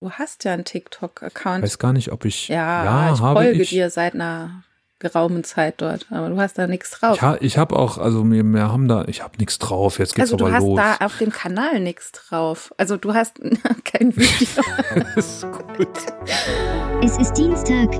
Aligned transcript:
Du 0.00 0.10
hast 0.10 0.44
ja 0.44 0.54
einen 0.54 0.64
TikTok-Account. 0.64 1.62
Weiß 1.62 1.78
gar 1.78 1.92
nicht, 1.92 2.10
ob 2.10 2.24
ich. 2.24 2.48
Ja, 2.48 2.84
ja 2.84 3.12
ich 3.12 3.20
habe 3.20 3.38
folge 3.38 3.60
ich. 3.60 3.68
dir 3.68 3.90
seit 3.90 4.14
einer 4.14 4.62
geraumen 4.98 5.44
Zeit 5.44 5.82
dort, 5.82 6.06
aber 6.10 6.30
du 6.30 6.40
hast 6.40 6.56
da 6.56 6.66
nichts 6.66 6.92
drauf. 6.92 7.16
Ich, 7.16 7.22
ha, 7.22 7.36
ich 7.38 7.58
habe 7.58 7.76
auch, 7.76 7.98
also 7.98 8.24
wir, 8.30 8.42
wir 8.42 8.72
haben 8.72 8.88
da, 8.88 9.04
ich 9.08 9.22
habe 9.22 9.36
nichts 9.36 9.58
drauf. 9.58 9.98
Jetzt 9.98 10.14
geht's 10.14 10.32
also 10.32 10.38
du 10.38 10.46
aber 10.46 10.54
hast 10.54 10.64
los. 10.64 10.78
da 10.78 10.96
auf 11.04 11.18
dem 11.18 11.30
Kanal 11.30 11.80
nichts 11.80 12.12
drauf. 12.12 12.72
Also 12.78 12.96
du 12.96 13.12
hast 13.12 13.42
kein 13.84 14.16
Video. 14.16 14.62
ist 15.16 15.42
gut. 15.52 15.98
Es 17.02 17.18
ist 17.18 17.34
Dienstag, 17.34 17.90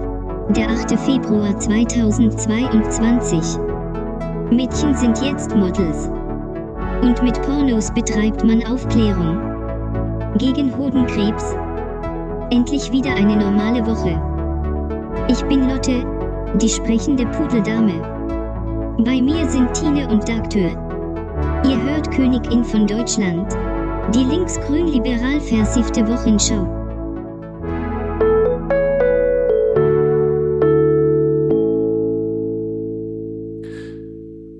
der 0.54 0.70
8. 0.70 0.98
Februar 1.00 1.58
2022. 1.58 3.58
Mädchen 4.50 4.96
sind 4.96 5.20
jetzt 5.22 5.54
Models. 5.54 6.06
Und 7.02 7.22
mit 7.22 7.42
Pornos 7.42 7.92
betreibt 7.92 8.42
man 8.42 8.64
Aufklärung. 8.64 9.48
Gegen 10.38 10.74
Hodenkrebs. 10.74 11.44
Endlich 12.50 12.90
wieder 12.90 13.14
eine 13.14 13.36
normale 13.36 13.86
Woche. 13.86 14.20
Ich 15.30 15.40
bin 15.44 15.68
Lotte, 15.68 16.04
die 16.60 16.68
sprechende 16.68 17.24
Pudeldame. 17.26 18.02
Bei 19.04 19.22
mir 19.22 19.48
sind 19.48 19.72
Tine 19.72 20.08
und 20.08 20.28
Dagtür. 20.28 20.70
Ihr 21.64 21.80
hört 21.80 22.10
Königin 22.10 22.64
von 22.64 22.88
Deutschland. 22.88 23.52
Die 24.12 24.24
linksgrün-liberal 24.24 25.40
versiffte 25.40 26.04
Wochenschau. 26.08 26.66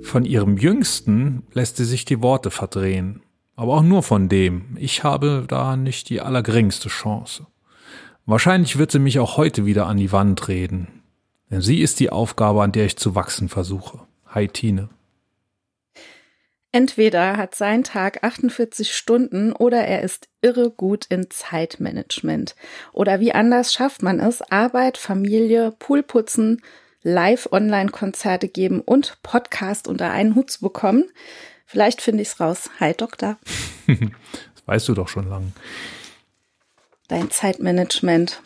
Von 0.01 0.25
ihrem 0.25 0.57
Jüngsten 0.59 1.43
lässt 1.55 1.77
sie 1.77 1.85
sich 1.85 2.05
die 2.05 2.23
Worte 2.23 2.53
verdrehen. 2.53 3.23
Aber 3.57 3.75
auch 3.79 3.83
nur 3.83 4.05
von 4.05 4.29
dem. 4.29 4.77
Ich 4.79 5.03
habe 5.03 5.45
da 5.49 5.77
nicht 5.77 6.09
die 6.09 6.21
allergeringste 6.21 6.89
Chance. 6.89 7.47
Wahrscheinlich 8.27 8.79
wird 8.79 8.93
sie 8.93 8.99
mich 8.99 9.19
auch 9.19 9.37
heute 9.37 9.67
wieder 9.67 9.87
an 9.87 9.97
die 9.97 10.13
Wand 10.13 10.49
reden. 10.49 11.03
Denn 11.51 11.63
sie 11.63 11.81
ist 11.81 12.01
die 12.01 12.11
Aufgabe, 12.11 12.63
an 12.63 12.73
der 12.73 12.87
ich 12.87 12.97
zu 12.97 13.15
wachsen 13.15 13.49
versuche. 13.49 14.01
Hi 14.27 14.47
Tine. 14.47 14.89
Entweder 16.73 17.37
hat 17.37 17.57
sein 17.57 17.83
Tag 17.83 18.23
48 18.23 18.95
Stunden 18.95 19.53
oder 19.53 19.79
er 19.79 20.03
ist 20.03 20.29
irre 20.41 20.71
gut 20.71 21.07
in 21.07 21.29
Zeitmanagement. 21.29 22.55
Oder 22.93 23.19
wie 23.19 23.33
anders 23.33 23.73
schafft 23.73 24.05
man 24.05 24.21
es, 24.21 24.41
Arbeit, 24.41 24.97
Familie, 24.97 25.73
Poolputzen, 25.77 26.63
Live-Online-Konzerte 27.03 28.47
geben 28.47 28.81
und 28.81 29.19
Podcast 29.25 29.89
unter 29.89 30.13
einen 30.13 30.37
Hut 30.37 30.53
zu 30.53 30.61
bekommen? 30.61 31.05
Vielleicht 31.67 32.03
finde 32.03 32.23
ich 32.23 32.29
es 32.29 32.41
raus. 32.41 32.71
Hi 32.79 32.95
Doktor. 32.95 33.39
Das 33.87 34.67
weißt 34.67 34.89
du 34.89 34.95
doch 34.95 35.09
schon 35.09 35.29
lang. 35.29 35.53
Dein 37.11 37.29
Zeitmanagement. 37.29 38.41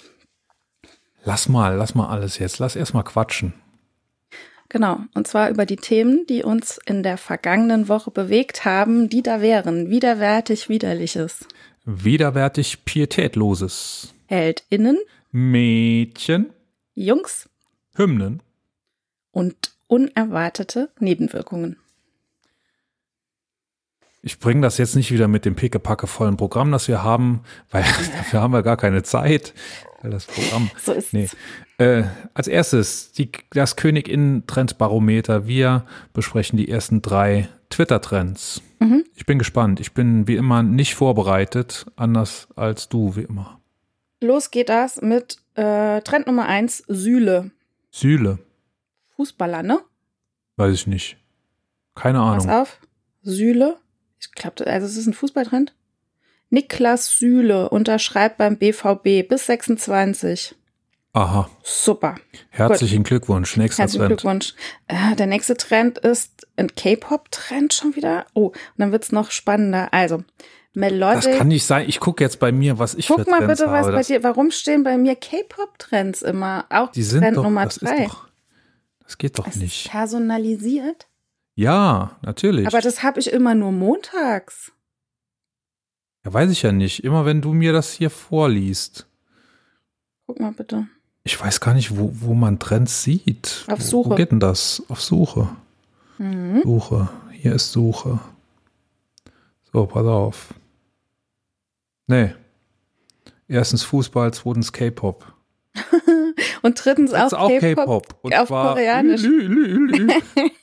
Lass 1.23 1.51
mal, 1.51 1.77
lass 1.77 1.95
mal 1.95 2.09
alles 2.09 2.39
jetzt. 2.39 2.59
Lass 2.61 2.77
erst 2.77 2.95
mal 2.95 3.03
quatschen. 3.03 3.53
Genau, 4.71 5.01
und 5.13 5.29
zwar 5.29 5.51
über 5.51 5.67
die 5.67 5.77
Themen, 5.77 6.25
die 6.31 6.43
uns 6.43 6.81
in 6.87 7.03
der 7.03 7.19
vergangenen 7.19 7.89
Woche 7.91 8.11
bewegt 8.11 8.65
haben, 8.65 9.11
die 9.11 9.21
da 9.21 9.43
wären. 9.43 9.91
Widerwärtig 9.91 10.71
Widerliches. 10.71 11.47
Widerwärtig 11.85 12.87
Pietätloses. 12.87 14.15
HeldInnen, 14.29 14.99
Mädchen. 15.31 16.51
Jungs 16.95 17.51
Hymnen. 17.95 18.43
und 19.31 19.75
unerwartete 19.89 20.89
Nebenwirkungen. 20.99 21.77
Ich 24.27 24.39
bringe 24.39 24.63
das 24.63 24.79
jetzt 24.79 24.97
nicht 24.97 25.11
wieder 25.13 25.29
mit 25.29 25.45
dem 25.45 25.55
pickepacke 25.55 26.07
vollen 26.07 26.39
Programm, 26.39 26.73
das 26.73 26.89
wir 26.89 27.03
haben, 27.03 27.41
weil 27.71 27.83
dafür 28.17 28.41
haben 28.41 28.53
wir 28.55 28.63
gar 28.63 28.79
keine 28.79 29.03
Zeit. 29.03 29.53
Weil 30.01 30.11
das 30.13 30.25
Programm. 30.27 30.71
So 30.83 30.93
ist 30.93 31.13
Nee. 31.13 31.25
es. 31.25 31.37
Äh, 31.79 32.05
als 32.33 32.47
erstes 32.49 33.13
die, 33.13 33.31
das 33.51 33.77
Königin-Trendbarometer. 33.77 35.47
Wir 35.47 35.85
besprechen 36.13 36.57
die 36.57 36.69
ersten 36.69 37.03
drei 37.03 37.49
Twitter-Trends. 37.71 38.63
Mhm. 38.81 39.05
Ich 39.15 39.27
bin 39.27 39.39
gespannt. 39.39 39.81
Ich 39.81 39.93
bin 39.93 40.27
wie 40.29 40.37
immer 40.37 40.63
nicht 40.63 40.95
vorbereitet, 40.95 41.87
anders 41.97 42.49
als 42.57 42.89
du, 42.89 43.17
wie 43.17 43.23
immer. 43.23 43.61
Los 44.21 44.51
geht 44.51 44.69
das 44.69 45.03
mit 45.03 45.37
äh, 45.55 46.01
Trend 46.03 46.27
Nummer 46.27 46.47
eins 46.47 46.83
Sühle. 46.89 47.51
Sühle, 47.91 48.39
Fußballer, 49.17 49.63
ne? 49.63 49.81
weiß 50.57 50.73
ich 50.75 50.87
nicht. 50.87 51.17
Keine 51.95 52.19
Pass 52.19 52.45
Ahnung. 52.47 52.61
auf. 52.63 52.79
Sühle. 53.23 53.77
Ich 54.27 54.33
glaube, 54.33 54.67
also 54.67 54.87
es 54.87 54.97
ist 54.97 55.07
ein 55.07 55.15
Fußballtrend. 55.15 55.75
Niklas 56.51 57.19
Sühle 57.19 57.69
unterschreibt 57.71 58.39
beim 58.39 58.57
BVB 58.59 59.29
bis 59.29 59.47
26. 59.47 60.55
Aha. 61.13 61.49
Super. 61.63 62.17
Herzlichen 62.51 63.03
Glückwunsch. 63.05 63.57
Nächster 63.57 63.83
Herzlichen 63.85 64.01
Trend. 64.07 64.21
Glückwunsch. 64.21 64.55
Äh, 64.89 65.15
der 65.17 65.27
nächste 65.27 65.57
Trend 65.57 65.99
ist 65.99 66.47
ein 66.57 66.75
K-Pop-Trend 66.75 67.73
schon 67.73 67.95
wieder. 67.97 68.27
Oh, 68.35 68.47
und 68.49 68.55
dann 68.79 68.93
wird's 68.93 69.13
noch 69.13 69.31
spannender. 69.31 69.93
Also, 69.93 70.19
Das 70.19 70.25
Melodic. 70.75 71.39
kann 71.39 71.49
nicht 71.49 71.65
sein. 71.65 71.89
Ich 71.89 72.01
gucke 72.01 72.23
jetzt 72.25 72.41
bei 72.41 72.51
mir, 72.51 72.79
was 72.81 72.95
ich 72.97 73.07
Guck 73.07 73.25
für 73.25 73.31
mal 73.31 73.39
Trends 73.45 73.61
bitte, 73.61 73.71
was 73.73 73.87
bei 73.87 73.93
Das- 73.93 74.07
dir, 74.09 74.23
warum 74.25 74.51
stehen 74.51 74.83
bei 74.83 74.97
mir 74.99 75.15
K-Pop-Trends 75.15 76.23
immer? 76.23 76.67
Auch 76.71 76.91
Die 76.91 77.03
sind 77.05 77.23
Trend 77.23 77.37
doch, 77.37 77.45
Nummer 77.45 77.65
das 77.65 77.77
drei. 77.77 77.95
ist 78.05 78.13
doch, 78.13 78.29
das 79.05 79.19
geht 79.19 79.39
doch 79.39 79.47
Es 79.47 79.57
nicht. 79.57 79.89
personalisiert. 79.91 81.07
Ja, 81.55 82.17
natürlich. 82.23 82.67
Aber 82.67 82.81
das 82.81 83.03
habe 83.03 83.21
ich 83.21 83.31
immer 83.33 83.55
nur 83.55 83.71
montags. 83.73 84.73
ja, 86.25 86.33
weiß 86.33 86.51
ich 86.51 86.63
ja 86.63 86.73
nicht. 86.73 87.05
Immer 87.05 87.25
wenn 87.25 87.41
du 87.41 87.53
mir 87.53 87.73
das 87.73 87.93
hier 87.93 88.11
vorliest. 88.11 89.07
Guck 90.27 90.41
mal 90.41 90.53
bitte. 90.53 90.87
Ich 91.23 91.41
weiß 91.41 91.61
gar 91.61 91.75
nicht, 91.75 91.97
wo, 91.97 92.11
wo 92.13 92.35
man 92.35 92.59
Trends 92.59 93.03
sieht. 93.03 93.65
Auf 93.69 93.79
Wo- 93.81 93.83
Suche. 93.85 94.11
Wo 94.11 94.15
geht 94.17 94.31
denn 94.33 94.41
das? 94.41 94.83
Auf 94.89 95.01
Suche. 95.03 95.49
Mhm. 96.19 96.63
Suche. 96.63 97.09
Hier 97.33 97.55
ist 97.55 97.73
Suche. 97.73 98.19
So, 99.73 99.87
pass 99.87 100.07
auf. 100.07 100.55
Nee. 102.07 102.35
Erstens 103.49 103.83
Fußball, 103.85 104.33
zweitens 104.35 104.73
K-Pop. 104.73 105.33
Und 106.65 106.83
drittens 106.83 107.13
Jetzt 107.13 107.35
auch, 107.35 107.51
K-Pop. 107.51 108.19
Auf 108.23 108.49
Koreanisch. 108.49 109.21
Lü, 109.21 109.47
lü, 109.47 109.87
lü. 109.87 110.09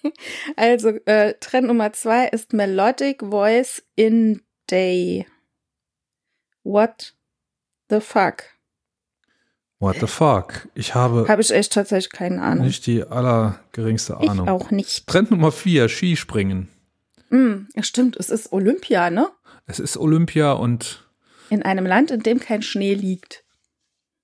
Also 0.56 0.90
äh, 1.06 1.36
Trend 1.40 1.68
Nummer 1.68 1.94
zwei 1.94 2.28
ist 2.28 2.54
Melodic 2.54 3.22
Voice 3.22 3.84
in 3.96 4.42
Day. 4.70 5.28
What 6.64 7.14
the 7.90 8.00
fuck? 8.00 8.46
What 9.78 9.98
the 10.00 10.08
fuck? 10.08 10.68
Ich 10.74 10.96
habe 10.96 11.28
Habe 11.28 11.42
ich 11.42 11.52
echt 11.52 11.74
tatsächlich 11.74 12.12
keine 12.12 12.42
Ahnung. 12.42 12.66
nicht 12.66 12.88
die 12.88 13.04
allergeringste 13.04 14.18
ich 14.22 14.30
Ahnung. 14.30 14.48
auch 14.48 14.72
nicht. 14.72 15.06
Trend 15.06 15.30
Nummer 15.30 15.52
vier, 15.52 15.88
Skispringen. 15.88 16.68
Mm, 17.30 17.68
stimmt, 17.82 18.18
es 18.18 18.30
ist 18.32 18.52
Olympia, 18.52 19.12
ne? 19.12 19.30
Es 19.68 19.80
ist 19.80 19.98
Olympia 19.98 20.54
und 20.54 21.08
In 21.50 21.62
einem 21.64 21.86
Land, 21.86 22.10
in 22.10 22.22
dem 22.22 22.40
kein 22.40 22.64
Schnee 22.64 22.96
liegt. 22.96 23.44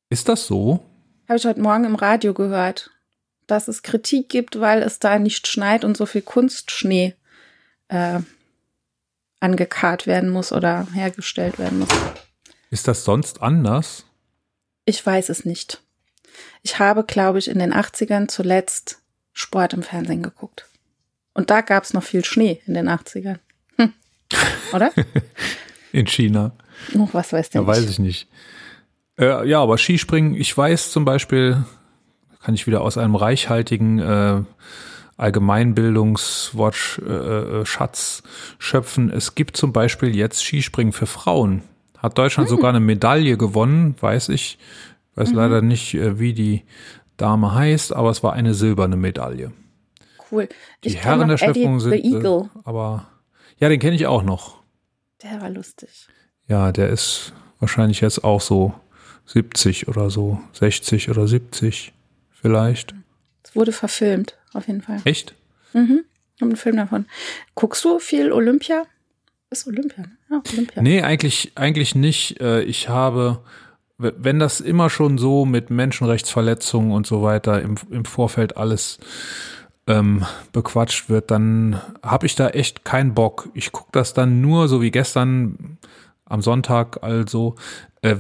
ist 0.10 0.28
das 0.28 0.48
so? 0.48 0.84
Habe 1.28 1.38
ich 1.38 1.46
heute 1.46 1.60
Morgen 1.60 1.84
im 1.84 1.96
Radio 1.96 2.34
gehört, 2.34 2.90
dass 3.48 3.68
es 3.68 3.84
Kritik 3.84 4.30
gibt, 4.30 4.62
weil 4.62 4.82
es 4.82 5.00
da 5.00 5.20
nicht 5.20 5.46
schneit 5.48 5.84
und 5.84 5.98
so 5.98 6.06
viel 6.06 6.22
Kunstschnee 6.22 7.16
äh, 7.90 8.20
angekarrt 9.42 10.08
werden 10.08 10.30
muss 10.30 10.54
oder 10.54 10.88
hergestellt 10.94 11.60
werden 11.60 11.80
muss. 11.80 11.90
Ist 12.70 12.88
das 12.88 13.04
sonst 13.04 13.42
anders? 13.42 14.06
Ich 14.86 15.06
weiß 15.06 15.28
es 15.28 15.44
nicht. 15.44 15.82
Ich 16.62 16.80
habe, 16.80 17.04
glaube 17.04 17.40
ich, 17.40 17.50
in 17.50 17.60
den 17.60 17.74
80ern 17.74 18.30
zuletzt 18.30 19.00
Sport 19.34 19.74
im 19.74 19.84
Fernsehen 19.84 20.24
geguckt. 20.24 20.66
Und 21.34 21.50
da 21.50 21.60
gab 21.60 21.84
es 21.84 21.94
noch 21.94 22.04
viel 22.04 22.24
Schnee 22.24 22.62
in 22.66 22.74
den 22.74 22.88
80ern. 22.88 23.40
Hm. 23.78 23.94
Oder? 24.72 24.94
In 25.92 26.06
China? 26.06 26.52
noch 26.94 27.14
was 27.14 27.34
weiß 27.34 27.50
der 27.50 27.62
Ja, 27.62 27.68
weiß 27.68 27.90
ich 27.90 28.00
nicht. 28.00 28.28
Äh, 29.20 29.48
ja, 29.48 29.62
aber 29.62 29.78
Skispringen, 29.78 30.36
ich 30.36 30.56
weiß 30.56 30.92
zum 30.92 31.06
Beispiel, 31.06 31.64
kann 32.42 32.54
ich 32.54 32.68
wieder 32.68 32.82
aus 32.82 32.98
einem 32.98 33.16
reichhaltigen 33.16 34.00
äh, 34.00 34.44
Allgemeinbildungswatch 35.18 37.00
äh, 37.00 37.04
äh, 37.04 37.66
Schatz 37.66 38.24
schöpfen. 38.60 39.10
Es 39.12 39.36
gibt 39.36 39.58
zum 39.58 39.74
Beispiel 39.74 40.16
jetzt 40.16 40.44
Skispringen 40.44 40.94
für 40.94 41.08
Frauen. 41.08 41.64
Hat 41.98 42.18
Deutschland 42.18 42.48
sogar 42.48 42.70
eine 42.70 42.80
Medaille 42.80 43.38
gewonnen, 43.38 43.96
weiß 44.00 44.30
ich. 44.30 44.60
Weiß 45.16 45.34
leider 45.34 45.64
nicht, 45.64 45.96
äh, 45.96 46.20
wie 46.20 46.34
die 46.34 46.64
Dame 47.18 47.56
heißt, 47.56 47.94
aber 47.94 48.12
es 48.12 48.22
war 48.22 48.34
eine 48.34 48.54
silberne 48.54 48.96
Medaille. 48.96 49.52
Cool. 50.32 50.48
Die 50.84 50.90
Ich 50.90 50.98
Herren 50.98 51.28
der 51.28 51.38
Schöpfung 51.38 51.80
sind. 51.80 51.92
The 51.92 52.16
Eagle. 52.16 52.50
Äh, 52.56 52.60
aber 52.66 53.08
ja, 53.58 53.70
den 53.70 53.80
kenne 53.80 53.96
ich 53.96 54.06
auch 54.06 54.22
noch. 54.22 54.58
Der 55.24 55.42
war 55.42 55.50
lustig. 55.50 56.08
Ja, 56.48 56.72
der 56.72 56.90
ist 56.90 57.34
wahrscheinlich 57.60 58.02
jetzt 58.02 58.24
auch 58.24 58.42
so 58.42 58.76
70 59.28 59.88
oder 59.88 60.10
so, 60.10 60.42
60 60.54 61.10
oder 61.10 61.28
70 61.28 61.94
vielleicht. 62.32 62.96
Es 63.44 63.56
wurde 63.56 63.72
verfilmt, 63.72 64.36
auf 64.54 64.68
jeden 64.68 64.82
Fall. 64.82 65.02
Echt? 65.04 65.36
Mhm. 65.74 66.04
Ich 66.36 66.42
habe 66.42 66.50
einen 66.52 66.58
Film 66.58 66.78
davon. 66.78 67.06
Guckst 67.56 67.84
du 67.86 68.00
viel 68.00 68.32
Olympia? 68.32 68.84
Ist 69.50 69.68
Olympia, 69.68 70.04
ne? 70.04 70.18
Ja, 70.30 70.42
Olympia. 70.52 70.82
Nee, 70.82 71.02
eigentlich, 71.02 71.52
eigentlich 71.56 71.96
nicht. 71.96 72.42
Äh, 72.42 72.64
Ich 72.64 72.90
habe 72.90 73.42
wenn 73.98 74.38
das 74.40 74.60
immer 74.60 74.90
schon 74.90 75.18
so 75.18 75.46
mit 75.46 75.70
Menschenrechtsverletzungen 75.70 76.92
und 76.92 77.08
so 77.08 77.24
weiter 77.24 77.62
im, 77.62 77.76
im 77.90 78.06
Vorfeld 78.06 78.56
alles 78.56 79.00
ähm, 79.88 80.24
bequatscht 80.52 81.10
wird, 81.10 81.32
dann 81.32 81.82
habe 82.04 82.26
ich 82.28 82.36
da 82.36 82.50
echt 82.50 82.86
keinen 82.86 83.14
Bock. 83.16 83.50
Ich 83.54 83.72
gucke 83.72 83.90
das 83.94 84.14
dann 84.14 84.42
nur, 84.42 84.68
so 84.68 84.82
wie 84.82 84.92
gestern 84.92 85.78
am 86.26 86.42
Sonntag, 86.42 87.02
also 87.04 87.56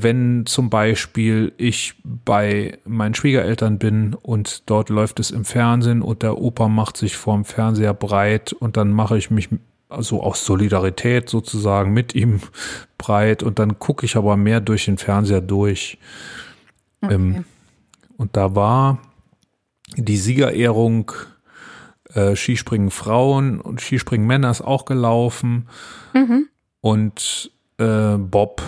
wenn 0.04 0.46
zum 0.46 0.70
Beispiel 0.70 1.54
ich 1.58 1.96
bei 2.04 2.80
meinen 2.86 3.16
Schwiegereltern 3.16 3.78
bin 3.80 4.14
und 4.14 4.70
dort 4.70 4.90
läuft 4.90 5.20
es 5.20 5.32
im 5.32 5.46
Fernsehen 5.46 6.02
und 6.02 6.24
der 6.24 6.38
Opa 6.38 6.68
macht 6.68 6.98
sich 6.98 7.16
vorm 7.16 7.46
Fernseher 7.46 7.94
breit 7.94 8.54
und 8.54 8.78
dann 8.78 8.92
mache 8.92 9.18
ich 9.18 9.30
mich 9.30 9.50
also 9.90 10.22
aus 10.22 10.46
Solidarität 10.46 11.30
sozusagen 11.30 11.94
mit 11.94 12.16
ihm 12.16 12.42
breit 12.98 13.44
und 13.44 13.60
dann 13.60 13.80
gucke 13.80 14.06
ich 14.06 14.16
aber 14.16 14.36
mehr 14.38 14.62
durch 14.62 14.86
den 14.86 14.98
Fernseher 14.98 15.42
durch. 15.42 15.98
Ähm, 17.02 17.46
und 18.18 18.36
da 18.36 18.56
war 18.56 19.00
die 19.96 20.18
Siegerehrung 20.18 21.12
äh, 22.14 22.36
Skispringen 22.36 22.92
Frauen 22.92 23.62
und 23.62 23.82
Skispringen 23.82 24.28
Männer 24.28 24.52
ist 24.52 24.62
auch 24.62 24.86
gelaufen. 24.86 25.68
Und 26.82 27.52
äh, 27.78 28.18
Bob, 28.18 28.62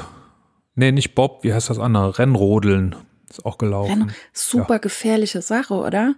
nee, 0.80 0.92
nicht 0.92 1.14
Bob, 1.16 1.44
wie 1.44 1.54
heißt 1.54 1.70
das 1.70 1.80
andere? 1.80 2.18
Rennrodeln 2.18 2.96
ist 3.30 3.46
auch 3.46 3.58
gelaufen. 3.58 4.04
Renn- 4.10 4.12
Super 4.34 4.80
gefährliche 4.80 5.42
Sache, 5.42 5.76
oder? 5.76 6.16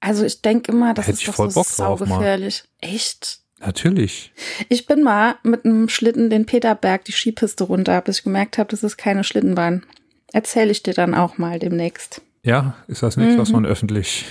Also 0.00 0.24
ich 0.24 0.42
denke 0.42 0.72
immer, 0.72 0.94
das 0.94 1.06
Hätte 1.06 1.18
ist 1.18 1.28
doch 1.28 1.34
voll 1.34 1.50
so 1.50 1.60
Bock 1.60 1.68
drauf 1.76 2.00
mal. 2.00 2.06
saugefährlich. 2.08 2.64
Echt? 2.80 3.40
Natürlich. 3.58 4.32
Ich 4.70 4.86
bin 4.86 5.02
mal 5.02 5.34
mit 5.42 5.64
einem 5.66 5.88
Schlitten 5.90 6.30
den 6.30 6.46
Peterberg 6.46 7.04
die 7.04 7.12
Skipiste 7.12 7.64
runter, 7.64 8.00
bis 8.00 8.18
ich 8.18 8.24
gemerkt 8.24 8.56
habe, 8.56 8.70
das 8.70 8.82
ist 8.82 8.96
keine 8.96 9.22
Schlittenbahn. 9.22 9.84
Erzähle 10.32 10.70
ich 10.70 10.82
dir 10.82 10.94
dann 10.94 11.14
auch 11.14 11.36
mal 11.36 11.58
demnächst. 11.58 12.22
Ja, 12.42 12.74
ist 12.88 13.02
das 13.02 13.18
nichts, 13.18 13.34
Mhm. 13.34 13.38
was 13.38 13.50
man 13.50 13.66
öffentlich, 13.66 14.24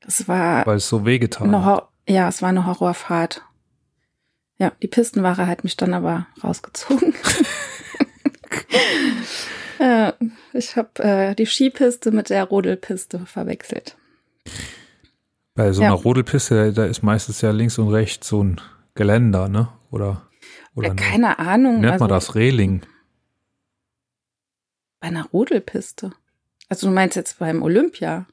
Das 0.00 0.26
war 0.28 0.64
weil 0.66 0.78
es 0.78 0.88
so 0.88 1.04
wehgetan 1.04 1.64
hat. 1.64 1.88
Ja, 2.08 2.26
es 2.28 2.40
war 2.40 2.48
eine 2.48 2.64
Horrorfahrt. 2.66 3.42
Ja, 4.56 4.72
die 4.82 4.88
Pistenwache 4.88 5.46
hat 5.46 5.62
mich 5.64 5.76
dann 5.76 5.92
aber 5.92 6.26
rausgezogen. 6.42 7.12
äh, 9.78 10.12
ich 10.52 10.76
habe 10.76 11.02
äh, 11.02 11.34
die 11.34 11.46
Skipiste 11.46 12.10
mit 12.10 12.30
der 12.30 12.44
Rodelpiste 12.44 13.20
verwechselt. 13.26 13.96
Bei 15.54 15.72
so 15.72 15.82
Ja. 15.82 15.88
einer 15.88 15.96
Rodelpiste, 15.96 16.72
da 16.72 16.84
ist 16.84 17.02
meistens 17.02 17.40
ja 17.40 17.50
links 17.50 17.78
und 17.78 17.88
rechts 17.90 18.28
so 18.28 18.42
ein 18.42 18.60
Geländer, 18.94 19.48
ne? 19.48 19.68
Oder, 19.90 20.22
oder 20.74 20.90
ne- 20.90 20.96
Keine 20.96 21.38
Ahnung. 21.38 21.80
nennt 21.80 21.92
also 21.92 22.04
man 22.04 22.08
das 22.10 22.34
Reling? 22.34 22.82
Bei 25.00 25.08
einer 25.08 25.26
Rodelpiste. 25.26 26.12
Also 26.68 26.88
du 26.88 26.92
meinst 26.92 27.16
jetzt 27.16 27.38
beim 27.38 27.62
Olympia? 27.62 28.26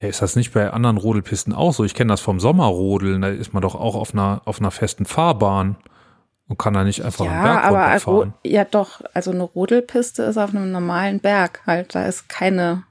Ja, 0.00 0.08
ist 0.08 0.22
das 0.22 0.36
nicht 0.36 0.52
bei 0.52 0.70
anderen 0.70 0.96
Rodelpisten 0.96 1.52
auch 1.52 1.72
so? 1.72 1.84
Ich 1.84 1.94
kenne 1.94 2.12
das 2.12 2.20
vom 2.20 2.40
Sommerrodeln, 2.40 3.20
da 3.22 3.28
ist 3.28 3.52
man 3.52 3.62
doch 3.62 3.74
auch 3.74 3.94
auf 3.94 4.12
einer, 4.12 4.42
auf 4.44 4.60
einer 4.60 4.70
festen 4.70 5.06
Fahrbahn 5.06 5.76
und 6.48 6.58
kann 6.58 6.74
da 6.74 6.84
nicht 6.84 7.02
einfach 7.02 7.24
einen 7.26 7.34
ja, 7.34 7.42
Berg 7.42 7.64
aber 7.64 7.82
runterfahren. 7.84 8.30
Ro- 8.30 8.38
ja 8.44 8.64
doch. 8.64 9.00
Also 9.14 9.30
eine 9.30 9.42
Rodelpiste 9.42 10.22
ist 10.24 10.36
auf 10.38 10.50
einem 10.50 10.70
normalen 10.70 11.20
Berg 11.20 11.62
halt. 11.66 11.94
Da 11.94 12.04
ist 12.06 12.28
keine. 12.28 12.84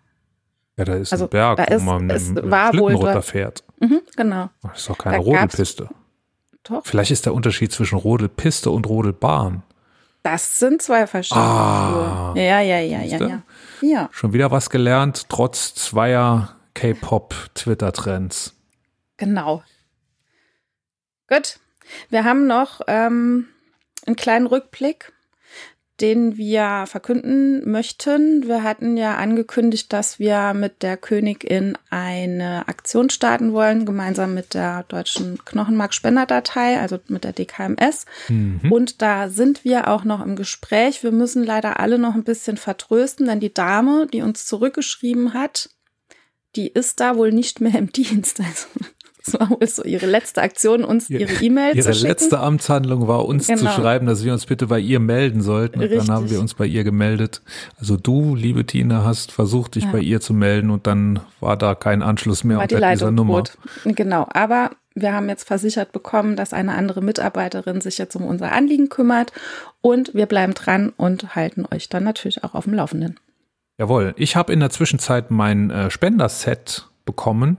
Ja, 0.77 0.85
da 0.85 0.95
ist 0.95 1.11
also 1.13 1.25
ein 1.25 1.29
Berg, 1.29 1.57
da 1.57 1.65
wo 1.69 1.75
ist- 1.75 1.83
man 1.83 2.09
es 2.09 2.29
mit 2.29 2.50
war 2.50 2.69
Schlitten 2.69 2.95
runterfährt. 2.95 3.63
Mhm, 3.79 4.01
genau. 4.15 4.50
Das 4.63 4.79
ist 4.79 4.89
doch 4.89 4.97
keine 4.97 5.17
Da 5.17 5.21
Rodelpiste. 5.23 5.89
Doch. 6.63 6.85
Vielleicht 6.85 7.11
ist 7.11 7.25
der 7.25 7.33
Unterschied 7.33 7.71
zwischen 7.73 7.97
Rodelpiste 7.97 8.71
und 8.71 8.88
Rodelbahn. 8.88 9.63
Das 10.23 10.57
sind 10.57 10.81
zwei 10.81 11.05
verschiedene 11.05 11.45
Ah. 11.45 12.31
Schuhe. 12.33 12.41
Ja, 12.41 12.61
ja, 12.61 12.79
ja, 12.79 13.01
ja, 13.01 13.17
ja. 13.27 13.44
Ja. 13.81 14.09
Schon 14.13 14.31
wieder 14.31 14.50
was 14.50 14.69
gelernt, 14.69 15.25
trotz 15.27 15.75
zweier 15.75 16.55
K-Pop-Twitter-Trends. 16.73 18.55
Genau. 19.17 19.61
Gut. 21.27 21.59
Wir 22.09 22.24
haben 22.24 22.47
noch 22.47 22.81
ähm, 22.88 23.47
einen 24.06 24.15
kleinen 24.15 24.47
Rückblick, 24.47 25.13
den 26.01 26.38
wir 26.38 26.85
verkünden 26.88 27.69
möchten. 27.69 28.47
Wir 28.47 28.63
hatten 28.63 28.97
ja 28.97 29.15
angekündigt, 29.15 29.94
dass 29.94 30.18
wir 30.18 30.53
mit 30.53 30.81
der 30.81 30.97
Königin 30.97 31.77
eine 31.89 32.68
Aktion 32.68 33.09
starten 33.09 33.53
wollen, 33.53 33.85
gemeinsam 33.85 34.33
mit 34.33 34.53
der 34.53 34.83
deutschen 34.83 35.38
Knochenmarkspenderdatei, 35.45 36.80
also 36.80 37.00
mit 37.07 37.24
der 37.24 37.33
DKMS. 37.33 38.06
Mhm. 38.27 38.71
Und 38.71 39.01
da 39.01 39.29
sind 39.29 39.63
wir 39.63 39.88
auch 39.88 40.03
noch 40.03 40.25
im 40.25 40.36
Gespräch. 40.36 41.03
Wir 41.03 41.12
müssen 41.12 41.44
leider 41.44 41.79
alle 41.79 42.00
noch 42.00 42.15
ein 42.15 42.24
bisschen 42.24 42.57
vertrösten, 42.57 43.27
denn 43.27 43.39
die 43.39 43.53
Dame, 43.53 44.07
die 44.12 44.24
uns 44.24 44.45
zurückgeschrieben 44.45 45.33
hat, 45.33 45.69
die 46.56 46.68
ist 46.68 47.00
da 47.00 47.18
wohl 47.18 47.31
nicht 47.31 47.62
mehr 47.62 47.75
im 47.75 47.91
Dienst. 47.94 48.39
Also 48.39 48.68
das 49.25 49.39
war 49.39 49.49
wohl 49.49 49.65
so 49.67 49.83
ihre 49.83 50.05
letzte 50.05 50.41
Aktion, 50.41 50.83
uns 50.83 51.09
Ihr- 51.09 51.21
ihre 51.21 51.43
E-Mail 51.43 51.75
Ihre 51.75 51.85
zu 51.87 51.93
schicken. 51.93 52.07
letzte 52.07 52.39
Amtshandlung 52.39 53.07
war 53.07 53.25
uns 53.25 53.47
zu 53.47 53.55
Genau. 53.55 53.71
schreiben, 53.71 54.05
dass 54.05 54.23
wir 54.23 54.33
uns 54.33 54.45
bitte 54.45 54.67
bei 54.67 54.79
ihr 54.79 54.99
melden 54.99 55.41
sollten. 55.41 55.75
Und 55.75 55.81
Richtig. 55.85 56.05
dann 56.07 56.15
haben 56.15 56.29
wir 56.29 56.39
uns 56.39 56.53
bei 56.53 56.65
ihr 56.65 56.83
gemeldet. 56.83 57.41
Also 57.79 57.95
du, 57.97 58.35
liebe 58.35 58.65
Tina, 58.65 59.03
hast 59.03 59.31
versucht, 59.31 59.75
dich 59.75 59.85
Ja. 59.85 59.91
bei 59.91 59.99
ihr 59.99 60.19
zu 60.21 60.33
melden 60.33 60.69
und 60.69 60.87
dann 60.87 61.19
war 61.39 61.55
da 61.57 61.75
kein 61.75 62.01
Anschluss 62.01 62.43
mehr 62.43 62.57
war 62.57 62.67
die 62.67 62.75
unter 62.75 62.89
dieser 62.91 63.05
Leitung 63.05 63.15
Nummer. 63.15 63.43
tot. 63.43 63.57
Genau, 63.85 64.27
aber 64.33 64.71
wir 64.95 65.13
haben 65.13 65.27
jetzt 65.29 65.47
versichert 65.47 65.91
bekommen, 65.91 66.35
dass 66.35 66.53
eine 66.53 66.73
andere 66.75 67.01
Mitarbeiterin 67.01 67.81
sich 67.81 67.97
jetzt 67.97 68.15
um 68.15 68.25
unser 68.25 68.51
Anliegen 68.51 68.89
kümmert 68.89 69.31
und 69.81 70.13
wir 70.13 70.27
bleiben 70.27 70.53
dran 70.53 70.93
und 70.97 71.35
halten 71.35 71.65
euch 71.73 71.89
dann 71.89 72.03
natürlich 72.03 72.43
auch 72.43 72.53
auf 72.53 72.65
dem 72.65 72.73
Laufenden. 72.75 73.19
Jawohl. 73.79 74.13
Ich 74.17 74.35
habe 74.35 74.53
in 74.53 74.59
der 74.59 74.69
Zwischenzeit 74.69 75.31
mein 75.31 75.71
äh, 75.71 75.89
Spenderset 75.89 76.87
bekommen, 77.05 77.57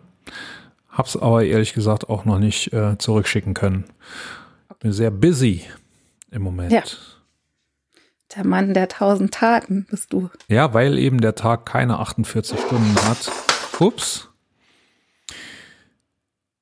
hab's 0.95 1.17
aber 1.17 1.45
ehrlich 1.45 1.75
gesagt 1.75 2.09
auch 2.09 2.25
noch 2.25 2.39
nicht 2.39 2.73
äh, 2.73 2.97
zurückschicken 2.99 3.55
können. 3.55 3.85
Bin 4.81 4.93
sehr 4.93 5.11
busy 5.11 5.63
im 6.31 6.43
Moment. 6.43 6.73
Ja. 6.73 6.83
Der 8.37 8.45
Mann 8.45 8.75
der 8.75 8.89
tausend 8.89 9.33
Taten 9.33 9.87
bist 9.91 10.13
du. 10.13 10.31
Ja, 10.49 10.75
weil 10.75 10.99
eben 10.99 11.21
der 11.21 11.35
Tag 11.35 11.67
keine 11.67 11.99
48 11.99 12.59
Stunden 12.59 12.95
hat. 13.07 13.31
Ups. 13.79 14.29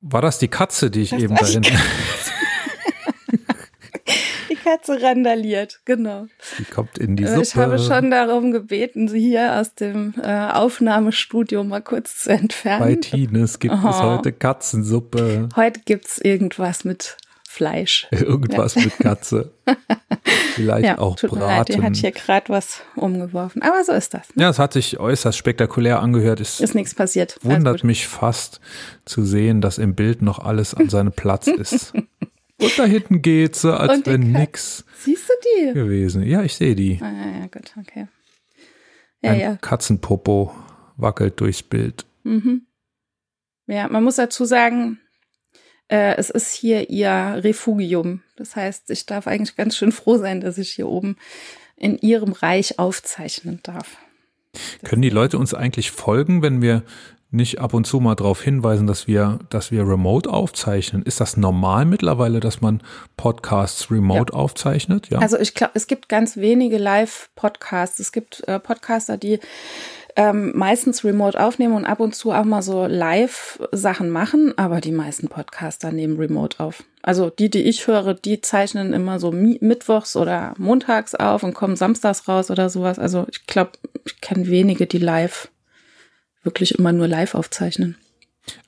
War 0.00 0.20
das 0.20 0.38
die 0.38 0.49
Katze, 0.49 0.90
die 0.90 1.02
ich 1.02 1.11
Das 1.11 1.23
eben 1.23 1.37
dahin. 1.37 1.62
Katze 4.64 5.03
randaliert, 5.03 5.81
genau. 5.85 6.26
Die 6.59 6.64
kommt 6.64 6.99
in 6.99 7.17
die 7.17 7.25
Äh, 7.25 7.29
Suppe. 7.29 7.43
Ich 7.43 7.56
habe 7.56 7.79
schon 7.79 8.11
darum 8.11 8.53
gebeten, 8.53 9.09
sie 9.09 9.20
hier 9.20 9.55
aus 9.61 9.75
dem 9.75 10.14
äh, 10.23 10.48
Aufnahmestudio 10.51 11.65
mal 11.65 11.81
kurz 11.82 12.19
zu 12.20 12.29
Bei 12.31 12.34
entfernen. 12.36 13.01
Tines 13.01 13.58
gibt 13.58 13.75
es 13.75 13.81
Oh. 13.84 14.03
heute 14.03 14.32
Katzensuppe. 14.32 15.48
Heute 15.56 15.81
gibt's 15.84 16.19
irgendwas 16.19 16.84
mit 16.84 17.17
Fleisch. 17.48 18.06
Irgendwas 18.13 18.77
mit 18.77 18.96
Katze. 18.98 19.53
Vielleicht 20.55 20.86
Ja, 20.86 20.98
auch 20.98 21.17
tut 21.17 21.32
mir 21.32 21.41
leid, 21.41 21.69
die 21.69 21.75
hat 21.75 21.81
Braten. 21.81 21.94
hier 21.94 22.13
gerade 22.13 22.48
was 22.48 22.81
umgeworfen. 22.96 23.60
Aber 23.63 23.84
so 23.84 23.93
ist 23.93 24.15
das. 24.15 24.34
Ne? 24.34 24.44
Ja, 24.44 24.48
es 24.51 24.58
hat 24.58 24.72
sich 24.72 24.98
äußerst 24.98 25.36
spektakulär 25.36 26.01
angehört. 26.01 26.41
Es 26.41 26.60
Ist 26.60 26.75
nichts 26.75 26.94
passiert. 26.94 27.36
Wundert 27.43 27.84
mich 27.84 28.08
fast 28.08 28.60
zu 29.05 29.22
sehen, 29.22 29.60
dass 29.60 29.77
im 29.77 29.94
Bild 29.94 30.22
noch 30.22 30.39
alles 30.39 30.72
an 30.72 30.89
seinem 30.89 31.13
Platz 31.13 31.46
ist. 31.46 31.93
Und 32.62 32.78
da 32.78 32.84
hinten 32.84 33.22
geht 33.22 33.56
sie, 33.56 33.76
als 33.76 33.92
Und 33.92 34.06
wenn 34.06 34.32
nix 34.32 34.84
Siehst 34.98 35.28
du 35.28 35.32
die? 35.44 35.72
gewesen. 35.74 36.22
Ja, 36.24 36.42
ich 36.42 36.54
sehe 36.54 36.74
die. 36.74 36.98
Ah, 37.02 37.10
ja, 37.12 37.40
ja, 37.40 37.46
gut, 37.46 37.72
okay. 37.78 38.06
Ja, 39.22 39.31
Ein 39.32 39.40
ja. 39.40 39.56
Katzenpopo 39.56 40.54
wackelt 40.96 41.40
durchs 41.40 41.62
Bild. 41.62 42.04
Mhm. 42.24 42.66
Ja, 43.66 43.88
man 43.88 44.04
muss 44.04 44.16
dazu 44.16 44.44
sagen, 44.44 45.00
äh, 45.88 46.16
es 46.16 46.31
ist 46.31 46.52
hier 46.52 46.90
ihr 46.90 47.40
Refugium. 47.42 48.22
Das 48.36 48.56
heißt, 48.56 48.90
ich 48.90 49.06
darf 49.06 49.26
eigentlich 49.26 49.56
ganz 49.56 49.76
schön 49.76 49.92
froh 49.92 50.19
sein, 50.19 50.40
dass 50.40 50.58
ich 50.58 50.72
hier 50.72 50.88
oben 50.88 51.16
in 51.76 51.98
ihrem 51.98 52.32
Reich 52.32 52.78
aufzeichnen 52.78 53.60
darf. 53.62 53.96
Können 54.84 55.02
die 55.02 55.10
Leute 55.10 55.38
uns 55.38 55.54
eigentlich 55.54 55.90
folgen, 55.90 56.42
wenn 56.42 56.60
wir 56.60 56.82
nicht 57.32 57.60
ab 57.60 57.74
und 57.74 57.86
zu 57.86 57.98
mal 57.98 58.15
darauf 58.15 58.43
hinweisen, 58.43 58.86
dass 58.86 59.06
wir, 59.06 59.39
dass 59.48 59.70
wir 59.70 59.89
remote 59.89 60.29
aufzeichnen? 60.29 61.03
Ist 61.03 61.20
das 61.20 61.36
normal 61.36 61.84
mittlerweile, 61.86 62.41
dass 62.41 62.60
man 62.60 62.82
Podcasts 63.17 63.91
remote 63.91 64.32
aufzeichnet? 64.32 65.08
Ja. 65.10 65.19
Also 65.19 65.39
ich 65.39 65.55
glaube, 65.55 65.72
es 65.74 65.86
gibt 65.86 66.08
ganz 66.08 66.36
wenige 66.36 66.79
Live-Podcasts. 66.79 67.98
Es 67.98 68.12
gibt 68.12 68.46
äh, 68.46 68.60
Podcaster, 68.60 69.17
die 69.17 69.41
ähm, 70.17 70.53
meistens 70.55 71.05
remote 71.05 71.41
aufnehmen 71.41 71.74
und 71.74 71.86
ab 71.86 72.01
und 72.01 72.15
zu 72.15 72.32
auch 72.32 72.44
mal 72.44 72.62
so 72.62 72.86
Live-Sachen 72.86 74.10
machen, 74.10 74.53
aber 74.56 74.81
die 74.81 74.93
meisten 74.93 75.29
Podcaster 75.29 75.91
nehmen 75.91 76.19
remote 76.19 76.60
auf. 76.60 76.84
Also 77.03 77.31
die, 77.31 77.51
die 77.51 77.62
ich 77.62 77.86
höre, 77.86 78.15
die 78.15 78.41
zeichnen 78.41 78.93
immer 78.93 79.19
so 79.19 79.32
mi 79.32 79.58
mittwochs 79.60 80.17
oder 80.17 80.55
montags 80.58 81.15
auf 81.15 81.43
und 81.43 81.55
kommen 81.55 81.77
samstags 81.77 82.29
raus 82.29 82.51
oder 82.51 82.69
sowas. 82.69 82.98
Also 82.98 83.27
ich 83.31 83.46
glaube, 83.46 83.72
ich 84.05 84.20
kenne 84.20 84.46
wenige, 84.48 84.86
die 84.86 84.98
live 84.98 85.48
wirklich 86.43 86.79
immer 86.79 86.93
nur 86.93 87.08
live 87.08 87.34
aufzeichnen. 87.34 87.96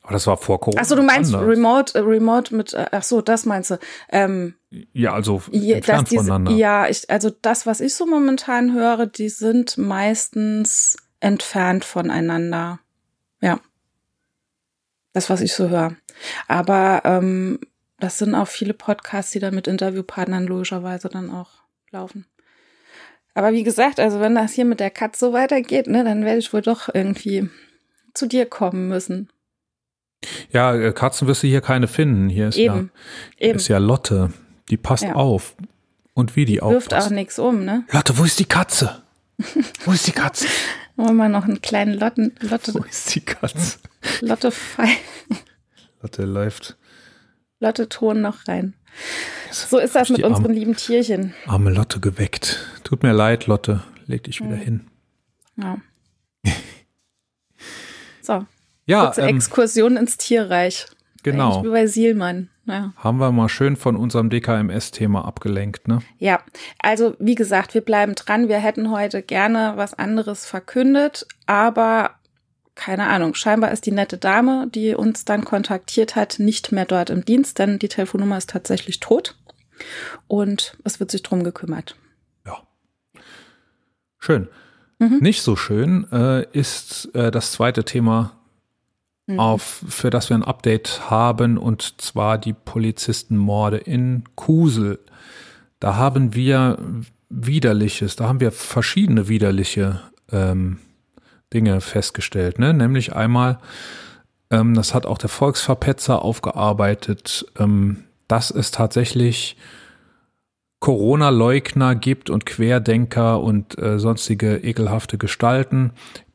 Aber 0.02 0.12
das 0.12 0.26
war 0.26 0.36
vor 0.36 0.60
Corona. 0.60 0.80
Ach 0.82 0.86
so, 0.86 0.94
du 0.94 1.02
meinst 1.02 1.34
anders. 1.34 1.48
remote, 1.48 1.98
äh, 1.98 2.02
remote 2.02 2.54
mit, 2.54 2.72
äh, 2.74 2.86
ach 2.92 3.02
so, 3.02 3.20
das 3.20 3.44
meinst 3.44 3.70
du. 3.72 3.78
Ähm, 4.10 4.54
Ja, 4.92 5.12
also 5.14 5.42
Ja, 5.50 5.76
entfernt 5.76 6.10
diese, 6.10 6.22
voneinander. 6.24 6.52
ja 6.52 6.88
ich, 6.88 7.10
also 7.10 7.30
das, 7.42 7.66
was 7.66 7.80
ich 7.80 7.94
so 7.94 8.06
momentan 8.06 8.72
höre, 8.72 9.06
die 9.06 9.28
sind 9.28 9.76
meistens 9.78 10.96
entfernt 11.20 11.84
voneinander. 11.84 12.78
Ja. 13.40 13.58
Das, 15.12 15.30
was 15.30 15.40
ich 15.40 15.52
so 15.54 15.68
höre. 15.68 15.96
Aber 16.46 17.02
ähm, 17.04 17.58
das 17.98 18.18
sind 18.18 18.34
auch 18.34 18.48
viele 18.48 18.74
Podcasts, 18.74 19.32
die 19.32 19.38
dann 19.40 19.54
mit 19.54 19.66
Interviewpartnern 19.66 20.46
logischerweise 20.46 21.08
dann 21.08 21.30
auch 21.30 21.50
laufen. 21.90 22.26
Aber 23.34 23.52
wie 23.52 23.64
gesagt, 23.64 23.98
also 23.98 24.20
wenn 24.20 24.34
das 24.36 24.52
hier 24.52 24.64
mit 24.64 24.78
der 24.80 24.90
Katze 24.90 25.26
so 25.26 25.32
weitergeht, 25.32 25.88
ne, 25.88 26.04
dann 26.04 26.24
werde 26.24 26.38
ich 26.38 26.52
wohl 26.52 26.62
doch 26.62 26.88
irgendwie 26.92 27.48
zu 28.14 28.26
dir 28.26 28.46
kommen 28.46 28.88
müssen. 28.88 29.28
Ja, 30.50 30.74
äh, 30.74 30.92
Katzen 30.92 31.28
wirst 31.28 31.42
du 31.42 31.46
hier 31.48 31.60
keine 31.60 31.86
finden. 31.88 32.28
Hier 32.28 32.48
ist, 32.48 32.56
Eben. 32.56 32.90
ja, 33.38 33.48
Eben. 33.48 33.58
ist 33.58 33.68
ja 33.68 33.78
Lotte. 33.78 34.32
Die 34.70 34.76
passt 34.78 35.04
Ja. 35.04 35.14
auf. 35.14 35.54
Und 36.14 36.36
wie 36.36 36.44
die 36.44 36.60
Wirft 36.62 36.92
auch 36.94 36.98
aufpasst. 36.98 37.10
nichts 37.10 37.38
um, 37.38 37.64
ne? 37.64 37.84
Lotte, 37.90 38.16
wo 38.16 38.24
ist 38.24 38.38
die 38.38 38.44
Katze? 38.46 39.02
Wo 39.84 39.92
ist 39.92 40.06
die 40.06 40.12
Katze? 40.12 40.46
Wollen 40.96 41.16
wir 41.16 41.28
noch 41.28 41.44
einen 41.44 41.60
kleinen 41.60 41.94
Lotten, 41.98 42.32
Lotte, 42.40 42.72
Wo 42.72 42.78
ist 42.84 43.14
die 43.14 43.20
Katze? 43.20 43.78
Lotte, 44.20 44.52
Fe- 44.52 44.86
Lotte 46.00 46.24
läuft. 46.24 46.76
Lotte 47.58 47.88
Ton 47.88 48.20
noch 48.20 48.46
rein. 48.46 48.74
So 49.50 49.78
ist 49.78 49.94
das 49.96 50.06
Die 50.06 50.12
mit 50.14 50.24
arme- 50.24 50.36
unseren 50.36 50.52
lieben 50.54 50.76
Tierchen. 50.76 51.34
Arme 51.46 51.70
Lotte 51.70 51.98
geweckt. 52.00 52.64
Tut 52.84 53.02
mir 53.02 53.12
leid, 53.12 53.46
Lotte. 53.48 53.82
Leg 54.06 54.22
dich 54.24 54.40
wieder 54.40 54.54
hin. 54.56 54.86
Ja. 55.56 55.78
So, 58.24 58.46
Ja, 58.86 59.06
kurze 59.06 59.22
ähm, 59.22 59.36
Exkursion 59.36 59.96
ins 59.96 60.16
Tierreich. 60.16 60.86
genau. 61.22 61.56
Ähnlich 61.56 61.64
wie 61.64 61.74
bei 61.74 61.86
Sielmann. 61.86 62.48
Ja. 62.66 62.94
Haben 62.96 63.18
wir 63.18 63.30
mal 63.30 63.50
schön 63.50 63.76
von 63.76 63.94
unserem 63.94 64.30
DKMS-Thema 64.30 65.26
abgelenkt, 65.26 65.86
ne? 65.86 65.98
ja, 66.18 66.40
also 66.78 67.14
wie 67.18 67.34
gesagt, 67.34 67.74
wir 67.74 67.82
bleiben 67.82 68.14
dran. 68.14 68.48
Wir 68.48 68.56
hätten 68.56 68.90
heute 68.90 69.20
gerne 69.20 69.74
was 69.76 69.92
anderes 69.92 70.46
verkündet, 70.46 71.26
aber 71.44 72.12
keine 72.74 73.06
Ahnung, 73.06 73.34
scheinbar 73.34 73.70
ist 73.70 73.84
die 73.84 73.92
nette 73.92 74.16
Dame, 74.16 74.66
die 74.74 74.94
uns 74.94 75.26
dann 75.26 75.44
kontaktiert 75.44 76.16
hat, 76.16 76.38
nicht 76.38 76.72
mehr 76.72 76.86
dort 76.86 77.10
im 77.10 77.24
Dienst, 77.26 77.58
denn 77.58 77.78
die 77.78 77.88
Telefonnummer 77.88 78.38
ist 78.38 78.48
tatsächlich 78.48 78.98
tot 78.98 79.36
und 80.26 80.78
es 80.84 81.00
wird 81.00 81.10
sich 81.10 81.22
drum 81.22 81.44
gekümmert. 81.44 81.96
Ja. 82.46 82.62
Schön. 84.18 84.48
Mhm. 85.08 85.18
Nicht 85.20 85.42
so 85.42 85.56
schön 85.56 86.06
äh, 86.12 86.44
ist 86.52 87.14
äh, 87.14 87.30
das 87.30 87.52
zweite 87.52 87.84
Thema, 87.84 88.32
Mhm. 89.26 89.40
auf, 89.40 89.84
für 89.88 90.10
das 90.10 90.28
wir 90.28 90.36
ein 90.36 90.44
Update 90.44 91.08
haben, 91.08 91.56
und 91.56 92.00
zwar 92.00 92.36
die 92.36 92.52
Polizistenmorde 92.52 93.78
in 93.78 94.24
Kusel. 94.34 94.98
Da 95.80 95.96
haben 95.96 96.34
wir 96.34 96.78
widerliches, 97.30 98.16
da 98.16 98.28
haben 98.28 98.40
wir 98.40 98.52
verschiedene 98.52 99.28
widerliche 99.28 100.00
ähm, 100.30 100.78
Dinge 101.54 101.80
festgestellt, 101.80 102.58
ne? 102.58 102.74
Nämlich 102.74 103.14
einmal, 103.14 103.58
ähm, 104.50 104.74
das 104.74 104.92
hat 104.92 105.06
auch 105.06 105.18
der 105.18 105.30
Volksverpetzer 105.30 106.20
aufgearbeitet, 106.22 107.46
ähm, 107.58 108.04
dass 108.28 108.50
es 108.50 108.72
tatsächlich 108.72 109.56
Corona-Leugner 110.84 111.94
gibt 111.94 112.28
und 112.28 112.44
Querdenker 112.44 113.40
und 113.40 113.78
äh, 113.78 113.98
sonstige 113.98 114.58
ekelhafte 114.58 115.16
Gestalten, 115.16 115.92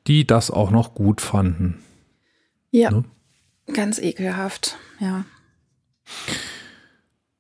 die 0.08 0.26
das 0.26 0.50
auch 0.50 0.72
noch 0.72 0.96
gut 0.96 1.22
fanden. 1.22 1.84
Ja, 2.72 2.90
Ne? 2.90 3.04
ganz 3.72 4.00
ekelhaft, 4.00 4.80
ja. 5.00 5.24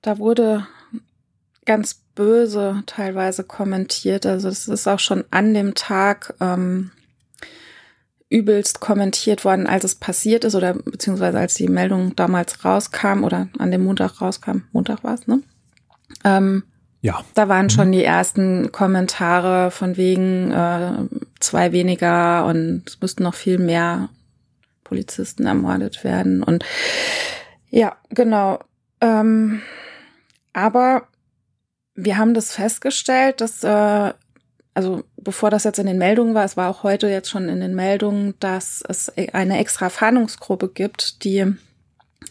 Da 0.03 0.19
wurde 0.19 0.67
ganz 1.65 1.95
böse 2.13 2.83
teilweise 2.85 3.43
kommentiert. 3.43 4.27
Also 4.27 4.47
es 4.47 4.67
ist 4.67 4.87
auch 4.87 4.99
schon 4.99 5.23
an 5.31 5.55
dem 5.55 5.73
Tag 5.73 6.35
ähm, 6.39 6.91
übelst 8.29 8.81
kommentiert 8.81 9.45
worden, 9.45 9.65
als 9.65 9.83
es 9.83 9.95
passiert 9.95 10.43
ist 10.43 10.53
oder 10.53 10.75
beziehungsweise 10.75 11.39
als 11.39 11.55
die 11.55 11.69
Meldung 11.69 12.15
damals 12.15 12.63
rauskam 12.63 13.23
oder 13.23 13.47
an 13.57 13.71
dem 13.71 13.83
Montag 13.83 14.21
rauskam. 14.21 14.65
Montag 14.73 15.03
war 15.03 15.15
es, 15.15 15.25
ne? 15.25 15.41
Ähm, 16.23 16.65
Ja, 17.01 17.23
da 17.33 17.47
waren 17.47 17.69
schon 17.69 17.91
die 17.93 18.03
ersten 18.03 18.71
Kommentare 18.71 19.71
von 19.71 19.95
wegen 19.95 20.51
äh, 20.51 20.91
zwei 21.39 21.71
weniger 21.71 22.45
und 22.45 22.83
es 22.87 22.99
müssten 22.99 23.23
noch 23.23 23.35
viel 23.35 23.57
mehr 23.57 24.09
Polizisten 24.83 25.45
ermordet 25.45 26.03
werden. 26.03 26.43
Und 26.43 26.65
ja, 27.69 27.95
genau. 28.09 28.59
Ähm, 28.99 29.61
aber 30.51 31.07
wir 31.95 32.17
haben 32.17 32.33
das 32.33 32.51
festgestellt, 32.51 33.39
dass, 33.39 33.63
äh, 33.63 34.13
also 34.73 35.03
bevor 35.15 35.49
das 35.51 35.63
jetzt 35.63 35.79
in 35.79 35.87
den 35.87 35.97
Meldungen 35.97 36.33
war, 36.33 36.43
es 36.43 36.57
war 36.57 36.69
auch 36.69 36.83
heute 36.83 37.07
jetzt 37.07 37.29
schon 37.29 37.47
in 37.47 37.61
den 37.61 37.75
Meldungen, 37.75 38.33
dass 38.39 38.83
es 38.87 39.09
eine 39.33 39.59
extra 39.59 39.89
Fahndungsgruppe 39.89 40.67
gibt, 40.67 41.23
die 41.23 41.45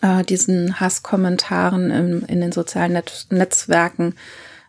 äh, 0.03 0.25
diesen 0.25 0.79
Hasskommentaren 0.79 1.91
im, 1.91 2.25
in 2.27 2.41
den 2.41 2.53
sozialen 2.53 2.93
Net 2.93 3.27
Netzwerken 3.31 4.15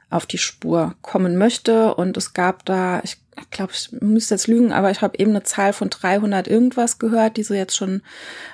auf 0.09 0.25
die 0.25 0.37
Spur 0.37 0.95
kommen 1.01 1.37
möchte. 1.37 1.93
Und 1.95 2.17
es 2.17 2.33
gab 2.33 2.65
da, 2.65 3.01
ich 3.03 3.17
glaube, 3.51 3.73
ich 3.73 3.91
müsste 4.01 4.35
jetzt 4.35 4.47
lügen, 4.47 4.71
aber 4.71 4.91
ich 4.91 5.01
habe 5.01 5.17
eben 5.17 5.31
eine 5.31 5.43
Zahl 5.43 5.73
von 5.73 5.89
300 5.89 6.47
irgendwas 6.47 6.99
gehört, 6.99 7.37
die 7.37 7.43
sie 7.43 7.55
jetzt 7.55 7.77
schon 7.77 8.01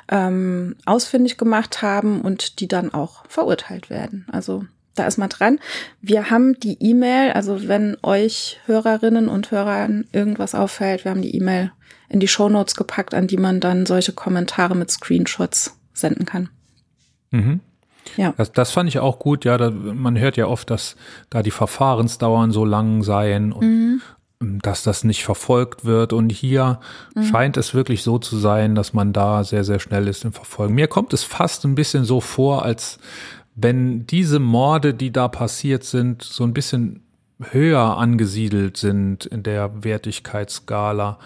ähm, 0.09 0.75
ausfindig 0.85 1.37
gemacht 1.37 1.81
haben 1.81 2.21
und 2.21 2.59
die 2.59 2.67
dann 2.67 2.93
auch 2.93 3.25
verurteilt 3.27 3.89
werden. 3.89 4.25
Also 4.31 4.65
da 4.95 5.05
ist 5.07 5.17
man 5.17 5.29
dran. 5.29 5.59
Wir 6.01 6.29
haben 6.29 6.59
die 6.59 6.77
E-Mail, 6.79 7.33
also 7.33 7.67
wenn 7.67 7.97
euch 8.01 8.59
Hörerinnen 8.65 9.27
und 9.27 9.51
Hörern 9.51 10.07
irgendwas 10.11 10.55
auffällt, 10.55 11.03
wir 11.03 11.11
haben 11.11 11.21
die 11.21 11.35
E-Mail 11.35 11.71
in 12.07 12.19
die 12.19 12.27
Shownotes 12.27 12.75
gepackt, 12.75 13.13
an 13.13 13.27
die 13.27 13.37
man 13.37 13.59
dann 13.59 13.85
solche 13.85 14.13
Kommentare 14.13 14.75
mit 14.75 14.91
Screenshots 14.91 15.77
senden 15.93 16.25
kann. 16.25 16.49
Mhm. 17.31 17.59
Ja. 18.17 18.33
Das, 18.37 18.51
das 18.51 18.71
fand 18.71 18.87
ich 18.89 18.99
auch 18.99 19.19
gut. 19.19 19.45
Ja, 19.45 19.57
da, 19.57 19.71
man 19.71 20.17
hört 20.17 20.37
ja 20.37 20.47
oft, 20.47 20.69
dass 20.69 20.95
da 21.29 21.41
die 21.43 21.51
Verfahrensdauern 21.51 22.51
so 22.51 22.65
lang 22.65 23.03
seien 23.03 23.51
und 23.51 23.65
Mhm. 23.65 24.01
ähm, 24.41 24.59
dass 24.61 24.83
das 24.83 25.03
nicht 25.03 25.23
verfolgt 25.23 25.85
wird. 25.85 26.13
Und 26.13 26.31
hier 26.31 26.79
scheint 27.31 27.57
es 27.57 27.73
wirklich 27.73 28.03
so 28.03 28.17
zu 28.19 28.37
sein, 28.37 28.75
dass 28.75 28.93
man 28.93 29.13
da 29.13 29.43
sehr, 29.43 29.63
sehr 29.63 29.79
schnell 29.79 30.07
ist 30.07 30.23
im 30.25 30.33
Verfolgen. 30.33 30.75
Mir 30.75 30.87
kommt 30.87 31.13
es 31.13 31.23
fast 31.23 31.63
ein 31.65 31.75
bisschen 31.75 32.03
so 32.05 32.19
vor, 32.21 32.63
als 32.63 32.99
wenn 33.55 34.05
diese 34.05 34.39
Morde, 34.39 34.93
die 34.93 35.11
da 35.11 35.27
passiert 35.29 35.83
sind, 35.85 36.21
so 36.21 36.43
ein 36.43 36.53
bisschen 36.53 37.01
höher 37.51 37.97
angesiedelt 37.97 38.77
sind 38.77 39.25
in 39.25 39.43
der 39.43 39.83
Wertigkeitsskala 39.83 41.17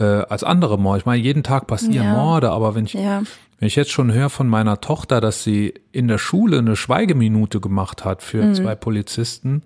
äh, 0.00 0.04
als 0.04 0.44
andere 0.44 0.78
Morde. 0.78 0.98
Ich 1.00 1.06
meine, 1.06 1.22
jeden 1.22 1.42
Tag 1.42 1.66
passieren 1.66 2.06
Ja. 2.06 2.12
Morde, 2.14 2.50
aber 2.50 2.74
wenn 2.74 2.84
ich 2.86 2.94
Ja. 2.94 3.22
Wenn 3.58 3.66
ich 3.66 3.76
jetzt 3.76 3.90
schon 3.90 4.12
höre 4.12 4.30
von 4.30 4.48
meiner 4.48 4.80
Tochter, 4.80 5.20
dass 5.20 5.42
sie 5.42 5.74
in 5.92 6.08
der 6.08 6.18
Schule 6.18 6.58
eine 6.58 6.76
Schweigeminute 6.76 7.60
gemacht 7.60 8.04
hat 8.04 8.22
für 8.22 8.42
Mhm. 8.44 8.54
zwei 8.54 8.74
Polizisten, 8.74 9.62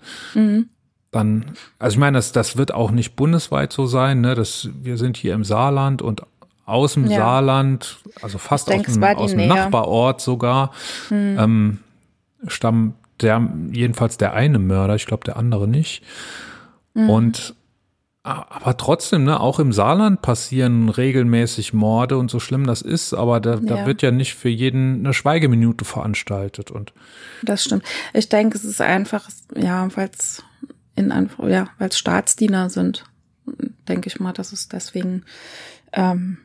dann, 1.10 1.44
also 1.78 1.94
ich 1.94 1.98
meine, 1.98 2.16
das, 2.18 2.32
das 2.32 2.56
wird 2.56 2.72
auch 2.72 2.90
nicht 2.90 3.16
bundesweit 3.16 3.72
so 3.72 3.86
sein, 3.86 4.20
ne? 4.22 4.34
Das, 4.34 4.68
wir 4.82 4.96
sind 4.96 5.16
hier 5.18 5.34
im 5.34 5.44
Saarland 5.44 6.00
und 6.00 6.22
aus 6.64 6.94
dem 6.94 7.06
Ja. 7.06 7.18
Saarland, 7.18 7.98
also 8.22 8.38
fast 8.38 8.70
Ich 8.70 8.86
aus 8.88 8.94
dem, 8.94 9.02
aus 9.04 9.30
dem. 9.32 9.48
Nachbarort 9.48 10.20
sogar, 10.20 10.70
ähm, 11.10 11.78
stammt 12.46 12.94
der, 13.20 13.46
jedenfalls 13.72 14.16
der 14.16 14.32
eine 14.32 14.58
Mörder, 14.58 14.94
ich 14.94 15.06
glaube 15.06 15.24
der 15.24 15.36
andere 15.36 15.68
nicht. 15.68 16.02
Mhm. 16.94 17.10
Und 17.10 17.54
aber 18.24 18.76
trotzdem, 18.76 19.24
ne, 19.24 19.40
auch 19.40 19.58
im 19.58 19.72
Saarland 19.72 20.22
passieren 20.22 20.88
regelmäßig 20.88 21.72
Morde 21.72 22.16
und 22.18 22.30
so 22.30 22.38
schlimm 22.38 22.66
das 22.66 22.80
ist, 22.80 23.14
aber 23.14 23.40
da, 23.40 23.56
da 23.56 23.78
Ja. 23.78 23.86
wird 23.86 24.00
ja 24.02 24.10
nicht 24.12 24.34
für 24.34 24.48
jeden 24.48 25.00
eine 25.04 25.12
Schweigeminute 25.12 25.84
veranstaltet 25.84 26.70
und 26.70 26.92
Das 27.42 27.64
stimmt. 27.64 27.84
Ich 28.12 28.28
denke, 28.28 28.56
es 28.56 28.64
ist 28.64 28.80
einfach, 28.80 29.28
ja, 29.56 29.88
weil 29.96 30.10
es 30.16 30.42
in 30.94 31.12
Anf- 31.12 31.44
ja, 31.48 31.68
weil 31.78 31.88
es 31.88 31.98
Staatsdiener 31.98 32.70
sind, 32.70 33.04
denke 33.88 34.06
ich 34.08 34.20
mal, 34.20 34.32
dass 34.32 34.52
es 34.52 34.68
deswegen 34.68 35.24
ähm, 35.92 36.38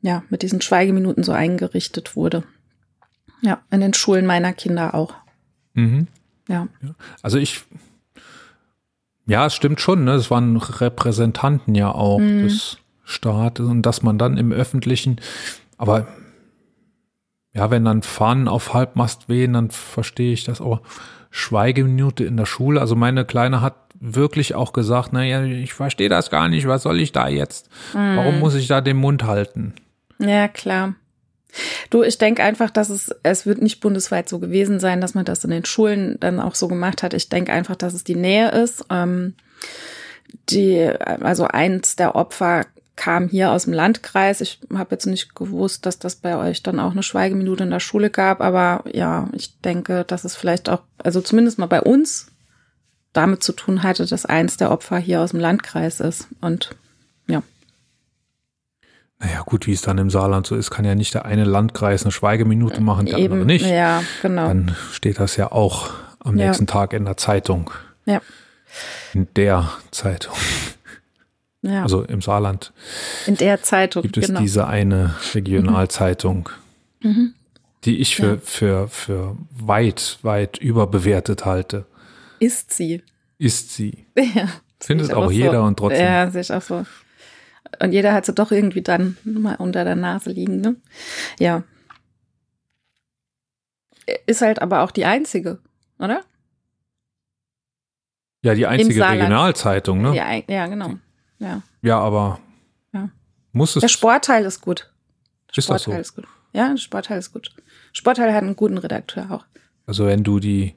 ja 0.00 0.22
mit 0.30 0.40
diesen 0.42 0.62
Schweigeminuten 0.62 1.24
so 1.24 1.32
eingerichtet 1.32 2.16
wurde. 2.16 2.42
Ja, 3.42 3.60
in 3.70 3.80
den 3.80 3.92
Schulen 3.92 4.24
meiner 4.24 4.52
Kinder 4.54 4.94
auch. 4.94 5.14
mhm. 5.74 6.06
Ja, 6.48 6.66
also 7.22 7.38
ich 7.38 7.62
ja, 9.26 9.46
es 9.46 9.54
stimmt 9.54 9.80
schon, 9.80 10.04
ne, 10.04 10.12
es 10.12 10.30
waren 10.30 10.56
Repräsentanten 10.56 11.74
ja 11.74 11.92
auch 11.92 12.18
Mhm. 12.18 12.42
des 12.44 12.78
Staates 13.04 13.66
und 13.66 13.82
dass 13.82 14.02
man 14.02 14.18
dann 14.18 14.36
im 14.38 14.52
öffentlichen, 14.52 15.20
aber 15.78 16.06
ja, 17.54 17.70
wenn 17.70 17.84
dann 17.84 18.02
Fahnen 18.02 18.48
auf 18.48 18.72
Halbmast 18.74 19.28
wehen, 19.28 19.52
dann 19.52 19.70
verstehe 19.70 20.32
ich 20.32 20.44
das, 20.44 20.60
aber 20.60 20.80
Schweigeminute 21.30 22.24
in 22.24 22.36
der 22.36 22.46
Schule, 22.46 22.80
also 22.80 22.96
meine 22.96 23.24
Kleine 23.24 23.60
hat 23.60 23.74
wirklich 24.00 24.54
auch 24.54 24.72
gesagt, 24.72 25.12
naja, 25.12 25.44
ich 25.44 25.74
verstehe 25.74 26.08
das 26.08 26.30
gar 26.30 26.48
nicht, 26.48 26.66
was 26.66 26.82
soll 26.82 26.98
ich 27.00 27.12
da 27.12 27.28
jetzt? 27.28 27.68
Mhm. 27.94 28.16
Warum 28.16 28.38
muss 28.40 28.54
ich 28.54 28.66
da 28.68 28.80
den 28.80 28.96
Mund 28.96 29.24
halten? 29.24 29.74
ja 30.18 30.46
klar. 30.48 30.94
Du, 31.90 32.02
ich 32.02 32.18
denke 32.18 32.42
einfach, 32.42 32.70
dass 32.70 32.88
es, 32.88 33.14
es 33.22 33.46
wird 33.46 33.60
nicht 33.60 33.80
bundesweit 33.80 34.28
so 34.28 34.38
gewesen 34.38 34.80
sein, 34.80 35.00
dass 35.00 35.14
man 35.14 35.24
das 35.24 35.44
in 35.44 35.50
den 35.50 35.64
Schulen 35.64 36.16
dann 36.20 36.40
auch 36.40 36.54
so 36.54 36.68
gemacht 36.68 37.02
hat. 37.02 37.14
Ich 37.14 37.28
denke 37.28 37.52
einfach, 37.52 37.76
dass 37.76 37.94
es 37.94 38.04
die 38.04 38.16
Nähe 38.16 38.50
ist. 38.50 38.84
Ähm, 38.90 39.34
die, 40.48 40.80
also 40.80 41.46
eins 41.46 41.96
der 41.96 42.14
Opfer 42.14 42.66
kam 42.96 43.28
hier 43.28 43.50
aus 43.50 43.64
dem 43.64 43.72
Landkreis. 43.72 44.40
Ich 44.40 44.60
habe 44.72 44.92
jetzt 44.92 45.06
nicht 45.06 45.34
gewusst, 45.34 45.86
dass 45.86 45.98
das 45.98 46.16
bei 46.16 46.36
euch 46.36 46.62
dann 46.62 46.80
auch 46.80 46.92
eine 46.92 47.02
Schweigeminute 47.02 47.64
in 47.64 47.70
der 47.70 47.80
Schule 47.80 48.10
gab, 48.10 48.40
aber 48.40 48.84
ja, 48.92 49.28
ich 49.32 49.58
denke, 49.60 50.04
dass 50.04 50.24
es 50.24 50.36
vielleicht 50.36 50.68
auch, 50.68 50.82
also 50.98 51.20
zumindest 51.20 51.58
mal 51.58 51.66
bei 51.66 51.80
uns 51.80 52.28
damit 53.12 53.42
zu 53.42 53.52
tun 53.52 53.82
hatte, 53.82 54.06
dass 54.06 54.26
eins 54.26 54.56
der 54.56 54.70
Opfer 54.70 54.98
hier 54.98 55.20
aus 55.20 55.30
dem 55.30 55.40
Landkreis 55.40 56.00
ist. 56.00 56.28
Und. 56.40 56.70
Naja, 59.22 59.42
gut, 59.46 59.66
wie 59.68 59.72
es 59.72 59.82
dann 59.82 59.98
im 59.98 60.10
Saarland 60.10 60.46
so 60.48 60.56
ist, 60.56 60.70
kann 60.70 60.84
ja 60.84 60.94
nicht 60.96 61.14
der 61.14 61.24
eine 61.24 61.44
Landkreis 61.44 62.02
eine 62.02 62.10
Schweigeminute 62.10 62.80
machen, 62.80 63.06
der 63.06 63.18
Eben, 63.18 63.34
andere 63.34 63.46
nicht. 63.46 63.66
Ja, 63.66 64.02
genau. 64.20 64.48
Dann 64.48 64.74
steht 64.92 65.20
das 65.20 65.36
ja 65.36 65.52
auch 65.52 65.90
am 66.18 66.36
Ja. 66.36 66.46
nächsten 66.46 66.66
Tag 66.66 66.92
in 66.92 67.04
der 67.04 67.16
Zeitung. 67.16 67.70
Ja. 68.04 68.20
In 69.14 69.28
der 69.36 69.70
Zeitung. 69.92 70.34
ja. 71.62 71.82
Also 71.82 72.02
im 72.02 72.20
Saarland 72.20 72.72
in 73.26 73.36
der 73.36 73.62
Zeitung, 73.62 74.02
gibt 74.02 74.16
es 74.16 74.26
genau. 74.26 74.40
Mhm. 74.40 74.44
diese 74.44 74.66
eine 74.66 75.14
Regionalzeitung, 75.34 76.48
die 77.84 77.98
ich 77.98 78.16
für, 78.16 78.26
Ja. 78.34 78.36
für, 78.42 78.88
für 78.88 79.36
weit, 79.50 80.18
weit 80.22 80.58
überbewertet 80.58 81.44
halte. 81.44 81.84
ist 82.40 82.72
sie. 82.72 83.02
Ist 83.38 83.72
sie. 83.74 84.04
Ja. 84.16 84.48
Findet 84.80 85.08
ich 85.10 85.14
auch 85.14 85.26
so. 85.26 85.30
jeder 85.30 85.62
und 85.62 85.78
trotzdem. 85.78 86.04
Ja, 86.04 86.28
sehe 86.28 86.40
ich 86.40 86.52
auch 86.52 86.60
so. 86.62 86.84
Und 87.80 87.92
jeder 87.92 88.12
hat 88.12 88.26
sie 88.26 88.32
doch 88.34 88.52
irgendwie 88.52 88.82
dann 88.82 89.16
mal 89.24 89.56
unter 89.56 89.84
der 89.84 89.96
Nase 89.96 90.30
liegen, 90.30 90.60
ne? 90.60 90.76
Ja. 91.38 91.62
Ist 94.26 94.42
halt 94.42 94.60
aber 94.60 94.82
auch 94.82 94.90
die 94.90 95.04
einzige, 95.04 95.58
oder? 95.98 96.22
Ja, 98.44 98.54
die 98.54 98.66
einzige. 98.66 99.08
Regionalzeitung, 99.08 100.02
ne? 100.02 100.14
Ja, 100.16 100.34
ja, 100.48 100.66
genau. 100.66 100.94
Ja. 101.38 101.62
Ja, 101.82 101.98
aber 102.00 102.40
Ja. 102.92 103.08
muss 103.52 103.76
es. 103.76 103.80
Der 103.80 103.88
Sportteil 103.88 104.44
ist 104.44 104.60
gut. 104.60 104.90
Der 105.50 105.58
Ist 105.58 105.70
das 105.70 105.82
so? 105.82 105.90
Sportteil 105.92 106.00
ist 106.00 106.14
gut. 106.16 106.26
Ja, 106.52 106.68
der 106.68 106.76
Sportteil 106.76 107.18
ist 107.18 107.32
gut. 107.32 107.54
Sportteil 107.92 108.32
hat 108.34 108.42
einen 108.42 108.56
guten 108.56 108.78
Redakteur 108.78 109.30
auch. 109.30 109.44
Also 109.86 110.06
wenn 110.06 110.24
du 110.24 110.40
die, 110.40 110.74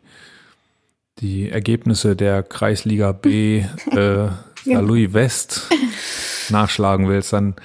die 1.19 1.49
Ergebnisse 1.49 2.15
der 2.15 2.43
Kreisliga 2.43 3.11
B 3.11 3.65
äh. 3.91 4.29
Louis 4.65 5.13
West 5.13 5.69
nachschlagen 6.51 7.07
willst, 7.07 7.33
dann 7.33 7.55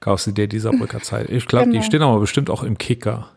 kaufst 0.00 0.26
du 0.26 0.32
dir 0.32 0.46
die 0.48 0.58
Saarbrücker 0.58 1.00
Zeit. 1.02 1.30
Ich 1.30 1.46
glaube, 1.46 1.66
Genau. 1.66 1.78
die 1.80 1.84
stehen 1.86 2.02
aber 2.02 2.20
bestimmt 2.20 2.50
auch 2.50 2.62
im 2.62 2.78
Kicker. 2.78 3.30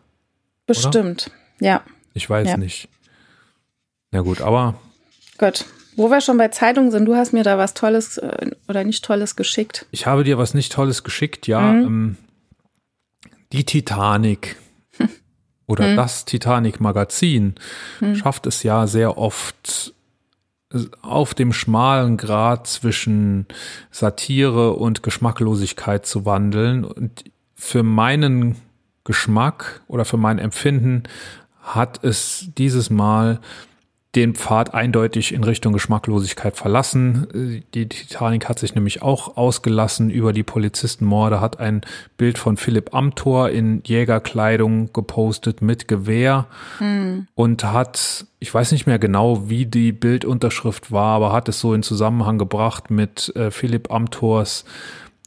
Bestimmt. 0.66 1.30
Ja, 1.60 1.82
Ich 2.14 2.28
weiß 2.28 2.48
Ja. 2.48 2.56
nicht. 2.56 2.88
Na 4.10 4.20
gut, 4.22 4.40
aber 4.40 4.74
gut. 5.38 5.64
Wo 5.96 6.10
wir 6.10 6.20
schon 6.20 6.36
bei 6.38 6.48
Zeitungen 6.48 6.90
sind, 6.90 7.04
du 7.06 7.14
hast 7.14 7.32
mir 7.32 7.42
da 7.44 7.58
was 7.58 7.74
Tolles 7.74 8.16
äh, 8.18 8.50
oder 8.68 8.84
nicht 8.84 9.04
Tolles 9.04 9.36
geschickt. 9.36 9.86
ich 9.90 10.06
habe 10.06 10.24
dir 10.24 10.38
was 10.38 10.54
nicht 10.54 10.72
Tolles 10.72 11.02
geschickt, 11.04 11.46
ja. 11.46 11.60
Mhm. 11.60 11.86
Ähm, 11.86 12.16
die 13.52 13.64
Titanic 13.64 14.56
oder 15.66 15.88
Mhm. 15.88 15.96
das 15.96 16.24
Titanic-Magazin 16.24 17.54
schafft 18.14 18.46
es 18.46 18.62
ja 18.62 18.86
sehr 18.86 19.18
oft 19.18 19.92
auf 21.02 21.34
dem 21.34 21.52
schmalen 21.52 22.16
Grat 22.16 22.66
zwischen 22.66 23.46
Satire 23.90 24.74
und 24.74 25.02
Geschmacklosigkeit 25.02 26.06
zu 26.06 26.24
wandeln. 26.24 26.84
Und 26.84 27.24
für 27.54 27.82
meinen 27.82 28.56
Geschmack 29.04 29.82
oder 29.88 30.04
für 30.04 30.16
mein 30.16 30.38
Empfinden 30.38 31.02
hat 31.60 32.04
es 32.04 32.48
dieses 32.56 32.90
Mal 32.90 33.40
den 34.16 34.34
Pfad 34.34 34.74
eindeutig 34.74 35.32
in 35.32 35.44
Richtung 35.44 35.72
Geschmacklosigkeit 35.72 36.56
verlassen. 36.56 37.62
Die 37.74 37.88
Titanic 37.88 38.48
hat 38.48 38.58
sich 38.58 38.74
nämlich 38.74 39.02
auch 39.02 39.36
ausgelassen 39.36 40.10
über 40.10 40.32
die 40.32 40.42
Polizistenmorde, 40.42 41.40
hat 41.40 41.60
ein 41.60 41.82
Bild 42.16 42.36
von 42.36 42.56
Philipp 42.56 42.92
Amthor 42.92 43.50
in 43.50 43.82
Jägerkleidung 43.84 44.92
gepostet 44.92 45.62
mit 45.62 45.86
Gewehr 45.86 46.46
und 47.36 47.62
hat, 47.64 48.26
ich 48.40 48.52
weiß 48.52 48.72
nicht 48.72 48.86
mehr 48.86 48.98
genau, 48.98 49.48
wie 49.48 49.66
die 49.66 49.92
Bildunterschrift 49.92 50.90
war, 50.90 51.14
aber 51.14 51.32
hat 51.32 51.48
es 51.48 51.60
so 51.60 51.72
in 51.72 51.84
Zusammenhang 51.84 52.38
gebracht 52.38 52.90
mit 52.90 53.34
äh, 53.36 53.52
Philipp 53.52 53.92
Amthors 53.92 54.64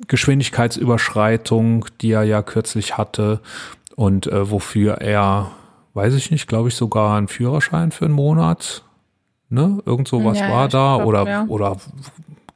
Geschwindigkeitsüberschreitung, 0.07 1.85
die 2.01 2.11
er 2.11 2.23
ja 2.23 2.41
kürzlich 2.41 2.97
hatte 2.97 3.39
und 3.95 4.27
äh, 4.27 4.49
wofür 4.49 4.95
er, 4.95 5.51
weiß 5.93 6.13
ich 6.15 6.31
nicht, 6.31 6.47
glaube 6.47 6.69
ich 6.69 6.75
sogar 6.75 7.17
einen 7.17 7.27
Führerschein 7.27 7.91
für 7.91 8.05
einen 8.05 8.13
Monat, 8.13 8.83
ne, 9.49 9.81
irgend 9.85 10.07
sowas 10.07 10.39
Ja, 10.39 10.49
war 10.49 10.67
da 10.67 10.95
glaub, 10.97 11.07
oder 11.07 11.27
ja. 11.27 11.45
oder 11.47 11.77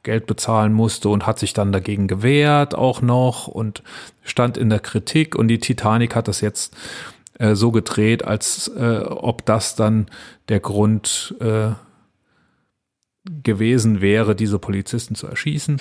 Geld 0.02 0.26
bezahlen 0.26 0.72
musste 0.72 1.08
und 1.08 1.26
hat 1.26 1.38
sich 1.38 1.52
dann 1.52 1.72
dagegen 1.72 2.08
gewehrt 2.08 2.74
auch 2.74 3.02
noch 3.02 3.46
und 3.46 3.82
stand 4.22 4.56
in 4.56 4.70
der 4.70 4.80
Kritik 4.80 5.34
und 5.34 5.48
die 5.48 5.58
Titanic 5.58 6.14
hat 6.14 6.28
das 6.28 6.40
jetzt 6.40 6.76
äh, 7.38 7.54
so 7.54 7.70
gedreht, 7.72 8.24
als 8.24 8.68
äh, 8.68 9.00
ob 9.04 9.44
das 9.44 9.76
dann 9.76 10.06
der 10.48 10.60
Grund 10.60 11.34
äh, 11.40 11.70
gewesen 13.42 14.00
wäre, 14.00 14.34
diese 14.34 14.58
Polizisten 14.58 15.14
zu 15.14 15.26
erschießen. 15.26 15.80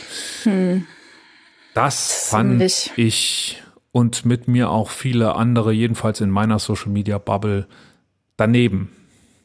Das 1.73 2.27
fand 2.29 2.51
Ziemlich. 2.51 2.91
ich 2.97 3.63
und 3.97 4.25
mit 4.25 4.47
mir 4.47 4.69
auch 4.69 4.91
viele 4.91 5.33
andere, 5.33 5.73
jedenfalls 5.73 6.21
in 6.21 6.29
meiner 6.29 6.59
Social 6.59 6.91
Media 6.91 7.17
Bubble, 7.17 7.65
daneben. 8.35 8.91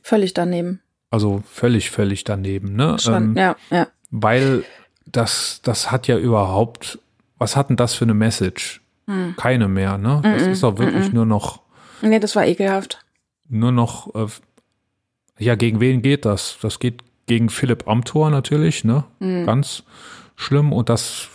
Völlig 0.02 0.34
daneben. 0.34 0.82
Also 1.10 1.42
völlig, 1.50 1.90
völlig 1.90 2.24
daneben. 2.24 2.76
Ne? 2.76 2.98
Schon. 2.98 3.14
Ähm, 3.14 3.34
ja, 3.34 3.56
ja. 3.70 3.86
weil 4.10 4.64
das, 5.06 5.60
das 5.62 5.90
hat 5.90 6.06
ja 6.06 6.18
überhaupt, 6.18 6.98
was 7.38 7.56
hat 7.56 7.70
denn 7.70 7.78
das 7.78 7.94
für 7.94 8.04
eine 8.04 8.12
Message? 8.12 8.82
Hm. 9.06 9.36
Keine 9.38 9.68
mehr, 9.68 9.96
ne? 9.96 10.20
Das 10.22 10.42
ist 10.42 10.62
doch 10.62 10.76
wirklich 10.76 11.14
nur 11.14 11.24
noch, 11.24 11.62
Nee, 12.02 12.20
das 12.20 12.36
war 12.36 12.44
ekelhaft. 12.44 13.02
nur 13.48 13.72
noch, 13.72 14.14
äh, 14.14 14.26
ja, 15.38 15.54
gegen 15.54 15.80
wen 15.80 16.02
geht 16.02 16.26
das? 16.26 16.58
Das 16.60 16.78
geht 16.78 17.02
gegen 17.24 17.48
Philipp 17.48 17.88
Amthor 17.88 18.28
natürlich, 18.28 18.84
ne? 18.84 19.04
Hm. 19.18 19.46
Ganz 19.46 19.82
schlimm 20.36 20.74
und 20.74 20.90
das 20.90 21.28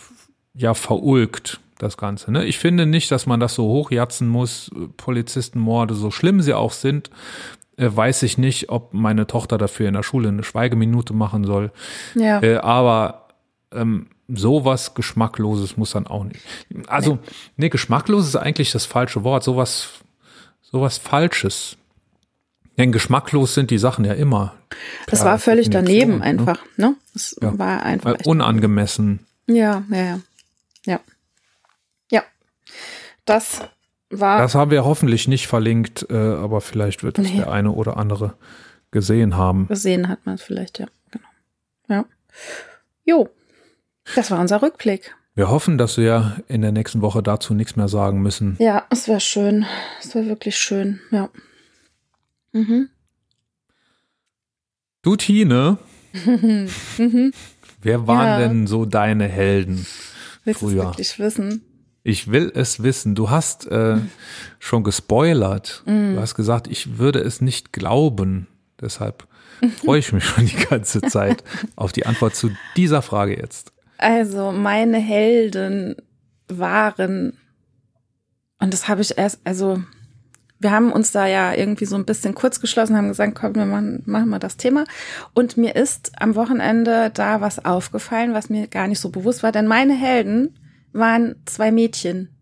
ja 0.54 0.74
verulgt 0.74 1.58
das 1.78 1.96
Ganze. 1.96 2.30
Ne? 2.32 2.44
Ich 2.44 2.58
finde 2.58 2.86
nicht, 2.86 3.10
dass 3.10 3.26
man 3.26 3.40
das 3.40 3.54
so 3.54 3.64
hochjatzen 3.64 4.28
muss. 4.28 4.70
Polizistenmorde, 4.96 5.94
so 5.94 6.10
schlimm 6.10 6.40
sie 6.42 6.54
auch 6.54 6.72
sind, 6.72 7.10
äh, 7.76 7.88
weiß 7.90 8.22
ich 8.24 8.38
nicht, 8.38 8.68
ob 8.70 8.92
meine 8.94 9.26
Tochter 9.26 9.58
dafür 9.58 9.88
in 9.88 9.94
der 9.94 10.02
Schule 10.02 10.28
eine 10.28 10.42
Schweigeminute 10.44 11.12
machen 11.14 11.44
soll. 11.44 11.70
Ja. 12.14 12.42
Äh, 12.42 12.56
aber 12.56 13.28
ähm, 13.72 14.08
sowas 14.28 14.94
Geschmackloses 14.94 15.76
muss 15.76 15.92
dann 15.92 16.06
auch 16.06 16.24
nicht. 16.24 16.40
Also, 16.88 17.18
nee, 17.56 17.68
geschmacklos 17.68 18.26
ist 18.26 18.36
eigentlich 18.36 18.72
das 18.72 18.84
falsche 18.86 19.24
Wort. 19.24 19.44
Sowas, 19.44 19.88
sowas 20.62 20.98
Falsches. 20.98 21.76
Denn 22.76 22.92
geschmacklos 22.92 23.54
sind 23.54 23.70
die 23.72 23.78
Sachen 23.78 24.04
ja 24.04 24.12
immer. 24.12 24.54
Das 25.08 25.24
war 25.24 25.38
völlig 25.40 25.68
Definition, 25.70 26.10
daneben 26.10 26.18
ne? 26.18 26.24
einfach, 26.24 26.64
ne? 26.76 26.94
Das 27.12 27.36
Ja. 27.42 27.58
war 27.58 27.82
einfach. 27.82 28.14
Echt- 28.14 28.26
unangemessen. 28.26 29.26
Ja, 29.48 29.82
ja. 29.90 29.96
Ja. 29.96 30.20
Ja. 30.86 31.00
Das 33.28 33.60
war. 34.10 34.38
Das 34.38 34.54
haben 34.54 34.70
wir 34.70 34.84
hoffentlich 34.84 35.28
nicht 35.28 35.46
verlinkt, 35.46 36.06
äh, 36.10 36.14
aber 36.16 36.60
vielleicht 36.60 37.02
wird 37.02 37.18
es 37.18 37.28
Nee. 37.30 37.36
der 37.38 37.52
eine 37.52 37.72
oder 37.72 37.96
andere 37.96 38.34
gesehen 38.90 39.36
haben. 39.36 39.66
gesehen 39.68 40.08
hat 40.08 40.24
man 40.26 40.36
es 40.36 40.42
vielleicht, 40.42 40.78
ja. 40.78 40.86
Genau. 41.10 41.24
Ja. 41.88 42.04
Jo. 43.04 43.28
Das 44.14 44.30
war 44.30 44.40
unser 44.40 44.62
Rückblick. 44.62 45.14
Wir 45.34 45.50
hoffen, 45.50 45.78
dass 45.78 45.98
wir 45.98 46.42
in 46.48 46.62
der 46.62 46.72
nächsten 46.72 47.00
Woche 47.02 47.22
dazu 47.22 47.54
nichts 47.54 47.76
mehr 47.76 47.88
sagen 47.88 48.22
müssen. 48.22 48.56
Ja, 48.58 48.84
es 48.90 49.06
wäre 49.06 49.20
schön. 49.20 49.66
Es 50.00 50.14
wäre 50.14 50.26
wirklich 50.26 50.56
schön, 50.56 51.00
ja. 51.10 51.28
Mhm. 52.52 52.88
Du, 55.02 55.16
Tine, 55.16 55.78
mhm. 56.24 57.32
wer 57.82 58.06
waren 58.06 58.26
Ja. 58.26 58.38
denn 58.40 58.66
so 58.66 58.84
deine 58.84 59.28
Helden? 59.28 59.86
Willst 60.44 60.62
du 60.62 60.66
es 60.66 60.72
Früher. 60.72 60.84
wirklich 60.84 61.18
wissen? 61.18 61.62
Ich 62.08 62.32
will 62.32 62.50
es 62.54 62.82
wissen. 62.82 63.14
Du 63.14 63.28
hast 63.28 63.66
äh, 63.66 63.98
schon 64.58 64.82
gespoilert. 64.82 65.82
Mhm. 65.84 66.14
Du 66.14 66.22
hast 66.22 66.34
gesagt, 66.34 66.66
ich 66.66 66.96
würde 66.96 67.18
es 67.18 67.42
nicht 67.42 67.70
glauben. 67.70 68.46
Deshalb 68.80 69.26
freue 69.84 69.98
ich 69.98 70.10
mich 70.14 70.24
schon 70.24 70.46
die 70.46 70.56
ganze 70.56 71.02
Zeit 71.02 71.44
auf 71.76 71.92
die 71.92 72.06
Antwort 72.06 72.34
zu 72.34 72.50
dieser 72.76 73.02
Frage 73.02 73.36
jetzt. 73.36 73.72
Also, 73.98 74.52
meine 74.52 74.96
Helden 74.96 75.96
waren, 76.48 77.36
und 78.58 78.72
das 78.72 78.88
habe 78.88 79.02
ich 79.02 79.18
erst, 79.18 79.40
also, 79.44 79.82
wir 80.60 80.70
haben 80.70 80.92
uns 80.92 81.12
da 81.12 81.26
ja 81.26 81.52
irgendwie 81.52 81.84
so 81.84 81.96
ein 81.96 82.06
bisschen 82.06 82.34
kurz 82.34 82.58
geschlossen, 82.58 82.96
haben 82.96 83.08
gesagt, 83.08 83.34
komm, 83.34 83.54
wir 83.54 83.66
machen, 83.66 84.02
machen 84.06 84.30
wir 84.30 84.38
das 84.38 84.56
Thema. 84.56 84.84
Und 85.34 85.58
mir 85.58 85.76
ist 85.76 86.12
am 86.18 86.36
Wochenende 86.36 87.10
da 87.12 87.42
was 87.42 87.62
aufgefallen, 87.66 88.32
was 88.32 88.48
mir 88.48 88.66
gar 88.66 88.88
nicht 88.88 88.98
so 88.98 89.10
bewusst 89.10 89.42
war, 89.42 89.52
denn 89.52 89.66
meine 89.66 89.92
Helden 89.92 90.54
waren 90.92 91.36
zwei 91.46 91.70
Mädchen. 91.70 92.34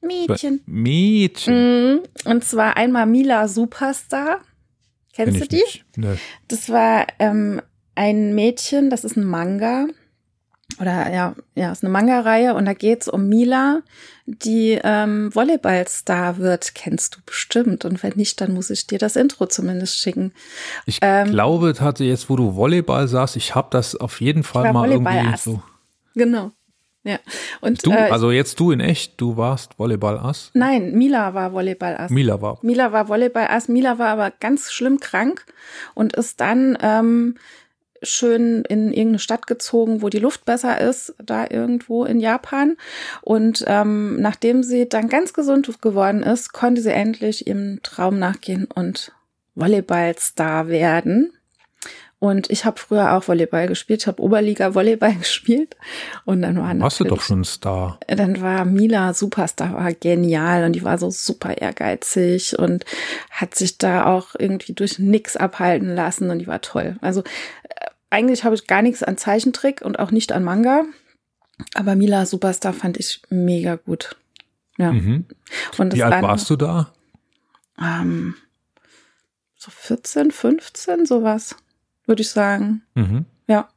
Mädchen. 0.00 0.60
Mädchen. 0.66 1.94
Mhm. 1.94 2.00
Und 2.24 2.44
zwar 2.44 2.76
einmal 2.76 3.06
Mila 3.06 3.48
Superstar. 3.48 4.40
Kennst 5.14 5.38
Kenn 5.38 5.40
du 5.40 5.48
die? 5.48 5.80
Nee. 5.96 6.16
Das 6.48 6.68
war 6.68 7.06
ähm, 7.18 7.62
ein 7.94 8.34
Mädchen, 8.34 8.90
das 8.90 9.04
ist 9.04 9.16
ein 9.16 9.24
Manga. 9.24 9.86
Oder 10.80 11.12
ja, 11.12 11.36
ja, 11.54 11.70
ist 11.70 11.84
eine 11.84 11.92
Manga-Reihe 11.92 12.54
und 12.54 12.64
da 12.64 12.72
geht's 12.72 13.06
um 13.06 13.28
Mila, 13.28 13.82
die 14.26 14.80
ähm, 14.82 15.32
Volleyballstar 15.32 16.38
wird. 16.38 16.74
Kennst 16.74 17.14
du 17.14 17.20
bestimmt. 17.24 17.84
Und 17.84 18.02
wenn 18.02 18.14
nicht, 18.16 18.40
dann 18.40 18.54
muss 18.54 18.70
ich 18.70 18.86
dir 18.86 18.98
das 18.98 19.14
Intro 19.14 19.46
zumindest 19.46 19.98
schicken. 19.98 20.32
Ich 20.86 20.98
Ähm, 21.00 21.30
glaube, 21.30 21.74
hatte 21.78 22.02
jetzt, 22.02 22.28
wo 22.28 22.34
du 22.34 22.56
Volleyball 22.56 23.06
sagst, 23.06 23.36
ich 23.36 23.54
habe 23.54 23.68
das 23.70 23.94
auf 23.94 24.20
jeden 24.20 24.42
Fall 24.42 24.72
mal 24.72 24.90
irgendwie 24.90 25.36
so. 25.36 25.62
Genau. 26.14 26.50
Ja. 27.04 27.18
Und 27.60 27.86
Du, 27.86 27.90
äh, 27.90 28.10
also 28.10 28.30
jetzt 28.30 28.58
du 28.58 28.70
in 28.70 28.80
echt, 28.80 29.20
du 29.20 29.36
warst 29.36 29.78
Volleyball-Ass. 29.78 30.50
nein, 30.54 30.92
Mila 30.92 31.34
war 31.34 31.52
Volleyball-Ass. 31.52 32.10
Mila 32.10 32.40
war. 32.40 32.58
Mila 32.62 32.92
war 32.92 33.08
Volleyball-Ass. 33.08 33.68
Mila 33.68 33.98
war 33.98 34.08
aber 34.08 34.32
ganz 34.40 34.72
schlimm 34.72 35.00
krank 35.00 35.44
und 35.94 36.16
ist 36.16 36.40
dann 36.40 36.78
ähm, 36.80 37.36
schön 38.02 38.64
in 38.68 38.88
irgendeine 38.88 39.18
Stadt 39.18 39.46
gezogen, 39.46 40.02
wo 40.02 40.08
die 40.08 40.18
Luft 40.18 40.44
besser 40.44 40.80
ist, 40.80 41.14
da 41.22 41.46
irgendwo 41.48 42.04
in 42.04 42.20
Japan. 42.20 42.76
Und 43.22 43.64
ähm, 43.66 44.20
nachdem 44.20 44.62
sie 44.62 44.88
dann 44.88 45.08
ganz 45.08 45.32
gesund 45.32 45.80
geworden 45.82 46.22
ist, 46.22 46.52
konnte 46.52 46.80
sie 46.80 46.92
endlich 46.92 47.46
ihrem 47.46 47.80
Traum 47.82 48.18
nachgehen 48.18 48.66
und 48.74 49.12
Volleyballstar 49.54 50.68
werden. 50.68 51.32
Und 52.24 52.48
ich 52.48 52.64
habe 52.64 52.80
früher 52.80 53.12
auch 53.12 53.28
Volleyball 53.28 53.66
gespielt, 53.66 54.00
ich 54.00 54.06
habe 54.06 54.22
Oberliga 54.22 54.74
Volleyball 54.74 55.14
gespielt 55.18 55.76
und 56.24 56.40
dann 56.40 56.56
war 56.56 56.78
Warst 56.80 56.98
du 57.00 57.04
doch 57.04 57.20
schon 57.20 57.40
ein 57.42 57.44
Star. 57.44 58.00
dann 58.06 58.40
war 58.40 58.64
Mila 58.64 59.12
Superstar, 59.12 59.74
war 59.74 59.92
genial 59.92 60.64
und 60.64 60.72
die 60.72 60.82
war 60.82 60.96
so 60.96 61.10
super 61.10 61.58
ehrgeizig 61.58 62.58
und 62.58 62.86
hat 63.30 63.54
sich 63.54 63.76
da 63.76 64.06
auch 64.06 64.28
irgendwie 64.38 64.72
durch 64.72 64.98
nix 64.98 65.36
abhalten 65.36 65.94
lassen 65.94 66.30
und 66.30 66.38
die 66.38 66.46
war 66.46 66.62
toll. 66.62 66.96
Also 67.02 67.20
äh, 67.20 67.88
eigentlich 68.08 68.44
habe 68.44 68.54
ich 68.54 68.66
gar 68.66 68.80
nichts 68.80 69.02
an 69.02 69.18
Zeichentrick 69.18 69.82
und 69.82 69.98
auch 69.98 70.10
nicht 70.10 70.32
an 70.32 70.44
Manga, 70.44 70.84
aber 71.74 71.94
Mila 71.94 72.24
Superstar 72.24 72.72
fand 72.72 72.96
ich 72.96 73.20
mega 73.28 73.74
gut. 73.74 74.16
Ja. 74.78 74.92
Mhm. 74.92 75.26
Wie 75.76 76.02
alt 76.02 76.14
waren, 76.14 76.22
warst 76.22 76.48
du 76.48 76.56
da? 76.56 76.90
Ähm, 77.78 78.34
so 79.58 79.70
14, 79.70 80.30
15, 80.30 81.04
sowas, 81.04 81.56
würde 82.06 82.22
ich 82.22 82.30
sagen. 82.30 82.82
Mhm. 82.94 83.26
Ja. 83.46 83.68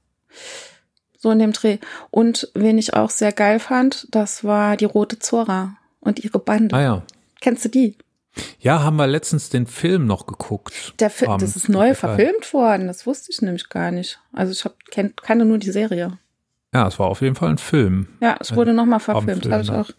So 1.17 1.31
in 1.31 1.39
dem 1.39 1.53
Dreh. 1.53 1.79
Und 2.11 2.49
wen 2.53 2.77
ich 2.77 2.93
auch 2.93 3.09
sehr 3.09 3.31
geil 3.31 3.59
fand, 3.59 4.07
das 4.11 4.43
war 4.43 4.77
die 4.77 4.85
Rote 4.85 5.19
Zora 5.19 5.77
und 5.99 6.23
ihre 6.23 6.39
Bande. 6.39 6.75
Ah 6.75 6.81
ja. 6.81 7.03
Kennst 7.41 7.65
du 7.65 7.69
die? 7.69 7.97
Ja, 8.59 8.83
haben 8.83 8.97
wir 8.97 9.07
letztens 9.07 9.49
den 9.49 9.65
Film 9.65 10.05
noch 10.05 10.27
geguckt. 10.27 10.93
Der 10.99 11.09
Fi 11.09 11.25
Am 11.25 11.39
das 11.39 11.55
ist 11.55 11.69
neu 11.69 11.95
verfilmt 11.95 12.53
worden. 12.53 12.87
Das 12.87 13.05
wusste 13.07 13.31
ich 13.31 13.41
nämlich 13.41 13.69
gar 13.69 13.91
nicht. 13.91 14.19
Also 14.31 14.51
ich 14.51 14.63
hab, 14.63 14.77
kenn, 14.91 15.15
kannte 15.15 15.45
nur 15.45 15.57
die 15.57 15.71
Serie. 15.71 16.19
Ja, 16.73 16.87
es 16.87 16.99
war 16.99 17.07
auf 17.07 17.21
jeden 17.21 17.35
Fall 17.35 17.49
ein 17.49 17.57
Film. 17.57 18.07
Ja, 18.21 18.37
es 18.39 18.55
wurde 18.55 18.73
nochmal 18.73 18.99
verfilmt. 18.99 19.49
Hab 19.49 19.61
ich 19.61 19.71
ne? 19.71 19.79
auch. 19.79 19.89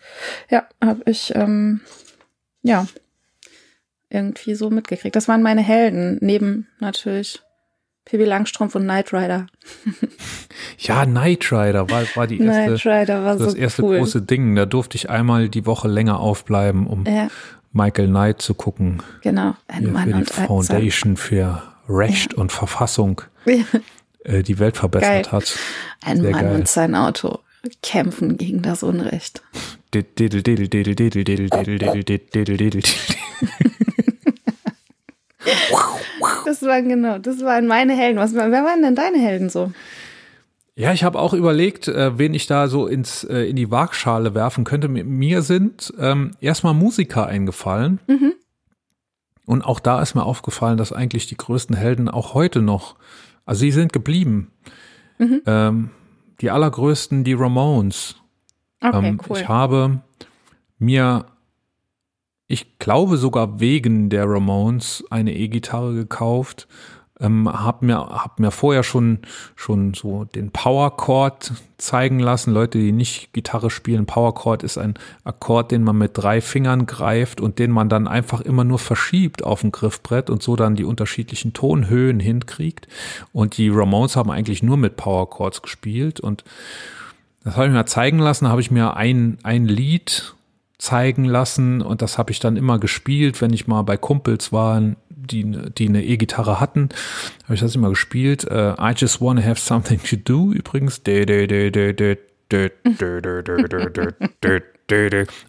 Ja, 0.51 0.69
habe 0.81 1.03
ich 1.07 1.35
ähm, 1.35 1.81
ja 2.63 2.87
irgendwie 4.11 4.55
so 4.55 4.71
mitgekriegt. 4.71 5.17
Das 5.17 5.29
waren 5.29 5.43
meine 5.43 5.63
Helden 5.63 6.19
neben 6.21 6.69
natürlich 6.79 7.43
Pippi 8.09 8.25
Langstrumpf 8.25 8.75
und 8.75 8.85
Knight 8.85 9.13
Rider. 9.13 9.47
Ja, 10.79 11.05
Knight 11.05 11.53
Rider 11.53 11.91
war, 11.91 12.05
war 12.15 12.27
die 12.27 12.41
erste, 12.41 12.65
Knight 12.65 12.87
Rider 12.87 13.25
war 13.25 13.37
das 13.37 13.53
so 13.53 13.57
erste 13.59 13.83
cool. 13.85 13.99
große 13.99 14.23
Ding. 14.23 14.55
Da 14.57 14.65
durfte 14.67 14.97
ich 14.97 15.11
einmal 15.11 15.49
die 15.49 15.67
Woche 15.67 15.89
länger 15.89 16.19
aufbleiben, 16.21 16.87
um 16.87 17.05
ja, 17.05 17.29
Michael 17.73 18.09
Knight 18.09 18.41
zu 18.41 18.55
gucken. 18.55 19.03
genau. 19.23 19.55
Ein 19.69 19.85
Der 19.85 19.93
Mann 19.93 20.25
für 20.25 20.41
die 20.41 20.47
Foundation 20.47 21.17
für 21.19 21.63
Recht 21.89 22.33
und 22.35 22.51
Verfassung 22.51 23.21
Ja. 23.45 23.65
äh, 24.25 24.43
die 24.43 24.59
Welt 24.59 24.77
verbessert 24.79 25.25
Geil. 25.25 25.33
hat. 25.33 25.59
Ein 26.03 26.21
Sehr 26.23 26.31
Mann 26.31 26.45
geil. 26.45 26.55
und 26.55 26.69
sein 26.69 26.95
Auto 26.95 27.41
kämpfen 27.83 28.39
gegen 28.39 28.63
das 28.63 28.83
Unrecht. 28.83 29.43
Diddle, 29.93 30.43
diddle, 30.43 30.69
diddle, 30.69 30.95
diddle, 30.95 31.25
diddle, 31.25 31.25
diddle, 31.25 31.79
diddle, 31.79 32.05
diddle, 32.05 32.57
diddle, 32.57 32.57
diddle. 32.71 32.83
Das 36.45 36.63
waren 36.63 36.89
genau, 36.89 37.19
das 37.19 37.43
waren 37.43 37.67
meine 37.67 37.95
Helden. 37.95 38.19
Was, 38.19 38.35
wer 38.35 38.51
waren 38.51 38.83
denn 38.83 38.95
deine 38.95 39.19
Helden 39.19 39.51
so? 39.51 39.73
Ja, 40.75 40.93
ich 40.93 41.05
habe 41.05 41.19
auch 41.19 41.35
überlegt, 41.35 41.89
äh, 41.89 42.19
wen 42.19 42.35
ich 42.35 42.47
da 42.47 42.69
so 42.69 42.87
ins, 42.87 43.25
äh, 43.25 43.43
in 43.49 43.57
die 43.57 43.71
Waagschale 43.71 44.35
werfen 44.35 44.65
könnte. 44.65 44.89
Mir 44.89 45.43
sind 45.43 45.93
ähm, 45.99 46.33
erstmal 46.41 46.75
Musiker 46.75 47.27
eingefallen. 47.27 48.01
Und 49.45 49.63
auch 49.63 49.81
da 49.81 50.01
ist 50.03 50.15
mir 50.15 50.25
aufgefallen, 50.25 50.79
dass 50.79 50.93
eigentlich 50.93 51.27
die 51.27 51.37
größten 51.37 51.77
Helden 51.77 52.09
auch 52.09 52.35
heute 52.35 52.63
noch, 52.63 52.97
also 53.45 53.61
sie 53.61 53.71
sind 53.71 53.93
geblieben. 53.93 54.53
Ähm, 55.47 55.91
die 56.41 56.51
allergrößten, 56.51 57.25
die 57.25 57.33
Ramones. 57.33 58.17
Okay, 58.81 59.09
ähm, 59.09 59.21
cool. 59.29 59.39
Ich 59.39 59.49
habe 59.49 60.01
mir, 60.79 61.27
ich 62.49 62.79
glaube 62.79 63.19
sogar 63.19 63.61
wegen 63.61 64.09
der 64.09 64.25
Ramones 64.29 65.05
eine 65.11 65.35
E-Gitarre 65.35 65.95
gekauft. 65.95 66.67
Ähm, 67.21 67.49
hab 67.49 67.83
mir, 67.83 67.99
hab 67.99 68.39
mir 68.41 68.51
vorher 68.51 68.83
schon, 68.85 69.19
schon 69.55 69.93
so 69.93 70.25
den 70.25 70.51
Power 70.51 70.97
Chord 70.97 71.53
zeigen 71.77 72.21
lassen. 72.21 72.55
Leute, 72.55 72.79
die 72.79 72.93
nicht 72.93 73.35
Gitarre 73.35 73.71
spielen, 73.71 74.07
Power 74.07 74.35
Chord 74.35 74.63
ist 74.63 74.79
ein 74.79 74.95
Akkord, 75.25 75.73
den 75.73 75.83
man 75.83 75.99
mit 75.99 76.13
drei 76.15 76.41
Fingern 76.41 76.87
greift 76.87 77.41
und 77.41 77.59
den 77.59 77.71
man 77.71 77.91
dann 77.91 78.09
einfach 78.09 78.41
immer 78.41 78.65
nur 78.65 78.79
verschiebt 78.79 79.45
auf 79.45 79.61
dem 79.61 79.73
Griffbrett 79.73 80.31
und 80.31 80.43
so 80.43 80.57
dann 80.57 80.75
die 80.75 80.85
unterschiedlichen 80.85 81.53
Tonhöhen 81.53 82.19
hinkriegt. 82.19 82.89
Und 83.33 83.59
die 83.59 83.69
Ramones 83.69 84.17
haben 84.17 84.31
eigentlich 84.31 84.63
nur 84.63 84.79
mit 84.79 84.97
Power 84.97 85.29
Chords 85.29 85.61
gespielt 85.61 86.19
und 86.19 86.45
das 87.45 87.57
habe 87.57 87.67
ich 87.67 87.73
mir 87.73 87.87
zeigen 87.87 88.19
lassen, 88.19 88.45
da 88.45 88.51
habe 88.51 88.61
ich 88.61 88.71
mir 88.71 88.97
ein, 88.97 89.39
ein 89.43 89.67
Lied 89.67 90.35
zeigen 90.79 91.25
lassen 91.25 91.83
und 91.83 92.03
das 92.03 92.19
habe 92.19 92.31
ich 92.31 92.39
dann 92.41 92.57
immer 92.57 92.79
gespielt, 92.79 93.41
wenn 93.43 93.53
ich 93.53 93.67
mal 93.67 93.83
bei 93.83 93.97
Kumpels 93.97 94.53
war, 94.53 94.81
die, 95.11 95.45
die 95.77 95.89
eine 95.89 96.05
E-Gitarre 96.05 96.61
hatten, 96.61 96.89
habe 97.45 97.55
ich 97.55 97.61
das 97.61 97.75
immer 97.75 97.89
gespielt. 97.91 98.45
Äh, 98.45 98.75
I 98.81 98.93
just 98.97 99.21
wanna 99.21 99.43
have 99.45 99.61
something 99.61 100.01
to 100.03 100.17
do 100.17 100.53
übrigens. 100.53 101.03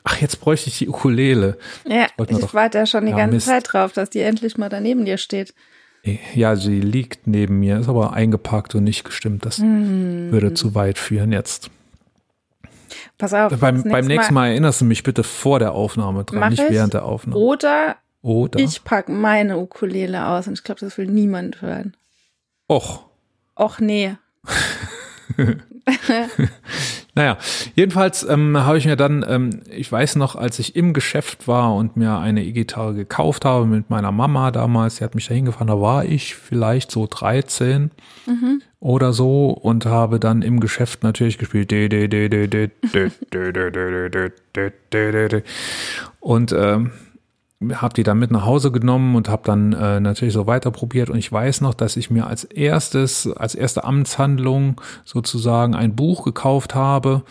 Ach, 0.03 0.17
jetzt 0.21 0.41
bräuchte 0.41 0.69
ich 0.69 0.77
die 0.79 0.89
Ukulele. 0.89 1.57
ja, 1.87 2.07
ich 2.27 2.37
doch- 2.39 2.53
warte 2.53 2.79
ja 2.79 2.85
schon 2.85 3.05
die 3.05 3.11
Ja, 3.11 3.17
ganze 3.17 3.35
Mist. 3.35 3.47
Zeit 3.47 3.71
drauf, 3.71 3.93
dass 3.93 4.09
die 4.09 4.19
endlich 4.19 4.57
mal 4.57 4.69
daneben 4.69 5.05
dir 5.05 5.17
steht. 5.17 5.53
Ja, 6.33 6.55
sie 6.55 6.79
liegt 6.79 7.27
neben 7.27 7.59
mir, 7.59 7.77
ist 7.79 7.89
aber 7.89 8.13
eingepackt 8.13 8.73
und 8.75 8.83
nicht 8.85 9.03
gestimmt. 9.03 9.45
Das 9.45 9.61
würde 9.61 10.53
zu 10.53 10.73
weit 10.75 10.97
führen 10.97 11.31
jetzt. 11.31 11.69
Pass 13.17 13.33
auf. 13.33 13.57
Beim, 13.59 13.83
beim 13.83 14.05
nächsten 14.05 14.33
Mal 14.33 14.49
erinnerst 14.49 14.81
du 14.81 14.85
mich 14.85 15.03
bitte 15.03 15.23
vor 15.23 15.59
der 15.59 15.73
Aufnahme 15.73 16.23
dran, 16.23 16.49
nicht 16.49 16.63
ich. 16.63 16.69
während 16.69 16.93
der 16.93 17.05
Aufnahme. 17.05 17.39
Oder 17.39 17.97
Oder? 18.21 18.59
ich 18.59 18.83
pack 18.83 19.09
meine 19.09 19.57
Ukulele 19.57 20.27
aus 20.27 20.47
und 20.47 20.53
ich 20.53 20.63
glaube, 20.63 20.81
das 20.81 20.97
will 20.97 21.07
niemand 21.07 21.61
hören. 21.61 21.95
Och. 22.67 23.05
Och 23.55 23.79
nee. 23.79 24.15
Naja, 27.19 27.37
jedenfalls 27.75 28.23
ähm, 28.23 28.57
habe 28.57 28.77
ich 28.77 28.85
mir 28.85 28.95
dann, 28.95 29.25
ähm, 29.27 29.59
ich 29.69 29.91
weiß 29.91 30.15
noch, 30.15 30.37
als 30.37 30.57
ich 30.57 30.77
im 30.77 30.93
Geschäft 30.93 31.49
war 31.49 31.75
und 31.75 31.97
mir 31.97 32.17
eine 32.17 32.45
E-Gitarre 32.45 32.93
gekauft 32.93 33.43
habe 33.43 33.65
mit 33.65 33.89
meiner 33.89 34.13
Mama 34.13 34.51
damals, 34.51 34.95
sie 34.95 35.03
hat 35.03 35.15
mich 35.15 35.27
da 35.27 35.33
hingefahren, 35.33 35.67
da 35.67 35.81
war 35.81 36.05
ich 36.05 36.35
vielleicht 36.35 36.91
so 36.91 37.07
13 37.09 37.91
oder 38.79 39.11
so 39.11 39.49
und 39.49 39.85
habe 39.85 40.17
dann 40.21 40.41
im 40.41 40.61
Geschäft 40.61 41.03
natürlich 41.03 41.37
gespielt. 41.37 41.73
Und 46.21 46.53
ähm, 46.53 46.91
habe 47.73 47.93
die 47.93 48.03
dann 48.03 48.19
mit 48.19 48.31
nach 48.31 48.45
Hause 48.45 48.71
genommen 48.71 49.15
und 49.15 49.27
habe 49.27 49.41
dann 49.45 49.73
äh, 49.73 49.99
natürlich 49.99 50.33
so 50.33 50.47
weiter 50.47 50.71
probiert 50.71 51.09
und 51.09 51.17
ich 51.17 51.29
weiß 51.31 51.61
noch, 51.61 51.73
dass 51.73 51.97
ich 51.97 52.09
mir 52.09 52.25
als 52.27 52.45
erstes, 52.45 53.27
als 53.27 53.53
erste 53.53 53.83
Amtshandlung 53.83 54.79
sozusagen 55.03 55.75
ein 55.75 55.93
Buch 55.95 56.23
gekauft 56.23 56.73
habe, 56.73 57.23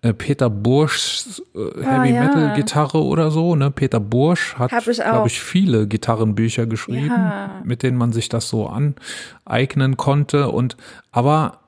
äh, 0.00 0.14
Peter 0.14 0.48
Burschs 0.48 1.42
äh, 1.54 1.82
Heavy 1.82 2.14
ja. 2.14 2.22
Metal 2.24 2.54
Gitarre 2.56 3.02
oder 3.04 3.30
so, 3.30 3.54
ne? 3.54 3.70
Peter 3.70 4.00
Bursch 4.00 4.54
hat, 4.56 4.70
glaube 4.70 5.28
ich, 5.28 5.40
viele 5.42 5.86
Gitarrenbücher 5.86 6.66
geschrieben, 6.66 7.08
Ja. 7.08 7.60
mit 7.62 7.82
denen 7.82 7.98
man 7.98 8.12
sich 8.12 8.30
das 8.30 8.48
so 8.48 8.68
aneignen 8.68 9.98
konnte 9.98 10.48
und 10.48 10.78
aber 11.12 11.58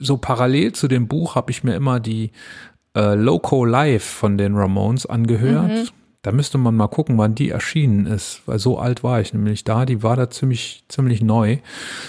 so 0.00 0.16
parallel 0.16 0.72
zu 0.72 0.88
dem 0.88 1.06
Buch 1.06 1.36
habe 1.36 1.52
ich 1.52 1.62
mir 1.62 1.76
immer 1.76 2.00
die 2.00 2.32
äh, 2.96 3.14
Loco 3.14 3.64
Live 3.64 4.02
von 4.04 4.36
den 4.36 4.56
Ramones 4.56 5.06
angehört. 5.06 5.92
Da 6.22 6.30
müsste 6.30 6.56
man 6.56 6.76
mal 6.76 6.86
gucken, 6.86 7.18
wann 7.18 7.34
die 7.34 7.50
erschienen 7.50 8.06
ist, 8.06 8.42
weil 8.46 8.60
so 8.60 8.78
alt 8.78 9.02
war 9.02 9.20
ich 9.20 9.34
nämlich 9.34 9.64
da. 9.64 9.84
Die 9.84 10.04
war 10.04 10.14
da 10.14 10.30
ziemlich, 10.30 10.84
ziemlich 10.86 11.20
neu 11.20 11.58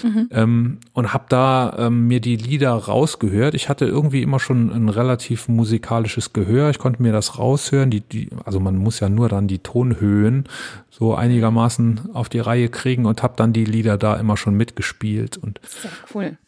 mhm. 0.04 0.28
ähm, 0.30 0.78
und 0.92 1.12
habe 1.12 1.24
da 1.28 1.74
ähm, 1.78 2.06
mir 2.06 2.20
die 2.20 2.36
Lieder 2.36 2.72
rausgehört. 2.72 3.54
Ich 3.54 3.68
hatte 3.68 3.86
irgendwie 3.86 4.22
immer 4.22 4.38
schon 4.38 4.70
ein 4.70 4.88
relativ 4.88 5.48
musikalisches 5.48 6.32
Gehör. 6.32 6.70
Ich 6.70 6.78
konnte 6.78 7.02
mir 7.02 7.12
das 7.12 7.40
raushören. 7.40 7.90
Die, 7.90 8.02
die, 8.02 8.28
also 8.44 8.60
man 8.60 8.76
muss 8.76 9.00
ja 9.00 9.08
nur 9.08 9.28
dann 9.28 9.48
die 9.48 9.58
Tonhöhen 9.58 10.44
so 10.90 11.16
einigermaßen 11.16 12.14
auf 12.14 12.28
die 12.28 12.38
Reihe 12.38 12.68
kriegen 12.68 13.06
und 13.06 13.24
habe 13.24 13.34
dann 13.36 13.52
die 13.52 13.64
Lieder 13.64 13.98
da 13.98 14.14
immer 14.14 14.36
schon 14.36 14.54
mitgespielt. 14.54 15.38
Und 15.38 15.60
Sehr 15.64 15.90
cool. 16.14 16.38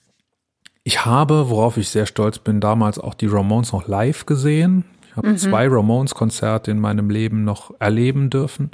Ich 0.85 1.05
habe, 1.05 1.51
worauf 1.51 1.79
ich 1.79 1.89
sehr 1.89 2.07
stolz 2.07 2.39
bin, 2.39 2.61
damals 2.61 3.01
auch 3.01 3.15
die 3.15 3.27
Ramones 3.27 3.73
noch 3.73 3.89
live 3.89 4.25
gesehen 4.25 4.85
habe 5.17 5.31
mhm. 5.31 5.37
zwei 5.39 5.69
Ramones-Konzerte 5.69 6.71
in 6.71 6.79
meinem 6.79 7.11
Leben 7.11 7.45
noch 7.45 7.73
erleben 7.79 8.31
dürfen. 8.31 8.71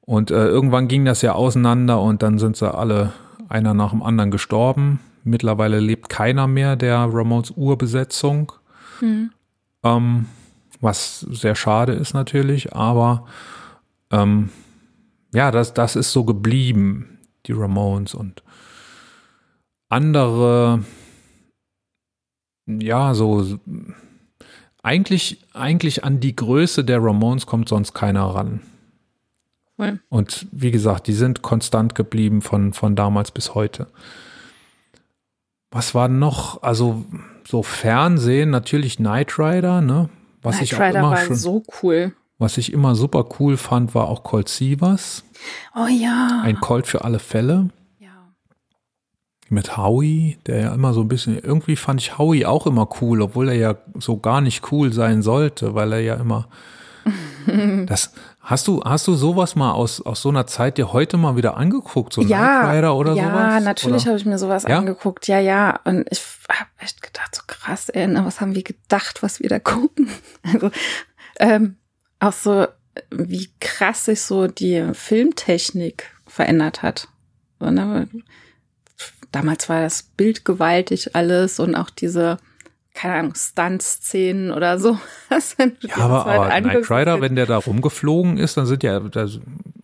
Und 0.00 0.30
äh, 0.30 0.46
irgendwann 0.46 0.88
ging 0.88 1.04
das 1.04 1.22
ja 1.22 1.32
auseinander 1.32 2.00
und 2.00 2.22
dann 2.22 2.38
sind 2.38 2.56
sie 2.56 2.72
alle 2.72 3.12
einer 3.48 3.74
nach 3.74 3.90
dem 3.90 4.02
anderen 4.02 4.30
gestorben. 4.30 5.00
Mittlerweile 5.24 5.78
lebt 5.78 6.08
keiner 6.08 6.46
mehr 6.46 6.76
der 6.76 7.08
Ramones 7.10 7.52
Urbesetzung. 7.52 8.52
Mhm. 9.00 9.30
Ähm, 9.84 10.26
was 10.80 11.20
sehr 11.20 11.54
schade 11.54 11.92
ist 11.92 12.12
natürlich, 12.12 12.74
aber 12.74 13.26
ähm, 14.10 14.50
ja, 15.32 15.50
das, 15.50 15.74
das 15.74 15.96
ist 15.96 16.12
so 16.12 16.24
geblieben, 16.24 17.18
die 17.46 17.52
Ramones 17.52 18.14
und 18.14 18.42
andere, 19.88 20.84
ja, 22.66 23.14
so 23.14 23.58
eigentlich, 24.82 25.38
eigentlich 25.54 26.04
an 26.04 26.20
die 26.20 26.34
Größe 26.34 26.84
der 26.84 27.02
Ramones 27.02 27.46
kommt 27.46 27.68
sonst 27.68 27.94
keiner 27.94 28.24
ran. 28.24 28.60
Cool. 29.78 30.00
Und 30.08 30.46
wie 30.52 30.70
gesagt, 30.70 31.06
die 31.06 31.12
sind 31.12 31.42
konstant 31.42 31.94
geblieben 31.94 32.42
von, 32.42 32.72
von 32.72 32.94
damals 32.94 33.30
bis 33.30 33.54
heute. 33.54 33.86
Was 35.70 35.94
war 35.94 36.08
noch? 36.08 36.62
Also 36.62 37.04
so 37.46 37.62
Fernsehen, 37.62 38.50
natürlich 38.50 38.96
Knight 38.96 39.38
Rider, 39.38 39.80
ne? 39.80 40.10
Was 40.42 40.56
Knight 40.56 40.64
ich 40.64 40.74
Rider 40.74 40.98
immer 40.98 41.10
war 41.10 41.16
schon, 41.18 41.36
so 41.36 41.62
cool. 41.82 42.12
Was 42.38 42.58
ich 42.58 42.72
immer 42.72 42.94
super 42.94 43.26
cool 43.38 43.56
fand, 43.56 43.94
war 43.94 44.08
auch 44.08 44.24
Colt 44.24 44.48
Sievers. 44.48 45.24
Oh 45.74 45.86
ja. 45.86 46.42
Ein 46.42 46.60
Colt 46.60 46.86
für 46.86 47.04
alle 47.04 47.18
Fälle 47.18 47.70
mit 49.52 49.76
Howie, 49.76 50.38
der 50.46 50.60
ja 50.60 50.74
immer 50.74 50.92
so 50.92 51.02
ein 51.02 51.08
bisschen, 51.08 51.38
irgendwie 51.38 51.76
fand 51.76 52.00
ich 52.00 52.18
Howie 52.18 52.46
auch 52.46 52.66
immer 52.66 52.88
cool, 53.00 53.20
obwohl 53.22 53.48
er 53.48 53.54
ja 53.54 53.74
so 53.98 54.16
gar 54.16 54.40
nicht 54.40 54.72
cool 54.72 54.92
sein 54.92 55.22
sollte, 55.22 55.74
weil 55.74 55.92
er 55.92 56.00
ja 56.00 56.14
immer 56.14 56.48
das 57.86 58.12
hast 58.40 58.68
du 58.68 58.80
hast 58.84 59.08
du 59.08 59.14
sowas 59.14 59.56
mal 59.56 59.72
aus 59.72 60.00
aus 60.00 60.22
so 60.22 60.28
einer 60.28 60.46
Zeit 60.46 60.78
dir 60.78 60.92
heute 60.92 61.16
mal 61.16 61.34
wieder 61.34 61.56
angeguckt 61.56 62.12
so 62.12 62.22
ja, 62.22 62.60
Knight 62.60 62.76
Rider 62.76 62.94
oder 62.94 63.14
ja, 63.14 63.24
sowas? 63.24 63.54
Ja, 63.54 63.60
natürlich 63.60 64.06
habe 64.06 64.16
ich 64.16 64.24
mir 64.24 64.38
sowas 64.38 64.62
ja? 64.68 64.78
angeguckt. 64.78 65.26
Ja, 65.26 65.40
ja, 65.40 65.80
und 65.84 66.06
ich 66.10 66.22
habe 66.48 66.70
echt 66.78 67.02
gedacht 67.02 67.34
so 67.34 67.42
krass, 67.46 67.88
ey, 67.88 68.06
na, 68.06 68.24
was 68.24 68.40
haben 68.40 68.54
wir 68.54 68.62
gedacht, 68.62 69.22
was 69.22 69.40
wir 69.40 69.48
da 69.48 69.58
gucken? 69.58 70.08
Also 70.44 70.70
ähm, 71.38 71.76
auch 72.20 72.32
so 72.32 72.66
wie 73.10 73.50
krass 73.58 74.04
sich 74.04 74.22
so 74.22 74.46
die 74.46 74.90
Filmtechnik 74.92 76.10
verändert 76.26 76.82
hat. 76.82 77.08
So, 77.58 77.70
ne? 77.70 78.08
Damals 79.32 79.68
war 79.68 79.80
das 79.80 80.02
Bild 80.02 80.44
gewaltig 80.44 81.16
alles 81.16 81.58
und 81.58 81.74
auch 81.74 81.90
diese, 81.90 82.36
keine 82.94 83.14
Ahnung, 83.14 83.34
Stunt-Szenen 83.34 84.52
oder 84.52 84.78
so. 84.78 84.98
ja, 85.80 85.96
aber, 85.96 86.26
aber 86.26 86.60
Knight 86.60 86.90
Rider, 86.90 87.20
wenn 87.20 87.34
der 87.34 87.46
da 87.46 87.56
rumgeflogen 87.56 88.36
ist, 88.36 88.56
dann 88.56 88.66
sind 88.66 88.82
ja, 88.82 89.00
da 89.00 89.26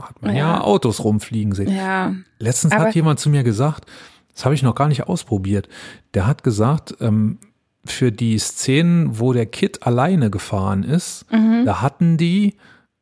hat 0.00 0.22
man 0.22 0.36
ja, 0.36 0.56
ja 0.56 0.60
Autos 0.60 1.02
rumfliegen 1.02 1.54
sehen. 1.54 1.74
Ja. 1.74 2.14
Letztens 2.38 2.74
aber 2.74 2.84
hat 2.84 2.94
jemand 2.94 3.18
zu 3.18 3.30
mir 3.30 3.42
gesagt, 3.42 3.86
das 4.34 4.44
habe 4.44 4.54
ich 4.54 4.62
noch 4.62 4.74
gar 4.74 4.88
nicht 4.88 5.04
ausprobiert. 5.04 5.68
Der 6.14 6.26
hat 6.26 6.44
gesagt, 6.44 6.94
ähm, 7.00 7.38
für 7.84 8.12
die 8.12 8.38
Szenen, 8.38 9.18
wo 9.18 9.32
der 9.32 9.46
Kid 9.46 9.82
alleine 9.82 10.30
gefahren 10.30 10.84
ist, 10.84 11.26
mhm. 11.32 11.64
da 11.64 11.80
hatten 11.82 12.16
die 12.16 12.54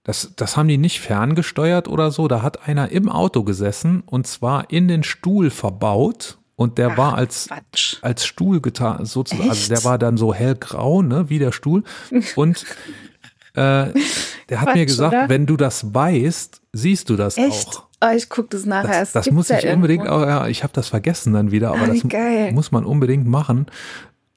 das, 0.07 0.35
das 0.37 0.57
haben 0.57 0.69
die 0.69 0.79
nicht 0.79 1.01
ferngesteuert 1.01 1.89
oder 1.89 2.13
so. 2.13 2.29
Da 2.29 2.41
hat 2.41 2.69
einer 2.69 2.93
im 2.93 3.09
Auto 3.09 3.43
gesessen 3.43 4.05
und 4.07 4.29
zwar 4.29 4.71
in 4.71 4.87
den 4.87 5.03
Stuhl 5.03 5.51
verbaut 5.51 6.39
und 6.55 6.79
der 6.79 6.93
Ach, 6.93 6.97
war 6.97 7.15
als, 7.17 7.49
als 8.03 8.25
Stuhl 8.25 8.61
getan, 8.61 9.05
sozusagen. 9.05 9.51
Also 9.51 9.69
der 9.69 9.83
war 9.83 9.99
dann 9.99 10.17
so 10.17 10.33
hellgrau, 10.33 11.03
ne, 11.03 11.29
wie 11.29 11.41
der 11.41 11.51
Stuhl. 11.51 11.83
Und 12.37 12.65
äh, 13.55 13.91
der 14.49 14.61
hat 14.61 14.67
Quatsch, 14.67 14.75
mir 14.77 14.87
gesagt, 14.87 15.13
oder? 15.13 15.29
wenn 15.29 15.45
du 15.45 15.57
das 15.57 15.93
weißt, 15.93 16.63
siehst 16.73 17.11
du 17.11 17.17
das 17.17 17.37
Echt? 17.37 17.67
auch. 17.67 17.87
Oh, 18.05 18.15
ich 18.15 18.29
gucke 18.29 18.51
das 18.51 18.65
nachher. 18.65 19.01
Das, 19.01 19.11
das 19.11 19.33
muss 19.33 19.51
ich 19.51 19.63
ja 19.63 19.75
unbedingt 19.75 20.07
auch, 20.07 20.21
ja, 20.21 20.47
ich 20.47 20.63
habe 20.63 20.73
das 20.73 20.87
vergessen 20.87 21.33
dann 21.33 21.51
wieder, 21.51 21.71
aber 21.71 21.83
ah, 21.83 21.87
das 21.89 22.09
geil. 22.09 22.53
muss 22.53 22.71
man 22.71 22.85
unbedingt 22.85 23.27
machen. 23.27 23.67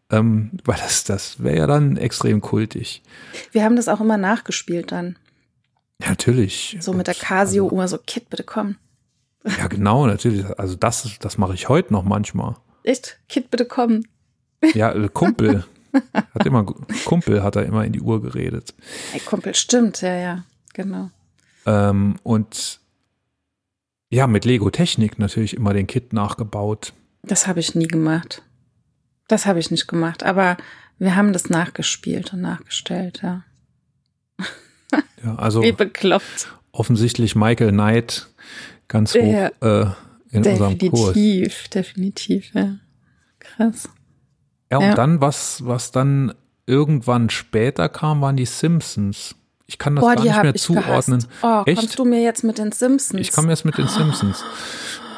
Ähm, 0.09 0.49
weil 0.65 0.77
das, 0.77 1.03
das 1.03 1.43
wäre 1.43 1.57
ja 1.57 1.67
dann 1.67 1.95
extrem 1.95 2.41
kultig. 2.41 3.03
Wir 3.51 3.63
haben 3.63 3.75
das 3.75 3.87
auch 3.87 4.01
immer 4.01 4.17
nachgespielt 4.17 4.91
dann. 4.91 5.15
Ja, 6.01 6.09
natürlich. 6.09 6.77
So 6.79 6.93
mit 6.93 7.07
der 7.07 7.15
Casio-Uhr, 7.15 7.81
also, 7.81 7.97
so 7.97 8.03
Kit, 8.05 8.29
bitte 8.29 8.43
komm. 8.43 8.77
Ja, 9.57 9.67
genau, 9.67 10.05
natürlich. 10.05 10.45
Also 10.57 10.75
das, 10.75 11.17
das 11.19 11.37
mache 11.37 11.53
ich 11.53 11.69
heute 11.69 11.93
noch 11.93 12.03
manchmal. 12.03 12.55
Echt? 12.83 13.19
Kit, 13.27 13.51
bitte 13.51 13.65
komm. 13.65 14.05
Ja, 14.73 14.91
äh, 14.93 15.09
Kumpel. 15.09 15.65
hat 16.13 16.45
immer, 16.45 16.65
Kumpel 17.05 17.43
hat 17.43 17.55
er 17.55 17.65
immer 17.65 17.85
in 17.85 17.93
die 17.93 18.01
Uhr 18.01 18.21
geredet. 18.21 18.73
Hey, 19.11 19.21
Kumpel, 19.21 19.55
stimmt, 19.55 20.01
ja, 20.01 20.15
ja, 20.15 20.43
genau. 20.73 21.09
Ähm, 21.65 22.15
und 22.23 22.79
ja, 24.09 24.27
mit 24.27 24.45
Lego 24.45 24.69
Technik 24.69 25.19
natürlich 25.19 25.55
immer 25.55 25.73
den 25.73 25.87
Kit 25.87 26.13
nachgebaut. 26.13 26.93
Das 27.23 27.47
habe 27.47 27.59
ich 27.59 27.75
nie 27.75 27.87
gemacht. 27.87 28.43
Das 29.27 29.45
habe 29.45 29.59
ich 29.59 29.71
nicht 29.71 29.87
gemacht, 29.87 30.23
aber 30.23 30.57
wir 30.97 31.15
haben 31.15 31.33
das 31.33 31.49
nachgespielt 31.49 32.33
und 32.33 32.41
nachgestellt, 32.41 33.21
ja. 33.23 33.43
Ja, 35.23 35.35
also 35.35 35.61
Wie 35.61 35.73
bekloppt. 35.73 36.47
Offensichtlich 36.71 37.35
Michael 37.35 37.71
Knight 37.71 38.29
ganz 38.87 39.13
hoch 39.13 39.21
ja, 39.21 39.47
äh, 39.61 39.91
in 40.31 40.45
unserem 40.45 40.77
Kurs. 40.77 41.13
Definitiv, 41.13 41.67
definitiv, 41.67 42.53
ja. 42.53 42.75
Krass. 43.39 43.89
Ja, 44.71 44.77
und 44.77 44.83
ja. 44.85 44.95
dann, 44.95 45.19
was, 45.19 45.65
was 45.65 45.91
dann 45.91 46.33
irgendwann 46.65 47.29
später 47.29 47.89
kam, 47.89 48.21
waren 48.21 48.37
die 48.37 48.45
Simpsons. 48.45 49.35
Ich 49.65 49.77
kann 49.77 49.95
das 49.95 50.03
Boah, 50.03 50.15
gar 50.15 50.23
nicht 50.23 50.43
mehr 50.43 50.55
zuordnen. 50.55 51.25
Oh, 51.41 51.63
Echt? 51.65 51.79
kommst 51.79 51.99
du 51.99 52.05
mir 52.05 52.21
jetzt 52.21 52.43
mit 52.43 52.57
den 52.57 52.71
Simpsons? 52.71 53.19
Ich 53.19 53.31
komme 53.31 53.49
jetzt 53.49 53.65
mit 53.65 53.77
den 53.77 53.87
Simpsons. 53.87 54.43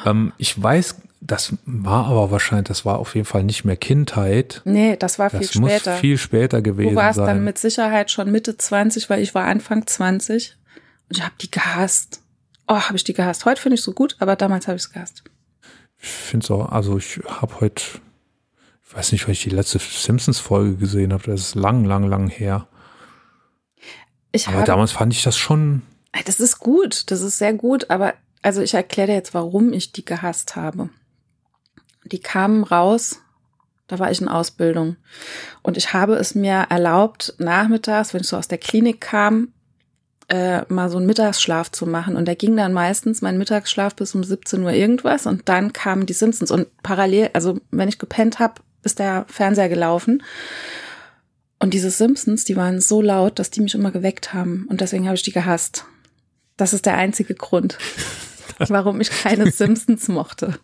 Ähm, 0.06 0.34
ich 0.38 0.62
weiß 0.62 0.96
das 1.22 1.54
war 1.66 2.08
aber 2.08 2.32
wahrscheinlich, 2.32 2.68
das 2.68 2.84
war 2.84 2.98
auf 2.98 3.14
jeden 3.14 3.28
Fall 3.28 3.44
nicht 3.44 3.64
mehr 3.64 3.78
Kindheit. 3.78 4.62
Nee, 4.66 4.98
das 4.98 5.20
war 5.20 5.30
viel 5.30 5.40
das 5.42 5.54
später. 5.54 5.92
Muss 5.92 6.00
viel 6.00 6.18
später 6.18 6.62
gewesen 6.64 6.90
sein. 6.90 6.96
Du 6.96 7.02
warst 7.02 7.18
sein. 7.18 7.28
dann 7.28 7.44
mit 7.44 7.60
Sicherheit 7.60 8.10
schon 8.10 8.32
Mitte 8.32 8.58
20, 8.58 9.10
weil 9.10 9.22
ich 9.22 9.36
war 9.36 9.46
Anfang 9.46 9.86
20 9.86 10.58
und 11.10 11.18
ich 11.18 11.24
habe 11.24 11.36
die 11.40 11.52
gehasst. 11.52 12.22
Oh, 12.68 12.76
habe 12.76 12.96
ich 12.96 13.04
die 13.04 13.14
gehasst. 13.14 13.46
Heute 13.46 13.62
finde 13.62 13.76
ich 13.76 13.84
so 13.84 13.94
gut, 13.94 14.16
aber 14.20 14.36
damals 14.36 14.68
habe 14.68 14.78
ich 14.78 14.84
es 14.84 14.92
gehasst. 14.92 15.24
Ich 16.00 16.10
finde 16.10 16.44
es 16.44 16.52
auch, 16.52 16.72
also 16.72 16.98
ich 16.98 17.20
habe 17.28 17.60
heute, 17.60 17.84
ich 18.84 18.96
weiß 18.96 19.12
nicht, 19.12 19.28
weil 19.28 19.34
ich 19.34 19.44
die 19.44 19.52
letzte 19.52 19.78
Simpsons-Folge 19.78 20.76
gesehen 20.78 21.14
habe, 21.14 21.24
das 21.24 21.42
ist 21.42 21.56
lang, 21.56 21.86
lang, 21.86 22.08
lang 22.08 22.30
her. 22.30 22.68
Ich 24.32 24.48
aber 24.48 24.60
hab, 24.60 24.66
damals 24.66 24.92
fand 24.92 25.14
ich 25.14 25.22
das 25.22 25.38
schon. 25.38 25.84
Das 26.26 26.40
ist 26.40 26.58
gut, 26.58 27.12
das 27.12 27.22
ist 27.22 27.38
sehr 27.38 27.54
gut, 27.54 27.92
aber 27.92 28.16
also 28.42 28.62
ich 28.62 28.74
erkläre 28.74 29.08
dir 29.08 29.14
jetzt, 29.16 29.34
warum 29.34 29.74
ich 29.74 29.92
die 29.92 30.06
gehasst 30.06 30.56
habe 30.56 30.90
die 32.12 32.20
kamen 32.20 32.64
raus, 32.64 33.20
da 33.88 34.00
war 34.00 34.12
ich 34.12 34.22
in 34.22 34.28
Ausbildung. 34.28 34.96
Und 35.62 35.78
ich 35.78 35.94
habe 35.94 36.16
es 36.16 36.36
mir 36.36 36.68
erlaubt, 36.70 37.36
nachmittags, 37.40 38.14
wenn 38.14 38.22
ich 38.22 38.28
so 38.28 38.38
aus 38.38 38.48
der 38.48 38.58
Klinik 38.58 39.02
kam, 39.02 39.54
äh, 40.30 40.62
mal 40.72 40.90
so 40.90 40.98
einen 40.98 41.08
Mittagsschlaf 41.08 41.72
zu 41.72 41.86
machen. 41.86 42.16
Und 42.16 42.26
der 42.26 42.36
ging 42.36 42.56
dann 42.56 42.74
meistens 42.74 43.22
mein 43.22 43.38
Mittagsschlaf 43.38 43.96
bis 43.96 44.16
um 44.16 44.24
17 44.24 44.64
Uhr 44.64 44.72
irgendwas. 44.72 45.26
Und 45.26 45.50
dann 45.50 45.74
kamen 45.74 46.06
die 46.06 46.14
Simpsons. 46.14 46.52
Und 46.52 46.68
parallel, 46.84 47.32
also 47.34 47.60
wenn 47.72 47.90
ich 47.90 48.00
gepennt 48.00 48.40
habe, 48.40 48.62
ist 48.84 49.00
der 49.00 49.26
Fernseher 49.28 49.70
gelaufen. 49.70 50.24
Und 51.60 51.74
diese 51.74 51.92
Simpsons, 51.92 52.46
die 52.46 52.56
waren 52.56 52.80
so 52.80 53.02
laut, 53.02 53.40
dass 53.40 53.52
die 53.52 53.62
mich 53.62 53.76
immer 53.76 53.92
geweckt 53.92 54.34
haben. 54.34 54.68
Und 54.70 54.80
deswegen 54.82 55.06
habe 55.06 55.16
ich 55.16 55.24
die 55.24 55.34
gehasst. 55.34 55.86
Das 56.56 56.74
ist 56.74 56.86
der 56.86 56.96
einzige 56.96 57.36
Grund. 57.36 57.78
warum 58.70 59.02
ich 59.02 59.10
keine 59.10 59.52
Simpsons 59.52 60.08
mochte, 60.08 60.58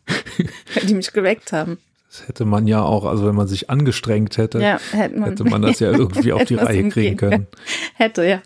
weil 0.73 0.85
die 0.85 0.93
mich 0.93 1.13
geweckt 1.13 1.51
haben. 1.51 1.77
Das 2.09 2.27
hätte 2.27 2.45
man 2.45 2.67
ja 2.67 2.81
auch, 2.81 3.05
also 3.05 3.27
wenn 3.27 3.35
man 3.35 3.47
sich 3.47 3.69
angestrengt 3.69 4.37
hätte, 4.37 4.59
ja, 4.59 4.79
hätte, 4.91 5.19
man, 5.19 5.29
hätte 5.29 5.43
man 5.43 5.61
das 5.61 5.79
ja 5.79 5.91
irgendwie 5.91 6.33
auf 6.33 6.45
die 6.45 6.55
Reihe 6.55 6.87
kriegen 6.89 7.17
können. 7.17 7.47
Hätte, 7.95 8.23
ja. 8.25 8.41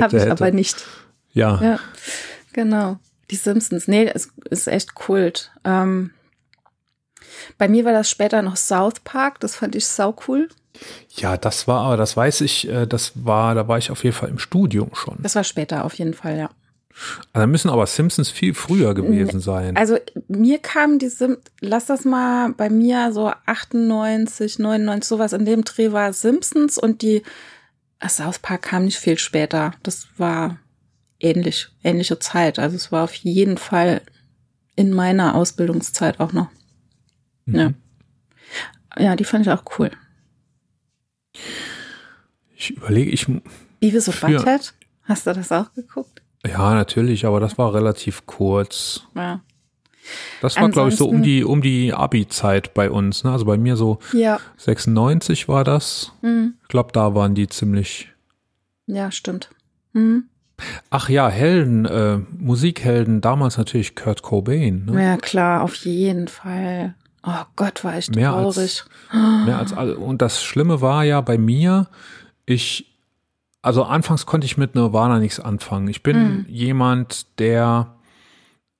Habe 0.00 0.16
ich 0.16 0.22
hätte. 0.22 0.32
aber 0.32 0.50
nicht. 0.50 0.84
Ja. 1.32 1.60
ja. 1.62 1.78
Genau. 2.52 2.98
Die 3.30 3.36
Simpsons. 3.36 3.88
Nee, 3.88 4.10
es 4.12 4.30
ist 4.50 4.66
echt 4.66 4.94
Kult. 4.94 5.50
Ähm, 5.64 6.10
Bei 7.56 7.68
mir 7.68 7.84
war 7.84 7.92
das 7.92 8.10
später 8.10 8.42
noch 8.42 8.56
South 8.56 9.00
Park, 9.04 9.40
das 9.40 9.56
fand 9.56 9.74
ich 9.74 9.86
sau 9.86 10.14
cool. 10.28 10.48
Ja, 11.10 11.36
das 11.36 11.66
war, 11.66 11.80
aber 11.82 11.96
das 11.96 12.16
weiß 12.16 12.42
ich, 12.42 12.68
äh, 12.68 12.86
das 12.86 13.12
war, 13.14 13.54
da 13.54 13.68
war 13.68 13.78
ich 13.78 13.90
auf 13.90 14.04
jeden 14.04 14.16
Fall 14.16 14.28
im 14.28 14.38
Studium 14.38 14.94
schon. 14.94 15.16
Das 15.20 15.34
war 15.34 15.44
später 15.44 15.84
auf 15.84 15.94
jeden 15.94 16.14
Fall, 16.14 16.38
ja. 16.38 16.50
Also 17.32 17.46
müssen 17.46 17.70
aber 17.70 17.86
Simpsons 17.86 18.30
viel 18.30 18.54
früher 18.54 18.94
gewesen 18.94 19.40
sein. 19.40 19.76
Also 19.76 19.96
mir 20.28 20.58
kam 20.58 20.98
die 20.98 21.08
Sim 21.08 21.38
lass 21.60 21.86
das 21.86 22.04
mal 22.04 22.52
bei 22.52 22.70
mir 22.70 23.12
so 23.12 23.32
98, 23.46 24.58
99, 24.58 25.08
sowas 25.08 25.32
in 25.32 25.44
dem 25.44 25.64
Dreh 25.64 25.92
war 25.92 26.12
Simpsons 26.12 26.78
und 26.78 27.02
die 27.02 27.22
ach, 28.00 28.10
South 28.10 28.40
Park 28.40 28.62
kam 28.62 28.84
nicht 28.84 28.98
viel 28.98 29.18
später. 29.18 29.74
Das 29.82 30.08
war 30.16 30.58
ähnlich, 31.20 31.68
ähnliche 31.84 32.18
Zeit. 32.18 32.58
Also 32.58 32.76
es 32.76 32.90
war 32.90 33.04
auf 33.04 33.14
jeden 33.14 33.58
Fall 33.58 34.02
in 34.76 34.92
meiner 34.92 35.34
Ausbildungszeit 35.34 36.20
auch 36.20 36.32
noch. 36.32 36.48
Mhm. 37.46 37.54
Ja. 37.54 37.72
Ja, 38.98 39.16
die 39.16 39.24
fand 39.24 39.46
ich 39.46 39.52
auch 39.52 39.64
cool. 39.78 39.90
Ich 42.56 42.70
überlege, 42.70 43.10
ich. 43.10 43.26
Beavis 43.78 44.08
of 44.08 44.20
Butthead? 44.20 44.74
Hast 45.04 45.26
du 45.26 45.32
das 45.32 45.52
auch 45.52 45.72
geguckt? 45.74 46.19
Ja, 46.46 46.74
natürlich, 46.74 47.26
aber 47.26 47.40
das 47.40 47.58
war 47.58 47.74
relativ 47.74 48.26
kurz. 48.26 49.02
Ja. 49.14 49.40
Das 50.40 50.56
war, 50.56 50.68
glaube 50.70 50.88
ich, 50.88 50.96
so 50.96 51.08
um 51.08 51.22
die, 51.22 51.44
um 51.44 51.60
die 51.60 51.92
Abi-Zeit 51.92 52.74
bei 52.74 52.90
uns. 52.90 53.24
Ne? 53.24 53.32
Also 53.32 53.44
bei 53.44 53.58
mir 53.58 53.76
so 53.76 53.98
ja. 54.12 54.40
96 54.56 55.48
war 55.48 55.64
das. 55.64 56.12
Mhm. 56.22 56.54
Ich 56.62 56.68
glaube, 56.68 56.90
da 56.92 57.14
waren 57.14 57.34
die 57.34 57.48
ziemlich. 57.48 58.08
Ja, 58.86 59.10
stimmt. 59.10 59.50
Mhm. 59.92 60.24
Ach 60.90 61.08
ja, 61.08 61.28
Helden, 61.28 61.86
äh, 61.86 62.18
Musikhelden, 62.38 63.20
damals 63.20 63.56
natürlich 63.56 63.94
Kurt 63.94 64.22
Cobain. 64.22 64.86
Ne? 64.86 65.02
Ja, 65.02 65.16
klar, 65.16 65.62
auf 65.62 65.74
jeden 65.76 66.28
Fall. 66.28 66.94
Oh 67.22 67.44
Gott, 67.56 67.84
war 67.84 67.98
ich 67.98 68.10
mehr 68.10 68.30
traurig. 68.30 68.84
Als, 69.10 69.46
mehr 69.46 69.58
als 69.58 69.72
und 69.72 70.22
das 70.22 70.42
Schlimme 70.42 70.80
war 70.80 71.04
ja 71.04 71.20
bei 71.20 71.38
mir, 71.38 71.88
ich 72.46 72.89
also 73.62 73.84
anfangs 73.84 74.26
konnte 74.26 74.46
ich 74.46 74.56
mit 74.56 74.74
Nirvana 74.74 75.18
nichts 75.18 75.40
anfangen. 75.40 75.88
Ich 75.88 76.02
bin 76.02 76.16
mhm. 76.18 76.46
jemand, 76.48 77.38
der 77.38 77.94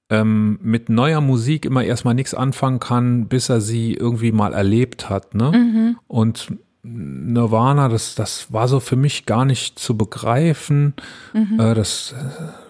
ähm, 0.08 0.58
mit 0.62 0.88
neuer 0.88 1.20
Musik 1.20 1.64
immer 1.64 1.84
erstmal 1.84 2.14
nichts 2.14 2.34
anfangen 2.34 2.80
kann, 2.80 3.28
bis 3.28 3.48
er 3.48 3.60
sie 3.60 3.94
irgendwie 3.94 4.32
mal 4.32 4.52
erlebt 4.52 5.08
hat. 5.08 5.34
Ne? 5.34 5.52
Mhm. 5.52 5.98
Und 6.08 6.52
Nirvana, 6.82 7.88
das, 7.88 8.14
das 8.14 8.52
war 8.52 8.66
so 8.68 8.80
für 8.80 8.96
mich 8.96 9.26
gar 9.26 9.44
nicht 9.44 9.78
zu 9.78 9.96
begreifen. 9.96 10.94
Mhm. 11.34 11.60
Äh, 11.60 11.74
das 11.74 12.14
äh, 12.18 12.69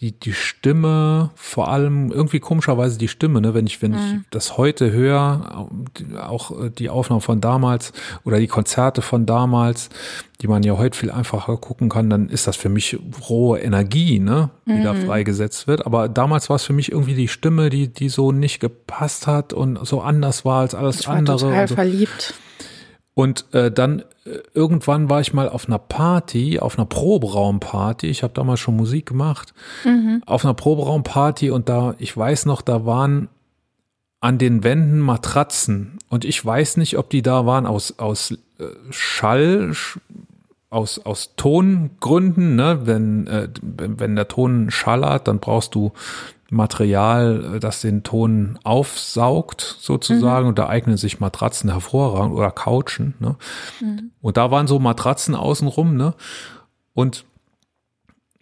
die, 0.00 0.12
die 0.12 0.32
Stimme, 0.32 1.30
vor 1.36 1.68
allem 1.68 2.10
irgendwie 2.10 2.40
komischerweise 2.40 2.98
die 2.98 3.06
Stimme, 3.06 3.40
ne, 3.40 3.54
wenn 3.54 3.66
ich, 3.66 3.80
wenn 3.80 3.92
mhm. 3.92 3.96
ich 3.96 4.30
das 4.30 4.56
heute 4.56 4.90
höre, 4.90 5.68
auch 6.20 6.50
die 6.70 6.90
Aufnahmen 6.90 7.20
von 7.20 7.40
damals 7.40 7.92
oder 8.24 8.40
die 8.40 8.48
Konzerte 8.48 9.02
von 9.02 9.24
damals, 9.24 9.90
die 10.40 10.48
man 10.48 10.64
ja 10.64 10.76
heute 10.76 10.98
viel 10.98 11.12
einfacher 11.12 11.56
gucken 11.56 11.88
kann, 11.88 12.10
dann 12.10 12.28
ist 12.28 12.48
das 12.48 12.56
für 12.56 12.68
mich 12.68 12.98
rohe 13.28 13.60
Energie, 13.60 14.18
ne, 14.18 14.50
die 14.66 14.72
mhm. 14.72 14.84
da 14.84 14.94
freigesetzt 14.94 15.68
wird. 15.68 15.86
Aber 15.86 16.08
damals 16.08 16.50
war 16.50 16.56
es 16.56 16.64
für 16.64 16.72
mich 16.72 16.90
irgendwie 16.90 17.14
die 17.14 17.28
Stimme, 17.28 17.70
die, 17.70 17.86
die 17.86 18.08
so 18.08 18.32
nicht 18.32 18.58
gepasst 18.58 19.28
hat 19.28 19.52
und 19.52 19.86
so 19.86 20.00
anders 20.00 20.44
war 20.44 20.62
als 20.62 20.74
alles 20.74 21.00
ich 21.00 21.08
war 21.08 21.14
andere. 21.14 21.38
Total 21.38 21.68
so. 21.68 21.74
verliebt. 21.76 22.34
Und 23.14 23.46
äh, 23.52 23.70
dann 23.70 24.00
äh, 24.24 24.38
irgendwann 24.54 25.08
war 25.08 25.20
ich 25.20 25.32
mal 25.32 25.48
auf 25.48 25.66
einer 25.66 25.78
Party, 25.78 26.58
auf 26.58 26.76
einer 26.76 26.86
Proberaumparty. 26.86 28.08
Ich 28.08 28.22
habe 28.22 28.34
damals 28.34 28.60
schon 28.60 28.76
Musik 28.76 29.06
gemacht. 29.06 29.54
Mhm. 29.84 30.22
Auf 30.26 30.44
einer 30.44 30.54
Proberaumparty 30.54 31.50
und 31.50 31.68
da, 31.68 31.94
ich 31.98 32.16
weiß 32.16 32.46
noch, 32.46 32.60
da 32.60 32.84
waren 32.84 33.28
an 34.20 34.38
den 34.38 34.64
Wänden 34.64 35.00
Matratzen. 35.00 35.98
Und 36.08 36.24
ich 36.24 36.44
weiß 36.44 36.76
nicht, 36.78 36.98
ob 36.98 37.10
die 37.10 37.22
da 37.22 37.46
waren 37.46 37.66
aus, 37.66 37.98
aus 37.98 38.32
äh, 38.58 38.64
Schall, 38.90 39.74
aus, 40.70 40.98
aus 40.98 41.36
Tongründen. 41.36 42.56
Ne? 42.56 42.80
Wenn, 42.84 43.26
äh, 43.26 43.48
wenn 43.62 44.16
der 44.16 44.26
Ton 44.28 44.70
schallert, 44.70 45.28
dann 45.28 45.38
brauchst 45.38 45.74
du 45.74 45.92
Material, 46.54 47.56
äh, 47.56 47.60
das 47.60 47.80
den 47.80 48.02
Ton 48.02 48.58
aufsaugt 48.64 49.76
sozusagen 49.80 50.44
mhm. 50.44 50.48
und 50.50 50.58
da 50.58 50.68
eignen 50.68 50.96
sich 50.96 51.20
Matratzen 51.20 51.70
hervorragend 51.70 52.34
oder 52.34 52.50
Couchen. 52.50 53.14
Ne? 53.18 53.36
Mhm. 53.80 54.10
Und 54.20 54.36
da 54.36 54.50
waren 54.50 54.66
so 54.66 54.78
Matratzen 54.78 55.34
außenrum, 55.34 55.96
ne? 55.96 56.14
Und 56.94 57.24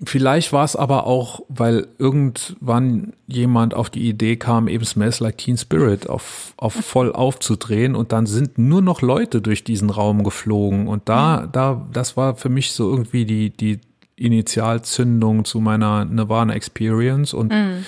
vielleicht 0.05 0.53
war 0.53 0.65
es 0.65 0.77
aber 0.77 1.07
auch, 1.07 1.41
weil 1.49 1.89
irgendwann 1.99 3.15
jemand 3.27 3.75
auf 3.75 3.89
die 3.89 4.09
Idee 4.09 4.37
kam, 4.37 4.69
eben 4.69 4.85
Smells 4.85 5.21
Like 5.21 5.39
Teen 5.39 5.57
Spirit 5.57 6.09
auf, 6.09 6.55
auf 6.57 6.75
voll 6.75 7.13
aufzudrehen 7.13 7.95
und 7.95 8.13
dann 8.13 8.27
sind 8.27 8.59
nur 8.59 8.83
noch 8.83 9.01
Leute 9.01 9.41
durch 9.41 9.65
diesen 9.65 9.91
Raum 9.91 10.23
geflogen 10.25 10.87
und 10.89 11.09
da, 11.09 11.43
mhm. 11.43 11.53
da, 11.53 11.87
das 11.93 12.17
war 12.17 12.37
für 12.37 12.49
mich 12.49 12.73
so 12.73 12.91
irgendwie 12.91 13.25
die, 13.25 13.51
die 13.51 13.81
Initialzündung 14.17 15.45
zu 15.45 15.61
meiner 15.61 16.05
Nirvana 16.05 16.55
Experience 16.55 17.35
und 17.35 17.53
mm. 17.53 17.85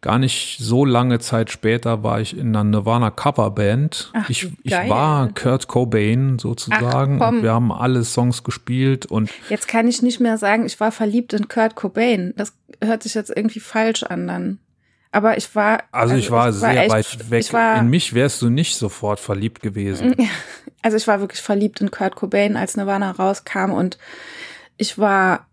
gar 0.00 0.18
nicht 0.18 0.58
so 0.60 0.84
lange 0.84 1.18
Zeit 1.18 1.50
später 1.50 2.02
war 2.02 2.20
ich 2.20 2.36
in 2.36 2.48
einer 2.48 2.64
Nirvana 2.64 3.10
Coverband. 3.10 4.10
Ach, 4.14 4.28
ich, 4.28 4.50
ich 4.62 4.72
war 4.72 5.28
Kurt 5.34 5.68
Cobain 5.68 6.38
sozusagen 6.38 7.22
Ach, 7.22 7.28
und 7.28 7.42
wir 7.42 7.52
haben 7.52 7.72
alle 7.72 8.04
Songs 8.04 8.44
gespielt 8.44 9.06
und 9.06 9.30
jetzt 9.48 9.68
kann 9.68 9.88
ich 9.88 10.02
nicht 10.02 10.20
mehr 10.20 10.38
sagen, 10.38 10.66
ich 10.66 10.78
war 10.80 10.92
verliebt 10.92 11.32
in 11.32 11.48
Kurt 11.48 11.74
Cobain. 11.74 12.34
Das 12.36 12.54
hört 12.82 13.02
sich 13.02 13.14
jetzt 13.14 13.32
irgendwie 13.34 13.60
falsch 13.60 14.02
an 14.02 14.26
dann. 14.26 14.58
Aber 15.10 15.38
ich 15.38 15.54
war. 15.54 15.84
Also, 15.90 16.14
ich 16.16 16.30
also 16.30 16.36
war 16.36 16.48
ich 16.50 16.54
sehr 16.56 16.90
war 16.90 16.98
echt, 16.98 17.20
weit 17.20 17.30
weg. 17.30 17.52
War, 17.52 17.78
in 17.78 17.88
mich 17.88 18.14
wärst 18.14 18.42
du 18.42 18.50
nicht 18.50 18.76
sofort 18.76 19.20
verliebt 19.20 19.62
gewesen. 19.62 20.14
Also 20.80 20.96
ich 20.96 21.08
war 21.08 21.18
wirklich 21.18 21.42
verliebt 21.42 21.80
in 21.80 21.90
Kurt 21.90 22.14
Cobain, 22.14 22.56
als 22.56 22.76
Nirvana 22.76 23.10
rauskam 23.10 23.72
und 23.72 23.98
ich 24.76 24.96
war 24.96 25.47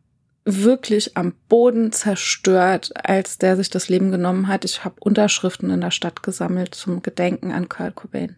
wirklich 0.46 1.18
am 1.18 1.34
Boden 1.50 1.92
zerstört, 1.92 2.92
als 3.04 3.40
der 3.40 3.58
sich 3.58 3.72
das 3.72 3.90
Leben 3.90 4.12
genommen 4.12 4.48
hat. 4.48 4.64
Ich 4.64 4.86
habe 4.86 4.96
Unterschriften 5.00 5.72
in 5.72 5.82
der 5.82 5.92
Stadt 5.92 6.22
gesammelt 6.22 6.76
zum 6.76 7.02
Gedenken 7.02 7.52
an 7.52 7.68
Kurt 7.68 7.96
Cobain. 7.96 8.38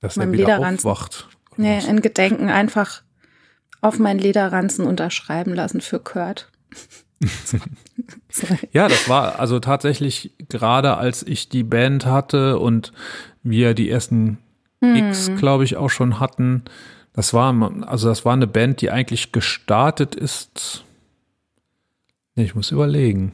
Dass 0.00 0.18
wieder 0.18 0.26
Lederranzen. 0.26 0.90
aufwacht. 0.90 1.28
Nee, 1.56 1.80
in 1.88 2.02
Gedenken 2.02 2.50
einfach 2.50 3.02
auf 3.80 3.98
meinen 3.98 4.20
Lederranzen 4.20 4.86
unterschreiben 4.86 5.54
lassen 5.54 5.80
für 5.80 6.00
Kurt. 6.00 6.50
ja, 8.72 8.88
das 8.88 9.08
war 9.08 9.40
also 9.40 9.58
tatsächlich 9.58 10.32
gerade 10.50 10.98
als 10.98 11.22
ich 11.22 11.48
die 11.48 11.62
Band 11.62 12.04
hatte 12.04 12.58
und 12.58 12.92
wir 13.42 13.72
die 13.72 13.88
ersten 13.88 14.36
Gigs, 14.80 15.28
hm. 15.28 15.36
glaube 15.38 15.64
ich, 15.64 15.78
auch 15.78 15.88
schon 15.88 16.20
hatten. 16.20 16.64
Das 17.14 17.32
war, 17.32 17.54
also 17.86 18.08
das 18.08 18.26
war 18.26 18.34
eine 18.34 18.46
Band, 18.46 18.82
die 18.82 18.90
eigentlich 18.90 19.32
gestartet 19.32 20.14
ist 20.14 20.84
Nee, 22.36 22.44
ich 22.44 22.54
muss 22.54 22.70
überlegen. 22.70 23.32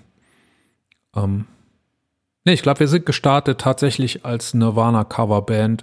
Ähm, 1.14 1.46
nee, 2.44 2.52
ich 2.52 2.62
glaube, 2.62 2.80
wir 2.80 2.88
sind 2.88 3.04
gestartet 3.04 3.60
tatsächlich 3.60 4.24
als 4.24 4.54
Nirvana-Coverband 4.54 5.82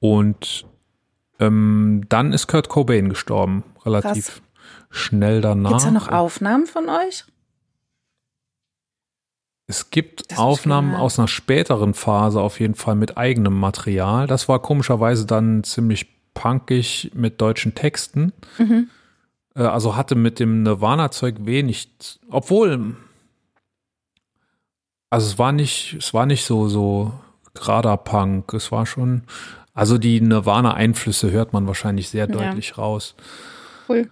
und 0.00 0.66
ähm, 1.38 2.02
dann 2.08 2.32
ist 2.32 2.48
Kurt 2.48 2.68
Cobain 2.68 3.08
gestorben, 3.08 3.62
relativ 3.86 4.26
Krass. 4.26 4.42
schnell 4.90 5.40
danach. 5.40 5.70
Gibt 5.70 5.80
es 5.80 5.86
da 5.86 5.90
noch 5.92 6.08
Aufnahmen 6.08 6.66
von 6.66 6.88
euch? 6.88 7.24
Es 9.70 9.90
gibt 9.90 10.38
Aufnahmen 10.38 10.94
aus 10.94 11.18
einer 11.18 11.28
späteren 11.28 11.92
Phase 11.92 12.40
auf 12.40 12.58
jeden 12.58 12.74
Fall 12.74 12.94
mit 12.94 13.18
eigenem 13.18 13.52
Material. 13.58 14.26
Das 14.26 14.48
war 14.48 14.60
komischerweise 14.60 15.26
dann 15.26 15.62
ziemlich 15.62 16.06
punkig 16.32 17.10
mit 17.14 17.40
deutschen 17.40 17.74
Texten. 17.74 18.32
Mhm. 18.56 18.88
Äh, 19.58 19.62
also 19.62 19.96
hatte 19.96 20.14
mit 20.14 20.38
dem 20.38 20.62
Nirvana-Zeug 20.62 21.34
wenig, 21.40 21.90
obwohl, 22.30 22.96
also 25.10 25.26
es 25.26 25.38
war 25.38 25.52
nicht, 25.52 25.96
es 25.98 26.14
war 26.14 26.24
nicht 26.24 26.44
so, 26.44 26.68
so 26.68 27.12
gerader 27.54 27.96
Punk, 27.96 28.54
es 28.54 28.70
war 28.70 28.86
schon, 28.86 29.24
also 29.74 29.98
die 29.98 30.20
Nirvana-Einflüsse 30.20 31.30
hört 31.30 31.52
man 31.52 31.66
wahrscheinlich 31.66 32.08
sehr 32.08 32.26
deutlich 32.26 32.70
ja. 32.70 32.76
raus. 32.76 33.14
Cool. 33.88 34.10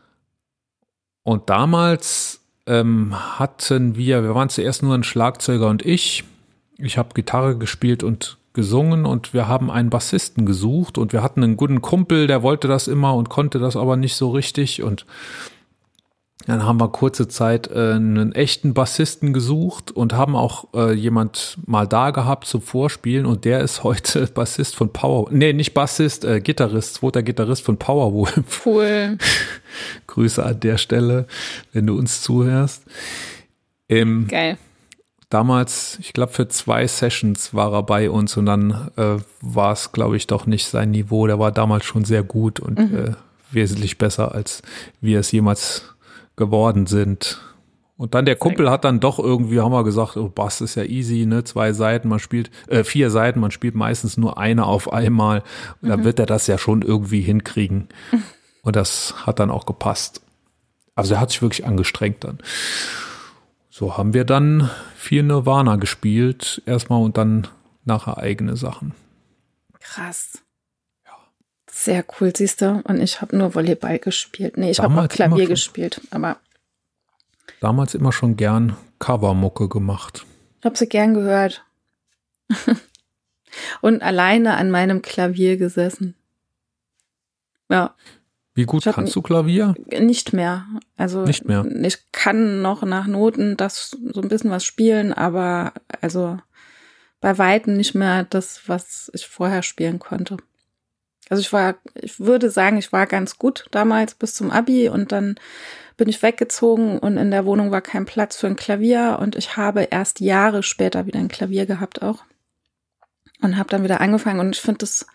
Und 1.23 1.51
damals 1.51 2.41
ähm, 2.67 3.15
hatten 3.39 3.97
wir, 3.97 4.23
wir 4.23 4.35
waren 4.35 4.49
zuerst 4.49 4.83
nur 4.83 4.95
ein 4.95 5.05
Schlagzeuger 5.05 5.69
und 5.69 5.85
ich. 5.85 6.25
Ich 6.79 6.99
habe 6.99 7.15
Gitarre 7.15 7.57
gespielt 7.57 8.03
und 8.03 8.37
gesungen 8.57 9.07
und 9.07 9.33
wir 9.33 9.47
haben 9.47 9.71
einen 9.71 9.91
Bassisten 9.91 10.45
gesucht 10.47 10.99
und 10.99 11.13
wir 11.13 11.23
hatten 11.23 11.45
einen 11.45 11.57
guten 11.57 11.81
Kumpel, 11.81 12.27
der 12.27 12.43
wollte 12.43 12.67
das 12.67 12.89
immer 12.89 13.15
und 13.15 13.29
konnte 13.29 13.61
das 13.61 13.77
aber 13.77 13.97
nicht 13.97 14.17
so 14.17 14.31
richtig 14.31 14.83
und 14.83 15.07
dann 16.47 16.65
haben 16.65 16.81
wir 16.81 16.89
kurze 16.89 17.29
Zeit 17.29 17.69
äh, 17.69 17.93
einen 17.93 18.33
echten 18.33 18.73
Bassisten 18.73 19.33
gesucht 19.33 19.91
und 19.91 20.13
haben 20.13 20.37
auch 20.37 20.69
äh, 20.75 20.93
jemand 20.93 21.59
mal 21.67 21.87
da 21.87 22.13
gehabt 22.13 22.47
zum 22.47 22.63
Vorspielen 22.63 23.27
und 23.27 23.45
der 23.45 23.61
ist 23.61 23.83
heute 23.85 24.27
Bassist 24.27 24.77
von 24.77 24.93
Power, 24.93 25.29
nee, 25.31 25.53
nicht 25.53 25.75
Bassist, 25.75 26.25
äh, 26.25 26.41
Gitarrist, 26.41 26.95
zweiter 26.95 27.23
Gitarrist 27.23 27.63
von 27.63 27.79
Powerwolf. 27.79 28.65
Cool. 28.65 29.19
Grüße 30.07 30.45
an 30.45 30.61
der 30.61 30.79
Stelle, 30.79 31.27
wenn 31.73 31.87
du 31.87 31.99
uns 31.99 32.23
zuhörst. 32.23 32.85
Ähm, 33.89 34.27
Geil. 34.29 34.57
Damals, 35.31 35.99
ich 36.01 36.13
glaube, 36.13 36.33
für 36.33 36.49
zwei 36.49 36.87
Sessions 36.87 37.55
war 37.55 37.73
er 37.73 37.83
bei 37.83 38.11
uns 38.11 38.37
und 38.37 38.47
dann 38.47 38.91
äh, 38.97 39.17
war 39.41 39.73
es, 39.73 39.93
glaube 39.93 40.17
ich, 40.17 40.27
doch 40.27 40.47
nicht 40.47 40.67
sein 40.67 40.91
Niveau. 40.91 41.27
Der 41.27 41.39
war 41.39 41.53
damals 41.53 41.85
schon 41.85 42.05
sehr 42.05 42.23
gut 42.23 42.61
und 42.61 42.79
mhm. 42.79 42.99
äh, 42.99 43.13
wesentlich 43.51 43.99
besser, 43.99 44.35
als 44.35 44.63
wir 45.01 45.21
es 45.21 45.33
jemals 45.33 45.95
geworden 46.37 46.87
sind. 46.87 47.41
Und 47.99 48.15
dann 48.15 48.27
der 48.27 48.37
Kumpel 48.37 48.71
hat 48.71 48.85
dann 48.85 49.01
doch 49.01 49.19
irgendwie, 49.19 49.61
haben 49.61 49.73
wir 49.73 49.83
gesagt, 49.83 50.19
oh, 50.19 50.29
Bass 50.29 50.61
ist 50.61 50.75
ja 50.75 50.85
easy, 50.85 51.25
ne? 51.25 51.45
Zwei 51.45 51.73
Seiten, 51.73 52.09
man 52.09 52.19
spielt, 52.19 52.51
äh, 52.69 52.85
vier 52.85 53.11
Seiten, 53.11 53.41
man 53.41 53.51
spielt 53.51 53.75
meistens 53.75 54.19
nur 54.19 54.37
eine 54.37 54.67
auf 54.67 54.93
einmal. 54.93 55.43
Und 55.81 55.87
mhm. 55.87 55.89
dann 55.89 56.05
wird 56.05 56.19
er 56.19 56.27
das 56.27 56.47
ja 56.47 56.59
schon 56.59 56.83
irgendwie 56.83 57.23
hinkriegen. 57.23 57.89
Und 58.63 58.77
das 58.77 59.15
hat 59.25 59.39
dann 59.39 59.51
auch 59.51 59.65
gepasst. 59.65 60.21
Also 60.95 61.15
er 61.15 61.21
hat 61.21 61.31
sich 61.31 61.41
wirklich 61.41 61.65
angestrengt 61.65 62.25
dann. 62.25 62.39
So 63.79 63.99
haben 63.99 64.15
wir 64.15 64.25
dann 64.25 64.71
viel 64.97 65.23
Nirvana 65.23 65.77
gespielt, 65.77 66.63
erstmal 66.65 67.03
und 67.03 67.19
dann 67.19 67.47
nachher 67.85 68.17
eigene 68.17 68.57
Sachen. 68.57 68.95
Krass. 69.81 70.39
Ja. 71.05 71.13
Sehr 71.71 72.03
cool, 72.19 72.33
siehst 72.35 72.63
du. 72.63 72.81
Und 72.85 73.03
ich 73.03 73.21
habe 73.21 73.37
nur 73.37 73.55
Volleyball 73.55 73.99
gespielt. 73.99 74.57
Nee, 74.57 74.71
ich 74.71 74.81
habe 74.81 74.99
auch 74.99 75.09
Klavier 75.09 75.47
gespielt, 75.47 76.01
aber. 76.11 76.39
Damals 77.61 77.95
immer 77.95 78.13
schon 78.13 78.39
gern 78.39 78.79
Covermucke 78.99 79.69
gemacht. 79.69 80.25
Ich 80.61 80.65
habe 80.65 80.79
sie 80.79 80.89
gern 80.89 81.13
gehört. 81.13 81.63
und 83.83 84.01
alleine 84.01 84.57
an 84.57 84.71
meinem 84.71 85.03
Klavier 85.03 85.59
gesessen. 85.59 86.15
Ja. 87.69 87.95
Wie 88.57 88.65
gut 88.65 88.85
kannst 88.85 89.15
du 89.15 89.21
Klavier? 89.21 89.75
Nicht 89.87 90.33
mehr. 90.33 90.65
Also 90.97 91.25
nicht 91.25 91.45
mehr. 91.45 91.67
Ich 91.83 92.11
kann 92.11 92.63
noch 92.63 92.83
nach 92.83 93.07
Noten 93.07 93.59
das 93.59 93.91
so 93.91 94.23
ein 94.23 94.29
bisschen 94.29 94.51
was 94.51 94.65
spielen, 94.65 95.13
aber 95.13 95.75
also 96.01 96.39
bei 97.21 97.37
weitem 97.37 97.77
nicht 97.77 97.95
mehr 97.95 98.25
das, 98.25 98.63
was 98.67 99.11
ich 99.13 99.29
vorher 99.29 99.63
spielen 99.63 99.99
konnte. 99.99 100.39
Also 101.29 101.43
ich 101.43 101.53
war, 101.53 101.75
ich 101.97 102.19
würde 102.19 102.51
sagen, 102.51 102.79
ich 102.79 102.93
war 102.95 103.07
ganz 103.07 103.37
gut 103.37 103.67
damals 103.73 104.15
bis 104.15 104.35
zum 104.35 104.51
Abi 104.51 104.89
und 104.89 105.13
dann 105.13 105.35
bin 105.99 106.09
ich 106.09 106.23
weggezogen 106.23 106.99
und 106.99 107.19
in 107.19 107.31
der 107.31 107.45
Wohnung 107.45 107.71
war 107.71 107.83
kein 107.83 108.07
Platz 108.07 108.37
für 108.37 108.47
ein 108.47 108.57
Klavier 108.57 109.19
und 109.21 109.37
ich 109.37 109.59
habe 109.59 109.83
erst 109.83 110.21
Jahre 110.21 110.63
später 110.63 111.05
wieder 111.05 111.19
ein 111.19 111.29
Klavier 111.29 111.67
gehabt 111.67 112.01
auch 112.01 112.25
und 113.43 113.59
habe 113.59 113.69
dann 113.69 113.85
wieder 113.85 114.01
angefangen 114.01 114.41
und 114.41 114.57
ich 114.57 114.63
finde 114.63 114.79
das 114.79 115.07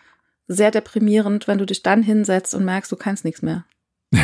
sehr 0.51 0.71
deprimierend, 0.71 1.47
wenn 1.47 1.57
du 1.57 1.65
dich 1.65 1.83
dann 1.83 2.03
hinsetzt 2.03 2.53
und 2.53 2.65
merkst, 2.65 2.91
du 2.91 2.95
kannst 2.95 3.25
nichts 3.25 3.41
mehr. 3.41 3.65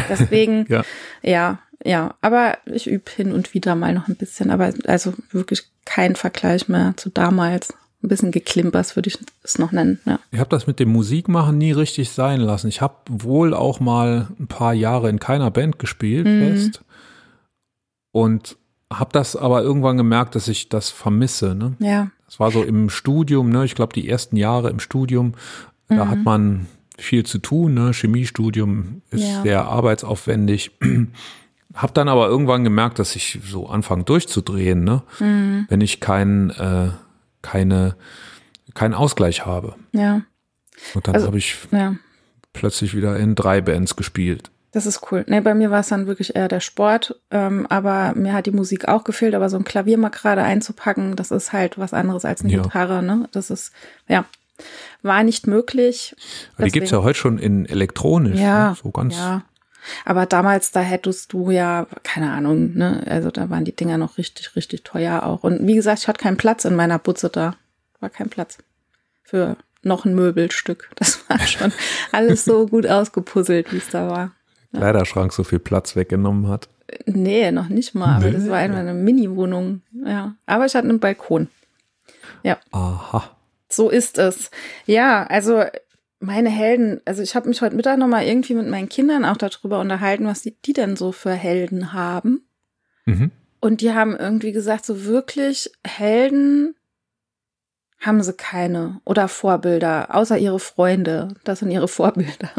Deswegen, 0.10 0.66
ja. 0.70 0.84
ja, 1.22 1.60
ja, 1.84 2.16
aber 2.22 2.58
ich 2.66 2.88
übe 2.88 3.10
hin 3.10 3.32
und 3.32 3.54
wieder 3.54 3.76
mal 3.76 3.94
noch 3.94 4.08
ein 4.08 4.16
bisschen, 4.16 4.52
aber 4.52 4.74
also 4.86 5.14
wirklich 5.32 5.70
kein 5.86 6.16
Vergleich 6.16 6.68
mehr 6.68 6.94
zu 6.98 7.10
damals. 7.10 7.74
Ein 8.04 8.10
bisschen 8.10 8.32
geklimpers 8.32 8.96
würde 8.96 9.08
ich 9.08 9.18
es 9.42 9.58
noch 9.58 9.72
nennen. 9.72 10.00
Ja. 10.06 10.20
Ich 10.32 10.40
habe 10.40 10.52
das 10.52 10.68
mit 10.68 10.80
dem 10.80 10.90
Musikmachen 10.90 11.58
nie 11.58 11.72
richtig 11.72 12.12
sein 12.12 12.42
lassen. 12.42 12.68
Ich 12.68 12.82
habe 12.82 12.96
wohl 13.10 13.56
auch 13.56 13.80
mal 13.80 14.28
ein 14.40 14.48
paar 14.48 14.74
Jahre 14.74 15.10
in 15.10 15.20
keiner 15.20 15.50
Band 15.50 15.80
gespielt, 15.80 16.28
mhm. 16.28 16.40
fest. 16.40 16.82
Und 18.12 18.58
habe 18.94 19.10
das 19.14 19.36
aber 19.36 19.64
irgendwann 19.64 19.98
gemerkt, 19.98 20.36
dass 20.36 20.48
ich 20.48 20.70
das 20.70 20.90
vermisse. 20.90 21.56
Ne? 21.56 21.76
Ja. 21.80 22.12
Das 22.28 22.40
war 22.40 22.52
so 22.52 22.64
im 22.64 22.90
Studium, 22.90 23.50
ne? 23.50 23.66
Ich 23.66 23.76
glaube, 23.76 23.94
die 23.94 24.08
ersten 24.08 24.38
Jahre 24.38 24.70
im 24.70 24.80
Studium 24.80 25.34
da 25.88 26.06
mhm. 26.06 26.10
hat 26.10 26.24
man 26.24 26.68
viel 26.98 27.26
zu 27.26 27.38
tun. 27.40 27.74
Ne? 27.74 27.92
Chemiestudium 27.94 29.02
ist 29.12 29.24
ja. 29.24 29.42
sehr 29.42 29.66
arbeitsaufwendig. 29.66 30.72
Hab 31.74 31.94
dann 31.94 32.10
aber 32.10 32.28
irgendwann 32.28 32.64
gemerkt, 32.64 32.98
dass 32.98 33.16
ich 33.16 33.40
so 33.46 33.68
anfange 33.68 34.04
durchzudrehen, 34.04 34.84
ne? 34.84 35.04
Mhm. 35.20 35.68
wenn 35.70 35.82
ich 35.82 36.00
kein, 36.00 36.50
äh, 36.52 36.90
keine, 37.44 37.96
keinen 38.74 38.96
Ausgleich 38.96 39.46
habe. 39.46 39.76
Ja. 39.92 40.24
Und 40.96 41.08
dann 41.08 41.16
also, 41.16 41.28
habe 41.28 41.38
ich 41.38 41.56
ja. 41.72 41.96
plötzlich 42.54 42.96
wieder 42.96 43.18
in 43.18 43.36
drei 43.36 43.62
Bands 43.62 43.96
gespielt. 43.96 44.50
Das 44.72 44.86
ist 44.86 45.12
cool. 45.12 45.24
Nee, 45.28 45.42
bei 45.42 45.54
mir 45.54 45.72
war 45.72 45.80
es 45.80 45.88
dann 45.88 46.08
wirklich 46.08 46.36
eher 46.36 46.48
der 46.48 46.60
Sport, 46.60 47.20
ähm, 47.32 47.66
aber 47.70 48.14
mir 48.16 48.34
hat 48.34 48.46
die 48.46 48.52
Musik 48.52 48.88
auch 48.88 49.04
gefehlt, 49.04 49.34
aber 49.34 49.50
so 49.50 49.58
ein 49.58 49.64
Klavier 49.64 49.98
mal 49.98 50.10
gerade 50.10 50.44
einzupacken, 50.44 51.16
das 51.16 51.32
ist 51.32 51.54
halt 51.54 51.78
was 51.78 51.94
anderes 51.94 52.26
als 52.26 52.42
eine 52.42 52.54
ja. 52.54 52.62
Gitarre, 52.62 53.02
ne? 53.02 53.30
Das 53.32 53.50
ist, 53.50 53.72
ja, 54.08 54.26
war 55.02 55.24
nicht 55.24 55.48
möglich. 55.48 56.16
Aber 56.56 56.66
die 56.66 56.72
gibt 56.72 56.86
es 56.86 56.92
ja 56.92 57.04
heute 57.04 57.20
schon 57.20 57.38
in 57.38 57.66
elektronisch. 57.66 58.40
Ja, 58.40 58.70
ne? 58.70 58.78
so 58.82 58.92
ganz. 58.92 59.16
Ja. 59.16 59.44
Aber 60.06 60.26
damals, 60.26 60.72
da 60.72 60.82
hättest 60.82 61.34
du 61.34 61.50
ja, 61.50 61.88
keine 62.04 62.32
Ahnung, 62.32 62.74
ne, 62.74 63.04
also 63.08 63.32
da 63.32 63.50
waren 63.50 63.66
die 63.66 63.76
Dinger 63.76 63.98
noch 63.98 64.18
richtig, 64.18 64.56
richtig 64.56 64.84
teuer 64.84 65.24
auch. 65.24 65.44
Und 65.44 65.66
wie 65.66 65.76
gesagt, 65.76 66.00
ich 66.00 66.08
hatte 66.08 66.22
keinen 66.22 66.38
Platz 66.38 66.66
in 66.66 66.76
meiner 66.76 67.00
Butze 67.00 67.30
da. 67.30 67.56
War 68.00 68.10
kein 68.10 68.30
Platz 68.30 68.58
für 69.24 69.58
noch 69.84 70.06
ein 70.06 70.16
Möbelstück. 70.16 70.90
Das 70.96 71.24
war 71.30 71.40
schon 71.40 71.72
alles 72.12 72.46
so 72.46 72.68
gut 72.68 72.88
ausgepuzzelt, 72.88 73.72
wie 73.72 73.78
es 73.78 73.90
da 73.90 74.10
war. 74.10 74.32
Ja. 74.72 74.80
Kleiderschrank 74.80 75.34
so 75.34 75.44
viel 75.44 75.60
Platz 75.60 75.96
weggenommen 75.96 76.48
hat. 76.48 76.70
Nee, 77.06 77.52
noch 77.52 77.70
nicht 77.70 77.96
mal. 77.96 78.18
Aber 78.18 78.32
das 78.32 78.48
war 78.50 78.58
einfach 78.58 78.80
eine 78.80 78.94
Mini-Wohnung. 78.94 79.82
Ja. 80.06 80.36
Aber 80.46 80.66
ich 80.66 80.76
hatte 80.76 80.88
einen 80.88 81.00
Balkon. 81.00 81.48
Ja. 82.44 82.58
Aha. 82.72 83.37
So 83.70 83.90
ist 83.90 84.18
es. 84.18 84.50
Ja, 84.86 85.26
also 85.26 85.64
meine 86.20 86.50
Helden, 86.50 87.02
also 87.06 87.22
ich 87.22 87.36
habe 87.36 87.48
mich 87.48 87.62
heute 87.62 87.76
Mittag 87.76 87.98
nochmal 87.98 88.26
irgendwie 88.26 88.56
mit 88.56 88.68
meinen 88.68 88.90
Kindern 88.90 89.26
auch 89.26 89.38
darüber 89.38 89.80
unterhalten, 89.80 90.26
was 90.26 90.42
die, 90.42 90.56
die 90.62 90.74
denn 90.74 90.96
so 90.96 91.12
für 91.12 91.34
Helden 91.34 91.94
haben. 91.94 92.48
Mhm. 93.06 93.32
Und 93.60 93.82
die 93.82 93.94
haben 93.94 94.16
irgendwie 94.16 94.52
gesagt, 94.52 94.86
so 94.86 95.06
wirklich 95.06 95.72
Helden 95.86 96.76
haben 98.00 98.22
sie 98.22 98.34
keine 98.34 99.02
oder 99.06 99.28
Vorbilder, 99.28 100.14
außer 100.14 100.38
ihre 100.38 100.60
Freunde. 100.60 101.30
Das 101.44 101.60
sind 101.60 101.72
ihre 101.72 101.88
Vorbilder. 101.88 102.52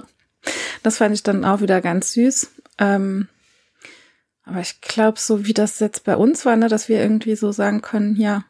Das 0.82 0.98
fand 0.98 1.14
ich 1.14 1.22
dann 1.22 1.44
auch 1.44 1.60
wieder 1.60 1.80
ganz 1.80 2.12
süß. 2.12 2.50
Ähm, 2.78 3.28
aber 4.44 4.60
ich 4.60 4.80
glaube, 4.80 5.18
so 5.18 5.44
wie 5.44 5.52
das 5.52 5.78
jetzt 5.78 6.04
bei 6.04 6.16
uns 6.16 6.46
war, 6.46 6.56
ne, 6.56 6.68
dass 6.68 6.88
wir 6.88 7.00
irgendwie 7.00 7.36
so 7.36 7.52
sagen 7.52 7.82
können, 7.82 8.16
ja, 8.16 8.44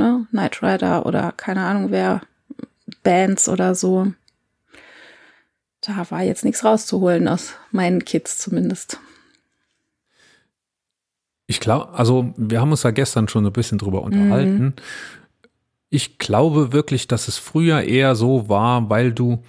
ne, 0.00 0.26
Knight 0.30 0.62
Rider 0.62 1.06
oder 1.06 1.32
keine 1.32 1.64
Ahnung 1.64 1.90
wer, 1.90 2.22
Bands 3.02 3.48
oder 3.48 3.74
so. 3.74 4.12
Da 5.82 6.10
war 6.10 6.22
jetzt 6.22 6.44
nichts 6.44 6.64
rauszuholen 6.64 7.28
aus 7.28 7.54
meinen 7.70 8.04
Kids 8.04 8.38
zumindest. 8.38 8.98
Ich 11.46 11.60
glaube, 11.60 11.92
also 11.94 12.32
wir 12.36 12.60
haben 12.60 12.70
uns 12.70 12.82
da 12.82 12.90
gestern 12.90 13.28
schon 13.28 13.46
ein 13.46 13.52
bisschen 13.52 13.78
drüber 13.78 14.02
unterhalten. 14.02 14.62
Mhm. 14.62 14.72
Ich 15.88 16.18
glaube 16.18 16.72
wirklich, 16.72 17.08
dass 17.08 17.28
es 17.28 17.38
früher 17.38 17.82
eher 17.82 18.14
so 18.14 18.48
war, 18.48 18.88
weil 18.88 19.12
du 19.12 19.42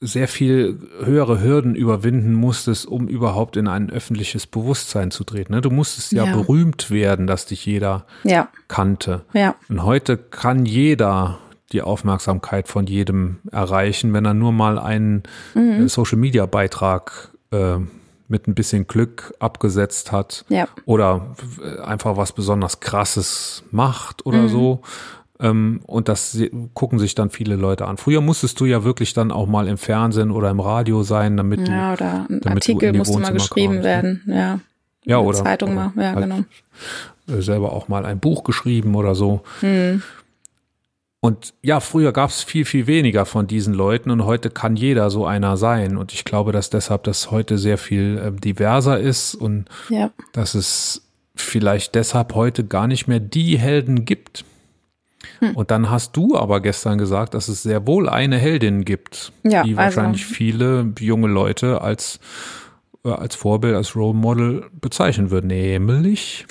sehr 0.00 0.28
viel 0.28 0.78
höhere 1.02 1.40
Hürden 1.40 1.74
überwinden 1.74 2.34
musstest, 2.34 2.86
um 2.86 3.08
überhaupt 3.08 3.56
in 3.56 3.68
ein 3.68 3.90
öffentliches 3.90 4.46
Bewusstsein 4.46 5.10
zu 5.10 5.24
treten. 5.24 5.54
Ne? 5.54 5.60
Du 5.60 5.70
musstest 5.70 6.12
ja, 6.12 6.24
ja, 6.24 6.34
berühmt 6.34 6.90
werden, 6.90 7.26
dass 7.26 7.46
dich 7.46 7.64
jeder 7.64 8.06
ja. 8.22 8.48
kannte. 8.68 9.24
Ja. 9.32 9.54
Und 9.68 9.84
heute 9.84 10.16
kann 10.16 10.66
jeder 10.66 11.38
die 11.72 11.82
Aufmerksamkeit 11.82 12.68
von 12.68 12.86
jedem 12.86 13.38
erreichen, 13.50 14.12
wenn 14.12 14.24
er 14.24 14.34
nur 14.34 14.52
mal 14.52 14.78
einen 14.78 15.22
mhm. 15.54 15.84
Äh, 15.84 15.88
Social-Media-Beitrag 15.88 17.30
äh, 17.50 17.78
mit 18.28 18.46
ein 18.46 18.54
bisschen 18.54 18.86
Glück 18.86 19.34
abgesetzt 19.38 20.12
hat 20.12 20.44
ja. 20.48 20.66
oder 20.86 21.34
einfach 21.82 22.16
was 22.16 22.32
besonders 22.32 22.80
Krasses 22.80 23.64
macht 23.70 24.24
oder 24.26 24.42
mhm. 24.42 24.48
so. 24.48 24.82
Ähm, 25.44 25.80
und 25.86 26.08
das 26.08 26.38
gucken 26.72 26.98
sich 26.98 27.14
dann 27.14 27.28
viele 27.28 27.56
Leute 27.56 27.86
an. 27.86 27.98
Früher 27.98 28.22
musstest 28.22 28.58
du 28.60 28.64
ja 28.64 28.82
wirklich 28.82 29.12
dann 29.12 29.30
auch 29.30 29.46
mal 29.46 29.68
im 29.68 29.76
Fernsehen 29.76 30.30
oder 30.30 30.48
im 30.50 30.58
Radio 30.58 31.02
sein, 31.02 31.36
damit 31.36 31.68
ja, 31.68 31.94
du. 31.94 32.02
oder 32.02 32.26
ein 32.30 32.48
Artikel 32.48 32.94
musste 32.94 33.18
mal 33.18 33.32
geschrieben 33.32 33.74
kamst, 33.74 33.84
ne? 33.84 33.90
werden, 33.90 34.22
ja. 34.26 34.60
Ja, 35.04 35.18
oder. 35.18 35.44
Zeitung 35.44 35.72
oder 35.72 35.92
mal, 35.94 36.02
ja, 36.02 36.14
halt 36.14 36.24
genau. 36.24 37.42
Selber 37.42 37.72
auch 37.72 37.88
mal 37.88 38.06
ein 38.06 38.20
Buch 38.20 38.42
geschrieben 38.42 38.94
oder 38.94 39.14
so. 39.14 39.42
Hm. 39.60 40.02
Und 41.20 41.52
ja, 41.62 41.80
früher 41.80 42.12
gab 42.12 42.30
es 42.30 42.42
viel, 42.42 42.64
viel 42.64 42.86
weniger 42.86 43.26
von 43.26 43.46
diesen 43.46 43.74
Leuten 43.74 44.10
und 44.10 44.24
heute 44.24 44.48
kann 44.48 44.76
jeder 44.76 45.10
so 45.10 45.26
einer 45.26 45.58
sein. 45.58 45.98
Und 45.98 46.14
ich 46.14 46.24
glaube, 46.24 46.52
dass 46.52 46.70
deshalb 46.70 47.04
das 47.04 47.30
heute 47.30 47.58
sehr 47.58 47.76
viel 47.76 48.18
äh, 48.18 48.32
diverser 48.40 48.98
ist 48.98 49.34
und 49.34 49.66
ja. 49.90 50.10
dass 50.32 50.54
es 50.54 51.02
vielleicht 51.34 51.94
deshalb 51.94 52.34
heute 52.34 52.64
gar 52.64 52.86
nicht 52.86 53.08
mehr 53.08 53.20
die 53.20 53.58
Helden 53.58 54.06
gibt, 54.06 54.44
hm. 55.40 55.56
Und 55.56 55.70
dann 55.70 55.90
hast 55.90 56.16
du 56.16 56.36
aber 56.36 56.60
gestern 56.60 56.98
gesagt, 56.98 57.34
dass 57.34 57.48
es 57.48 57.62
sehr 57.62 57.86
wohl 57.86 58.08
eine 58.08 58.36
Heldin 58.36 58.84
gibt, 58.84 59.32
ja, 59.42 59.62
die 59.62 59.70
also 59.70 59.76
wahrscheinlich 59.76 60.22
also. 60.22 60.34
viele 60.34 60.92
junge 61.00 61.28
Leute 61.28 61.80
als, 61.80 62.20
äh, 63.04 63.10
als 63.10 63.34
Vorbild, 63.34 63.74
als 63.74 63.96
Role 63.96 64.14
Model 64.14 64.66
bezeichnen 64.80 65.30
würden, 65.30 65.48
nämlich 65.48 66.46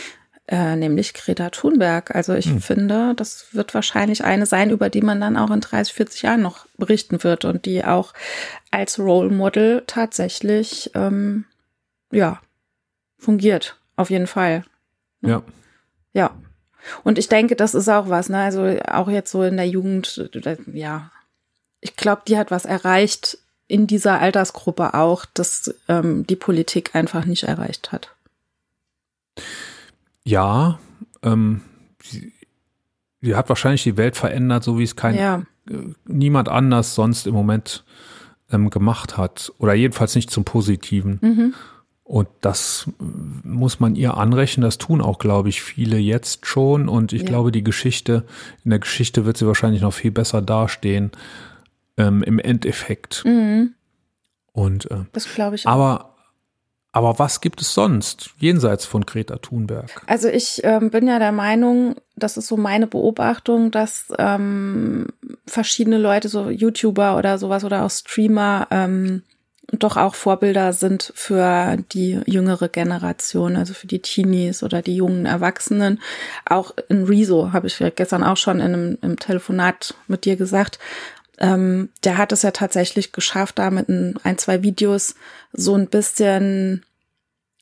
äh, 0.47 0.75
nämlich 0.75 1.13
Greta 1.13 1.49
Thunberg. 1.49 2.13
Also 2.13 2.33
ich 2.33 2.47
hm. 2.47 2.61
finde, 2.61 3.13
das 3.15 3.47
wird 3.53 3.73
wahrscheinlich 3.73 4.25
eine 4.25 4.45
sein, 4.45 4.71
über 4.71 4.89
die 4.89 5.01
man 5.01 5.21
dann 5.21 5.37
auch 5.37 5.51
in 5.51 5.61
30, 5.61 5.93
40 5.93 6.21
Jahren 6.23 6.41
noch 6.41 6.65
berichten 6.77 7.23
wird 7.23 7.45
und 7.45 7.65
die 7.65 7.85
auch 7.85 8.13
als 8.69 8.99
Role 8.99 9.29
Model 9.29 9.83
tatsächlich 9.87 10.91
ähm, 10.95 11.45
ja 12.11 12.41
fungiert. 13.17 13.79
Auf 13.95 14.09
jeden 14.09 14.27
Fall. 14.27 14.63
Ja. 15.21 15.43
Ja. 16.13 16.31
Und 17.03 17.17
ich 17.17 17.29
denke, 17.29 17.55
das 17.55 17.73
ist 17.73 17.89
auch 17.89 18.09
was, 18.09 18.29
ne? 18.29 18.39
Also 18.39 18.77
auch 18.87 19.09
jetzt 19.09 19.31
so 19.31 19.43
in 19.43 19.57
der 19.57 19.67
Jugend, 19.67 20.29
ja. 20.73 21.11
Ich 21.81 21.95
glaube, 21.95 22.21
die 22.27 22.37
hat 22.37 22.51
was 22.51 22.65
erreicht 22.65 23.37
in 23.67 23.87
dieser 23.87 24.19
Altersgruppe 24.19 24.93
auch, 24.93 25.25
dass 25.25 25.73
ähm, 25.87 26.27
die 26.27 26.35
Politik 26.35 26.95
einfach 26.95 27.25
nicht 27.25 27.43
erreicht 27.43 27.91
hat. 27.91 28.15
Ja, 30.23 30.79
ähm, 31.23 31.61
sie, 32.01 32.31
sie, 33.21 33.35
hat 33.35 33.49
wahrscheinlich 33.49 33.83
die 33.83 33.97
Welt 33.97 34.15
verändert, 34.15 34.63
so 34.63 34.77
wie 34.79 34.83
es 34.83 34.95
kein 34.95 35.15
ja. 35.17 35.43
äh, 35.69 35.93
niemand 36.05 36.49
anders 36.49 36.95
sonst 36.95 37.27
im 37.27 37.33
Moment 37.33 37.83
ähm, 38.51 38.69
gemacht 38.69 39.17
hat. 39.17 39.51
Oder 39.57 39.73
jedenfalls 39.73 40.15
nicht 40.15 40.29
zum 40.29 40.45
Positiven. 40.45 41.19
Mhm. 41.21 41.53
Und 42.13 42.27
das 42.41 42.87
muss 43.01 43.79
man 43.79 43.95
ihr 43.95 44.17
anrechnen. 44.17 44.63
Das 44.63 44.77
tun 44.77 45.01
auch, 45.01 45.17
glaube 45.17 45.49
ich, 45.49 45.63
viele 45.63 45.97
jetzt 45.97 46.45
schon. 46.45 46.87
Und 46.87 47.11
ich 47.11 47.23
ja. 47.23 47.27
glaube, 47.27 47.51
die 47.51 47.63
Geschichte, 47.63 48.23
in 48.63 48.69
der 48.69 48.77
Geschichte 48.77 49.25
wird 49.25 49.35
sie 49.35 49.47
wahrscheinlich 49.47 49.81
noch 49.81 49.93
viel 49.93 50.11
besser 50.11 50.43
dastehen. 50.43 51.09
Ähm, 51.97 52.21
Im 52.21 52.37
Endeffekt. 52.37 53.25
Mhm. 53.25 53.73
Und 54.51 54.91
äh, 54.91 55.05
das 55.11 55.33
glaube 55.33 55.55
ich. 55.55 55.65
Auch. 55.65 55.71
Aber 55.71 56.15
aber 56.91 57.17
was 57.17 57.41
gibt 57.41 57.61
es 57.61 57.73
sonst 57.73 58.29
jenseits 58.37 58.85
von 58.85 59.07
Greta 59.07 59.37
Thunberg? 59.37 60.03
Also 60.05 60.27
ich 60.27 60.61
ähm, 60.63 60.91
bin 60.91 61.07
ja 61.07 61.17
der 61.17 61.31
Meinung, 61.31 61.95
das 62.15 62.37
ist 62.37 62.45
so 62.45 62.57
meine 62.57 62.85
Beobachtung, 62.85 63.71
dass 63.71 64.13
ähm, 64.19 65.07
verschiedene 65.47 65.97
Leute, 65.97 66.29
so 66.29 66.51
YouTuber 66.51 67.17
oder 67.17 67.39
sowas 67.39 67.63
oder 67.63 67.83
auch 67.83 67.89
Streamer, 67.89 68.67
ähm, 68.69 69.23
doch 69.71 69.97
auch 69.97 70.15
Vorbilder 70.15 70.73
sind 70.73 71.11
für 71.15 71.77
die 71.93 72.19
jüngere 72.25 72.67
Generation, 72.67 73.55
also 73.55 73.73
für 73.73 73.87
die 73.87 74.01
Teenies 74.01 74.61
oder 74.61 74.81
die 74.81 74.95
jungen 74.95 75.25
Erwachsenen. 75.25 76.01
Auch 76.45 76.73
in 76.89 77.05
Rezo 77.05 77.53
habe 77.53 77.67
ich 77.67 77.81
gestern 77.95 78.23
auch 78.23 78.37
schon 78.37 78.59
in 78.59 78.73
einem, 78.73 78.97
im 79.01 79.17
Telefonat 79.17 79.95
mit 80.07 80.25
dir 80.25 80.35
gesagt. 80.35 80.79
Ähm, 81.39 81.89
der 82.03 82.17
hat 82.17 82.31
es 82.31 82.41
ja 82.41 82.51
tatsächlich 82.51 83.11
geschafft, 83.11 83.57
da 83.57 83.71
mit 83.71 83.89
ein, 83.89 84.19
ein, 84.23 84.37
zwei 84.37 84.63
Videos 84.63 85.15
so 85.53 85.75
ein 85.75 85.87
bisschen, 85.87 86.83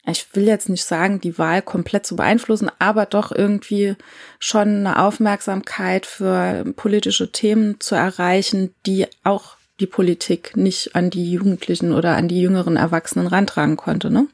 ich 0.05 0.35
will 0.35 0.45
jetzt 0.45 0.69
nicht 0.69 0.83
sagen, 0.83 1.21
die 1.21 1.37
Wahl 1.37 1.61
komplett 1.61 2.05
zu 2.05 2.15
beeinflussen, 2.15 2.69
aber 2.79 3.05
doch 3.05 3.31
irgendwie 3.31 3.95
schon 4.39 4.85
eine 4.85 4.99
Aufmerksamkeit 4.99 6.05
für 6.05 6.65
politische 6.75 7.31
Themen 7.31 7.79
zu 7.79 7.95
erreichen, 7.95 8.73
die 8.85 9.07
auch 9.23 9.55
die 9.81 9.87
Politik 9.87 10.55
nicht 10.55 10.95
an 10.95 11.09
die 11.09 11.31
Jugendlichen 11.31 11.91
oder 11.91 12.15
an 12.15 12.27
die 12.27 12.39
jüngeren 12.39 12.77
Erwachsenen 12.77 13.27
rantragen 13.27 13.75
konnte. 13.77 14.11
Ne? 14.11 14.27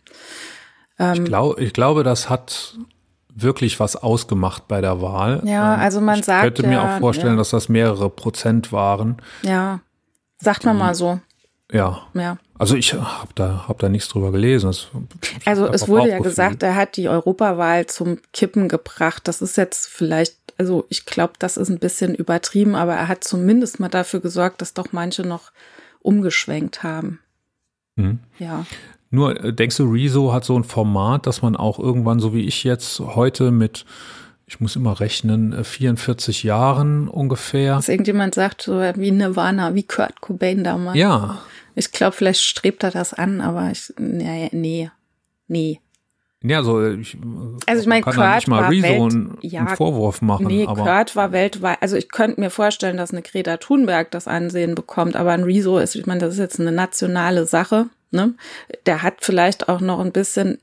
Ähm, 0.99 1.13
ich, 1.13 1.23
glaub, 1.23 1.59
ich 1.59 1.73
glaube, 1.73 2.03
das 2.03 2.29
hat 2.29 2.77
wirklich 3.33 3.79
was 3.79 3.95
ausgemacht 3.95 4.67
bei 4.67 4.81
der 4.81 5.01
Wahl. 5.01 5.41
Ja, 5.45 5.75
ähm, 5.75 5.79
also 5.79 6.01
man 6.01 6.19
ich 6.19 6.25
sagt. 6.25 6.45
Ich 6.45 6.53
könnte 6.53 6.69
mir 6.69 6.83
auch 6.83 6.99
vorstellen, 6.99 7.33
ja. 7.33 7.37
dass 7.37 7.51
das 7.51 7.69
mehrere 7.69 8.09
Prozent 8.09 8.71
waren. 8.71 9.17
Ja, 9.43 9.79
sagt 10.39 10.65
man 10.65 10.77
mal 10.77 10.93
so. 10.93 11.19
Ja. 11.71 12.07
Ja. 12.13 12.37
Also 12.57 12.75
ich 12.75 12.93
habe 12.93 13.31
da, 13.35 13.65
hab 13.67 13.79
da 13.79 13.89
nichts 13.89 14.09
drüber 14.09 14.31
gelesen. 14.31 14.67
Das, 14.67 14.87
also 15.45 15.67
es 15.67 15.87
wurde 15.87 16.09
ja 16.09 16.19
gesagt, 16.19 16.63
er 16.63 16.75
hat 16.75 16.97
die 16.97 17.09
Europawahl 17.09 17.85
zum 17.85 18.19
Kippen 18.33 18.67
gebracht. 18.67 19.27
Das 19.27 19.41
ist 19.41 19.57
jetzt 19.57 19.87
vielleicht 19.87 20.37
also 20.57 20.85
ich 20.89 21.05
glaube, 21.05 21.33
das 21.39 21.57
ist 21.57 21.69
ein 21.69 21.79
bisschen 21.79 22.15
übertrieben, 22.15 22.75
aber 22.75 22.93
er 22.95 23.07
hat 23.07 23.23
zumindest 23.23 23.79
mal 23.79 23.89
dafür 23.89 24.19
gesorgt, 24.19 24.61
dass 24.61 24.73
doch 24.73 24.91
manche 24.91 25.23
noch 25.23 25.51
umgeschwenkt 26.01 26.83
haben. 26.83 27.19
Mhm. 27.95 28.19
Ja. 28.39 28.65
Nur 29.09 29.43
äh, 29.43 29.53
denkst 29.53 29.77
du, 29.77 29.85
Rezo 29.85 30.33
hat 30.33 30.45
so 30.45 30.57
ein 30.57 30.63
Format, 30.63 31.27
dass 31.27 31.41
man 31.41 31.55
auch 31.55 31.79
irgendwann, 31.79 32.19
so 32.19 32.33
wie 32.33 32.45
ich 32.45 32.63
jetzt 32.63 32.99
heute 32.99 33.51
mit, 33.51 33.85
ich 34.45 34.59
muss 34.59 34.75
immer 34.75 34.99
rechnen, 34.99 35.63
44 35.63 36.43
äh, 36.43 36.47
Jahren 36.47 37.07
ungefähr. 37.07 37.75
Dass 37.75 37.89
irgendjemand 37.89 38.35
sagt, 38.35 38.63
so 38.63 38.79
wie 38.79 39.11
Nirvana, 39.11 39.75
wie 39.75 39.83
Kurt 39.83 40.21
Cobain 40.21 40.63
damals. 40.63 40.97
Ja. 40.97 41.41
Ich 41.75 41.91
glaube, 41.91 42.15
vielleicht 42.15 42.41
strebt 42.41 42.83
er 42.83 42.91
das 42.91 43.13
an, 43.13 43.41
aber 43.41 43.69
ich, 43.71 43.93
nee, 43.99 44.49
nee, 44.51 44.89
nee. 45.47 45.79
Ja, 46.49 46.63
so 46.63 46.85
ich, 46.89 47.17
also 47.65 47.81
ich 47.81 47.87
meine, 47.87 48.01
kann 48.01 48.15
Kurt 48.15 48.35
nicht 48.35 48.47
mal 48.47 48.63
war 48.63 48.71
Rezo 48.71 49.05
einen, 49.05 49.37
ja, 49.41 49.61
einen 49.61 49.75
Vorwurf 49.75 50.21
machen. 50.21 50.47
Nee, 50.47 50.65
aber 50.65 50.83
Kurt 50.83 51.15
war 51.15 51.31
weltweit, 51.31 51.77
also 51.81 51.95
ich 51.95 52.09
könnte 52.09 52.39
mir 52.39 52.49
vorstellen, 52.49 52.97
dass 52.97 53.11
eine 53.11 53.21
Greta 53.21 53.57
Thunberg 53.57 54.11
das 54.11 54.27
Ansehen 54.27 54.75
bekommt, 54.75 55.15
aber 55.15 55.31
ein 55.31 55.43
Rezo 55.43 55.77
ist, 55.77 55.95
ich 55.95 56.05
meine, 56.05 56.21
das 56.21 56.33
ist 56.33 56.39
jetzt 56.39 56.59
eine 56.59 56.71
nationale 56.71 57.45
Sache, 57.45 57.87
ne? 58.11 58.33
Der 58.85 59.03
hat 59.03 59.15
vielleicht 59.21 59.69
auch 59.69 59.81
noch 59.81 59.99
ein 59.99 60.11
bisschen, 60.11 60.59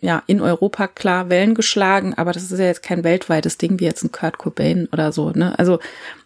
ja, 0.00 0.22
in 0.26 0.40
Europa 0.40 0.88
klar 0.88 1.30
Wellen 1.30 1.54
geschlagen, 1.54 2.14
aber 2.14 2.32
das 2.32 2.50
ist 2.50 2.58
ja 2.58 2.66
jetzt 2.66 2.82
kein 2.82 3.04
weltweites 3.04 3.58
Ding 3.58 3.80
wie 3.80 3.84
jetzt 3.84 4.04
ein 4.04 4.12
Kurt 4.12 4.38
Cobain 4.38 4.88
oder 4.92 5.12
so, 5.12 5.30
ne? 5.30 5.58
Also, 5.58 5.78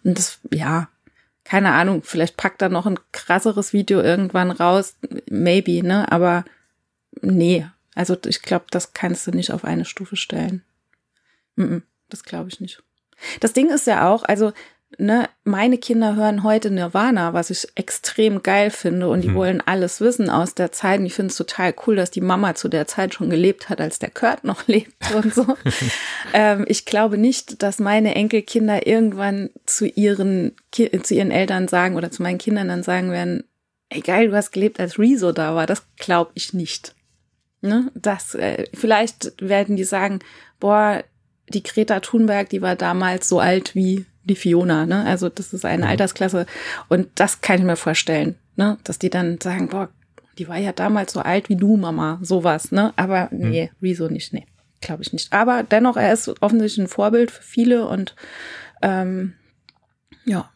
das, 0.03 0.39
ja, 0.51 0.87
keine 1.43 1.73
Ahnung, 1.73 2.01
vielleicht 2.03 2.37
packt 2.37 2.61
er 2.61 2.69
noch 2.69 2.85
ein 2.85 2.99
krasseres 3.11 3.73
Video 3.73 3.99
irgendwann 4.01 4.51
raus, 4.51 4.95
maybe, 5.29 5.85
ne? 5.85 6.11
Aber 6.11 6.45
nee, 7.21 7.67
also 7.95 8.17
ich 8.25 8.41
glaube, 8.41 8.65
das 8.71 8.93
kannst 8.93 9.27
du 9.27 9.31
nicht 9.31 9.51
auf 9.51 9.65
eine 9.65 9.85
Stufe 9.85 10.15
stellen. 10.15 10.63
Das 12.09 12.23
glaube 12.23 12.49
ich 12.49 12.59
nicht. 12.59 12.83
Das 13.39 13.53
Ding 13.53 13.69
ist 13.69 13.87
ja 13.87 14.09
auch, 14.09 14.23
also 14.23 14.51
ne, 14.97 15.29
meine 15.43 15.77
Kinder 15.77 16.15
hören 16.15 16.43
heute 16.43 16.71
Nirvana, 16.71 17.33
was 17.33 17.49
ich 17.49 17.67
extrem 17.75 18.43
geil 18.43 18.69
finde 18.69 19.09
und 19.09 19.21
die 19.21 19.29
hm. 19.29 19.35
wollen 19.35 19.61
alles 19.61 20.01
wissen 20.01 20.29
aus 20.29 20.55
der 20.55 20.71
Zeit 20.71 20.99
und 20.99 21.05
ich 21.05 21.13
finde 21.13 21.31
es 21.31 21.37
total 21.37 21.73
cool, 21.85 21.95
dass 21.95 22.11
die 22.11 22.21
Mama 22.21 22.55
zu 22.55 22.69
der 22.69 22.87
Zeit 22.87 23.13
schon 23.13 23.29
gelebt 23.29 23.69
hat, 23.69 23.81
als 23.81 23.99
der 23.99 24.09
Kurt 24.09 24.43
noch 24.43 24.67
lebte 24.67 25.15
und 25.15 25.33
so. 25.33 25.45
ähm, 26.33 26.65
ich 26.67 26.85
glaube 26.85 27.17
nicht, 27.17 27.61
dass 27.63 27.79
meine 27.79 28.15
Enkelkinder 28.15 28.87
irgendwann 28.87 29.49
zu 29.65 29.85
ihren, 29.85 30.55
zu 30.71 31.13
ihren 31.13 31.31
Eltern 31.31 31.67
sagen 31.67 31.95
oder 31.95 32.11
zu 32.11 32.23
meinen 32.23 32.37
Kindern 32.37 32.67
dann 32.67 32.83
sagen 32.83 33.11
werden, 33.11 33.43
ey 33.89 34.01
geil, 34.01 34.29
du 34.29 34.35
hast 34.35 34.51
gelebt, 34.51 34.79
als 34.79 34.97
Rezo 34.97 35.31
da 35.31 35.55
war. 35.55 35.67
Das 35.67 35.83
glaube 35.97 36.31
ich 36.33 36.53
nicht. 36.53 36.95
Ne? 37.63 37.89
Das, 37.95 38.35
äh, 38.35 38.65
vielleicht 38.73 39.33
werden 39.41 39.77
die 39.77 39.85
sagen, 39.85 40.19
boah, 40.59 41.01
die 41.47 41.63
Greta 41.63 42.01
Thunberg, 42.01 42.49
die 42.49 42.61
war 42.61 42.75
damals 42.75 43.29
so 43.29 43.39
alt 43.39 43.73
wie 43.73 44.05
die 44.25 44.35
Fiona, 44.35 44.85
ne? 44.85 45.05
Also 45.05 45.29
das 45.29 45.53
ist 45.53 45.63
eine 45.63 45.85
mhm. 45.85 45.89
Altersklasse. 45.91 46.45
Und 46.89 47.07
das 47.15 47.39
kann 47.39 47.59
ich 47.59 47.63
mir 47.63 47.77
vorstellen, 47.77 48.35
ne? 48.57 48.77
Dass 48.83 48.99
die 48.99 49.09
dann 49.09 49.39
sagen, 49.41 49.69
boah, 49.69 49.89
die 50.37 50.49
war 50.49 50.57
ja 50.57 50.73
damals 50.73 51.13
so 51.13 51.21
alt 51.21 51.47
wie 51.47 51.55
du, 51.55 51.77
Mama, 51.77 52.19
sowas, 52.21 52.71
ne? 52.71 52.93
Aber 52.97 53.29
mhm. 53.31 53.49
nee, 53.49 53.65
mhm. 53.65 53.77
wieso 53.79 54.07
nicht? 54.09 54.33
Nee, 54.33 54.45
glaube 54.81 55.03
ich 55.03 55.13
nicht. 55.13 55.31
Aber 55.31 55.63
dennoch, 55.63 55.95
er 55.95 56.11
ist 56.11 56.29
offensichtlich 56.41 56.85
ein 56.85 56.89
Vorbild 56.89 57.31
für 57.31 57.43
viele 57.43 57.87
und 57.87 58.13
ähm, 58.81 59.35
ja, 60.25 60.49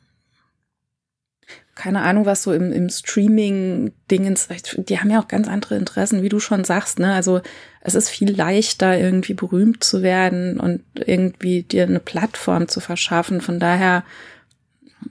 keine 1.78 2.02
Ahnung, 2.02 2.26
was 2.26 2.44
so 2.44 2.52
im, 2.52 2.74
im 2.74 2.90
Streaming-Dingens, 2.90 4.50
die 4.78 5.00
haben 5.00 5.10
ja 5.10 5.22
auch 5.22 5.28
ganz 5.28 5.48
andere 5.48 5.76
Interessen, 5.76 6.24
wie 6.24 6.30
du 6.30 6.40
schon 6.40 6.64
sagst, 6.64 7.00
ne? 7.00 7.14
Also 7.14 7.42
es 7.82 7.96
ist 7.96 8.10
viel 8.10 8.36
leichter, 8.36 8.98
irgendwie 8.98 9.34
berühmt 9.34 9.84
zu 9.84 10.02
werden 10.02 10.60
und 10.60 10.84
irgendwie 10.96 11.64
dir 11.64 11.84
eine 11.84 12.00
Plattform 12.00 12.68
zu 12.68 12.80
verschaffen. 12.80 13.42
Von 13.42 13.60
daher 13.60 14.04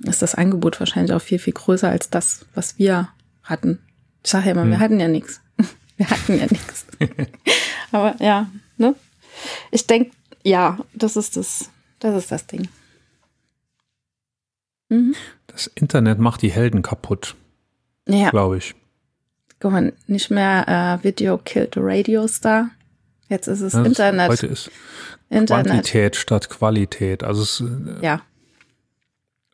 ist 0.04 0.22
das 0.22 0.34
Angebot 0.34 0.78
wahrscheinlich 0.80 1.12
auch 1.12 1.22
viel, 1.22 1.38
viel 1.38 1.54
größer 1.54 1.88
als 1.88 2.10
das, 2.10 2.44
was 2.54 2.78
wir 2.78 3.08
hatten. 3.42 3.78
Ich 4.22 4.30
sage 4.30 4.46
ja 4.46 4.52
immer, 4.52 4.62
hm. 4.62 4.70
wir 4.72 4.80
hatten 4.80 5.00
ja 5.00 5.08
nichts. 5.08 5.40
Wir 5.96 6.10
hatten 6.10 6.38
ja 6.38 6.44
nichts. 6.44 6.84
Aber 7.90 8.16
ja, 8.22 8.50
ne? 8.76 8.94
Ich 9.70 9.86
denke, 9.86 10.10
ja, 10.42 10.78
das 10.92 11.16
ist 11.16 11.38
das, 11.38 11.70
das 12.00 12.14
ist 12.16 12.30
das 12.30 12.46
Ding. 12.46 12.68
Mhm. 14.90 15.14
Das 15.56 15.68
Internet 15.68 16.18
macht 16.18 16.42
die 16.42 16.50
Helden 16.50 16.82
kaputt. 16.82 17.34
Ja. 18.06 18.28
Glaube 18.28 18.58
ich. 18.58 18.74
Guck 19.58 19.72
mal, 19.72 19.94
nicht 20.06 20.30
mehr 20.30 21.00
äh, 21.00 21.02
Video 21.02 21.38
killed 21.38 21.72
the 21.76 21.80
Radio 21.82 22.28
Star. 22.28 22.68
Jetzt 23.30 23.46
ist 23.46 23.62
es 23.62 23.72
ja, 23.72 23.82
Internet. 23.82 24.28
Heute 24.28 24.48
ist 24.48 24.70
Internet. 25.30 25.66
Quantität 25.66 26.16
statt 26.16 26.50
Qualität. 26.50 27.24
Also 27.24 27.42
es, 27.42 27.64
ja. 28.02 28.20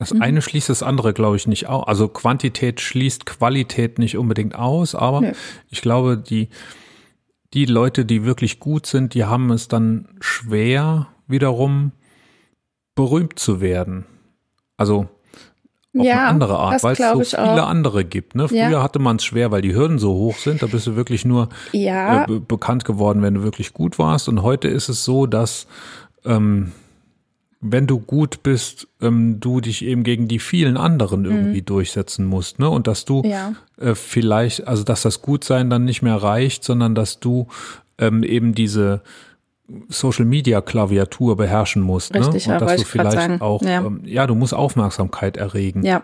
Das 0.00 0.12
mhm. 0.12 0.22
eine 0.22 0.42
schließt 0.42 0.70
das 0.70 0.82
andere, 0.82 1.12
glaube 1.12 1.36
ich, 1.36 1.46
nicht 1.46 1.68
aus. 1.68 1.86
Also 1.86 2.08
Quantität 2.08 2.80
schließt 2.80 3.24
Qualität 3.24 4.00
nicht 4.00 4.16
unbedingt 4.16 4.56
aus, 4.56 4.96
aber 4.96 5.20
Nö. 5.20 5.32
ich 5.70 5.82
glaube, 5.82 6.16
die, 6.16 6.48
die 7.54 7.66
Leute, 7.66 8.04
die 8.04 8.24
wirklich 8.24 8.58
gut 8.58 8.86
sind, 8.86 9.14
die 9.14 9.24
haben 9.24 9.52
es 9.52 9.68
dann 9.68 10.08
schwer, 10.18 11.06
wiederum 11.28 11.92
berühmt 12.96 13.38
zu 13.38 13.60
werden. 13.60 14.04
Also 14.76 15.08
auf 15.96 16.04
ja, 16.04 16.14
eine 16.14 16.28
andere 16.28 16.58
Art, 16.58 16.82
weil 16.82 16.92
es 16.92 16.98
so 16.98 17.20
viele 17.22 17.64
auch. 17.64 17.68
andere 17.68 18.04
gibt. 18.04 18.34
Ne? 18.34 18.48
Früher 18.48 18.70
ja. 18.70 18.82
hatte 18.82 18.98
man 18.98 19.16
es 19.16 19.24
schwer, 19.24 19.50
weil 19.50 19.62
die 19.62 19.74
Hürden 19.74 19.98
so 19.98 20.14
hoch 20.14 20.36
sind. 20.36 20.62
Da 20.62 20.66
bist 20.66 20.86
du 20.86 20.96
wirklich 20.96 21.24
nur 21.24 21.48
ja. 21.72 22.24
äh, 22.24 22.40
bekannt 22.40 22.84
geworden, 22.84 23.22
wenn 23.22 23.34
du 23.34 23.42
wirklich 23.42 23.74
gut 23.74 23.98
warst. 23.98 24.28
Und 24.28 24.42
heute 24.42 24.68
ist 24.68 24.88
es 24.88 25.04
so, 25.04 25.26
dass 25.26 25.66
ähm, 26.24 26.72
wenn 27.60 27.86
du 27.86 28.00
gut 28.00 28.42
bist, 28.42 28.88
ähm, 29.00 29.38
du 29.38 29.60
dich 29.60 29.84
eben 29.84 30.02
gegen 30.02 30.26
die 30.28 30.40
vielen 30.40 30.76
anderen 30.76 31.24
irgendwie 31.24 31.60
mhm. 31.60 31.66
durchsetzen 31.66 32.26
musst, 32.26 32.58
ne? 32.58 32.68
Und 32.68 32.88
dass 32.88 33.04
du 33.04 33.22
ja. 33.24 33.52
äh, 33.78 33.94
vielleicht, 33.94 34.66
also 34.66 34.82
dass 34.82 35.02
das 35.02 35.22
Gutsein 35.22 35.70
dann 35.70 35.84
nicht 35.84 36.02
mehr 36.02 36.16
reicht, 36.16 36.64
sondern 36.64 36.96
dass 36.96 37.20
du 37.20 37.46
ähm, 37.98 38.24
eben 38.24 38.54
diese 38.54 39.02
Social 39.88 40.24
Media 40.24 40.60
Klaviatur 40.60 41.36
beherrschen 41.36 41.82
musst. 41.82 42.14
Richtig, 42.14 42.46
ne? 42.46 42.54
ja, 42.54 42.58
Und 42.58 42.62
dass 42.62 42.70
wollte 42.70 42.82
du 42.82 42.88
vielleicht 42.88 43.40
auch, 43.40 43.62
Ja. 43.62 43.84
ähm, 43.84 44.02
ja, 44.04 44.26
du 44.26 44.34
musst 44.34 44.54
Aufmerksamkeit 44.54 45.36
erregen. 45.36 45.82
Ja. 45.84 46.02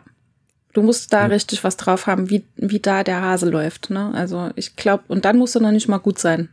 Du 0.75 0.83
musst 0.83 1.13
da 1.13 1.27
richtig 1.27 1.65
was 1.65 1.77
drauf 1.77 2.07
haben, 2.07 2.31
wie, 2.31 2.45
wie 2.57 2.79
da 2.79 3.03
der 3.03 3.21
Hase 3.21 3.49
läuft. 3.49 3.91
Ne? 3.91 4.13
Also 4.15 4.51
ich 4.55 4.77
glaube, 4.77 5.03
und 5.09 5.25
dann 5.25 5.37
musst 5.39 5.55
du 5.55 5.61
noch 5.61 5.73
nicht 5.73 5.89
mal 5.89 5.99
gut 5.99 6.19
sein. 6.19 6.51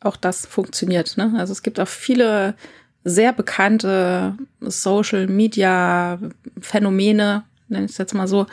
Auch 0.00 0.16
das 0.16 0.44
funktioniert. 0.44 1.16
Ne? 1.16 1.32
Also 1.38 1.52
es 1.52 1.62
gibt 1.62 1.80
auch 1.80 1.88
viele 1.88 2.54
sehr 3.04 3.32
bekannte 3.32 4.36
Social 4.60 5.26
Media 5.26 6.18
Phänomene, 6.60 7.44
nenne 7.68 7.86
ich 7.86 7.92
es 7.92 7.98
jetzt 7.98 8.14
mal 8.14 8.28
so, 8.28 8.46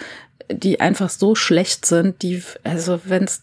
die 0.52 0.80
einfach 0.80 1.10
so 1.10 1.36
schlecht 1.36 1.86
sind, 1.86 2.22
die, 2.22 2.44
also 2.64 3.02
wenn 3.06 3.24
es 3.24 3.42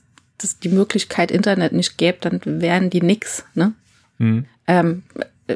die 0.63 0.69
Möglichkeit 0.69 1.31
Internet 1.31 1.73
nicht 1.73 1.99
gäbe, 1.99 2.19
dann 2.21 2.41
wären 2.45 2.91
die 2.91 3.03
nix. 3.03 3.45
Ne? 3.55 3.73
Mhm. 4.19 4.45
Ähm, 4.67 5.03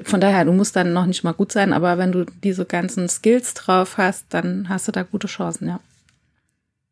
von 0.05 0.21
daher, 0.21 0.45
du 0.45 0.53
musst 0.53 0.75
dann 0.77 0.93
noch 0.93 1.07
nicht 1.07 1.23
mal 1.23 1.33
gut 1.35 1.53
sein, 1.53 1.73
aber 1.73 1.99
wenn 1.99 2.13
du 2.13 2.25
diese 2.43 2.65
ganzen 2.65 3.09
Skills 3.09 3.55
drauf 3.55 3.99
hast, 3.99 4.27
dann 4.31 4.69
hast 4.69 4.89
du 4.89 4.93
da 4.93 5.03
gute 5.03 5.27
Chancen, 5.27 5.69
ja. 5.69 5.81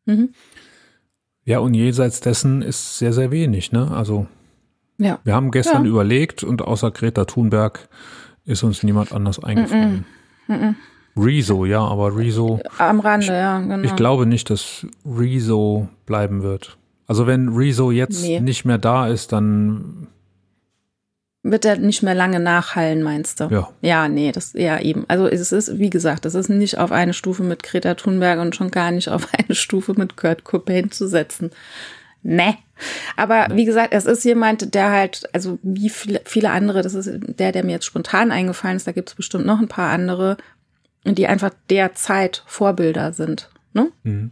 Mhm. 0.05 0.29
Ja, 1.43 1.59
und 1.59 1.73
jenseits 1.73 2.19
dessen 2.21 2.61
ist 2.61 2.99
sehr, 2.99 3.13
sehr 3.13 3.31
wenig, 3.31 3.71
ne? 3.71 3.89
Also 3.91 4.27
Ja. 4.99 5.19
wir 5.23 5.33
haben 5.33 5.49
gestern 5.51 5.85
Ja. 5.85 5.89
überlegt 5.89 6.43
und 6.43 6.61
außer 6.61 6.91
Greta 6.91 7.25
Thunberg 7.25 7.89
ist 8.45 8.61
uns 8.63 8.83
niemand 8.83 9.11
anders 9.11 9.43
eingefallen. 9.43 10.05
Rezo, 11.17 11.65
ja, 11.65 11.79
aber 11.83 12.15
Rezo, 12.15 12.61
Am 12.77 12.99
Rande, 12.99 13.27
ja, 13.27 13.59
genau. 13.59 13.83
ich 13.83 13.95
glaube 13.95 14.25
nicht, 14.25 14.49
dass 14.49 14.85
Rezo 15.05 15.89
bleiben 16.05 16.41
wird. 16.43 16.77
Also 17.11 17.27
wenn 17.27 17.49
Rezo 17.49 17.91
jetzt 17.91 18.21
Nee. 18.23 18.39
nicht 18.39 18.63
mehr 18.63 18.77
da 18.77 19.05
ist, 19.09 19.33
dann 19.33 20.07
Wird 21.43 21.65
er 21.65 21.75
nicht 21.75 22.03
mehr 22.03 22.15
lange 22.15 22.39
nachhallen, 22.39 23.03
meinst 23.03 23.41
du? 23.41 23.49
ja. 23.51 23.67
Ja, 23.81 24.07
nee, 24.07 24.31
das 24.31 24.53
ja 24.53 24.79
eben. 24.79 25.03
Also 25.09 25.27
es 25.27 25.51
ist, 25.51 25.77
wie 25.77 25.89
gesagt, 25.89 26.25
es 26.25 26.35
ist 26.35 26.47
nicht 26.47 26.77
auf 26.77 26.93
eine 26.93 27.11
Stufe 27.13 27.43
mit 27.43 27.63
Greta 27.63 27.95
Thunberg 27.95 28.39
und 28.39 28.55
schon 28.55 28.71
gar 28.71 28.91
nicht 28.91 29.09
auf 29.09 29.27
eine 29.37 29.55
Stufe 29.55 29.93
mit 29.97 30.15
Kurt 30.15 30.45
Cobain 30.45 30.89
zu 30.89 31.05
setzen. 31.09 31.51
Ne. 32.23 32.55
Aber 33.17 33.47
wie 33.51 33.65
gesagt, 33.65 33.89
es 33.93 34.05
ist 34.05 34.23
jemand, 34.23 34.73
der 34.73 34.91
halt, 34.91 35.27
also 35.33 35.59
wie 35.63 35.89
viele, 35.89 36.21
viele 36.23 36.51
andere, 36.51 36.81
das 36.81 36.93
ist 36.93 37.09
der, 37.11 37.51
der 37.51 37.65
mir 37.65 37.71
jetzt 37.73 37.85
spontan 37.87 38.31
eingefallen 38.31 38.77
ist, 38.77 38.87
da 38.87 38.93
gibt 38.93 39.09
es 39.09 39.15
bestimmt 39.15 39.45
noch 39.45 39.59
ein 39.59 39.67
paar 39.67 39.89
andere, 39.91 40.37
die 41.03 41.27
einfach 41.27 41.51
der 41.69 41.93
Zeit 41.93 42.41
Vorbilder 42.47 43.11
sind. 43.11 43.49
Ne? 43.73 43.91
Mhm. 44.03 44.31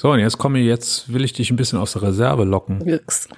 So, 0.00 0.12
und 0.12 0.20
jetzt 0.20 0.38
komme 0.38 0.60
ich, 0.60 0.66
jetzt 0.66 1.12
will 1.12 1.24
ich 1.24 1.32
dich 1.32 1.50
ein 1.50 1.56
bisschen 1.56 1.76
aus 1.76 1.94
der 1.94 2.02
Reserve 2.02 2.44
locken. 2.44 2.78
Glücks. 2.84 3.28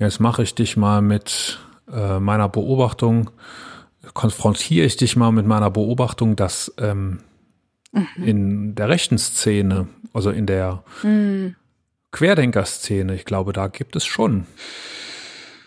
Jetzt 0.00 0.18
mache 0.18 0.42
ich 0.42 0.52
dich 0.56 0.76
mal 0.76 1.00
mit 1.00 1.60
äh, 1.88 2.18
meiner 2.18 2.48
Beobachtung, 2.48 3.30
konfrontiere 4.12 4.86
ich 4.86 4.96
dich 4.96 5.14
mal 5.14 5.30
mit 5.30 5.46
meiner 5.46 5.70
Beobachtung, 5.70 6.34
dass 6.34 6.74
ähm, 6.78 7.20
in 8.16 8.74
der 8.74 8.88
rechten 8.88 9.18
Szene, 9.18 9.86
also 10.12 10.30
in 10.30 10.46
der 10.46 10.82
Querdenker-Szene, 12.10 13.14
ich 13.14 13.24
glaube, 13.24 13.52
da 13.52 13.68
gibt 13.68 13.94
es 13.94 14.04
schon 14.04 14.48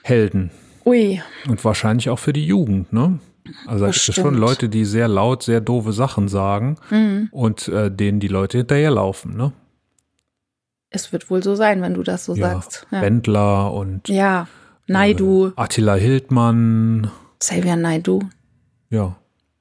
Helden 0.03 0.51
Ui, 0.83 1.21
und 1.47 1.63
wahrscheinlich 1.63 2.09
auch 2.09 2.19
für 2.19 2.33
die 2.33 2.45
Jugend, 2.45 2.91
ne? 2.91 3.19
Also 3.65 3.85
da 3.85 3.91
gibt 3.91 4.09
es 4.09 4.15
schon. 4.15 4.35
Leute, 4.35 4.67
die 4.67 4.83
sehr 4.83 5.07
laut, 5.07 5.43
sehr 5.43 5.61
doofe 5.61 5.93
Sachen 5.93 6.27
sagen 6.27 6.75
und 7.31 7.69
äh, 7.69 7.89
denen 7.89 8.19
die 8.19 8.27
Leute 8.27 8.57
hinterherlaufen, 8.57 9.37
ne? 9.37 9.53
Es 10.89 11.11
wird 11.11 11.29
wohl 11.29 11.43
so 11.43 11.55
sein, 11.55 11.81
wenn 11.81 11.93
du 11.93 12.03
das 12.03 12.25
so 12.25 12.35
Ja, 12.35 12.51
sagst. 12.51 12.87
Ja. 12.91 13.01
Wendler 13.01 13.73
und 13.73 14.07
ja. 14.09 14.47
Naidu, 14.87 15.47
äh, 15.49 15.51
Attila 15.55 15.95
Hildmann, 15.95 17.11
Xavier 17.39 17.75
Naidu. 17.75 18.21
ja. 18.89 19.15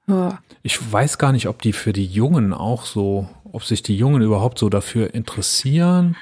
Ja. 0.08 0.38
Ich 0.62 0.92
weiß 0.92 1.18
gar 1.18 1.32
nicht, 1.32 1.48
ob 1.48 1.60
die 1.62 1.72
für 1.72 1.92
die 1.92 2.06
Jungen 2.06 2.52
auch 2.52 2.84
so, 2.84 3.28
ob 3.50 3.64
sich 3.64 3.82
die 3.82 3.96
Jungen 3.96 4.22
überhaupt 4.22 4.56
so 4.56 4.68
dafür 4.68 5.14
interessieren. 5.14 6.14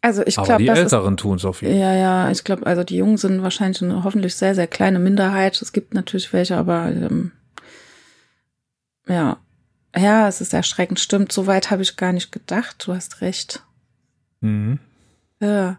Also 0.00 0.22
ich 0.24 0.36
glaube, 0.36 0.56
die 0.56 0.68
Älteren 0.68 1.18
tun 1.18 1.36
es 1.36 1.44
auf 1.44 1.60
jeden 1.60 1.74
Fall. 1.74 1.82
Ja, 1.82 1.94
ja, 1.94 2.30
ich 2.30 2.44
glaube, 2.44 2.64
also 2.66 2.82
die 2.82 2.96
Jungen 2.96 3.18
sind 3.18 3.42
wahrscheinlich 3.42 3.82
eine 3.82 4.04
hoffentlich 4.04 4.36
sehr, 4.36 4.54
sehr 4.54 4.66
kleine 4.66 4.98
Minderheit. 4.98 5.60
Es 5.60 5.72
gibt 5.74 5.92
natürlich 5.92 6.32
welche, 6.32 6.56
aber 6.56 6.86
ähm, 6.86 7.32
ja. 9.06 9.36
Ja, 9.98 10.28
es 10.28 10.40
ist 10.40 10.54
erschreckend. 10.54 11.00
Stimmt, 11.00 11.32
so 11.32 11.46
weit 11.46 11.70
habe 11.70 11.82
ich 11.82 11.96
gar 11.96 12.12
nicht 12.12 12.30
gedacht. 12.32 12.84
Du 12.86 12.94
hast 12.94 13.20
recht. 13.20 13.62
Mhm. 14.40 14.78
Ja. 15.40 15.78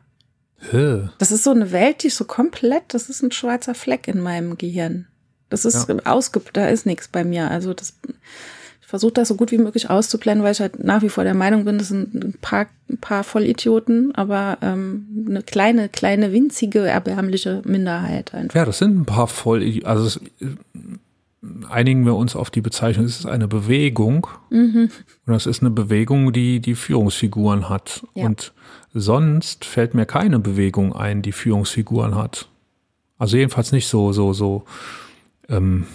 Hä. 0.72 1.08
Das 1.20 1.32
ist 1.32 1.44
so 1.46 1.52
eine 1.52 1.72
Welt, 1.72 2.04
die 2.04 2.08
ist 2.08 2.18
so 2.18 2.26
komplett, 2.26 2.84
das 2.90 3.10
ist 3.10 3.22
ein 3.24 3.32
schwarzer 3.32 3.74
Fleck 3.76 4.08
in 4.10 4.20
meinem 4.20 4.58
Gehirn. 4.58 5.08
Das 5.50 5.64
ist 5.66 5.88
Ja. 5.88 5.96
ausge, 6.06 6.42
da 6.54 6.68
ist 6.68 6.86
nichts 6.86 7.08
bei 7.08 7.24
mir. 7.24 7.50
Also 7.50 7.74
das, 7.74 7.94
ich 8.82 8.88
versuche 8.88 9.14
das 9.14 9.30
so 9.30 9.36
gut 9.36 9.52
wie 9.52 9.58
möglich 9.58 9.90
auszublenden, 9.90 10.44
weil 10.44 10.52
ich 10.52 10.60
halt 10.60 10.84
nach 10.84 11.02
wie 11.02 11.08
vor 11.10 11.24
der 11.24 11.34
Meinung 11.34 11.64
bin, 11.64 11.78
das 11.78 11.88
sind 11.88 12.14
ein 12.14 12.34
paar, 12.42 12.68
ein 12.90 12.98
paar 12.98 13.24
Vollidioten, 13.24 14.14
aber 14.16 14.58
ähm, 14.62 15.26
eine 15.30 15.44
kleine, 15.44 15.88
kleine, 15.88 16.34
winzige, 16.34 16.80
erbärmliche 16.86 17.62
Minderheit 17.64 18.34
einfach. 18.34 18.56
Ja, 18.56 18.66
das 18.66 18.80
sind 18.80 19.00
ein 19.00 19.06
paar 19.06 19.28
voll, 19.28 19.82
also 19.86 20.06
es, 20.06 20.20
einigen 21.70 22.06
wir 22.06 22.16
uns 22.16 22.36
auf 22.36 22.50
die 22.50 22.62
Bezeichnung, 22.62 23.06
es 23.06 23.20
ist 23.20 23.26
eine 23.26 23.48
Bewegung. 23.48 24.28
Mhm. 24.50 24.90
Und 25.26 25.34
das 25.34 25.46
ist 25.46 25.62
eine 25.62 25.70
Bewegung, 25.72 26.34
die 26.34 26.60
die 26.60 26.76
Führungsfiguren 26.76 27.70
hat. 27.70 28.06
Ja. 28.14 28.26
Und 28.26 28.54
sonst 28.94 29.66
fällt 29.66 29.94
mir 29.94 30.06
keine 30.06 30.40
Bewegung 30.40 30.94
ein, 30.96 31.22
die 31.22 31.32
Führungsfiguren 31.32 32.16
hat. 32.16 32.50
Also 33.18 33.38
jedenfalls 33.38 33.72
nicht 33.72 33.88
so, 33.88 34.12
so, 34.12 34.34
so 34.34 34.64
ähm, 35.48 35.86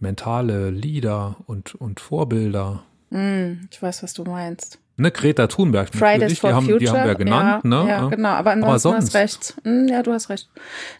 mentale 0.00 0.70
Leader 0.70 1.36
und, 1.46 1.74
und 1.74 2.00
Vorbilder. 2.00 2.82
Mm, 3.10 3.66
ich 3.70 3.80
weiß, 3.82 4.02
was 4.02 4.14
du 4.14 4.24
meinst. 4.24 4.78
Ne, 4.96 5.10
Greta 5.10 5.46
Thunberg 5.46 5.88
Fridays 5.94 6.38
for 6.38 6.50
die 6.50 6.54
haben, 6.56 6.64
Future. 6.66 6.78
die 6.78 6.88
haben 6.90 7.08
wir 7.08 7.14
genannt, 7.14 7.64
ja, 7.64 7.68
ne? 7.68 7.88
Ja, 7.88 8.08
genau, 8.08 8.28
aber 8.28 8.50
ansonsten 8.52 8.80
sonst? 8.80 9.04
hast 9.06 9.14
recht. 9.14 9.54
Mm, 9.64 9.88
Ja, 9.88 10.02
du 10.02 10.12
hast 10.12 10.28
recht. 10.28 10.48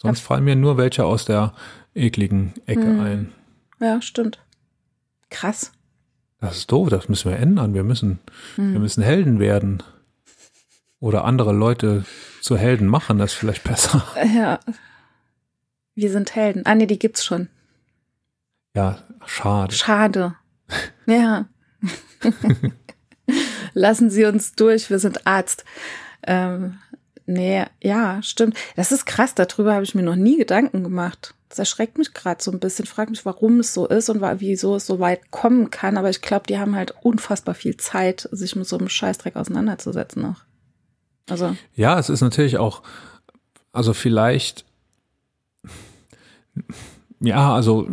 Sonst 0.01 0.21
fallen 0.21 0.45
mir 0.45 0.57
nur 0.57 0.77
welche 0.79 1.05
aus 1.05 1.25
der 1.27 1.53
ekligen 1.95 2.55
Ecke 2.67 2.85
Mhm. 2.87 3.01
ein. 3.01 3.33
Ja, 3.83 4.01
stimmt. 4.01 4.39
Krass. 5.31 5.73
Das 6.41 6.57
ist 6.57 6.73
doof, 6.73 6.89
das 6.89 7.09
müssen 7.09 7.31
wir 7.31 7.39
ändern. 7.39 7.75
Wir 7.75 7.85
müssen, 7.85 8.19
Mhm. 8.57 8.73
wir 8.75 8.81
müssen 8.81 9.03
Helden 9.03 9.39
werden. 9.39 9.83
Oder 11.01 11.25
andere 11.25 11.53
Leute 11.53 12.05
zu 12.41 12.57
Helden 12.57 12.87
machen, 12.87 13.19
das 13.19 13.33
ist 13.33 13.39
vielleicht 13.39 13.65
besser. 13.69 14.07
Ja. 14.35 14.61
Wir 15.95 16.11
sind 16.11 16.35
Helden. 16.35 16.63
Ah, 16.65 16.75
nee, 16.75 16.87
die 16.87 16.99
gibt's 16.99 17.25
schon. 17.25 17.49
Ja, 18.75 19.03
schade. 19.27 19.75
Schade. 19.75 20.35
Ja. 21.07 21.47
Lassen 23.75 24.11
Sie 24.11 24.25
uns 24.25 24.55
durch, 24.55 24.91
wir 24.91 24.99
sind 24.99 25.27
Arzt. 25.27 25.65
Ähm, 26.27 26.79
nee, 27.27 27.65
ja, 27.83 28.23
stimmt. 28.23 28.57
Das 28.77 28.93
ist 28.93 29.07
krass, 29.07 29.35
darüber 29.35 29.75
habe 29.75 29.85
ich 29.85 29.95
mir 29.95 30.03
noch 30.03 30.17
nie 30.17 30.37
Gedanken 30.39 30.83
gemacht. 30.83 31.35
Das 31.53 31.59
erschreckt 31.59 31.99
mich 31.99 32.15
gerade 32.15 32.43
so 32.43 32.51
ein 32.51 32.61
bisschen. 32.61 32.87
Frag 32.87 33.11
mich, 33.11 33.27
warum 33.27 33.61
es 33.61 33.75
so 33.75 33.87
ist 33.87 34.09
und 34.09 34.23
wieso 34.41 34.77
es 34.77 34.87
so 34.87 35.01
weit 35.01 35.31
kommen 35.31 35.69
kann. 35.69 35.99
Aber 35.99 36.09
ich 36.09 36.23
glaube, 36.23 36.47
die 36.49 36.59
haben 36.59 36.75
halt 36.75 36.95
unfassbar 37.03 37.55
viel 37.55 37.77
Zeit, 37.77 38.27
sich 38.33 38.57
mit 38.57 38.67
so 38.67 38.79
einem 38.79 38.89
Scheißdreck 38.89 39.37
auseinanderzusetzen 39.37 40.23
noch. 40.23 40.45
Also, 41.29 41.55
Ja, 41.75 41.99
es 41.99 42.09
ist 42.09 42.23
natürlich 42.23 42.57
auch, 42.57 42.83
also 43.71 43.93
vielleicht, 43.93 44.65
ja, 47.21 47.55
also 47.55 47.87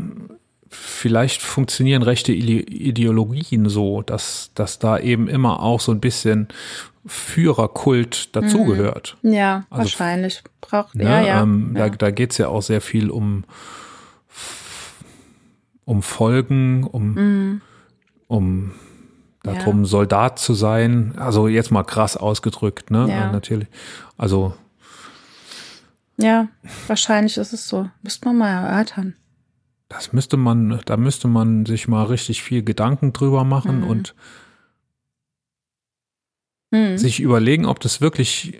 vielleicht 0.69 1.41
funktionieren 1.41 2.03
rechte 2.03 2.31
Ide- 2.31 2.69
Ideologien 2.71 3.67
so, 3.69 4.01
dass, 4.01 4.51
dass 4.55 4.79
da 4.79 4.99
eben 4.99 5.27
immer 5.27 5.61
auch 5.61 5.79
so 5.79 5.91
ein 5.91 5.99
bisschen 5.99 6.47
Führerkult 7.05 8.35
dazugehört. 8.35 9.17
ja, 9.23 9.65
Also, 9.69 9.83
wahrscheinlich. 9.83 10.43
Braucht, 10.61 10.95
Ne? 10.95 11.03
ja, 11.05 11.21
ja. 11.21 11.41
ähm, 11.43 11.73
ja. 11.75 11.89
Da, 11.89 11.95
da 11.95 12.11
geht 12.11 12.31
es 12.31 12.37
ja 12.37 12.49
auch 12.49 12.61
sehr 12.61 12.81
viel 12.81 13.09
um, 13.09 13.45
um 15.85 16.01
Folgen, 16.03 16.83
um, 16.83 17.13
Mhm. 17.13 17.61
um 18.27 18.71
darum, 19.43 19.85
Soldat 19.85 20.37
zu 20.37 20.53
sein. 20.53 21.13
Also 21.17 21.47
jetzt 21.47 21.71
mal 21.71 21.83
krass 21.83 22.15
ausgedrückt, 22.17 22.91
ne? 22.91 23.07
Ja. 23.09 23.29
Äh, 23.29 23.31
Natürlich. 23.31 23.67
Also 24.17 24.53
ja, 26.17 26.49
wahrscheinlich 26.87 27.37
ist 27.37 27.53
es 27.53 27.67
so. 27.67 27.89
Müsste 28.03 28.27
man 28.27 28.37
mal 28.37 28.49
erörtern. 28.67 29.15
Das 29.89 30.13
müsste 30.13 30.37
man, 30.37 30.79
da 30.85 30.97
müsste 30.97 31.27
man 31.27 31.65
sich 31.65 31.87
mal 31.87 32.03
richtig 32.05 32.41
viel 32.43 32.63
Gedanken 32.63 33.11
drüber 33.11 33.43
machen 33.43 33.79
Mhm. 33.81 33.87
und 33.87 34.15
Mhm. 36.71 36.97
sich 36.97 37.19
überlegen, 37.19 37.65
ob 37.65 37.79
das 37.79 37.99
wirklich, 37.99 38.59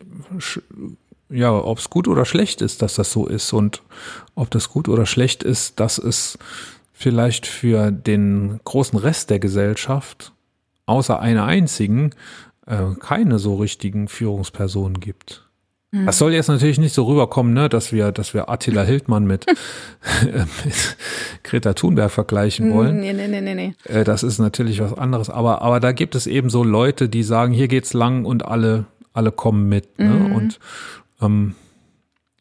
ja, 1.30 1.52
ob 1.54 1.78
es 1.78 1.90
gut 1.92 2.08
oder 2.08 2.26
schlecht 2.26 2.62
ist, 2.62 2.82
dass 2.82 2.96
das 2.96 3.12
so 3.12 3.28
ist 3.28 3.54
und 3.54 3.84
ob 4.34 4.50
das 4.50 4.70
gut 4.70 4.90
oder 4.90 5.06
schlecht 5.06 5.44
ist, 5.44 5.80
dass 5.80 6.00
es 6.00 6.40
vielleicht 6.92 7.46
für 7.46 7.92
den 7.92 8.60
großen 8.64 8.98
Rest 8.98 9.30
der 9.30 9.40
Gesellschaft, 9.40 10.34
außer 10.88 11.20
einer 11.20 11.46
einzigen, 11.46 12.10
äh, 12.66 12.96
keine 13.00 13.38
so 13.38 13.58
richtigen 13.58 14.08
Führungspersonen 14.08 15.00
gibt. 15.00 15.48
Das 15.92 16.20
soll 16.20 16.34
jetzt 16.34 16.50
natürlich 16.50 16.78
nicht 16.78 16.94
so 16.94 17.06
rüberkommen, 17.06 17.52
ne, 17.54 17.68
dass 17.68 17.92
wir, 17.92 18.12
dass 18.12 18.36
wir 18.36 18.48
Attila 18.48 18.84
Hildmann 18.84 19.26
mit, 19.26 19.48
mit 20.24 20.98
Greta 21.44 21.74
Thunberg 21.74 22.12
vergleichen 22.12 22.72
wollen. 22.74 23.00
Nee, 23.00 23.14
nee, 23.14 23.28
nee, 23.28 23.42
nee, 23.42 23.56
nee. 23.56 23.74
Äh, 23.86 24.04
Das 24.04 24.22
ist 24.22 24.38
natürlich 24.38 24.80
was 24.82 24.94
anderes. 24.94 25.32
Aber, 25.32 25.64
aber 25.64 25.80
da 25.80 25.92
gibt 25.92 26.14
es 26.14 26.28
eben 26.28 26.52
so 26.52 26.64
Leute, 26.64 27.10
die 27.10 27.24
sagen, 27.24 27.54
hier 27.54 27.68
geht's 27.68 27.94
lang 27.94 28.26
und 28.26 28.46
alle, 28.46 28.86
alle 29.14 29.32
kommen 29.32 29.68
mit. 29.68 29.98
Ne? 29.98 30.10
Mhm. 30.10 30.36
Und 30.36 30.60
ähm, 31.22 31.56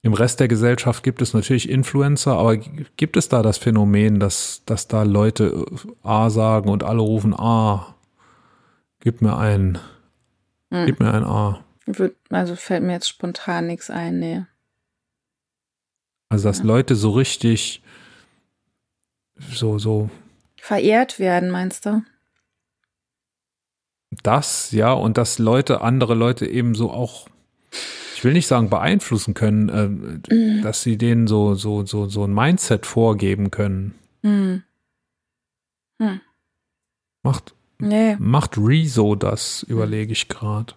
im 0.02 0.12
Rest 0.12 0.40
der 0.40 0.48
Gesellschaft 0.48 1.02
gibt 1.02 1.22
es 1.22 1.32
natürlich 1.32 1.70
Influencer, 1.70 2.34
aber 2.36 2.56
gibt 2.58 3.16
es 3.16 3.28
da 3.30 3.42
das 3.42 3.56
Phänomen, 3.56 4.20
dass, 4.20 4.62
dass 4.66 4.88
da 4.88 5.04
Leute 5.04 5.66
äh, 5.72 5.88
A 6.06 6.28
sagen 6.28 6.68
und 6.68 6.84
alle 6.84 7.00
rufen 7.00 7.32
A? 7.34 7.94
Gib 9.00 9.22
mir 9.22 9.38
ein, 9.38 9.78
Mhm. 10.70 10.84
gib 10.84 11.00
mir 11.00 11.14
ein 11.14 11.24
A. 11.24 11.60
Würd- 11.88 12.14
Also 12.30 12.54
fällt 12.56 12.82
mir 12.82 12.92
jetzt 12.92 13.08
spontan 13.08 13.66
nichts 13.66 13.88
ein, 13.90 14.18
nee. 14.18 14.44
Also 16.28 16.48
dass 16.48 16.58
Ja. 16.58 16.64
Leute 16.64 16.94
so 16.94 17.10
richtig 17.10 17.82
so, 19.38 19.78
so 19.78 20.10
Verehrt 20.60 21.18
werden, 21.18 21.50
meinst 21.50 21.86
du? 21.86 22.02
das, 24.22 24.72
ja, 24.72 24.92
und 24.92 25.16
dass 25.18 25.38
Leute, 25.38 25.80
andere 25.82 26.14
Leute 26.14 26.46
eben 26.46 26.74
so 26.74 26.90
auch, 26.90 27.28
ich 28.14 28.24
will 28.24 28.32
nicht 28.32 28.46
sagen 28.48 28.68
beeinflussen 28.70 29.34
können, 29.34 30.20
äh, 30.28 30.62
dass 30.62 30.82
sie 30.82 30.96
denen 30.98 31.26
so, 31.28 31.54
so, 31.54 31.84
so, 31.86 32.08
so 32.08 32.24
ein 32.24 32.32
Mindset 32.34 32.84
vorgeben 32.86 33.50
können. 33.50 33.94
Hm. 34.22 34.62
Macht, 37.22 37.54
Nee. 37.80 38.16
macht 38.18 38.58
Rezo 38.58 39.14
das, 39.14 39.64
überlege 39.68 40.10
ich 40.10 40.26
gerade. 40.26 40.74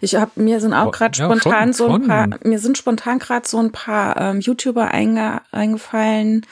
Ich 0.00 0.14
habe 0.14 0.40
mir 0.40 0.58
sind 0.58 0.72
auch 0.72 0.90
gerade 0.90 1.18
ja, 1.18 1.26
spontan 1.26 1.64
schon, 1.64 1.72
so 1.74 1.86
ein 1.86 1.90
schon. 1.92 2.08
paar, 2.08 2.28
mir 2.44 2.58
sind 2.58 2.78
spontan 2.78 3.18
gerade 3.18 3.46
so 3.46 3.58
ein 3.58 3.72
paar 3.72 4.16
ähm, 4.18 4.40
YouTuber 4.40 4.90
einge, 4.90 5.42
eingefallen, 5.50 6.46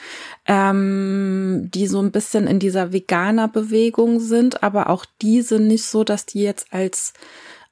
ähm, 0.45 1.71
die 1.73 1.87
so 1.87 1.99
ein 2.01 2.11
bisschen 2.11 2.45
in 2.45 2.59
dieser 2.59 2.93
Veganer-Bewegung 2.93 4.19
sind, 4.19 4.61
aber 4.61 4.91
auch 4.91 5.05
die 5.23 5.41
sind 5.41 5.67
nicht 5.67 5.85
so, 5.85 6.03
dass 6.03 6.27
die 6.27 6.43
jetzt 6.43 6.67
als 6.71 7.13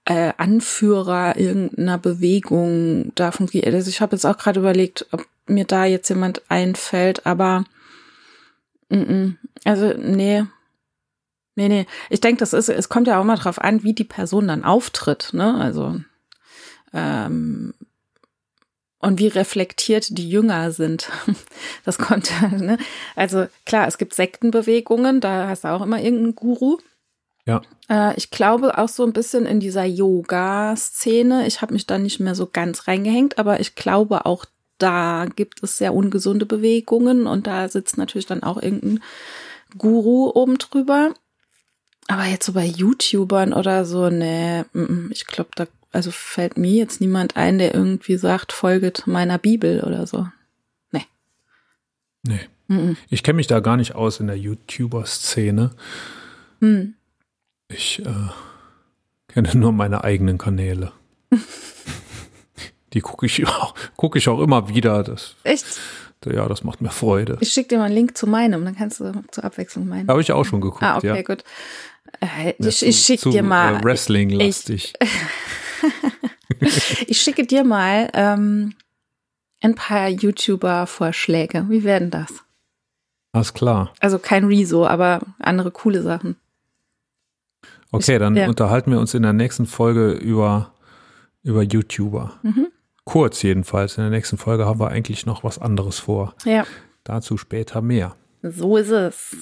äh, 0.05 0.33
Anführer 0.37 1.37
irgendeiner 1.37 1.99
Bewegung 1.99 3.11
da 3.13 3.31
fungieren. 3.31 3.75
Also 3.75 3.89
ich 3.89 4.01
habe 4.01 4.15
jetzt 4.15 4.25
auch 4.25 4.37
gerade 4.37 4.59
überlegt, 4.59 5.05
ob 5.11 5.27
mir 5.45 5.65
da 5.65 5.85
jetzt 5.85 6.09
jemand 6.09 6.41
einfällt, 6.49 7.27
aber 7.27 7.63
mm, 8.89 8.95
mm. 8.95 9.37
also 9.65 9.93
nee. 9.99 10.45
Nee, 11.55 11.67
nee. 11.67 11.85
Ich 12.09 12.21
denke, 12.21 12.39
das 12.39 12.53
ist, 12.53 12.69
es 12.69 12.89
kommt 12.89 13.07
ja 13.07 13.19
auch 13.19 13.23
mal 13.23 13.37
drauf 13.37 13.59
an, 13.59 13.83
wie 13.83 13.93
die 13.93 14.05
Person 14.05 14.47
dann 14.47 14.63
auftritt, 14.63 15.29
ne? 15.33 15.55
Also 15.55 15.99
ähm, 16.93 17.73
und 18.99 19.19
wie 19.19 19.27
reflektiert 19.27 20.17
die 20.17 20.29
Jünger 20.29 20.71
sind. 20.71 21.09
Das 21.83 21.97
kommt, 21.97 22.31
ne? 22.59 22.77
Also 23.15 23.47
klar, 23.65 23.87
es 23.87 23.97
gibt 23.97 24.13
Sektenbewegungen, 24.13 25.19
da 25.19 25.47
hast 25.47 25.63
du 25.63 25.69
auch 25.69 25.81
immer 25.81 25.99
irgendeinen 25.99 26.35
Guru. 26.35 26.77
Ja. 27.45 27.61
Äh, 27.89 28.15
ich 28.17 28.29
glaube 28.29 28.77
auch 28.77 28.87
so 28.87 29.03
ein 29.03 29.13
bisschen 29.13 29.47
in 29.47 29.59
dieser 29.59 29.83
Yoga-Szene. 29.83 31.47
Ich 31.47 31.61
habe 31.61 31.73
mich 31.73 31.87
da 31.87 31.97
nicht 31.97 32.19
mehr 32.19 32.35
so 32.35 32.47
ganz 32.51 32.87
reingehängt, 32.87 33.39
aber 33.39 33.59
ich 33.59 33.75
glaube 33.75 34.25
auch 34.25 34.45
da 34.77 35.25
gibt 35.35 35.63
es 35.63 35.77
sehr 35.77 35.93
ungesunde 35.93 36.45
Bewegungen 36.45 37.27
und 37.27 37.47
da 37.47 37.67
sitzt 37.67 37.97
natürlich 37.97 38.25
dann 38.25 38.43
auch 38.43 38.61
irgendein 38.61 39.03
Guru 39.77 40.31
oben 40.33 40.57
drüber. 40.57 41.13
Aber 42.11 42.25
jetzt 42.25 42.45
so 42.45 42.53
bei 42.53 42.65
YouTubern 42.65 43.53
oder 43.53 43.85
so, 43.85 44.09
nee, 44.09 44.63
mm, 44.73 44.79
mm, 44.81 45.09
ich 45.11 45.25
glaube, 45.27 45.51
da 45.55 45.65
also 45.93 46.11
fällt 46.11 46.57
mir 46.57 46.71
jetzt 46.73 46.99
niemand 47.01 47.37
ein, 47.37 47.57
der 47.57 47.73
irgendwie 47.73 48.17
sagt, 48.17 48.51
folget 48.53 49.07
meiner 49.07 49.37
Bibel 49.37 49.81
oder 49.81 50.05
so. 50.07 50.27
Nee. 52.23 52.39
Mm, 52.67 52.91
Ich 53.09 53.23
kenne 53.23 53.37
mich 53.37 53.47
da 53.47 53.61
gar 53.61 53.77
nicht 53.77 53.95
aus 53.95 54.19
in 54.19 54.27
der 54.27 54.37
YouTuber-Szene. 54.37 55.71
mm. 56.59 56.65
Hm. 56.65 56.93
Ich 57.69 57.99
äh, 58.05 58.29
kenne 59.29 59.49
nur 59.55 59.71
meine 59.71 60.03
eigenen 60.03 60.37
Kanäle. 60.37 60.91
Die 62.93 62.99
gucke 63.01 63.25
ich, 63.25 63.47
auch- 63.47 63.73
guck 63.95 64.15
ich 64.17 64.27
auch 64.29 64.39
immer 64.41 64.67
wieder. 64.69 65.01
Das, 65.03 65.35
Echt? 65.43 65.65
ja, 66.25 66.47
das 66.47 66.63
macht 66.63 66.81
mir 66.81 66.91
Freude. 66.91 67.37
Ich 67.39 67.53
schicke 67.53 67.69
dir 67.69 67.77
mal 67.79 67.85
einen 67.85 67.95
Link 67.95 68.17
zu 68.17 68.27
meinem, 68.27 68.65
dann 68.65 68.75
kannst 68.75 68.99
du 68.99 69.23
zur 69.31 69.43
Abwechslung 69.45 69.87
meinen. 69.87 70.07
Habe 70.09 70.21
ich 70.21 70.31
auch 70.31 70.43
schon 70.43 70.59
geguckt, 70.61 70.83
ah, 70.83 70.97
okay, 70.97 71.07
ja. 71.07 71.21
gut. 71.23 71.43
Äh, 72.19 72.53
Ja, 72.59 72.67
ich 72.67 72.83
ich 72.83 72.99
schicke 72.99 73.29
dir 73.29 73.43
mal. 73.43 73.77
Äh, 73.77 73.83
Wrestling-lastig. 73.83 74.93
Ich 77.07 77.19
schicke 77.21 77.45
dir 77.45 77.63
mal 77.63 78.09
ähm, 78.13 78.73
ein 79.61 79.73
paar 79.75 80.09
YouTuber-Vorschläge. 80.09 81.65
Wie 81.69 81.83
werden 81.83 82.11
das? 82.11 82.43
Alles 83.31 83.53
klar. 83.53 83.93
Also 83.99 84.19
kein 84.19 84.45
Rezo, 84.45 84.85
aber 84.85 85.21
andere 85.39 85.71
coole 85.71 86.01
Sachen. 86.03 86.35
Okay, 87.91 88.19
dann 88.19 88.35
ja. 88.35 88.47
unterhalten 88.47 88.91
wir 88.91 88.99
uns 88.99 89.13
in 89.13 89.23
der 89.23 89.33
nächsten 89.33 89.65
Folge 89.65 90.11
über, 90.11 90.73
über 91.43 91.63
YouTuber. 91.63 92.39
Mhm. 92.43 92.67
Kurz 93.05 93.41
jedenfalls. 93.41 93.97
In 93.97 94.03
der 94.03 94.11
nächsten 94.11 94.37
Folge 94.37 94.65
haben 94.65 94.79
wir 94.79 94.89
eigentlich 94.89 95.25
noch 95.25 95.43
was 95.43 95.57
anderes 95.59 95.99
vor. 95.99 96.35
Ja, 96.45 96.65
Dazu 97.03 97.37
später 97.37 97.81
mehr. 97.81 98.15
so 98.43 98.77
ist 98.77 98.91
es. 98.91 99.35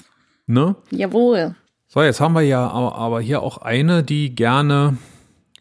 Ne? 0.47 0.75
Jawohl. 0.91 1.55
So, 1.91 2.03
jetzt 2.03 2.21
haben 2.21 2.33
wir 2.33 2.41
ja 2.43 2.69
aber, 2.69 3.19
hier 3.19 3.41
auch 3.41 3.57
eine, 3.57 4.03
die 4.03 4.35
gerne 4.35 4.97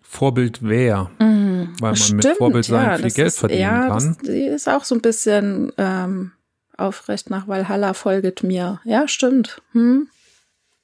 Vorbild 0.02 0.62
wäre, 0.62 1.10
Mhm. 1.18 1.72
weil 1.80 1.94
man 1.94 2.16
mit 2.16 2.26
Vorbild 2.36 2.66
sein 2.66 2.96
viel 2.96 3.04
das 3.04 3.14
Geld 3.14 3.28
ist, 3.28 3.38
verdienen 3.38 3.60
ja, 3.62 3.88
kann. 3.88 4.16
Das, 4.18 4.18
die 4.18 4.42
ist 4.42 4.68
auch 4.68 4.84
so 4.84 4.94
ein 4.94 5.00
bisschen 5.00 5.72
ähm, 5.78 6.32
aufrecht 6.76 7.30
nach 7.30 7.48
Valhalla 7.48 7.94
folget 7.94 8.42
mir. 8.42 8.78
Ja, 8.84 9.08
stimmt. 9.08 9.62
Hm? 9.72 10.08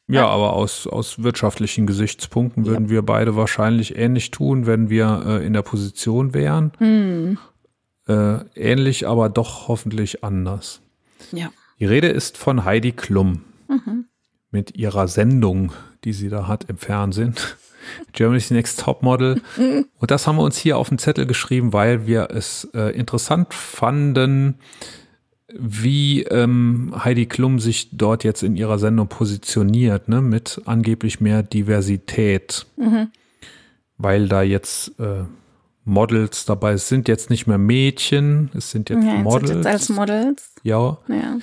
Ja, 0.09 0.27
aber 0.29 0.55
aus, 0.55 0.87
aus 0.87 1.23
wirtschaftlichen 1.23 1.87
Gesichtspunkten 1.87 2.65
würden 2.65 2.89
wir 2.89 3.03
beide 3.03 3.37
wahrscheinlich 3.37 3.97
ähnlich 3.97 4.31
tun, 4.31 4.67
wenn 4.67 4.89
wir 4.89 5.25
äh, 5.27 5.47
in 5.47 5.53
der 5.53 5.63
Position 5.63 6.33
wären. 6.33 6.73
Hm. 6.79 7.39
Äh, 8.09 8.39
ähnlich, 8.55 9.07
aber 9.07 9.29
doch 9.29 9.69
hoffentlich 9.69 10.25
anders. 10.25 10.81
Ja. 11.33 11.51
Die 11.81 11.87
Rede 11.87 12.09
ist 12.09 12.39
von 12.39 12.65
Heidi 12.65 12.93
Klum 12.93 13.45
Mhm. 13.69 14.07
Mit 14.55 14.77
ihrer 14.77 15.07
Sendung, 15.09 15.73
die 16.05 16.15
sie 16.15 16.31
da 16.31 16.47
hat 16.49 16.65
im 16.71 16.79
Fernsehen. 16.79 17.35
Germany's 18.13 18.51
Next 18.51 18.81
Topmodel. 18.81 19.43
Und 19.99 20.11
das 20.11 20.27
haben 20.27 20.37
wir 20.37 20.43
uns 20.43 20.57
hier 20.57 20.79
auf 20.79 20.89
den 20.89 20.97
Zettel 20.99 21.27
geschrieben, 21.27 21.75
weil 21.75 22.07
wir 22.07 22.29
es 22.31 22.67
äh, 22.73 22.97
interessant 22.97 23.53
fanden, 23.53 24.55
wie 25.57 26.23
ähm, 26.23 26.95
Heidi 26.97 27.27
Klum 27.27 27.61
sich 27.61 27.91
dort 27.93 28.25
jetzt 28.25 28.43
in 28.43 28.57
ihrer 28.57 28.79
Sendung 28.79 29.09
positioniert, 29.09 30.09
ne, 30.09 30.23
mit 30.23 30.63
angeblich 30.65 31.21
mehr 31.21 31.43
Diversität. 31.43 32.65
Mhm. 32.77 33.09
Weil 33.99 34.29
da 34.29 34.43
jetzt 34.43 34.99
äh, 34.99 35.25
Models 35.85 36.47
dabei 36.47 36.73
es 36.73 36.89
sind 36.89 37.07
jetzt 37.09 37.29
nicht 37.29 37.47
mehr 37.47 37.59
Mädchen, 37.59 38.51
es 38.55 38.71
sind 38.71 38.89
jetzt 38.89 39.05
Ja, 39.05 39.15
Models. 39.17 39.51
jetzt 39.51 39.67
als 39.67 39.89
Models. 39.91 40.53
ja. 40.63 40.97
Ja. 41.09 41.39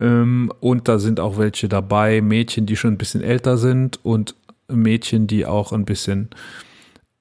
Ähm, 0.00 0.52
und 0.60 0.88
da 0.88 0.98
sind 0.98 1.20
auch 1.20 1.38
welche 1.38 1.68
dabei, 1.68 2.20
Mädchen, 2.20 2.66
die 2.66 2.76
schon 2.76 2.94
ein 2.94 2.98
bisschen 2.98 3.22
älter 3.22 3.56
sind 3.58 4.04
und 4.04 4.34
Mädchen, 4.68 5.26
die 5.26 5.46
auch 5.46 5.72
ein 5.72 5.84
bisschen 5.84 6.30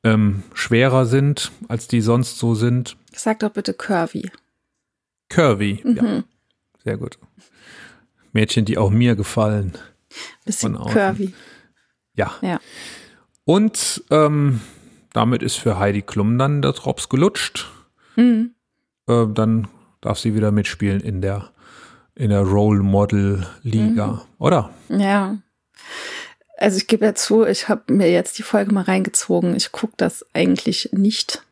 ähm, 0.03 0.43
schwerer 0.53 1.05
sind, 1.05 1.51
als 1.67 1.87
die 1.87 2.01
sonst 2.01 2.37
so 2.39 2.55
sind. 2.55 2.97
Sag 3.13 3.39
doch 3.39 3.51
bitte 3.51 3.73
Curvy. 3.73 4.29
Curvy, 5.29 5.81
ja, 5.85 6.03
Mhm. 6.03 6.23
sehr 6.83 6.97
gut. 6.97 7.17
Mädchen, 8.31 8.65
die 8.65 8.77
auch 8.77 8.89
mir 8.89 9.15
gefallen. 9.15 9.73
Bisschen. 10.45 10.75
Curvy. 10.75 11.33
Ja. 12.15 12.33
Ja. 12.41 12.59
Und 13.45 14.03
ähm, 14.09 14.61
damit 15.13 15.43
ist 15.43 15.55
für 15.55 15.77
Heidi 15.79 16.01
Klum 16.01 16.37
dann 16.37 16.61
der 16.61 16.73
Drops 16.73 17.09
gelutscht. 17.09 17.69
Mhm. 18.15 18.51
Äh, 19.07 19.25
dann 19.33 19.67
darf 20.01 20.19
sie 20.19 20.35
wieder 20.35 20.51
mitspielen 20.51 21.01
in 21.01 21.21
der 21.21 21.51
in 22.15 22.29
der 22.29 22.41
Role 22.41 22.81
Model 22.83 23.45
Liga, 23.63 24.07
Mhm. 24.07 24.21
oder? 24.39 24.69
Ja. 24.89 25.37
Also 26.57 26.77
ich 26.77 26.87
gebe 26.87 27.05
ja 27.05 27.15
zu, 27.15 27.45
ich 27.45 27.67
habe 27.67 27.91
mir 27.93 28.11
jetzt 28.11 28.37
die 28.37 28.43
Folge 28.43 28.73
mal 28.73 28.83
reingezogen. 28.83 29.55
Ich 29.55 29.71
gucke 29.71 29.93
das 29.97 30.25
eigentlich 30.33 30.89
nicht. 30.93 31.43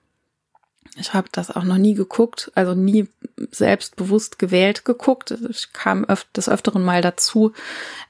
Ich 0.97 1.13
habe 1.13 1.27
das 1.31 1.49
auch 1.51 1.63
noch 1.63 1.77
nie 1.77 1.93
geguckt, 1.95 2.51
also 2.53 2.75
nie 2.75 3.07
selbstbewusst 3.51 4.39
gewählt 4.39 4.85
geguckt. 4.85 5.31
Ich 5.49 5.73
kam 5.73 6.05
öf 6.09 6.25
des 6.35 6.49
Öfteren 6.49 6.83
mal 6.83 7.01
dazu, 7.01 7.53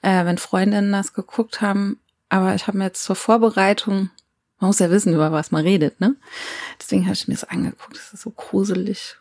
äh, 0.01 0.25
wenn 0.25 0.37
Freundinnen 0.37 0.91
das 0.91 1.13
geguckt 1.13 1.61
haben. 1.61 1.99
Aber 2.29 2.55
ich 2.55 2.67
habe 2.67 2.77
mir 2.77 2.85
jetzt 2.85 3.03
zur 3.03 3.15
Vorbereitung, 3.15 4.09
man 4.59 4.67
muss 4.67 4.79
ja 4.79 4.89
wissen, 4.89 5.13
über 5.13 5.31
was 5.31 5.51
man 5.51 5.63
redet, 5.63 5.99
ne? 6.01 6.15
Deswegen 6.79 7.03
habe 7.05 7.13
ich 7.13 7.27
mir 7.27 7.35
das 7.35 7.43
angeguckt. 7.43 7.95
Das 7.97 8.13
ist 8.13 8.21
so 8.21 8.31
gruselig. 8.31 9.15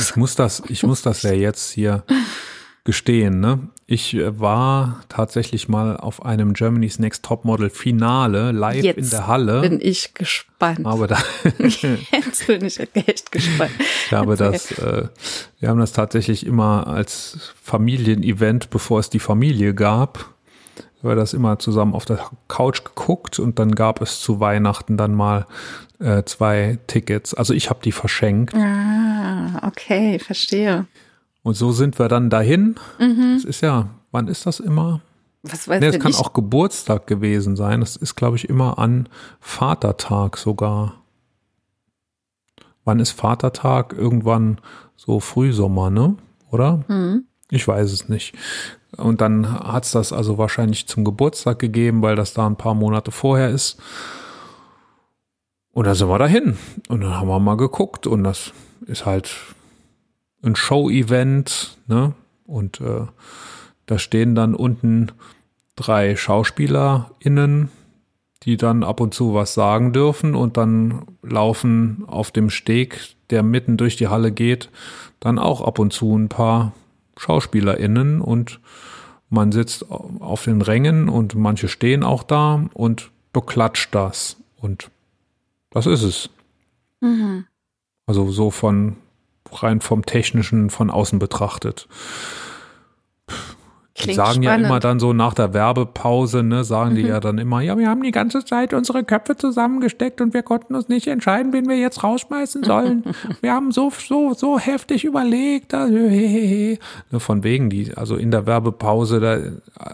Ich 0.00 0.16
muss 0.16 0.34
das, 0.34 0.62
ich 0.68 0.82
muss 0.82 1.02
das 1.02 1.22
ja 1.22 1.32
jetzt 1.32 1.70
hier 1.70 2.04
gestehen, 2.88 3.38
ne? 3.38 3.68
Ich 3.86 4.14
äh, 4.14 4.40
war 4.40 5.02
tatsächlich 5.10 5.68
mal 5.68 5.98
auf 5.98 6.24
einem 6.24 6.54
Germany's 6.54 6.98
Next 6.98 7.22
Topmodel 7.22 7.68
Finale 7.68 8.50
live 8.50 8.82
Jetzt 8.82 8.96
in 8.96 9.10
der 9.10 9.26
Halle. 9.26 9.60
Bin 9.60 9.78
ich 9.78 10.14
gespannt. 10.14 10.86
Aber 10.86 11.06
da, 11.06 11.18
Jetzt 11.58 12.46
bin 12.46 12.64
ich 12.64 12.80
echt 12.94 13.30
gespannt. 13.30 13.72
ich 14.06 14.12
habe 14.12 14.36
das, 14.36 14.72
äh, 14.78 15.08
wir 15.60 15.68
haben 15.68 15.80
das 15.80 15.92
tatsächlich 15.92 16.46
immer 16.46 16.86
als 16.86 17.52
Familienevent, 17.60 18.70
bevor 18.70 19.00
es 19.00 19.10
die 19.10 19.18
Familie 19.18 19.74
gab, 19.74 20.30
wir 21.02 21.14
das 21.14 21.34
immer 21.34 21.58
zusammen 21.58 21.92
auf 21.92 22.06
der 22.06 22.30
Couch 22.48 22.84
geguckt 22.84 23.38
und 23.38 23.58
dann 23.58 23.74
gab 23.74 24.00
es 24.00 24.18
zu 24.20 24.40
Weihnachten 24.40 24.96
dann 24.96 25.12
mal 25.12 25.46
äh, 26.00 26.22
zwei 26.24 26.78
Tickets. 26.86 27.34
Also 27.34 27.52
ich 27.52 27.68
habe 27.68 27.80
die 27.84 27.92
verschenkt. 27.92 28.54
Ah, 28.54 29.60
okay, 29.66 30.18
verstehe. 30.18 30.86
Und 31.42 31.54
so 31.54 31.72
sind 31.72 31.98
wir 31.98 32.08
dann 32.08 32.30
dahin. 32.30 32.76
Es 33.36 33.44
ist 33.44 33.60
ja, 33.62 33.88
wann 34.10 34.28
ist 34.28 34.44
das 34.46 34.60
immer? 34.60 35.00
Was 35.42 35.68
weiß 35.68 35.80
Nee, 35.80 35.86
es 35.88 35.98
kann 36.00 36.10
ich? 36.10 36.18
auch 36.18 36.32
Geburtstag 36.32 37.06
gewesen 37.06 37.56
sein. 37.56 37.80
Das 37.80 37.96
ist, 37.96 38.16
glaube 38.16 38.36
ich, 38.36 38.48
immer 38.48 38.78
an 38.78 39.08
Vatertag 39.40 40.36
sogar. 40.36 40.94
Wann 42.84 43.00
ist 43.00 43.12
Vatertag? 43.12 43.92
Irgendwann 43.92 44.58
so 44.96 45.20
Frühsommer, 45.20 45.90
ne? 45.90 46.16
Oder? 46.50 46.84
Hm. 46.88 47.24
Ich 47.50 47.66
weiß 47.66 47.92
es 47.92 48.08
nicht. 48.08 48.34
Und 48.96 49.20
dann 49.20 49.60
hat's 49.60 49.92
das 49.92 50.12
also 50.12 50.38
wahrscheinlich 50.38 50.86
zum 50.88 51.04
Geburtstag 51.04 51.58
gegeben, 51.58 52.02
weil 52.02 52.16
das 52.16 52.34
da 52.34 52.46
ein 52.46 52.56
paar 52.56 52.74
Monate 52.74 53.10
vorher 53.10 53.50
ist. 53.50 53.78
Und 55.72 55.86
da 55.86 55.94
sind 55.94 56.08
wir 56.08 56.18
dahin. 56.18 56.58
Und 56.88 57.02
dann 57.02 57.14
haben 57.14 57.28
wir 57.28 57.38
mal 57.38 57.56
geguckt. 57.56 58.06
Und 58.06 58.24
das 58.24 58.52
ist 58.86 59.06
halt 59.06 59.30
ein 60.42 60.56
Show-Event, 60.56 61.78
ne? 61.86 62.14
Und 62.46 62.80
äh, 62.80 63.06
da 63.86 63.98
stehen 63.98 64.34
dann 64.34 64.54
unten 64.54 65.12
drei 65.76 66.16
SchauspielerInnen, 66.16 67.70
die 68.42 68.56
dann 68.56 68.82
ab 68.82 69.00
und 69.00 69.14
zu 69.14 69.34
was 69.34 69.54
sagen 69.54 69.92
dürfen 69.92 70.34
und 70.34 70.56
dann 70.56 71.02
laufen 71.22 72.04
auf 72.06 72.30
dem 72.30 72.50
Steg, 72.50 73.16
der 73.30 73.42
mitten 73.42 73.76
durch 73.76 73.96
die 73.96 74.08
Halle 74.08 74.32
geht, 74.32 74.70
dann 75.20 75.38
auch 75.38 75.60
ab 75.60 75.78
und 75.78 75.92
zu 75.92 76.16
ein 76.16 76.28
paar 76.28 76.72
SchauspielerInnen 77.16 78.20
und 78.20 78.60
man 79.30 79.52
sitzt 79.52 79.90
auf 79.90 80.44
den 80.44 80.62
Rängen 80.62 81.08
und 81.08 81.34
manche 81.34 81.68
stehen 81.68 82.02
auch 82.02 82.22
da 82.22 82.66
und 82.72 83.10
beklatscht 83.32 83.94
das 83.94 84.36
und 84.56 84.90
das 85.70 85.86
ist 85.86 86.02
es. 86.02 86.30
Mhm. 87.00 87.44
Also 88.06 88.30
so 88.30 88.50
von 88.50 88.96
rein 89.52 89.80
vom 89.80 90.04
technischen 90.04 90.70
von 90.70 90.90
außen 90.90 91.18
betrachtet. 91.18 91.88
Die 93.96 94.04
Klingt 94.04 94.16
sagen 94.16 94.42
ja 94.44 94.50
spannend. 94.52 94.66
immer 94.68 94.78
dann 94.78 95.00
so 95.00 95.12
nach 95.12 95.34
der 95.34 95.54
Werbepause, 95.54 96.44
ne, 96.44 96.62
sagen 96.62 96.92
Mhm. 96.92 96.94
die 96.94 97.02
ja 97.02 97.18
dann 97.18 97.36
immer, 97.38 97.62
ja, 97.62 97.76
wir 97.76 97.88
haben 97.88 98.00
die 98.04 98.12
ganze 98.12 98.44
Zeit 98.44 98.72
unsere 98.72 99.02
Köpfe 99.02 99.36
zusammengesteckt 99.36 100.20
und 100.20 100.34
wir 100.34 100.44
konnten 100.44 100.76
uns 100.76 100.88
nicht 100.88 101.08
entscheiden, 101.08 101.52
wen 101.52 101.68
wir 101.68 101.76
jetzt 101.78 102.04
rausschmeißen 102.04 102.62
sollen. 102.62 103.02
wir 103.40 103.52
haben 103.52 103.72
so, 103.72 103.90
so, 103.90 104.34
so 104.34 104.56
heftig 104.56 105.04
überlegt. 105.04 105.72
da- 105.72 105.86
Ne, 105.88 106.78
Von 107.18 107.42
wegen, 107.42 107.70
die, 107.70 107.92
also 107.96 108.14
in 108.14 108.30
der 108.30 108.46
Werbepause, 108.46 109.18
da, 109.18 109.38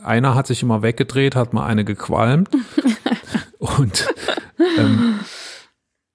einer 0.05 0.35
hat 0.35 0.49
sich 0.49 0.63
immer 0.63 0.83
weggedreht, 0.83 1.35
hat 1.35 1.55
mal 1.55 1.65
eine 1.65 1.87
gequalmt. 1.87 2.51
und 3.59 4.07
ähm, 4.77 5.21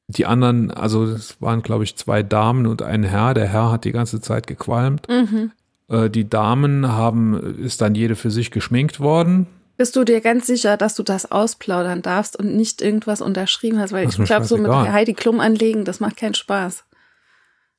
die 0.09 0.25
anderen, 0.25 0.71
also 0.71 1.03
es 1.05 1.39
waren, 1.39 1.61
glaube 1.61 1.83
ich, 1.83 1.95
zwei 1.95 2.23
Damen 2.23 2.65
und 2.65 2.81
ein 2.81 3.03
Herr. 3.03 3.33
Der 3.35 3.47
Herr 3.47 3.71
hat 3.71 3.85
die 3.85 3.91
ganze 3.91 4.19
Zeit 4.19 4.47
gequalmt. 4.47 5.07
Mhm. 5.07 5.51
Äh, 5.87 6.09
die 6.09 6.27
Damen 6.27 6.87
haben, 6.87 7.39
ist 7.59 7.81
dann 7.81 7.93
jede 7.95 8.15
für 8.15 8.31
sich 8.31 8.49
geschminkt 8.51 8.99
worden. 8.99 9.45
Bist 9.77 9.95
du 9.95 10.03
dir 10.03 10.19
ganz 10.19 10.47
sicher, 10.47 10.75
dass 10.77 10.95
du 10.95 11.03
das 11.03 11.31
ausplaudern 11.31 12.01
darfst 12.01 12.37
und 12.37 12.55
nicht 12.55 12.81
irgendwas 12.81 13.21
unterschrieben 13.21 13.79
hast? 13.79 13.91
Weil 13.93 14.05
Das 14.05 14.17
ich 14.17 14.25
glaube, 14.25 14.45
so 14.45 14.57
mit. 14.57 14.69
Heidi 14.69 15.13
Klum 15.13 15.39
anlegen, 15.39 15.85
das 15.85 15.99
macht 15.99 16.17
keinen 16.17 16.33
Spaß. 16.33 16.83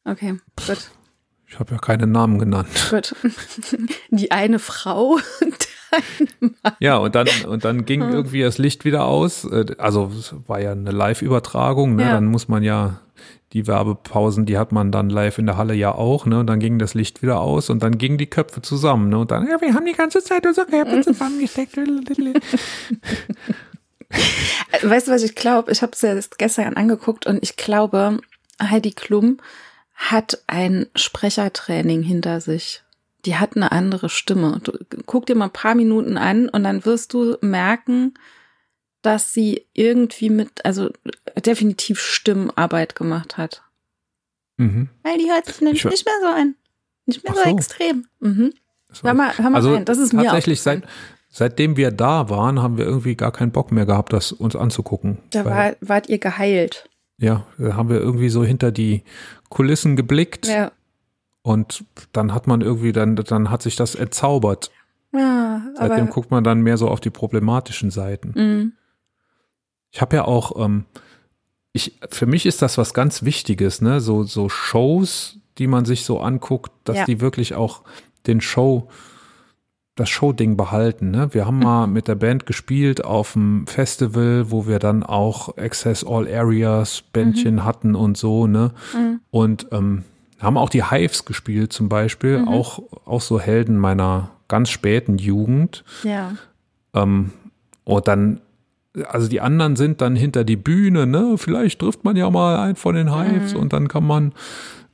Okay, 0.04 0.38
gut, 0.66 0.90
Ich 1.46 1.58
habe 1.58 1.72
ja 1.72 1.78
keine 1.78 2.06
Namen 2.06 2.38
genannt. 2.38 2.68
gut. 2.90 3.14
Die 4.10 4.30
eine 4.30 4.58
Frau, 4.60 5.18
Ja, 6.78 6.96
und 6.98 7.14
dann, 7.14 7.28
und 7.48 7.64
dann 7.64 7.84
ging 7.84 8.02
Hm. 8.02 8.12
irgendwie 8.12 8.42
das 8.42 8.58
Licht 8.58 8.84
wieder 8.84 9.04
aus. 9.04 9.44
Äh, 9.44 9.66
Also 9.78 10.10
es 10.18 10.34
war 10.46 10.60
ja 10.60 10.72
eine 10.72 10.90
Live-Übertragung, 10.90 11.96
ne? 11.96 12.02
Ja. 12.04 12.12
Dann 12.14 12.26
muss 12.26 12.48
man 12.48 12.62
ja 12.62 13.00
die 13.52 13.66
Werbepausen, 13.66 14.46
die 14.46 14.56
hat 14.58 14.70
man 14.70 14.92
dann 14.92 15.10
live 15.10 15.38
in 15.38 15.46
der 15.46 15.56
Halle 15.56 15.74
ja 15.74 15.92
auch, 15.92 16.24
ne? 16.26 16.38
Und 16.38 16.46
dann 16.46 16.60
ging 16.60 16.78
das 16.78 16.94
Licht 16.94 17.22
wieder 17.22 17.40
aus 17.40 17.68
und 17.68 17.82
dann 17.82 17.98
gingen 17.98 18.16
die 18.18 18.28
Köpfe 18.28 18.62
zusammen, 18.62 19.08
ne? 19.08 19.18
Und 19.18 19.30
dann, 19.32 19.48
ja, 19.48 19.60
wir 19.60 19.74
haben 19.74 19.86
die 19.86 19.92
ganze 19.92 20.22
Zeit 20.22 20.46
unsere 20.46 20.66
Köpfe 20.68 21.00
zusammengesteckt. 21.02 21.76
Äh, 21.76 22.34
weißt 24.88 25.08
du, 25.08 25.12
was 25.12 25.22
ich 25.22 25.34
glaube? 25.34 25.72
Ich 25.72 25.82
habe 25.82 25.92
es 25.92 26.02
ja 26.02 26.14
erst 26.14 26.38
gestern 26.38 26.74
angeguckt 26.74 27.26
und 27.26 27.42
ich 27.42 27.56
glaube, 27.56 28.18
Heidi 28.62 28.92
Klum 28.92 29.38
hat 29.94 30.42
ein 30.46 30.86
Sprechertraining 30.94 32.02
hinter 32.02 32.40
sich. 32.40 32.82
Die 33.26 33.36
hat 33.36 33.56
eine 33.56 33.70
andere 33.72 34.08
Stimme. 34.08 34.60
Du, 34.64 34.72
guck 35.06 35.26
dir 35.26 35.34
mal 35.34 35.46
ein 35.46 35.50
paar 35.52 35.74
Minuten 35.74 36.16
an 36.16 36.48
und 36.48 36.64
dann 36.64 36.84
wirst 36.84 37.12
du 37.12 37.36
merken, 37.42 38.14
dass 39.02 39.32
sie 39.32 39.66
irgendwie 39.72 40.30
mit, 40.30 40.64
also 40.64 40.90
definitiv 41.44 42.00
Stimmarbeit 42.00 42.94
gemacht 42.94 43.36
hat. 43.38 43.62
mhm. 44.58 44.88
Weil 45.02 45.18
die 45.18 45.30
hört 45.30 45.46
sich 45.46 45.60
nämlich 45.60 45.84
Ich- 45.84 45.90
nicht 45.90 46.04
mehr 46.06 46.14
so 46.22 46.28
an. 46.28 46.54
Nicht 47.06 47.24
mehr 47.24 47.34
so, 47.34 47.42
so. 47.44 47.50
extrem. 47.56 48.06
Mhm. 48.20 48.52
War- 49.02 49.10
Hör 49.10 49.14
mal, 49.14 49.38
hör 49.38 49.50
mal 49.50 49.56
also 49.56 49.74
rein. 49.74 49.84
Das 49.84 49.98
ist 49.98 50.12
mir 50.12 50.24
tatsächlich 50.24 50.60
seit, 50.62 50.82
seitdem 51.30 51.76
wir 51.76 51.90
da 51.92 52.28
waren, 52.28 52.60
haben 52.62 52.76
wir 52.76 52.84
irgendwie 52.84 53.14
gar 53.16 53.32
keinen 53.32 53.52
Bock 53.52 53.72
mehr 53.72 53.86
gehabt, 53.86 54.12
das 54.12 54.32
uns 54.32 54.54
anzugucken. 54.56 55.18
Da 55.30 55.44
war, 55.44 55.76
wart 55.80 56.08
ihr 56.08 56.18
geheilt. 56.18 56.88
Ja, 57.18 57.46
da 57.58 57.74
haben 57.74 57.88
wir 57.88 57.98
irgendwie 58.00 58.28
so 58.30 58.44
hinter 58.44 58.70
die 58.72 59.02
Kulissen 59.48 59.96
geblickt 59.96 60.46
Ja. 60.46 60.72
Und 61.42 61.84
dann 62.12 62.34
hat 62.34 62.46
man 62.46 62.60
irgendwie, 62.60 62.92
dann, 62.92 63.16
dann 63.16 63.50
hat 63.50 63.62
sich 63.62 63.76
das 63.76 63.94
entzaubert. 63.94 64.70
Ja, 65.12 65.62
Seitdem 65.74 66.08
guckt 66.10 66.30
man 66.30 66.44
dann 66.44 66.60
mehr 66.62 66.76
so 66.76 66.88
auf 66.88 67.00
die 67.00 67.10
problematischen 67.10 67.90
Seiten. 67.90 68.32
mh, 68.34 68.70
Ich 69.90 70.00
habe 70.00 70.16
ja 70.16 70.24
auch, 70.24 70.62
ähm, 70.64 70.84
ich, 71.72 71.98
für 72.10 72.26
mich 72.26 72.46
ist 72.46 72.62
das 72.62 72.78
was 72.78 72.94
ganz 72.94 73.22
Wichtiges, 73.22 73.80
ne? 73.80 74.00
So, 74.00 74.22
so 74.24 74.48
Shows, 74.48 75.38
die 75.58 75.66
man 75.66 75.84
sich 75.84 76.04
so 76.04 76.20
anguckt, 76.20 76.70
dass 76.84 76.96
Ja. 76.98 77.04
die 77.06 77.20
wirklich 77.20 77.54
auch 77.54 77.82
den 78.26 78.40
Show, 78.40 78.88
das 79.96 80.08
Show-Ding 80.08 80.56
behalten. 80.56 81.10
Ne? 81.10 81.32
Wir 81.34 81.44
haben 81.46 81.58
mal 81.58 81.86
mit 81.86 82.06
der 82.08 82.14
Band 82.14 82.46
gespielt 82.46 83.04
auf 83.04 83.32
dem 83.34 83.66
Festival, 83.66 84.50
wo 84.50 84.66
wir 84.66 84.78
dann 84.78 85.02
auch 85.02 85.56
Access 85.58 86.04
All 86.04 86.26
Areas 86.32 87.02
Bändchen 87.12 87.64
hatten 87.64 87.94
und 87.94 88.16
so, 88.16 88.46
ne? 88.46 88.72
Mhm. 88.94 89.20
Und 89.30 89.66
ähm, 89.72 90.04
haben 90.40 90.56
auch 90.56 90.70
die 90.70 90.84
Hives 90.90 91.24
gespielt 91.24 91.72
zum 91.72 91.88
Beispiel, 91.88 92.38
Mhm. 92.40 92.48
auch, 92.48 92.82
auch 93.06 93.20
so 93.20 93.38
Helden 93.40 93.78
meiner 93.78 94.30
ganz 94.48 94.70
späten 94.70 95.18
Jugend. 95.18 95.84
ja. 96.02 96.32
Ähm, 96.94 97.30
und 97.84 98.08
dann, 98.08 98.40
also 99.08 99.28
die 99.28 99.40
anderen 99.40 99.76
sind 99.76 100.00
dann 100.00 100.16
hinter 100.16 100.42
die 100.44 100.56
Bühne, 100.56 101.06
ne? 101.06 101.34
Vielleicht 101.38 101.78
trifft 101.80 102.04
man 102.04 102.16
ja 102.16 102.28
mal 102.30 102.56
einen 102.58 102.76
von 102.76 102.94
den 102.96 103.14
Hives 103.14 103.54
Mhm. 103.54 103.60
und 103.60 103.72
dann 103.72 103.86
kann 103.88 104.04
man, 104.06 104.32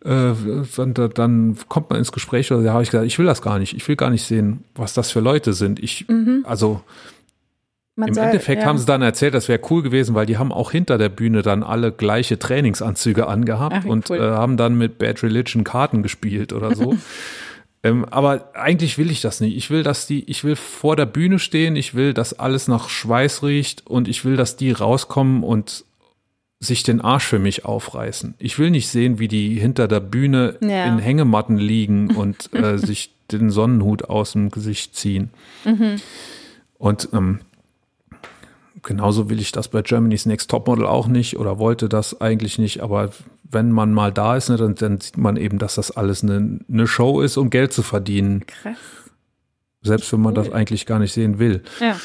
äh, 0.04 0.34
dann, 0.76 0.94
dann 0.94 1.56
kommt 1.68 1.88
man 1.90 1.98
ins 1.98 2.12
Gespräch. 2.12 2.52
Oder 2.52 2.62
da 2.62 2.72
habe 2.74 2.82
ich 2.82 2.90
gesagt, 2.90 3.06
ich 3.06 3.18
will 3.18 3.26
das 3.26 3.40
gar 3.42 3.58
nicht. 3.58 3.74
Ich 3.74 3.88
will 3.88 3.96
gar 3.96 4.10
nicht 4.10 4.24
sehen, 4.24 4.64
was 4.74 4.92
das 4.94 5.10
für 5.10 5.20
Leute 5.20 5.52
sind. 5.54 5.78
Ich, 5.82 6.06
also 6.44 6.82
Man 7.98 8.08
im 8.08 8.14
soll- 8.14 8.24
Endeffekt 8.26 8.62
ja. 8.62 8.68
haben 8.68 8.78
sie 8.78 8.84
dann 8.86 9.00
erzählt, 9.02 9.32
das 9.34 9.48
wäre 9.48 9.60
cool 9.70 9.82
gewesen, 9.82 10.14
weil 10.14 10.26
die 10.26 10.36
haben 10.36 10.52
auch 10.52 10.70
hinter 10.70 10.98
der 10.98 11.08
Bühne 11.08 11.40
dann 11.42 11.62
alle 11.62 11.92
gleiche 11.92 12.38
Trainingsanzüge 12.38 13.26
angehabt 13.26 13.76
Ach, 13.80 13.84
und 13.86 14.10
cool. 14.10 14.18
äh, 14.18 14.20
haben 14.20 14.56
dann 14.58 14.76
mit 14.76 14.98
Bad 14.98 15.22
Religion 15.22 15.64
Karten 15.64 16.02
gespielt 16.02 16.52
oder 16.52 16.74
so. 16.76 16.94
ähm, 17.82 18.04
aber 18.04 18.50
eigentlich 18.54 18.98
will 18.98 19.10
ich 19.10 19.22
das 19.22 19.40
nicht. 19.40 19.56
Ich 19.56 19.70
will, 19.70 19.82
dass 19.82 20.06
die, 20.06 20.28
ich 20.30 20.44
will 20.44 20.56
vor 20.56 20.94
der 20.94 21.06
Bühne 21.06 21.38
stehen, 21.38 21.74
ich 21.74 21.94
will, 21.94 22.12
dass 22.12 22.38
alles 22.38 22.68
nach 22.68 22.90
Schweiß 22.90 23.42
riecht 23.42 23.86
und 23.86 24.08
ich 24.08 24.24
will, 24.26 24.36
dass 24.36 24.56
die 24.56 24.72
rauskommen 24.72 25.42
und 25.42 25.84
sich 26.60 26.82
den 26.82 27.00
Arsch 27.00 27.24
für 27.24 27.38
mich 27.38 27.64
aufreißen. 27.64 28.34
Ich 28.38 28.58
will 28.58 28.70
nicht 28.70 28.88
sehen, 28.88 29.18
wie 29.18 29.28
die 29.28 29.54
hinter 29.58 29.88
der 29.88 30.00
Bühne 30.00 30.56
Ja. 30.60 30.86
in 30.86 30.98
Hängematten 30.98 31.56
liegen 31.58 32.14
und 32.14 32.52
äh, 32.54 32.76
sich 32.78 33.10
den 33.32 33.50
Sonnenhut 33.50 34.04
aus 34.04 34.32
dem 34.32 34.50
Gesicht 34.50 34.94
ziehen. 34.96 35.30
Mhm. 35.64 35.96
Und 36.78 37.08
ähm, 37.14 37.40
genauso 38.86 39.28
will 39.28 39.40
ich 39.40 39.52
das 39.52 39.68
bei 39.68 39.82
Germany's 39.82 40.24
Next 40.24 40.48
Topmodel 40.50 40.86
auch 40.86 41.08
nicht 41.08 41.38
oder 41.38 41.58
wollte 41.58 41.88
das 41.88 42.20
eigentlich 42.20 42.58
nicht. 42.58 42.82
Aber 42.82 43.10
wenn 43.42 43.70
man 43.72 43.92
mal 43.92 44.12
da 44.12 44.36
ist, 44.36 44.48
ne, 44.48 44.56
dann, 44.56 44.74
dann 44.76 45.00
sieht 45.00 45.18
man 45.18 45.36
eben, 45.36 45.58
dass 45.58 45.74
das 45.74 45.90
alles 45.90 46.22
eine, 46.22 46.60
eine 46.72 46.86
Show 46.86 47.20
ist, 47.20 47.36
um 47.36 47.50
Geld 47.50 47.72
zu 47.72 47.82
verdienen. 47.82 48.46
Krass. 48.46 48.78
Selbst 49.82 50.12
wenn 50.12 50.20
man 50.20 50.36
Cool. 50.36 50.44
das 50.44 50.52
eigentlich 50.52 50.86
gar 50.86 50.98
nicht 50.98 51.12
sehen 51.12 51.38
will. 51.38 51.62
Ja. 51.80 51.96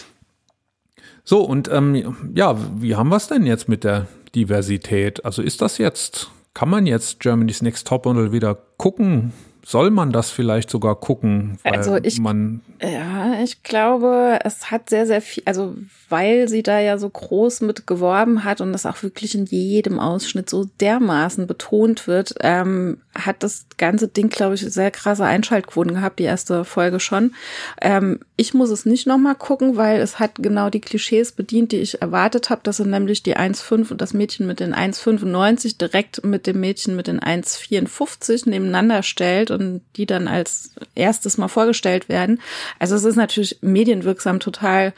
So, 1.23 1.43
und 1.43 1.69
ähm, 1.71 2.15
ja, 2.33 2.57
wie 2.79 2.95
haben 2.95 3.09
wir 3.09 3.17
es 3.17 3.27
denn 3.27 3.45
jetzt 3.45 3.69
mit 3.69 3.83
der 3.83 4.07
Diversität? 4.35 5.23
Also 5.23 5.41
ist 5.41 5.61
das 5.61 5.77
jetzt, 5.77 6.31
kann 6.53 6.69
man 6.69 6.87
jetzt 6.87 7.19
Germany's 7.19 7.61
Next 7.61 7.87
Topmodel 7.87 8.31
wieder 8.31 8.57
gucken, 8.77 9.33
soll 9.63 9.91
man 9.91 10.11
das 10.11 10.31
vielleicht 10.31 10.69
sogar 10.69 10.95
gucken, 10.95 11.57
Also 11.63 11.97
ich- 12.01 12.19
man 12.19 12.61
Ja, 12.81 13.41
ich 13.43 13.61
glaube, 13.63 14.39
es 14.43 14.71
hat 14.71 14.89
sehr, 14.89 15.05
sehr 15.05 15.21
viel, 15.21 15.43
also 15.45 15.75
weil 16.09 16.47
sie 16.49 16.63
da 16.63 16.79
ja 16.79 16.97
so 16.97 17.09
groß 17.09 17.61
mit 17.61 17.85
geworben 17.87 18.43
hat 18.43 18.59
und 18.59 18.73
das 18.73 18.85
auch 18.85 19.03
wirklich 19.03 19.35
in 19.35 19.45
jedem 19.45 19.99
Ausschnitt 19.99 20.49
so 20.49 20.65
dermaßen 20.79 21.45
betont 21.47 22.07
wird, 22.07 22.35
ähm, 22.41 22.97
hat 23.13 23.43
das 23.43 23.65
ganze 23.77 24.07
Ding, 24.07 24.29
glaube 24.29 24.55
ich, 24.55 24.61
sehr 24.61 24.91
krasse 24.91 25.25
Einschaltquoten 25.25 25.95
gehabt, 25.95 26.19
die 26.19 26.23
erste 26.23 26.63
Folge 26.63 26.99
schon. 26.99 27.33
Ähm, 27.81 28.19
ich 28.37 28.53
muss 28.53 28.69
es 28.69 28.85
nicht 28.85 29.05
nochmal 29.05 29.35
gucken, 29.35 29.75
weil 29.75 29.99
es 29.99 30.19
hat 30.19 30.35
genau 30.35 30.69
die 30.69 30.79
Klischees 30.79 31.33
bedient, 31.33 31.71
die 31.71 31.77
ich 31.77 32.01
erwartet 32.01 32.49
habe. 32.49 32.61
Das 32.63 32.77
sind 32.77 32.89
nämlich 32.89 33.21
die 33.21 33.35
1,5 33.35 33.91
und 33.91 34.01
das 34.01 34.13
Mädchen 34.13 34.47
mit 34.47 34.59
den 34.59 34.73
1,95 34.73 35.77
direkt 35.77 36.23
mit 36.23 36.47
dem 36.47 36.59
Mädchen 36.59 36.95
mit 36.95 37.07
den 37.07 37.19
1,54 37.19 38.49
nebeneinander 38.49 39.03
stellt 39.03 39.51
und 39.51 39.81
die 39.97 40.05
dann 40.05 40.27
als 40.27 40.71
erstes 40.95 41.37
mal 41.37 41.49
vorgestellt 41.49 42.07
werden. 42.07 42.41
Also 42.79 42.95
es 42.95 43.03
ist 43.03 43.17
natürlich 43.17 43.59
medienwirksam 43.61 44.39
total 44.39 44.93